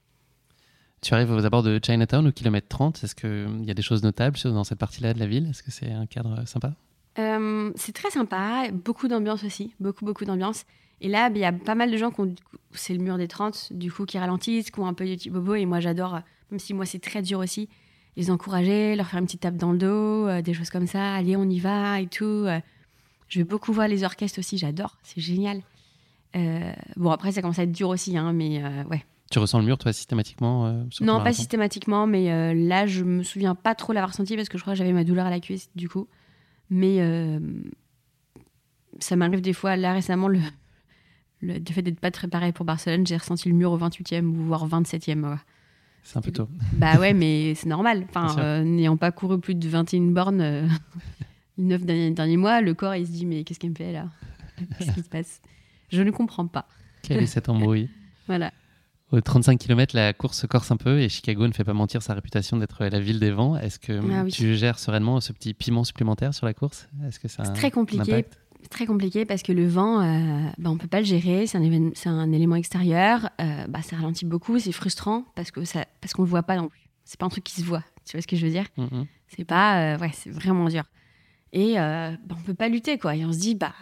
Tu 1.06 1.14
arrives 1.14 1.30
aux 1.30 1.46
abords 1.46 1.62
de 1.62 1.78
Chinatown 1.80 2.26
au 2.26 2.32
kilomètre 2.32 2.66
30. 2.66 3.04
Est-ce 3.04 3.14
qu'il 3.14 3.64
y 3.64 3.70
a 3.70 3.74
des 3.74 3.82
choses 3.82 4.02
notables 4.02 4.36
dans 4.42 4.64
cette 4.64 4.80
partie-là 4.80 5.14
de 5.14 5.20
la 5.20 5.28
ville? 5.28 5.46
Est-ce 5.48 5.62
que 5.62 5.70
c'est 5.70 5.92
un 5.92 6.04
cadre 6.04 6.42
sympa? 6.48 6.72
Euh, 7.20 7.70
C'est 7.76 7.92
très 7.92 8.10
sympa. 8.10 8.64
Beaucoup 8.72 9.06
d'ambiance 9.06 9.44
aussi. 9.44 9.72
Beaucoup, 9.78 10.04
beaucoup 10.04 10.24
d'ambiance. 10.24 10.64
Et 11.00 11.06
là, 11.06 11.30
il 11.32 11.38
y 11.38 11.44
a 11.44 11.52
pas 11.52 11.76
mal 11.76 11.92
de 11.92 11.96
gens 11.96 12.10
qui 12.10 12.22
ont. 12.22 12.34
C'est 12.72 12.92
le 12.92 12.98
mur 12.98 13.18
des 13.18 13.28
30, 13.28 13.68
du 13.70 13.92
coup, 13.92 14.04
qui 14.04 14.18
ralentissent, 14.18 14.72
qui 14.72 14.80
ont 14.80 14.88
un 14.88 14.94
peu 14.94 15.04
petits 15.04 15.30
bobo. 15.30 15.54
Et 15.54 15.64
moi, 15.64 15.78
j'adore, 15.78 16.22
même 16.50 16.58
si 16.58 16.74
moi, 16.74 16.84
c'est 16.86 16.98
très 16.98 17.22
dur 17.22 17.38
aussi, 17.38 17.68
les 18.16 18.32
encourager, 18.32 18.96
leur 18.96 19.06
faire 19.06 19.20
une 19.20 19.26
petite 19.26 19.42
tape 19.42 19.56
dans 19.56 19.70
le 19.70 19.78
dos, 19.78 20.26
euh, 20.26 20.42
des 20.42 20.54
choses 20.54 20.70
comme 20.70 20.88
ça. 20.88 21.14
Allez, 21.14 21.36
on 21.36 21.48
y 21.48 21.60
va 21.60 22.00
et 22.00 22.08
tout. 22.08 22.24
Euh. 22.24 22.58
je 23.28 23.38
vais 23.38 23.44
beaucoup 23.44 23.72
voir 23.72 23.86
les 23.86 24.02
orchestres 24.02 24.40
aussi. 24.40 24.58
J'adore. 24.58 24.98
C'est 25.04 25.20
génial. 25.20 25.62
bon, 26.96 27.10
après, 27.12 27.30
ça 27.30 27.42
commence 27.42 27.60
à 27.60 27.62
être 27.62 27.70
dur 27.70 27.90
aussi, 27.90 28.18
hein, 28.18 28.32
mais 28.32 28.60
ouais. 28.90 29.04
Tu 29.30 29.38
ressens 29.40 29.58
le 29.58 29.64
mur, 29.64 29.76
toi, 29.76 29.92
systématiquement 29.92 30.66
euh, 30.66 30.84
Non, 31.00 31.22
pas 31.22 31.32
systématiquement, 31.32 32.06
mais 32.06 32.30
euh, 32.30 32.54
là, 32.54 32.86
je 32.86 33.02
me 33.02 33.22
souviens 33.24 33.54
pas 33.56 33.74
trop 33.74 33.92
l'avoir 33.92 34.14
senti 34.14 34.36
parce 34.36 34.48
que 34.48 34.56
je 34.56 34.62
crois 34.62 34.74
que 34.74 34.78
j'avais 34.78 34.92
ma 34.92 35.04
douleur 35.04 35.26
à 35.26 35.30
la 35.30 35.40
cuisse, 35.40 35.68
du 35.74 35.88
coup. 35.88 36.06
Mais 36.70 37.00
euh, 37.00 37.40
ça 39.00 39.16
m'arrive 39.16 39.40
des 39.40 39.52
fois, 39.52 39.76
là 39.76 39.92
récemment, 39.92 40.28
le, 40.28 40.38
le, 41.40 41.60
fait 41.70 41.82
d'être 41.82 41.98
pas 41.98 42.12
très 42.12 42.28
préparé 42.28 42.52
pour 42.52 42.64
Barcelone, 42.64 43.06
j'ai 43.06 43.16
ressenti 43.16 43.48
le 43.48 43.56
mur 43.56 43.72
au 43.72 43.78
28e 43.78 44.24
ou 44.26 44.44
voire 44.44 44.68
27e. 44.68 45.38
C'est 46.04 46.18
un 46.18 46.22
peu 46.22 46.30
tôt. 46.30 46.48
Bah 46.74 47.00
ouais, 47.00 47.12
mais 47.12 47.54
c'est 47.56 47.68
normal. 47.68 48.06
Enfin, 48.14 48.62
n'ayant 48.62 48.96
pas 48.96 49.10
couru 49.10 49.40
plus 49.40 49.56
de 49.56 49.68
21 49.68 50.02
bornes 50.12 50.68
les 51.58 51.64
9 51.64 51.82
derniers, 51.84 52.10
derniers, 52.12 52.36
mois, 52.36 52.60
le 52.60 52.74
corps, 52.74 52.94
il 52.94 53.06
se 53.06 53.12
dit, 53.12 53.26
mais 53.26 53.42
qu'est-ce 53.42 53.58
qu'elle 53.58 53.70
me 53.70 53.76
fait 53.76 53.92
là? 53.92 54.08
Qu'est-ce 54.78 54.92
qui 54.92 55.02
se 55.02 55.08
passe? 55.08 55.40
Je 55.88 56.02
ne 56.02 56.12
comprends 56.12 56.46
pas. 56.46 56.68
Quel 57.02 57.22
est 57.22 57.26
cet 57.26 57.48
embrouille? 57.48 57.88
Voilà. 58.28 58.52
Au 59.12 59.20
35 59.20 59.58
km, 59.58 59.94
la 59.94 60.12
course 60.12 60.38
se 60.40 60.46
corse 60.48 60.70
un 60.72 60.76
peu 60.76 61.00
et 61.00 61.08
Chicago 61.08 61.46
ne 61.46 61.52
fait 61.52 61.62
pas 61.62 61.74
mentir 61.74 62.02
sa 62.02 62.12
réputation 62.14 62.56
d'être 62.56 62.84
la 62.84 62.98
ville 62.98 63.20
des 63.20 63.30
vents. 63.30 63.56
Est-ce 63.56 63.78
que 63.78 63.92
Ah 64.12 64.24
oui. 64.24 64.32
tu 64.32 64.56
gères 64.56 64.80
sereinement 64.80 65.20
ce 65.20 65.32
petit 65.32 65.54
piment 65.54 65.84
supplémentaire 65.84 66.34
sur 66.34 66.44
la 66.44 66.54
course? 66.54 66.88
Est-ce 67.06 67.20
que 67.20 67.28
C'est 67.28 67.42
très 67.54 67.70
compliqué. 67.70 68.24
C'est 68.62 68.68
très 68.68 68.86
compliqué 68.86 69.24
parce 69.24 69.44
que 69.44 69.52
le 69.52 69.68
vent, 69.68 70.00
euh, 70.00 70.48
bah, 70.58 70.70
on 70.70 70.74
ne 70.74 70.78
peut 70.78 70.88
pas 70.88 70.98
le 70.98 71.06
gérer. 71.06 71.46
C'est 71.46 71.56
un, 71.58 71.90
c'est 71.94 72.08
élément 72.32 72.56
extérieur. 72.56 73.30
euh, 73.40 73.66
bah, 73.68 73.80
ça 73.82 73.94
ralentit 73.94 74.24
beaucoup. 74.24 74.58
C'est 74.58 74.72
frustrant 74.72 75.24
parce 75.36 75.52
ça, 75.64 75.84
parce 76.00 76.12
qu'on 76.14 76.22
le 76.22 76.28
voit 76.28 76.42
pas 76.42 76.56
non 76.56 76.68
plus. 76.68 76.80
C'est 77.04 77.20
pas 77.20 77.26
un 77.26 77.28
truc 77.28 77.44
qui 77.44 77.60
se 77.60 77.64
voit. 77.64 77.84
Tu 78.04 78.16
vois 78.16 78.22
ce 78.22 78.26
que 78.26 78.34
je 78.34 78.44
veux 78.44 78.50
dire? 78.50 78.66
Mhm. 78.76 79.06
C'est 79.28 79.44
pas, 79.44 79.94
euh, 79.94 79.98
ouais, 79.98 80.10
c'est 80.14 80.30
vraiment 80.30 80.68
dur. 80.68 80.82
Et 81.52 81.74
bah, 81.74 82.16
on 82.30 82.42
peut 82.42 82.54
pas 82.54 82.68
lutter 82.68 82.98
quoi. 82.98 83.14
Et 83.14 83.24
on 83.24 83.32
se 83.32 83.38
dit, 83.38 83.54
bah, 83.54 83.72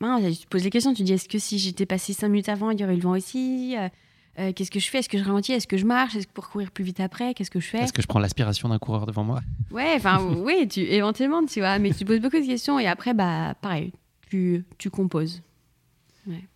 mince, 0.00 0.22
tu 0.38 0.44
te 0.44 0.50
poses 0.50 0.64
les 0.64 0.70
questions. 0.70 0.92
Tu 0.92 0.98
te 0.98 1.06
dis, 1.06 1.14
est-ce 1.14 1.28
que 1.28 1.38
si 1.38 1.58
j'étais 1.58 1.86
passé 1.86 2.12
cinq 2.12 2.28
minutes 2.28 2.50
avant, 2.50 2.70
il 2.70 2.78
y 2.78 2.84
aurait 2.84 2.92
eu 2.94 2.96
le 2.98 3.02
vent 3.02 3.12
aussi? 3.16 3.76
Euh, 4.38 4.52
Qu'est-ce 4.52 4.70
que 4.70 4.80
je 4.80 4.88
fais? 4.90 4.98
Est-ce 4.98 5.08
que 5.08 5.18
je 5.18 5.24
ralentis? 5.24 5.52
Est-ce 5.52 5.66
que 5.66 5.76
je 5.76 5.86
marche? 5.86 6.14
Est-ce 6.14 6.26
que 6.26 6.32
pour 6.32 6.48
courir 6.48 6.70
plus 6.70 6.84
vite 6.84 7.00
après 7.00 7.32
Qu'est-ce 7.34 7.50
que 7.50 7.60
je 7.60 7.66
fais? 7.68 7.78
Est-ce 7.78 7.92
que 7.92 8.02
je 8.02 8.06
prends 8.06 8.18
l'aspiration 8.18 8.68
d'un 8.68 8.78
coureur 8.78 9.06
devant 9.06 9.24
moi? 9.24 9.40
Ouais, 9.70 9.94
enfin, 9.96 10.22
oui, 10.22 10.68
tu, 10.68 10.80
éventuellement, 10.80 11.44
tu 11.44 11.60
vois, 11.60 11.78
mais 11.78 11.90
tu 11.90 11.98
te 11.98 12.04
poses 12.04 12.20
beaucoup 12.20 12.40
de 12.40 12.46
questions 12.46 12.78
et 12.78 12.86
après, 12.86 13.14
bah, 13.14 13.54
pareil, 13.60 13.92
tu, 14.30 14.64
tu 14.78 14.90
composes. 14.90 15.42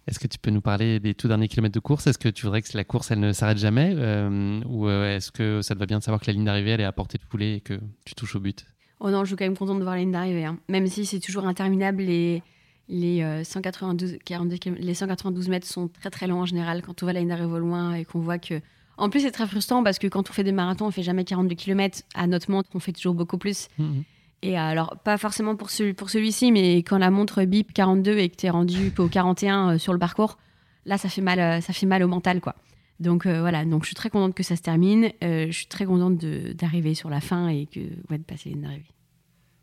Est-ce 0.07 0.18
que 0.18 0.26
tu 0.26 0.39
peux 0.39 0.51
nous 0.51 0.61
parler 0.61 0.99
des 0.99 1.14
tout 1.14 1.28
derniers 1.28 1.49
kilomètres 1.49 1.74
de 1.74 1.81
course? 1.81 2.07
Est-ce 2.07 2.18
que 2.18 2.28
tu 2.28 2.45
voudrais 2.45 2.62
que 2.62 2.76
la 2.76 2.85
course 2.85 3.11
elle 3.11 3.20
ne 3.20 3.33
s'arrête 3.33 3.59
jamais? 3.59 3.93
Euh, 3.95 4.61
Ou 4.66 4.89
euh, 4.89 5.16
est-ce 5.16 5.31
que 5.31 5.62
ça 5.62 5.74
te 5.74 5.78
va 5.78 5.87
bien 5.87 5.99
de 5.99 6.03
savoir 6.03 6.20
que 6.20 6.26
la 6.26 6.33
ligne 6.33 6.45
d'arrivée 6.45 6.70
elle 6.70 6.81
est 6.81 6.85
à 6.85 6.93
portée 6.93 7.18
de 7.18 7.22
foulée 7.22 7.55
et 7.57 7.61
que 7.61 7.78
tu 8.05 8.14
touches 8.14 8.35
au 8.35 8.41
but? 8.41 8.64
Oh 8.99 9.11
non, 9.11 9.20
je 9.20 9.28
suis 9.28 9.37
quand 9.37 9.45
même 9.45 9.57
contente 9.57 9.78
de 9.78 9.83
voir 9.85 9.95
la 9.95 10.01
ligne 10.01 10.12
d'arrivée, 10.12 10.45
hein. 10.45 10.59
même 10.68 10.87
si 10.89 11.07
c'est 11.07 11.20
toujours 11.20 11.47
interminable. 11.47 12.03
Les, 12.03 12.43
les, 12.91 13.22
euh, 13.22 13.45
192, 13.45 14.18
42 14.24 14.57
km 14.57 14.82
les 14.82 14.95
192 14.95 15.49
mètres 15.49 15.66
sont 15.66 15.88
très 15.88 16.11
très 16.11 16.26
longs 16.26 16.43
en 16.43 16.47
général 16.47 16.82
quand 16.82 17.03
on 17.03 17.07
voit 17.07 17.12
la 17.12 17.20
ligne 17.20 17.30
d'arrivée 17.30 17.53
au 17.53 17.59
loin 17.59 17.95
et 17.95 18.05
qu'on 18.05 18.20
voit 18.20 18.38
que. 18.38 18.61
En 18.99 19.09
plus, 19.09 19.20
c'est 19.20 19.30
très 19.30 19.47
frustrant 19.47 19.82
parce 19.82 19.99
que 19.99 20.07
quand 20.09 20.28
on 20.28 20.32
fait 20.32 20.45
des 20.45 20.53
marathons, 20.53 20.86
on 20.86 20.91
fait 20.91 21.03
jamais 21.03 21.24
42 21.24 21.55
km. 21.55 22.03
À 22.14 22.26
notre 22.26 22.51
montre, 22.51 22.68
on 22.74 22.80
fait 22.80 22.93
toujours 22.93 23.14
beaucoup 23.14 23.38
plus. 23.38 23.68
Mhm. 23.78 24.05
Et 24.43 24.59
alors, 24.59 24.99
pas 25.05 25.16
forcément 25.16 25.57
pour, 25.57 25.70
celui, 25.70 25.95
pour 25.95 26.11
celui-ci, 26.11 26.53
mais 26.53 26.76
quand 26.78 26.99
la 26.99 27.11
montre 27.11 27.43
bip 27.45 27.72
42 27.72 28.18
et 28.18 28.28
que 28.28 28.36
tu 28.36 28.47
es 28.47 28.51
rendu 28.51 28.93
qu'au 28.97 29.09
41 29.09 29.74
euh, 29.74 29.78
sur 29.78 29.95
le 29.95 29.99
parcours, 29.99 30.36
là, 30.84 30.99
ça 30.99 31.09
fait 31.09 31.22
mal, 31.22 31.41
euh, 31.41 31.61
ça 31.61 31.72
fait 31.72 31.86
mal 31.86 32.03
au 32.03 32.09
mental, 32.09 32.41
quoi. 32.41 32.55
Donc 32.99 33.24
euh, 33.24 33.41
voilà, 33.41 33.64
donc 33.64 33.82
je 33.82 33.86
suis 33.86 33.95
très 33.95 34.11
contente 34.11 34.34
que 34.34 34.43
ça 34.43 34.57
se 34.57 34.62
termine. 34.62 35.11
Euh, 35.24 35.47
je 35.47 35.53
suis 35.53 35.66
très 35.66 35.86
contente 35.86 36.18
d'arriver 36.18 36.95
sur 36.95 37.09
la 37.09 37.20
fin 37.20 37.49
et 37.49 37.66
que, 37.66 37.80
ouais, 38.11 38.18
de 38.18 38.22
passer 38.22 38.51
d'arrivée. 38.51 38.84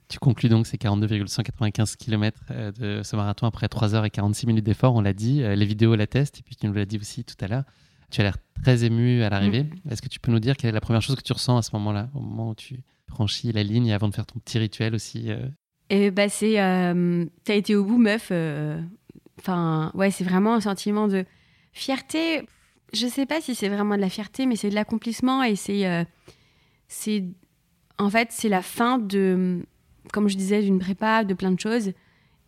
Tu 0.10 0.20
conclus 0.20 0.48
donc 0.50 0.68
ces 0.68 0.78
42,195 0.78 1.96
km 1.98 2.40
euh, 2.52 2.72
de 2.72 3.04
ce 3.04 3.16
marathon 3.16 3.46
après 3.46 3.68
3 3.68 3.94
heures 3.96 4.06
et 4.06 4.10
46 4.10 4.48
minutes 4.48 4.64
d'effort, 4.66 4.96
on 4.96 5.02
l'a 5.02 5.14
dit, 5.14 5.44
euh, 5.44 5.56
les 5.56 5.66
vidéos 5.66 5.96
l'attestent, 5.96 6.40
et 6.40 6.44
puis 6.44 6.56
tu 6.56 6.66
nous 6.68 6.74
l'as 6.74 6.86
dit 6.86 6.98
aussi 6.98 7.24
tout 7.26 7.36
à 7.42 7.48
l'heure. 7.48 7.64
Tu 8.10 8.22
as 8.22 8.24
l'air 8.24 8.38
très 8.64 8.86
ému 8.86 9.22
à 9.24 9.30
l'arrivée. 9.30 9.64
Mm. 9.64 9.92
Est-ce 9.92 10.02
que 10.02 10.08
tu 10.08 10.20
peux 10.22 10.32
nous 10.32 10.40
dire 10.40 10.56
quelle 10.56 10.70
est 10.70 10.74
la 10.74 10.80
première 10.80 11.02
chose 11.02 11.18
que 11.18 11.22
tu 11.24 11.34
ressens 11.34 11.58
à 11.58 11.62
ce 11.62 11.72
moment-là, 11.74 12.10
au 12.16 12.22
moment 12.22 12.50
où 12.52 12.56
tu 12.56 12.80
franchis 13.10 13.52
la 13.52 13.64
ligne 13.64 13.88
et 13.88 13.94
avant 13.94 14.08
de 14.08 14.16
faire 14.16 14.26
ton 14.26 14.40
petit 14.40 14.58
rituel 14.60 14.96
aussi 14.96 15.30
euh, 15.30 15.46
Et 15.90 16.10
bah, 16.10 16.30
c'est. 16.30 16.62
euh, 16.62 17.26
T'as 17.44 17.56
été 17.56 17.76
au 17.76 17.84
bout, 17.84 17.98
meuf. 17.98 18.30
euh, 18.32 18.82
Enfin, 19.40 19.92
ouais, 19.94 20.10
c'est 20.10 20.24
vraiment 20.24 20.54
un 20.56 20.62
sentiment 20.62 21.08
de 21.10 21.26
fierté. 21.74 22.44
Je 22.94 23.08
sais 23.08 23.26
pas 23.26 23.42
si 23.42 23.54
c'est 23.56 23.70
vraiment 23.70 23.96
de 23.96 24.02
la 24.02 24.10
fierté, 24.10 24.46
mais 24.46 24.56
c'est 24.56 24.70
de 24.70 24.76
l'accomplissement 24.76 25.44
et 25.44 25.56
c'est. 25.58 26.06
c'est 26.88 27.26
en 28.00 28.10
fait, 28.10 28.30
c'est 28.32 28.50
la 28.50 28.62
fin 28.62 28.98
de. 28.98 29.66
Comme 30.14 30.28
je 30.28 30.38
disais, 30.38 30.62
d'une 30.62 30.80
prépa, 30.80 31.24
de 31.24 31.34
plein 31.34 31.52
de 31.52 31.60
choses. 31.60 31.92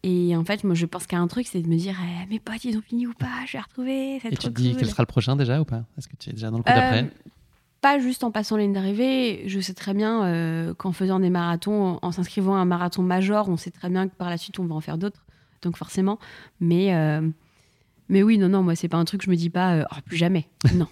Et 0.04 0.36
en 0.36 0.46
fait, 0.46 0.64
moi, 0.64 0.76
je 0.76 0.86
pense 0.86 1.08
qu'à 1.08 1.18
un 1.18 1.28
truc, 1.28 1.48
c'est 1.48 1.62
de 1.62 1.68
me 1.68 1.76
dire 1.76 1.96
eh, 2.02 2.30
mes 2.30 2.40
potes, 2.40 2.64
ils 2.64 2.78
ont 2.78 2.82
fini 2.82 3.06
ou 3.06 3.14
pas 3.14 3.46
Je 3.46 3.54
vais 3.54 3.60
retrouver. 3.60 4.16
Et 4.16 4.20
trop 4.20 4.30
tu 4.30 4.38
te 4.38 4.50
dis 4.50 4.72
cool. 4.72 4.80
quel 4.80 4.90
sera 4.90 5.04
le 5.04 5.08
prochain 5.08 5.36
déjà 5.36 5.60
ou 5.60 5.66
pas? 5.66 5.84
Est-ce 5.98 6.08
que 6.08 6.16
tu 6.18 6.30
es 6.30 6.34
déjà 6.34 6.50
dans 6.52 6.58
le 6.58 6.64
coup 6.64 6.70
Euh, 6.72 6.76
d'après 6.76 7.10
pas 7.82 8.00
juste 8.00 8.24
en 8.24 8.32
passant 8.32 8.58
ligne 8.58 8.74
d'arrivée. 8.74 9.44
Je 9.48 9.60
sais 9.60 9.74
très 9.74 9.94
bien 9.94 10.26
euh, 10.26 10.74
qu'en 10.74 10.92
faisant 10.92 11.20
des 11.20 11.30
marathons, 11.30 12.00
en 12.02 12.12
s'inscrivant 12.12 12.56
à 12.56 12.60
un 12.60 12.66
marathon 12.66 13.04
major, 13.04 13.50
on 13.50 13.58
sait 13.58 13.72
très 13.72 13.90
bien 13.90 14.08
que 14.08 14.16
par 14.16 14.30
la 14.30 14.38
suite, 14.38 14.60
on 14.60 14.66
va 14.66 14.76
en 14.76 14.82
faire 14.82 14.98
d'autres. 14.98 15.26
Donc 15.62 15.78
forcément. 15.78 16.20
Mais, 16.60 16.94
euh, 16.94 17.28
mais 18.10 18.24
oui, 18.24 18.38
non, 18.38 18.50
non, 18.50 18.64
moi, 18.64 18.76
c'est 18.76 18.88
pas 18.90 18.98
un 18.98 19.06
truc 19.06 19.24
je 19.24 19.30
me 19.30 19.36
dis 19.36 19.50
pas, 19.50 19.76
euh, 19.76 19.86
Oh, 19.92 19.96
plus 20.06 20.18
jamais. 20.18 20.48
Non. 20.76 20.88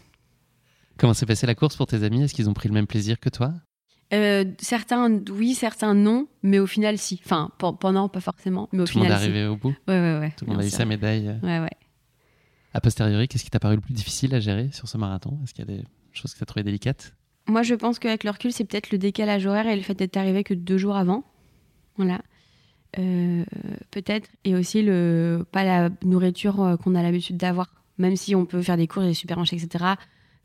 Comment 0.97 1.13
s'est 1.13 1.25
passée 1.25 1.45
la 1.45 1.55
course 1.55 1.75
pour 1.75 1.87
tes 1.87 2.03
amis? 2.03 2.23
Est-ce 2.23 2.33
qu'ils 2.33 2.49
ont 2.49 2.53
pris 2.53 2.69
le 2.69 2.73
même 2.73 2.87
plaisir 2.87 3.19
que 3.19 3.29
toi? 3.29 3.53
Euh, 4.13 4.45
certains, 4.59 5.11
oui, 5.31 5.53
certains, 5.53 5.93
non. 5.93 6.27
Mais 6.43 6.59
au 6.59 6.67
final, 6.67 6.97
si. 6.97 7.19
Enfin, 7.25 7.51
pe- 7.57 7.73
pendant, 7.77 8.07
pas 8.07 8.21
forcément. 8.21 8.69
Mais 8.71 8.81
au 8.81 8.85
Tout 8.85 8.97
le 8.99 9.03
monde 9.03 9.07
final, 9.13 9.21
est 9.21 9.25
si. 9.25 9.29
arrivé 9.31 9.47
au 9.47 9.57
bout 9.57 9.75
Ouais, 9.87 9.99
ouais, 9.99 10.19
ouais. 10.19 10.33
Tout 10.37 10.45
le 10.45 10.51
monde 10.53 10.61
a 10.61 10.65
eu 10.65 10.69
sa 10.69 10.85
médaille. 10.85 11.27
euh. 11.27 11.39
Ouais, 11.45 11.59
ouais. 11.59 11.69
A 12.73 12.79
posteriori, 12.81 13.27
qu'est-ce 13.27 13.43
qui 13.43 13.49
t'a 13.49 13.59
paru 13.59 13.75
le 13.75 13.81
plus 13.81 13.93
difficile 13.93 14.33
à 14.35 14.39
gérer 14.39 14.69
sur 14.71 14.87
ce 14.87 14.97
marathon? 14.97 15.39
Est-ce 15.43 15.53
qu'il 15.53 15.67
y 15.67 15.71
a 15.73 15.77
des 15.77 15.83
choses 16.13 16.31
que 16.33 16.37
tu 16.37 16.43
as 16.43 16.45
trouvées 16.45 16.63
délicates? 16.63 17.13
Moi, 17.47 17.63
je 17.63 17.73
pense 17.75 17.97
qu'avec 17.99 18.23
le 18.23 18.29
recul, 18.31 18.51
c'est 18.53 18.65
peut-être 18.65 18.91
le 18.91 18.97
décalage 18.97 19.45
horaire 19.45 19.67
et 19.67 19.75
le 19.75 19.81
fait 19.81 19.93
d'être 19.95 20.17
arrivé 20.17 20.43
que 20.43 20.53
deux 20.53 20.77
jours 20.77 20.95
avant. 20.95 21.23
Voilà. 21.97 22.21
Euh, 22.99 23.43
peut-être. 23.91 24.29
Et 24.43 24.55
aussi, 24.55 24.81
le, 24.83 25.45
pas 25.51 25.63
la 25.63 25.89
nourriture 26.03 26.77
qu'on 26.83 26.95
a 26.95 27.03
l'habitude 27.03 27.37
d'avoir. 27.37 27.73
Même 27.97 28.15
si 28.15 28.35
on 28.35 28.45
peut 28.45 28.61
faire 28.61 28.77
des 28.77 28.87
cours, 28.87 29.03
des 29.03 29.13
super 29.13 29.39
etc. 29.39 29.67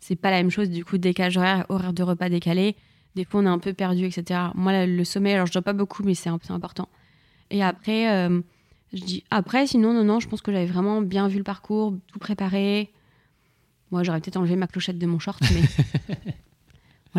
C'est 0.00 0.16
pas 0.16 0.30
la 0.30 0.38
même 0.38 0.50
chose. 0.50 0.70
Du 0.70 0.84
coup, 0.84 0.96
décalage 0.98 1.36
horaire, 1.36 1.66
horaire 1.68 1.92
de 1.92 2.02
repas 2.02 2.28
décalé. 2.28 2.76
Des 3.14 3.24
fois, 3.24 3.40
on 3.42 3.46
est 3.46 3.48
un 3.48 3.58
peu 3.58 3.72
perdu, 3.74 4.04
etc. 4.06 4.40
Moi, 4.54 4.86
le 4.86 5.04
sommeil, 5.04 5.34
alors 5.34 5.46
je 5.46 5.52
dors 5.52 5.62
pas 5.62 5.72
beaucoup, 5.74 6.02
mais 6.02 6.14
c'est 6.14 6.30
important. 6.30 6.88
Et 7.50 7.62
après, 7.62 8.10
euh, 8.10 8.40
je 8.94 9.02
dis 9.04 9.24
après, 9.30 9.66
sinon, 9.66 9.92
non, 9.92 10.04
non, 10.04 10.18
je 10.20 10.28
pense 10.28 10.40
que 10.40 10.50
j'avais 10.52 10.64
vraiment 10.66 11.02
bien 11.02 11.28
vu 11.28 11.36
le 11.38 11.44
parcours, 11.44 11.94
tout 12.06 12.18
préparé. 12.18 12.90
Moi, 13.90 14.02
j'aurais 14.02 14.20
peut-être 14.20 14.38
enlevé 14.38 14.56
ma 14.56 14.66
clochette 14.66 14.98
de 14.98 15.06
mon 15.06 15.18
short, 15.18 15.42
mais 15.52 15.62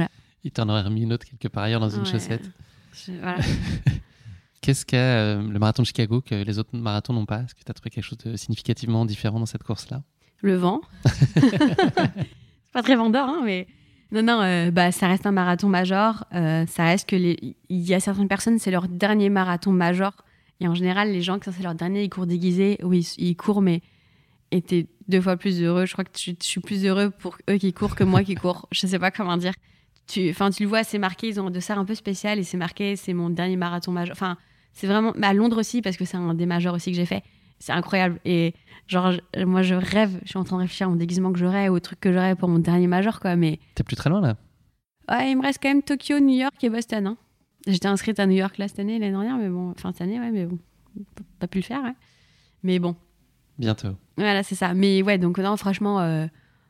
Il 0.45 0.51
t'en 0.51 0.67
aurait 0.67 0.81
remis 0.81 1.03
une 1.03 1.13
autre 1.13 1.25
quelque 1.25 1.47
part 1.47 1.63
ailleurs 1.63 1.79
dans 1.79 1.89
une 1.89 2.01
Ouais. 2.01 2.05
chaussette. 2.11 2.49
je- 2.93 3.13
voilà. 3.13 3.37
Qu'est-ce 4.61 4.85
qu'a 4.85 4.97
euh, 4.97 5.41
le 5.41 5.57
marathon 5.57 5.83
de 5.83 5.87
Chicago 5.87 6.19
que 6.19 6.35
les 6.35 6.59
autres 6.59 6.75
marathons 6.75 7.13
n'ont 7.13 7.25
pas? 7.25 7.43
Est-ce 7.43 7.55
que 7.55 7.63
tu 7.63 7.69
as 7.71 7.73
trouvé 7.73 7.89
quelque 7.89 8.03
chose 8.03 8.17
de 8.19 8.35
significativement 8.35 9.05
différent 9.05 9.39
dans 9.39 9.45
cette 9.45 9.63
course-là? 9.63 10.03
Le 10.41 10.55
vent. 10.55 10.81
c'est 11.05 12.71
pas 12.73 12.83
très 12.83 12.95
vendeur, 12.97 13.27
hein, 13.29 13.41
mais 13.45 13.67
non, 14.13 14.21
non, 14.21 14.41
euh, 14.41 14.69
bah, 14.69 14.91
ça 14.91 15.07
reste 15.07 15.25
un 15.25 15.31
marathon 15.31 15.69
major. 15.69 16.25
euh, 16.35 16.65
ça 16.67 16.85
reste 16.85 17.09
que 17.09 17.15
il 17.15 17.55
y 17.69 17.93
a 17.95 17.99
certaines 17.99 18.27
personnes, 18.27 18.59
c'est 18.59 18.69
leur 18.69 18.87
dernier 18.87 19.29
marathon 19.29 19.71
major. 19.71 20.13
Et 20.59 20.67
en 20.67 20.75
général, 20.75 21.11
les 21.11 21.23
gens, 21.23 21.39
quand 21.39 21.51
c'est 21.51 21.63
leur 21.63 21.73
dernier, 21.73 22.03
ils 22.03 22.09
courent 22.09 22.27
déguisés. 22.27 22.77
Oui, 22.83 23.11
ils 23.17 23.35
courent, 23.35 23.61
mais 23.61 23.81
étaient 24.51 24.85
deux 25.07 25.19
fois 25.19 25.35
plus 25.35 25.61
heureux. 25.63 25.87
Je 25.87 25.93
crois 25.93 26.03
que 26.03 26.11
je, 26.15 26.31
suis 26.39 26.61
plus 26.61 26.85
heureux 26.85 27.09
pour 27.09 27.37
eux 27.49 27.57
qui 27.57 27.73
courent 27.73 27.95
que 27.95 28.03
moi 28.03 28.23
qui 28.23 28.35
cours. 28.35 28.67
Je 28.71 28.85
sais 28.85 28.99
pas 28.99 29.09
comment 29.09 29.35
dire. 29.35 29.53
Tu, 30.05 30.29
enfin, 30.29 30.51
tu 30.51 30.63
le 30.63 30.69
vois, 30.69 30.83
c'est 30.83 30.99
marqué. 30.99 31.29
Ils 31.29 31.39
ont 31.41 31.47
un 31.47 31.51
dossard 31.51 31.79
un 31.79 31.85
peu 31.85 31.95
spécial 31.95 32.37
et 32.37 32.43
c'est 32.43 32.57
marqué. 32.57 32.95
C'est 32.95 33.13
mon 33.13 33.31
dernier 33.31 33.57
marathon 33.57 33.91
major. 33.91 34.13
Enfin, 34.13 34.37
c'est 34.73 34.85
vraiment. 34.85 35.13
à 35.23 35.33
Londres 35.33 35.59
aussi 35.59 35.81
parce 35.81 35.97
que 35.97 36.05
c'est 36.05 36.17
un 36.17 36.35
des 36.35 36.45
majors 36.45 36.75
aussi 36.75 36.91
que 36.91 36.97
j'ai 36.97 37.07
fait. 37.07 37.23
C'est 37.65 37.71
incroyable. 37.71 38.19
Et 38.25 38.53
genre, 38.87 39.13
moi, 39.37 39.61
je 39.61 39.73
rêve. 39.73 40.19
Je 40.23 40.29
suis 40.31 40.37
en 40.37 40.43
train 40.43 40.57
de 40.57 40.63
réfléchir 40.63 40.87
à 40.87 40.89
mon 40.89 40.97
déguisement 40.97 41.31
que 41.31 41.39
j'aurais 41.39 41.69
ou 41.69 41.75
au 41.75 41.79
truc 41.79 41.97
que 42.01 42.11
j'aurais 42.11 42.35
pour 42.35 42.49
mon 42.49 42.59
dernier 42.59 42.87
major, 42.87 43.21
quoi. 43.21 43.37
Mais 43.37 43.57
T'es 43.73 43.83
plus 43.85 43.95
très 43.95 44.09
loin 44.09 44.19
là 44.19 44.35
Ouais, 45.09 45.31
il 45.31 45.37
me 45.37 45.41
reste 45.43 45.59
quand 45.63 45.69
même 45.69 45.81
Tokyo, 45.81 46.19
New 46.19 46.35
York 46.35 46.61
et 46.61 46.69
Boston. 46.69 47.07
hein. 47.07 47.17
J'étais 47.65 47.87
inscrite 47.87 48.19
à 48.19 48.25
New 48.27 48.35
York 48.35 48.57
là 48.57 48.67
cette 48.67 48.79
année, 48.79 48.99
l'année 48.99 49.13
dernière, 49.13 49.37
mais 49.37 49.47
bon, 49.47 49.71
enfin 49.71 49.93
cette 49.93 50.01
année, 50.01 50.19
ouais, 50.19 50.31
mais 50.31 50.45
bon, 50.45 50.57
pas 51.39 51.47
pu 51.47 51.59
le 51.59 51.63
faire, 51.63 51.81
ouais. 51.83 51.93
Mais 52.63 52.79
bon, 52.79 52.97
Bientôt. 53.57 53.95
voilà, 54.17 54.43
c'est 54.43 54.55
ça. 54.55 54.73
Mais 54.73 55.01
ouais, 55.01 55.17
donc 55.17 55.37
non, 55.39 55.55
franchement, 55.55 56.01
euh, 56.01 56.25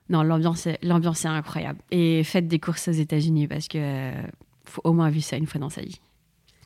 non, 0.10 0.22
l'ambiance, 0.22 0.68
est- 0.68 0.78
l'ambiance 0.84 1.26
est 1.26 1.30
incroyable. 1.30 1.80
Et 1.90 2.24
faites 2.24 2.48
des 2.48 2.60
courses 2.60 2.88
aux 2.88 2.92
États-Unis 2.92 3.48
parce 3.48 3.68
que 3.68 3.80
euh, 3.80 4.22
faut 4.66 4.82
au 4.84 4.94
moins 4.94 5.10
vivre 5.10 5.26
ça 5.26 5.38
une 5.38 5.48
fois 5.48 5.60
dans 5.60 5.70
sa 5.72 5.82
vie. 5.82 6.00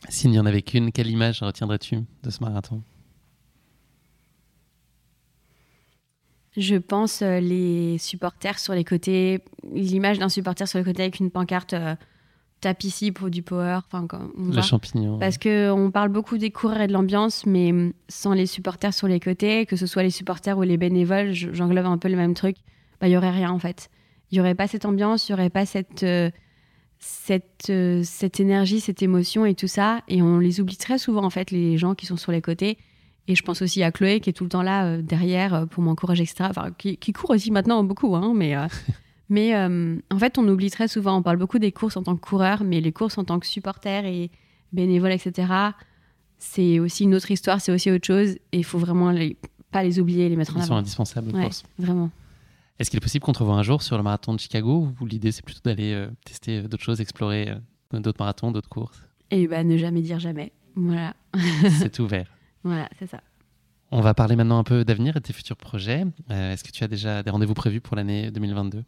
S'il 0.09 0.31
n'y 0.31 0.39
en 0.39 0.45
avait 0.45 0.61
qu'une, 0.63 0.91
quelle 0.91 1.07
image 1.07 1.41
retiendrais-tu 1.41 1.99
de 2.23 2.29
ce 2.29 2.43
marathon? 2.43 2.81
Je 6.57 6.75
pense 6.75 7.21
euh, 7.21 7.39
les 7.39 7.97
supporters 7.99 8.57
sur 8.59 8.73
les 8.73 8.83
côtés, 8.83 9.39
l'image 9.73 10.17
d'un 10.19 10.27
supporter 10.29 10.67
sur 10.67 10.79
les 10.79 10.85
côtés 10.85 11.03
avec 11.03 11.19
une 11.19 11.29
pancarte 11.31 11.73
euh, 11.73 11.95
tape 12.61 12.83
ici 12.83 13.11
pour 13.11 13.29
du 13.29 13.43
power, 13.43 13.79
enfin 13.91 14.07
on 14.37 14.45
Le 14.47 14.51
va. 14.53 14.61
champignon. 14.63 15.19
Parce 15.19 15.37
que 15.37 15.69
on 15.69 15.91
parle 15.91 16.09
beaucoup 16.09 16.39
des 16.39 16.49
coureurs 16.49 16.81
et 16.81 16.87
de 16.87 16.93
l'ambiance, 16.93 17.45
mais 17.45 17.71
hum, 17.71 17.93
sans 18.09 18.33
les 18.33 18.47
supporters 18.47 18.93
sur 18.93 19.07
les 19.07 19.19
côtés, 19.19 19.67
que 19.67 19.75
ce 19.75 19.85
soit 19.85 20.01
les 20.03 20.09
supporters 20.09 20.57
ou 20.57 20.63
les 20.63 20.77
bénévoles, 20.77 21.33
je- 21.33 21.53
j'englobe 21.53 21.85
un 21.85 21.99
peu 21.99 22.09
le 22.09 22.15
même 22.17 22.33
truc, 22.33 22.57
bah, 22.99 23.07
il 23.07 23.11
y 23.11 23.17
aurait 23.17 23.29
rien 23.29 23.51
en 23.51 23.59
fait. 23.59 23.89
Il 24.31 24.37
y 24.37 24.41
aurait 24.41 24.55
pas 24.55 24.67
cette 24.67 24.85
ambiance, 24.85 25.29
il 25.29 25.31
y 25.31 25.35
aurait 25.35 25.51
pas 25.51 25.67
cette, 25.67 26.01
euh, 26.01 26.31
cette, 26.99 27.67
euh, 27.69 28.01
cette 28.03 28.39
énergie, 28.39 28.79
cette 28.79 29.03
émotion 29.03 29.45
et 29.45 29.53
tout 29.53 29.67
ça. 29.67 30.01
Et 30.07 30.23
on 30.23 30.39
les 30.39 30.59
oublie 30.59 30.77
très 30.77 30.97
souvent 30.97 31.23
en 31.23 31.29
fait, 31.29 31.51
les 31.51 31.77
gens 31.77 31.93
qui 31.93 32.07
sont 32.07 32.17
sur 32.17 32.31
les 32.31 32.41
côtés. 32.41 32.77
Et 33.27 33.35
je 33.35 33.43
pense 33.43 33.61
aussi 33.61 33.83
à 33.83 33.91
Chloé 33.91 34.19
qui 34.21 34.29
est 34.29 34.33
tout 34.33 34.45
le 34.45 34.49
temps 34.49 34.61
là 34.61 34.85
euh, 34.85 35.01
derrière 35.01 35.53
euh, 35.53 35.65
pour 35.65 35.83
m'encourager, 35.83 36.23
etc. 36.23 36.45
Enfin, 36.49 36.71
qui, 36.77 36.97
qui 36.97 37.11
court 37.13 37.31
aussi 37.31 37.51
maintenant 37.51 37.83
beaucoup, 37.83 38.15
hein, 38.15 38.31
mais, 38.35 38.55
euh, 38.55 38.67
mais 39.29 39.53
euh, 39.55 39.97
en 40.11 40.17
fait, 40.19 40.37
on 40.37 40.47
oublie 40.47 40.71
très 40.71 40.87
souvent. 40.87 41.17
On 41.17 41.21
parle 41.23 41.37
beaucoup 41.37 41.59
des 41.59 41.71
courses 41.71 41.97
en 41.97 42.03
tant 42.03 42.15
que 42.15 42.21
coureur, 42.21 42.63
mais 42.63 42.79
les 42.79 42.91
courses 42.93 43.17
en 43.17 43.25
tant 43.25 43.39
que 43.39 43.45
supporter 43.45 44.05
et 44.05 44.31
bénévole, 44.71 45.11
etc. 45.11 45.51
C'est 46.39 46.79
aussi 46.79 47.03
une 47.03 47.15
autre 47.15 47.29
histoire, 47.31 47.59
c'est 47.59 47.71
aussi 47.71 47.91
autre 47.91 48.05
chose. 48.05 48.35
Et 48.51 48.59
il 48.59 48.63
faut 48.63 48.77
vraiment 48.79 49.11
les, 49.11 49.35
pas 49.71 49.83
les 49.83 49.99
oublier, 49.99 50.29
les 50.29 50.35
mettre 50.35 50.55
en 50.55 50.59
Ils 50.59 50.63
sont 50.63 50.71
avant. 50.71 50.79
indispensables, 50.79 51.35
Ouais, 51.35 51.43
course. 51.43 51.63
vraiment. 51.77 52.09
Est-ce 52.79 52.91
qu'il 52.91 52.97
est 52.97 53.01
possible 53.01 53.25
qu'on 53.25 53.33
te 53.33 53.39
revoie 53.39 53.55
un 53.55 53.63
jour 53.63 53.81
sur 53.81 53.97
le 53.97 54.03
marathon 54.03 54.35
de 54.35 54.39
Chicago 54.39 54.89
ou 55.01 55.05
l'idée 55.05 55.31
c'est 55.31 55.43
plutôt 55.43 55.61
d'aller 55.65 56.07
tester 56.23 56.61
d'autres 56.61 56.83
choses, 56.83 57.01
explorer 57.01 57.51
d'autres 57.91 58.19
marathons, 58.19 58.51
d'autres 58.51 58.69
courses? 58.69 59.01
Et 59.31 59.47
bah, 59.47 59.63
ne 59.63 59.77
jamais 59.77 60.01
dire 60.01 60.19
jamais. 60.19 60.53
Voilà. 60.75 61.15
c'est 61.79 61.99
ouvert. 61.99 62.27
Voilà, 62.67 62.89
c'est 62.99 63.07
ça. 63.07 63.21
On 63.91 64.01
va 64.01 64.13
parler 64.13 64.35
maintenant 64.35 64.59
un 64.59 64.63
peu 64.63 64.83
d'avenir 64.83 65.15
et 65.15 65.19
de 65.19 65.23
tes 65.25 65.31
futurs 65.33 65.55
projets. 65.55 66.05
Euh, 66.29 66.51
Est-ce 66.51 66.63
que 66.63 66.71
tu 66.71 66.83
as 66.83 66.89
déjà 66.89 67.23
des 67.23 67.29
rendez-vous 67.29 67.53
prévus 67.53 67.79
pour 67.79 67.95
l'année 67.95 68.31
2022 68.31 68.83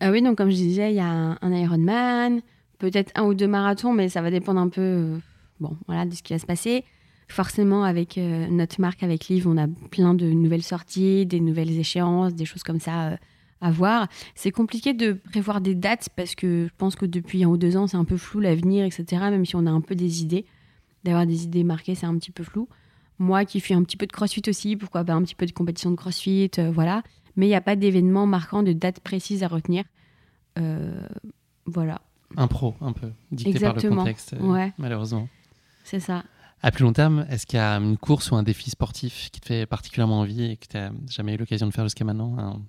Ah 0.00 0.10
oui, 0.10 0.22
donc 0.22 0.38
comme 0.38 0.48
je 0.48 0.56
disais, 0.56 0.90
il 0.92 0.96
y 0.96 1.00
a 1.00 1.06
un, 1.10 1.38
un 1.42 1.52
Ironman, 1.52 2.40
peut-être 2.78 3.12
un 3.14 3.24
ou 3.24 3.34
deux 3.34 3.46
marathons, 3.48 3.92
mais 3.92 4.08
ça 4.08 4.22
va 4.22 4.30
dépendre 4.30 4.58
un 4.60 4.70
peu 4.70 4.80
euh, 4.80 5.18
bon, 5.60 5.76
voilà, 5.86 6.06
de 6.06 6.14
ce 6.14 6.22
qui 6.22 6.32
va 6.32 6.38
se 6.38 6.46
passer. 6.46 6.84
Forcément, 7.28 7.84
avec 7.84 8.16
euh, 8.16 8.48
notre 8.48 8.80
marque, 8.80 9.02
avec 9.02 9.28
Liv, 9.28 9.46
on 9.46 9.58
a 9.58 9.68
plein 9.90 10.14
de 10.14 10.26
nouvelles 10.26 10.62
sorties, 10.64 11.26
des 11.26 11.40
nouvelles 11.40 11.78
échéances, 11.78 12.34
des 12.34 12.46
choses 12.46 12.62
comme 12.62 12.80
ça 12.80 13.10
euh, 13.10 13.16
à 13.60 13.70
voir. 13.70 14.08
C'est 14.34 14.50
compliqué 14.50 14.94
de 14.94 15.12
prévoir 15.12 15.60
des 15.60 15.74
dates 15.74 16.08
parce 16.16 16.34
que 16.34 16.66
je 16.66 16.72
pense 16.78 16.96
que 16.96 17.04
depuis 17.04 17.44
un 17.44 17.48
ou 17.48 17.58
deux 17.58 17.76
ans, 17.76 17.86
c'est 17.86 17.98
un 17.98 18.06
peu 18.06 18.16
flou 18.16 18.40
l'avenir, 18.40 18.86
etc. 18.86 19.04
Même 19.30 19.44
si 19.44 19.54
on 19.54 19.66
a 19.66 19.70
un 19.70 19.82
peu 19.82 19.94
des 19.94 20.22
idées. 20.22 20.46
D'avoir 21.04 21.24
des 21.26 21.44
idées 21.44 21.62
marquées, 21.62 21.94
c'est 21.94 22.06
un 22.06 22.16
petit 22.18 22.30
peu 22.32 22.42
flou. 22.42 22.68
Moi 23.20 23.44
qui 23.44 23.60
fais 23.60 23.74
un 23.74 23.84
petit 23.84 23.96
peu 23.98 24.06
de 24.06 24.12
crossfit 24.12 24.42
aussi, 24.48 24.74
pourquoi 24.76 25.04
pas 25.04 25.12
un 25.12 25.22
petit 25.22 25.34
peu 25.36 25.46
de 25.46 25.52
compétition 25.52 25.90
de 25.92 25.96
crossfit, 25.96 26.50
euh, 26.58 26.70
voilà. 26.72 27.02
Mais 27.36 27.46
il 27.46 27.50
n'y 27.50 27.54
a 27.54 27.60
pas 27.60 27.76
d'événement 27.76 28.26
marquant 28.26 28.62
de 28.64 28.72
date 28.72 28.98
précise 29.00 29.42
à 29.44 29.48
retenir. 29.48 29.84
Euh, 30.58 31.06
voilà, 31.66 32.00
Un 32.36 32.48
pro, 32.48 32.74
un 32.80 32.92
peu, 32.92 33.12
dicté 33.30 33.52
par 33.60 33.74
le 33.74 33.76
Exactement. 33.76 33.96
contexte, 34.02 34.32
euh, 34.32 34.38
Ouais. 34.40 34.72
malheureusement. 34.78 35.28
c'est 35.84 36.00
ça. 36.00 36.24
À 36.62 36.70
plus 36.72 36.82
long 36.84 36.92
terme, 36.92 37.24
est-ce 37.30 37.46
qu'il 37.46 37.58
y 37.58 37.60
a 37.62 37.76
une 37.76 37.96
course 37.96 38.30
ou 38.32 38.36
un 38.36 38.42
défi 38.42 38.68
sportif 38.70 39.30
qui 39.30 39.40
te 39.40 39.46
fait 39.46 39.64
particulièrement 39.66 40.20
envie 40.20 40.42
et 40.42 40.56
que 40.56 40.66
tu 40.66 40.76
n'as 40.76 40.90
jamais 41.08 41.34
eu 41.34 41.36
l'occasion 41.36 41.66
de 41.66 41.72
faire 41.72 41.84
jusqu'à 41.84 42.04
maintenant 42.04 42.60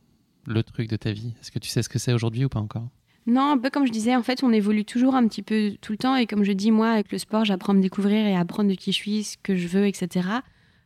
Le 0.46 0.64
truc 0.64 0.90
de 0.90 0.96
ta 0.96 1.12
vie? 1.12 1.34
Est-ce 1.42 1.52
que 1.52 1.60
tu 1.60 1.70
sais 1.70 1.82
ce 1.84 1.90
que 1.90 1.98
c'est 2.00 2.14
aujourd'hui 2.14 2.46
ou 2.46 2.50
pas 2.50 2.60
encore? 2.60 2.88
Non, 3.28 3.52
un 3.52 3.58
peu 3.58 3.70
comme 3.70 3.86
je 3.86 3.92
disais, 3.92 4.16
en 4.16 4.24
fait, 4.24 4.44
on 4.44 4.52
évolue 4.52 4.84
toujours 4.84 5.16
un 5.16 5.28
petit 5.28 5.44
peu 5.44 5.74
tout 5.82 5.92
le 5.92 5.98
temps. 5.98 6.16
Et 6.16 6.26
comme 6.26 6.44
je 6.44 6.52
dis, 6.52 6.72
moi, 6.72 6.90
avec 6.90 7.12
le 7.12 7.18
sport, 7.18 7.46
j'apprends 7.46 7.74
à 7.74 7.76
me 7.76 7.82
découvrir 7.82 8.26
et 8.26 8.36
à 8.36 8.40
apprendre 8.40 8.70
de 8.70 8.76
qui 8.76 8.92
je 8.92 8.98
suis, 8.98 9.24
ce 9.24 9.38
que 9.42 9.56
je 9.56 9.68
veux, 9.68 9.86
etc. 9.86 10.28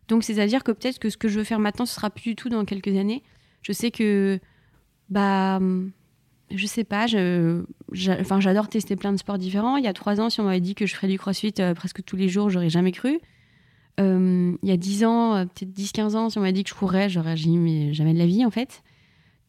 Donc, 0.08 0.24
c'est-à-dire 0.24 0.64
que 0.64 0.72
peut-être 0.72 1.00
que 1.00 1.10
ce 1.10 1.18
que 1.18 1.28
je 1.28 1.40
veux 1.40 1.46
faire 1.46 1.60
maintenant, 1.60 1.86
ce 1.86 1.96
sera 1.96 2.10
plus 2.10 2.32
du 2.32 2.36
tout 2.36 2.50
dans 2.50 2.66
quelques 2.66 2.96
années. 2.96 3.24
Je 3.62 3.72
sais 3.72 3.90
que, 3.90 4.40
bah, 5.10 5.58
hum, 5.58 5.92
je 6.52 6.68
sais 6.68 6.84
pas, 6.84 7.06
enfin, 7.06 8.40
j'adore 8.40 8.68
tester 8.68 8.96
plein 8.96 9.12
de 9.12 9.18
sports 9.18 9.38
différents. 9.38 9.78
Il 9.78 9.84
y 9.84 9.88
a 9.88 9.94
trois 9.94 10.22
ans, 10.22 10.30
si 10.30 10.40
on 10.42 10.44
m'avait 10.44 10.60
dit 10.60 10.76
que 10.76 10.86
je 10.86 10.96
ferais 10.96 11.08
du 11.08 11.18
crossfit 11.18 11.54
euh, 11.60 11.74
presque 11.74 12.04
tous 12.04 12.16
les 12.16 12.30
jours, 12.30 12.50
j'aurais 12.50 12.70
jamais 12.70 12.92
cru. 12.92 13.20
Euh, 14.00 14.56
il 14.62 14.70
y 14.70 14.72
a 14.72 14.78
10 14.78 15.06
ans, 15.06 15.36
euh, 15.36 15.46
peut-être 15.46 15.72
10-15 15.72 16.16
ans, 16.16 16.30
si 16.30 16.38
on 16.38 16.42
m'avait 16.42 16.54
dit 16.54 16.64
que 16.64 16.70
je 16.70 16.76
courrais, 16.76 17.10
j'aurais 17.10 17.38
jamais 17.38 17.92
de 17.94 18.18
la 18.18 18.26
vie, 18.26 18.46
en 18.46 18.52
fait. 18.52 18.84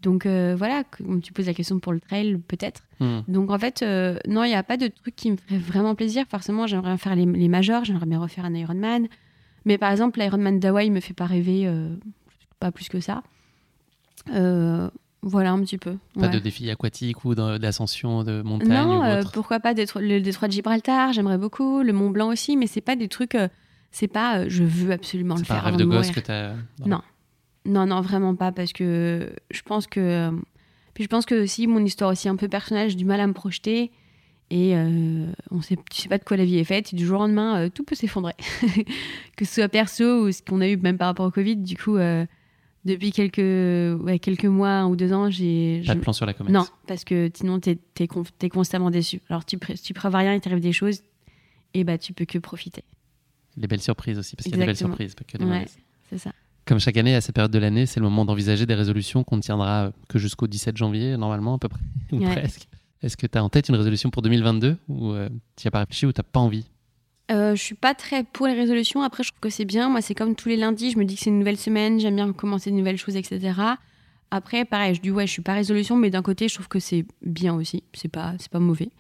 Donc 0.03 0.27
euh, 0.27 0.55
voilà, 0.57 0.85
tu 1.23 1.33
poses 1.33 1.47
la 1.47 1.55
question 1.55 1.79
pour 1.79 1.93
le 1.93 2.01
trail, 2.01 2.39
peut-être. 2.47 2.83
Hmm. 3.01 3.21
Donc 3.29 3.51
en 3.51 3.59
fait, 3.59 3.83
euh, 3.83 4.19
non, 4.29 4.45
il 4.45 4.49
n'y 4.49 4.55
a 4.55 4.63
pas 4.63 4.77
de 4.77 4.89
truc 4.89 5.17
qui 5.17 5.31
me 5.31 5.37
ferait 5.37 5.59
vraiment 5.59 5.95
plaisir. 5.95 6.25
Forcément, 6.29 6.67
j'aimerais 6.67 6.99
faire 6.99 7.17
les, 7.17 7.25
les 7.25 7.49
majors, 7.49 7.85
j'aimerais 7.85 8.07
bien 8.07 8.21
refaire 8.21 8.45
un 8.45 8.55
Ironman. 8.55 9.09
Mais 9.65 9.79
par 9.79 9.91
exemple, 9.91 10.21
l'Ironman 10.21 10.61
d'Hawaï 10.61 10.91
me 10.91 11.01
fait 11.01 11.15
pas 11.15 11.27
rêver, 11.27 11.67
euh, 11.67 11.97
pas 12.61 12.71
plus 12.71 12.89
que 12.89 13.01
ça. 13.01 13.23
Voilà 15.23 15.51
un 15.51 15.61
petit 15.61 15.79
peu. 15.79 15.97
Pas 16.15 16.21
ouais. 16.21 16.29
de 16.29 16.39
défi 16.39 16.71
aquatique 16.71 17.25
ou 17.25 17.35
d'ascension 17.35 18.23
de 18.23 18.43
montagne 18.43 18.69
Non, 18.69 19.01
ou 19.01 19.19
autre 19.19 19.33
pourquoi 19.33 19.59
pas 19.59 19.73
le 19.73 20.21
détroit 20.21 20.47
de 20.47 20.53
Gibraltar, 20.53 21.13
j'aimerais 21.13 21.39
beaucoup, 21.39 21.83
le 21.83 21.93
Mont 21.93 22.11
Blanc 22.11 22.29
aussi, 22.29 22.57
mais 22.57 22.69
c'est 22.69 22.81
pas 22.81 22.95
des 22.95 23.09
trucs, 23.09 23.37
c'est 23.91 24.07
pas, 24.07 24.49
je 24.49 24.63
veux 24.63 24.93
absolument 24.93 25.35
le 25.35 25.41
C'est 25.41 25.49
pas 25.49 25.55
un 25.55 25.57
faire 25.57 25.65
rêve 25.65 25.77
de 25.77 25.85
de 25.85 25.89
gosse 25.89 26.13
que 26.13 26.21
tu 26.21 26.31
as. 26.31 26.53
Non. 26.79 26.87
Non, 26.87 27.01
non, 27.67 28.01
vraiment 28.01 28.35
pas, 28.35 28.53
parce 28.53 28.73
que 28.73 29.33
je 29.51 29.63
pense 29.63 29.87
que. 29.87 30.01
euh, 30.01 30.31
Puis 30.95 31.05
je 31.05 31.09
pense 31.09 31.27
que 31.27 31.43
aussi, 31.43 31.67
mon 31.67 31.85
histoire 31.85 32.11
aussi 32.11 32.29
un 32.29 32.37
peu 32.37 32.49
personnelle, 32.49 32.91
j'ai 32.91 32.97
du 32.97 33.05
mal 33.05 33.21
à 33.21 33.27
me 33.27 33.33
projeter. 33.33 33.91
Et 34.49 34.77
euh, 34.77 35.27
on 35.51 35.61
sait, 35.61 35.77
tu 35.91 36.03
sais 36.03 36.09
pas 36.09 36.19
de 36.19 36.25
quoi 36.25 36.37
la 36.37 36.45
vie 36.45 36.59
est 36.59 36.65
faite. 36.65 36.93
Et 36.93 36.97
du 36.97 37.05
jour 37.05 37.19
au 37.19 37.23
lendemain, 37.23 37.59
euh, 37.59 37.69
tout 37.69 37.83
peut 37.83 37.97
s'effondrer. 37.97 38.35
que 39.37 39.45
ce 39.45 39.55
soit 39.55 39.69
perso 39.69 40.25
ou 40.25 40.31
ce 40.31 40.41
qu'on 40.41 40.61
a 40.61 40.69
eu 40.69 40.77
même 40.77 40.99
par 40.99 41.09
rapport 41.09 41.27
au 41.27 41.33
Covid. 41.33 41.57
Du 41.57 41.77
coup, 41.77 41.97
euh, 41.97 42.25
depuis 42.85 43.11
quelques, 43.11 43.39
ouais, 44.05 44.21
quelques 44.21 44.45
mois 44.45 44.71
un 44.71 44.87
ou 44.87 44.95
deux 44.95 45.13
ans, 45.13 45.31
j'ai. 45.31 45.83
Pas 45.85 45.97
de 45.97 46.01
plan 46.01 46.13
sur 46.13 46.27
la 46.27 46.33
comète. 46.35 46.53
Non, 46.53 46.65
parce 46.87 47.03
que 47.03 47.29
sinon, 47.35 47.59
t'es 47.59 47.79
es, 47.99 48.49
constamment 48.49 48.91
déçu. 48.91 49.21
Alors, 49.29 49.45
tu, 49.45 49.59
tu 49.59 49.95
prévois 49.95 50.21
rien, 50.21 50.35
il 50.35 50.41
t'arrive 50.41 50.61
des 50.61 50.73
choses, 50.73 51.01
et 51.75 51.83
bah, 51.83 51.99
tu 51.99 52.13
peux 52.13 52.25
que 52.25 52.39
profiter. 52.39 52.85
Les 53.57 53.67
belles 53.67 53.81
surprises 53.81 54.19
aussi, 54.19 54.37
parce 54.37 54.45
qu'il 54.45 54.53
y 54.55 54.59
a 54.59 54.61
des 54.61 54.67
belles 54.67 54.77
surprises, 54.77 55.17
pas 55.17 55.25
que 55.25 55.39
des 55.39 55.45
Ouais. 55.45 55.67
C'est 56.09 56.19
ça. 56.19 56.31
Comme 56.67 56.81
chaque 56.81 56.97
année, 56.97 57.15
à 57.15 57.21
cette 57.21 57.35
période 57.35 57.53
de 57.53 57.59
l'année, 57.59 57.87
c'est 57.87 58.01
le 58.01 58.05
moment 58.07 58.25
d'envisager 58.25 58.67
des 58.67 58.75
résolutions 58.75 59.23
qu'on 59.25 59.37
ne 59.37 59.43
tiendra 59.43 59.93
que 60.09 60.19
jusqu'au 60.19 60.47
17 60.49 60.77
janvier, 60.77 61.17
normalement, 61.17 61.55
à 61.55 61.59
peu 61.59 61.69
près, 61.69 61.81
ou 62.13 62.19
Ouais. 62.19 62.33
presque. 62.35 62.67
Est-ce 63.03 63.17
que 63.17 63.27
tu 63.27 63.39
as 63.39 63.45
en 63.45 63.49
tête 63.49 63.69
une 63.69 63.77
résolution 63.77 64.11
pour 64.11 64.23
2022 64.23 64.77
ou 64.89 65.11
euh, 65.13 65.29
tu 65.57 65.65
n'y 65.65 65.69
as 65.69 65.71
pas 65.71 65.81
réfléchi 65.81 66.07
ou 66.07 66.13
tu 66.13 66.19
n'as 66.19 66.25
pas 66.25 66.41
envie? 66.41 66.65
Euh, 67.31 67.55
je 67.55 67.63
suis 67.63 67.75
pas 67.75 67.95
très 67.95 68.25
pour 68.25 68.47
les 68.47 68.55
résolutions. 68.55 69.03
Après, 69.03 69.23
je 69.23 69.31
trouve 69.31 69.41
que 69.41 69.51
c'est 69.51 69.65
bien. 69.65 69.89
Moi, 69.89 70.01
c'est 70.01 70.15
comme 70.15 70.35
tous 70.35 70.49
les 70.49 70.57
lundis, 70.57 70.93
je 70.93 70.99
me 70.99 71.05
dis 71.05 71.15
que 71.17 71.21
c'est 71.21 71.31
une 71.31 71.39
nouvelle 71.39 71.57
semaine, 71.59 72.01
j'aime 72.01 72.17
bien 72.17 72.33
commencer 72.33 72.71
de 72.71 72.77
nouvelles 72.77 72.97
choses, 72.99 73.17
etc. 73.17 73.53
Après, 74.31 74.65
pareil, 74.65 74.95
je 74.95 75.01
dis 75.01 75.11
ouais, 75.11 75.27
je 75.27 75.33
suis 75.33 75.43
pas 75.43 75.55
résolution, 75.55 75.97
mais 75.97 76.11
d'un 76.11 76.23
côté, 76.23 76.49
je 76.49 76.55
trouve 76.55 76.69
que 76.69 76.81
c'est 76.81 77.05
bien 77.23 77.55
aussi. 77.55 77.85
C'est 77.93 78.09
pas, 78.09 78.35
c'est 78.39 78.51
pas 78.51 78.59
mauvais. 78.61 78.91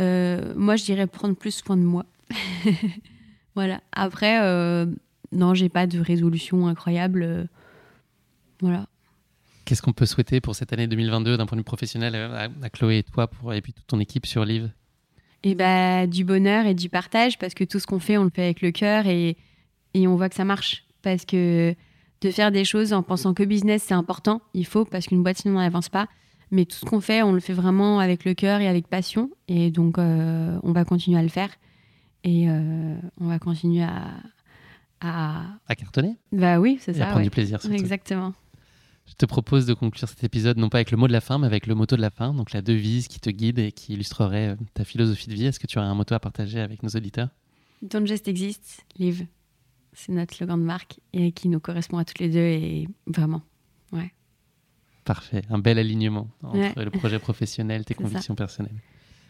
Euh, 0.00 0.52
moi, 0.56 0.76
je 0.76 0.84
dirais 0.84 1.06
prendre 1.06 1.34
plus 1.36 1.52
soin 1.54 1.76
de 1.78 1.82
moi. 1.82 2.04
voilà. 3.54 3.80
Après, 3.92 4.40
euh, 4.42 4.86
non, 5.32 5.54
j'ai 5.54 5.68
pas 5.68 5.86
de 5.86 5.98
résolution 6.00 6.66
incroyable. 6.66 7.22
euh, 7.22 7.44
Voilà. 8.60 8.86
Qu'est-ce 9.64 9.82
qu'on 9.82 9.92
peut 9.92 10.06
souhaiter 10.06 10.40
pour 10.40 10.54
cette 10.54 10.72
année 10.72 10.86
2022 10.86 11.36
d'un 11.36 11.46
point 11.46 11.56
de 11.56 11.60
vue 11.60 11.64
professionnel 11.64 12.14
euh, 12.14 12.46
à, 12.46 12.48
à 12.64 12.70
Chloé 12.70 12.98
et 12.98 13.02
toi 13.02 13.26
pour, 13.26 13.52
et 13.52 13.60
puis 13.60 13.72
toute 13.72 13.86
ton 13.86 13.98
équipe 14.00 14.26
sur 14.26 14.44
Live? 14.44 14.70
Et 15.42 15.54
bah, 15.54 16.06
du 16.06 16.24
bonheur 16.24 16.66
et 16.66 16.74
du 16.74 16.88
partage, 16.88 17.38
parce 17.38 17.54
que 17.54 17.64
tout 17.64 17.78
ce 17.78 17.86
qu'on 17.86 17.98
fait, 18.00 18.16
on 18.16 18.24
le 18.24 18.30
fait 18.30 18.44
avec 18.44 18.62
le 18.62 18.70
cœur 18.72 19.06
et, 19.06 19.36
et 19.94 20.06
on 20.08 20.16
voit 20.16 20.28
que 20.28 20.34
ça 20.34 20.44
marche. 20.44 20.84
Parce 21.02 21.24
que 21.24 21.74
de 22.22 22.30
faire 22.30 22.50
des 22.50 22.64
choses 22.64 22.92
en 22.92 23.02
pensant 23.02 23.34
que 23.34 23.42
business, 23.44 23.82
c'est 23.84 23.94
important, 23.94 24.40
il 24.54 24.66
faut, 24.66 24.84
parce 24.84 25.06
qu'une 25.06 25.22
boîte, 25.22 25.38
sinon, 25.38 25.56
on 25.56 25.60
n'avance 25.60 25.88
pas. 25.88 26.08
Mais 26.50 26.64
tout 26.64 26.76
ce 26.76 26.84
qu'on 26.84 27.00
fait, 27.00 27.22
on 27.22 27.32
le 27.32 27.40
fait 27.40 27.52
vraiment 27.52 27.98
avec 28.00 28.24
le 28.24 28.34
cœur 28.34 28.60
et 28.60 28.68
avec 28.68 28.86
passion. 28.88 29.30
Et 29.48 29.70
donc, 29.70 29.98
euh, 29.98 30.58
on 30.62 30.72
va 30.72 30.84
continuer 30.84 31.18
à 31.18 31.22
le 31.22 31.28
faire. 31.28 31.50
Et 32.24 32.48
euh, 32.48 32.96
on 33.20 33.26
va 33.26 33.38
continuer 33.38 33.82
à. 33.82 34.14
À... 35.00 35.44
À 35.68 35.74
cartonner 35.74 36.16
Bah 36.32 36.58
oui, 36.60 36.78
c'est 36.80 36.92
et 36.92 36.96
à 36.96 36.98
ça. 36.98 37.04
prendre 37.06 37.18
ouais. 37.18 37.24
du 37.24 37.30
plaisir 37.30 37.60
surtout. 37.60 37.76
Exactement. 37.76 38.32
Je 39.06 39.14
te 39.14 39.24
propose 39.26 39.66
de 39.66 39.74
conclure 39.74 40.08
cet 40.08 40.24
épisode 40.24 40.56
non 40.58 40.68
pas 40.68 40.78
avec 40.78 40.90
le 40.90 40.96
mot 40.96 41.06
de 41.06 41.12
la 41.12 41.20
fin, 41.20 41.38
mais 41.38 41.46
avec 41.46 41.66
le 41.68 41.74
motto 41.76 41.94
de 41.96 42.00
la 42.00 42.10
fin, 42.10 42.34
donc 42.34 42.52
la 42.52 42.60
devise 42.62 43.06
qui 43.06 43.20
te 43.20 43.30
guide 43.30 43.58
et 43.60 43.70
qui 43.72 43.92
illustrerait 43.92 44.48
euh, 44.48 44.56
ta 44.74 44.84
philosophie 44.84 45.28
de 45.28 45.34
vie. 45.34 45.44
Est-ce 45.46 45.60
que 45.60 45.66
tu 45.68 45.78
aurais 45.78 45.86
un 45.86 45.94
motto 45.94 46.14
à 46.14 46.18
partager 46.20 46.58
avec 46.60 46.82
nos 46.82 46.88
auditeurs? 46.90 47.28
Don't 47.82 48.06
just 48.06 48.26
exist, 48.26 48.84
live. 48.98 49.26
C'est 49.92 50.10
notre 50.12 50.34
slogan 50.34 50.58
de 50.60 50.64
marque 50.64 50.98
et 51.12 51.30
qui 51.32 51.48
nous 51.48 51.60
correspond 51.60 51.98
à 51.98 52.04
toutes 52.04 52.18
les 52.18 52.28
deux. 52.28 52.38
Et 52.40 52.88
vraiment. 53.06 53.42
Parfait, 55.04 55.42
un 55.50 55.58
bel 55.60 55.78
alignement 55.78 56.28
entre 56.42 56.56
Ouais. 56.58 56.84
le 56.84 56.90
projet 56.90 57.20
professionnel, 57.20 57.84
tes 57.84 57.94
convictions 58.24 58.34
personnelles. 58.34 58.74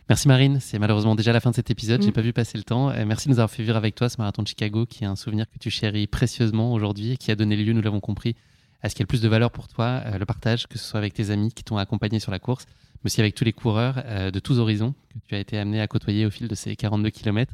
Merci 0.09 0.28
Marine, 0.28 0.59
c'est 0.61 0.78
malheureusement 0.78 1.16
déjà 1.16 1.32
la 1.32 1.40
fin 1.40 1.50
de 1.50 1.57
cet 1.57 1.70
épisode, 1.70 2.00
j'ai 2.00 2.11
Mm. 2.11 2.12
pas 2.12 2.20
vu 2.20 2.32
passer 2.32 2.57
le 2.57 2.62
temps. 2.64 2.90
Euh, 2.90 3.04
merci 3.04 3.26
de 3.26 3.32
nous 3.32 3.40
avoir 3.40 3.50
fait 3.50 3.64
vivre 3.64 3.74
avec 3.76 3.96
toi 3.96 4.09
ce 4.09 4.18
marathon 4.18 4.42
de 4.42 4.48
Chicago 4.48 4.86
qui 4.86 5.02
est 5.02 5.07
un 5.07 5.16
souvenir 5.16 5.50
que 5.50 5.59
tu 5.59 5.68
chéris 5.68 6.07
précieusement 6.07 6.72
aujourd'hui 6.72 7.12
et 7.12 7.16
qui 7.16 7.32
a 7.32 7.34
donné 7.34 7.57
lieu, 7.57 7.72
nous 7.72 7.82
l'avons 7.82 7.98
compris, 7.98 8.36
à 8.82 8.88
ce 8.88 8.94
qui 8.94 9.02
a 9.02 9.04
le 9.04 9.09
plus 9.09 9.20
de 9.20 9.28
valeur 9.28 9.50
pour 9.50 9.66
toi, 9.66 10.02
euh, 10.07 10.18
le 10.18 10.24
partage, 10.24 10.68
que 10.68 10.78
ce 10.78 10.84
soit 10.84 10.98
avec 10.98 11.12
tes 11.12 11.30
amis 11.30 11.52
qui 11.52 11.64
t'ont 11.64 11.76
accompagné 11.76 12.20
sur 12.20 12.30
la 12.30 12.38
course, 12.38 12.66
mais 13.02 13.09
aussi 13.09 13.20
avec 13.20 13.34
tous 13.34 13.42
les 13.42 13.52
coureurs 13.52 14.00
euh, 14.04 14.30
de 14.30 14.38
tous 14.38 14.61
horizons 14.61 14.92
que 14.92 15.26
tu 15.28 15.34
as 15.34 15.40
été 15.40 15.59
amené 15.59 15.80
à 15.80 15.88
côtoyer 15.88 16.24
au 16.24 16.30
fil 16.30 16.46
de 16.46 16.54
ces 16.54 16.76
42 16.76 17.11
km. 17.11 17.52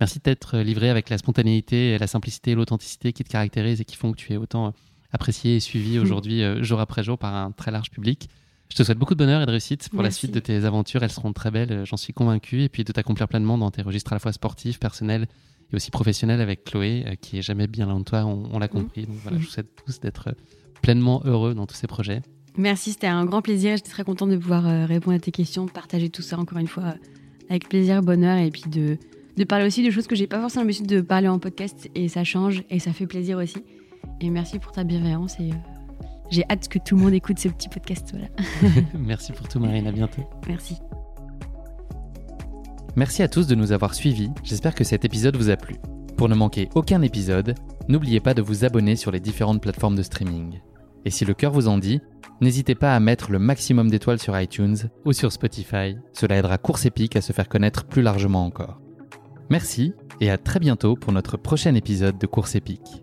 Merci 0.00 0.18
de 0.18 0.24
t'être 0.24 0.58
livré 0.58 0.90
avec 0.90 1.08
la 1.08 1.18
spontanéité, 1.18 1.96
la 1.98 2.08
simplicité 2.08 2.50
et 2.50 2.54
l'authenticité 2.56 3.12
qui 3.12 3.22
te 3.22 3.28
caractérisent 3.28 3.80
et 3.80 3.84
qui 3.84 3.94
font 3.94 4.10
que 4.10 4.16
tu 4.16 4.32
es 4.32 4.36
autant 4.36 4.74
apprécié 5.12 5.54
et 5.54 5.60
suivi 5.60 5.98
aujourd'hui 6.00 6.42
euh, 6.42 6.64
jour 6.64 6.80
après 6.80 7.04
jour 7.04 7.16
par 7.16 7.32
un 7.32 7.52
très 7.52 7.70
large 7.70 7.90
public. 7.92 8.28
Je 8.72 8.76
te 8.78 8.84
souhaite 8.84 8.96
beaucoup 8.96 9.12
de 9.14 9.18
bonheur 9.18 9.42
et 9.42 9.44
de 9.44 9.50
réussite 9.50 9.90
pour 9.90 10.02
la 10.02 10.10
suite 10.10 10.30
de 10.32 10.40
tes 10.40 10.64
aventures. 10.64 11.02
Elles 11.02 11.10
seront 11.10 11.34
très 11.34 11.50
belles, 11.50 11.70
euh, 11.72 11.84
j'en 11.84 11.98
suis 11.98 12.14
convaincu. 12.14 12.62
Et 12.62 12.70
puis 12.70 12.84
de 12.84 12.92
t'accomplir 12.92 13.28
pleinement 13.28 13.58
dans 13.58 13.70
tes 13.70 13.82
registres 13.82 14.14
à 14.14 14.14
la 14.14 14.18
fois 14.18 14.32
sportifs, 14.32 14.80
personnels 14.80 15.26
et 15.70 15.76
aussi 15.76 15.90
professionnels 15.90 16.40
avec 16.40 16.64
Chloé, 16.64 17.04
euh, 17.06 17.14
qui 17.20 17.36
est 17.36 17.42
jamais 17.42 17.66
bien 17.66 17.84
loin 17.84 17.98
de 17.98 18.04
toi, 18.04 18.24
on, 18.24 18.48
on 18.50 18.58
l'a 18.58 18.68
compris. 18.68 19.04
Donc 19.04 19.16
voilà, 19.22 19.36
Mhm. 19.36 19.42
je 19.42 19.46
vous 19.46 19.52
souhaite 19.52 19.68
tous 19.84 20.00
d'être 20.00 20.28
euh, 20.28 20.32
pleinement 20.80 21.20
heureux 21.26 21.52
dans 21.52 21.66
tous 21.66 21.74
ces 21.74 21.86
projets. 21.86 22.22
Merci, 22.56 22.92
c'était 22.92 23.08
un 23.08 23.26
grand 23.26 23.42
plaisir. 23.42 23.76
J'étais 23.76 23.90
très 23.90 24.04
contente 24.04 24.30
de 24.30 24.38
pouvoir 24.38 24.64
répondre 24.88 25.16
à 25.16 25.20
tes 25.20 25.32
questions, 25.32 25.66
partager 25.68 26.08
tout 26.08 26.22
ça 26.22 26.38
encore 26.38 26.56
une 26.56 26.66
fois 26.66 26.94
avec 27.50 27.68
plaisir, 27.68 28.00
bonheur 28.00 28.38
et 28.38 28.50
puis 28.50 28.62
de, 28.70 28.96
de 29.36 29.44
parler 29.44 29.66
aussi 29.66 29.84
de 29.84 29.90
choses 29.90 30.06
que 30.06 30.16
j'ai 30.16 30.26
pas 30.26 30.40
forcément 30.40 30.64
l'habitude 30.64 30.86
de 30.86 31.02
parler 31.02 31.28
en 31.28 31.38
podcast 31.38 31.90
et 31.94 32.08
ça 32.08 32.24
change 32.24 32.62
et 32.70 32.78
ça 32.78 32.94
fait 32.94 33.06
plaisir 33.06 33.36
aussi. 33.36 33.58
Et 34.22 34.30
merci 34.30 34.58
pour 34.58 34.72
ta 34.72 34.82
bienveillance 34.84 35.38
et 35.40 35.50
j'ai 36.32 36.44
hâte 36.50 36.66
que 36.68 36.78
tout 36.78 36.96
le 36.96 37.02
monde 37.02 37.12
écoute 37.12 37.38
ce 37.38 37.48
petit 37.48 37.68
podcast. 37.68 38.10
Voilà. 38.10 38.28
Merci 38.98 39.32
pour 39.32 39.48
tout, 39.48 39.60
Marine. 39.60 39.86
À 39.86 39.92
bientôt. 39.92 40.22
Merci. 40.48 40.78
Merci 42.96 43.22
à 43.22 43.28
tous 43.28 43.46
de 43.46 43.54
nous 43.54 43.72
avoir 43.72 43.94
suivis. 43.94 44.30
J'espère 44.42 44.74
que 44.74 44.82
cet 44.82 45.04
épisode 45.04 45.36
vous 45.36 45.50
a 45.50 45.56
plu. 45.56 45.76
Pour 46.16 46.30
ne 46.30 46.34
manquer 46.34 46.70
aucun 46.74 47.02
épisode, 47.02 47.54
n'oubliez 47.88 48.20
pas 48.20 48.32
de 48.32 48.40
vous 48.40 48.64
abonner 48.64 48.96
sur 48.96 49.10
les 49.10 49.20
différentes 49.20 49.60
plateformes 49.60 49.94
de 49.94 50.02
streaming. 50.02 50.60
Et 51.04 51.10
si 51.10 51.26
le 51.26 51.34
cœur 51.34 51.52
vous 51.52 51.68
en 51.68 51.76
dit, 51.76 52.00
n'hésitez 52.40 52.74
pas 52.74 52.96
à 52.96 53.00
mettre 53.00 53.30
le 53.30 53.38
maximum 53.38 53.90
d'étoiles 53.90 54.18
sur 54.20 54.38
iTunes 54.38 54.76
ou 55.04 55.12
sur 55.12 55.32
Spotify. 55.32 55.98
Cela 56.14 56.38
aidera 56.38 56.56
Course 56.56 56.86
Épique 56.86 57.16
à 57.16 57.20
se 57.20 57.34
faire 57.34 57.48
connaître 57.50 57.84
plus 57.84 58.02
largement 58.02 58.46
encore. 58.46 58.80
Merci 59.50 59.92
et 60.22 60.30
à 60.30 60.38
très 60.38 60.60
bientôt 60.60 60.96
pour 60.96 61.12
notre 61.12 61.36
prochain 61.36 61.74
épisode 61.74 62.16
de 62.16 62.26
Course 62.26 62.54
Épique. 62.54 63.02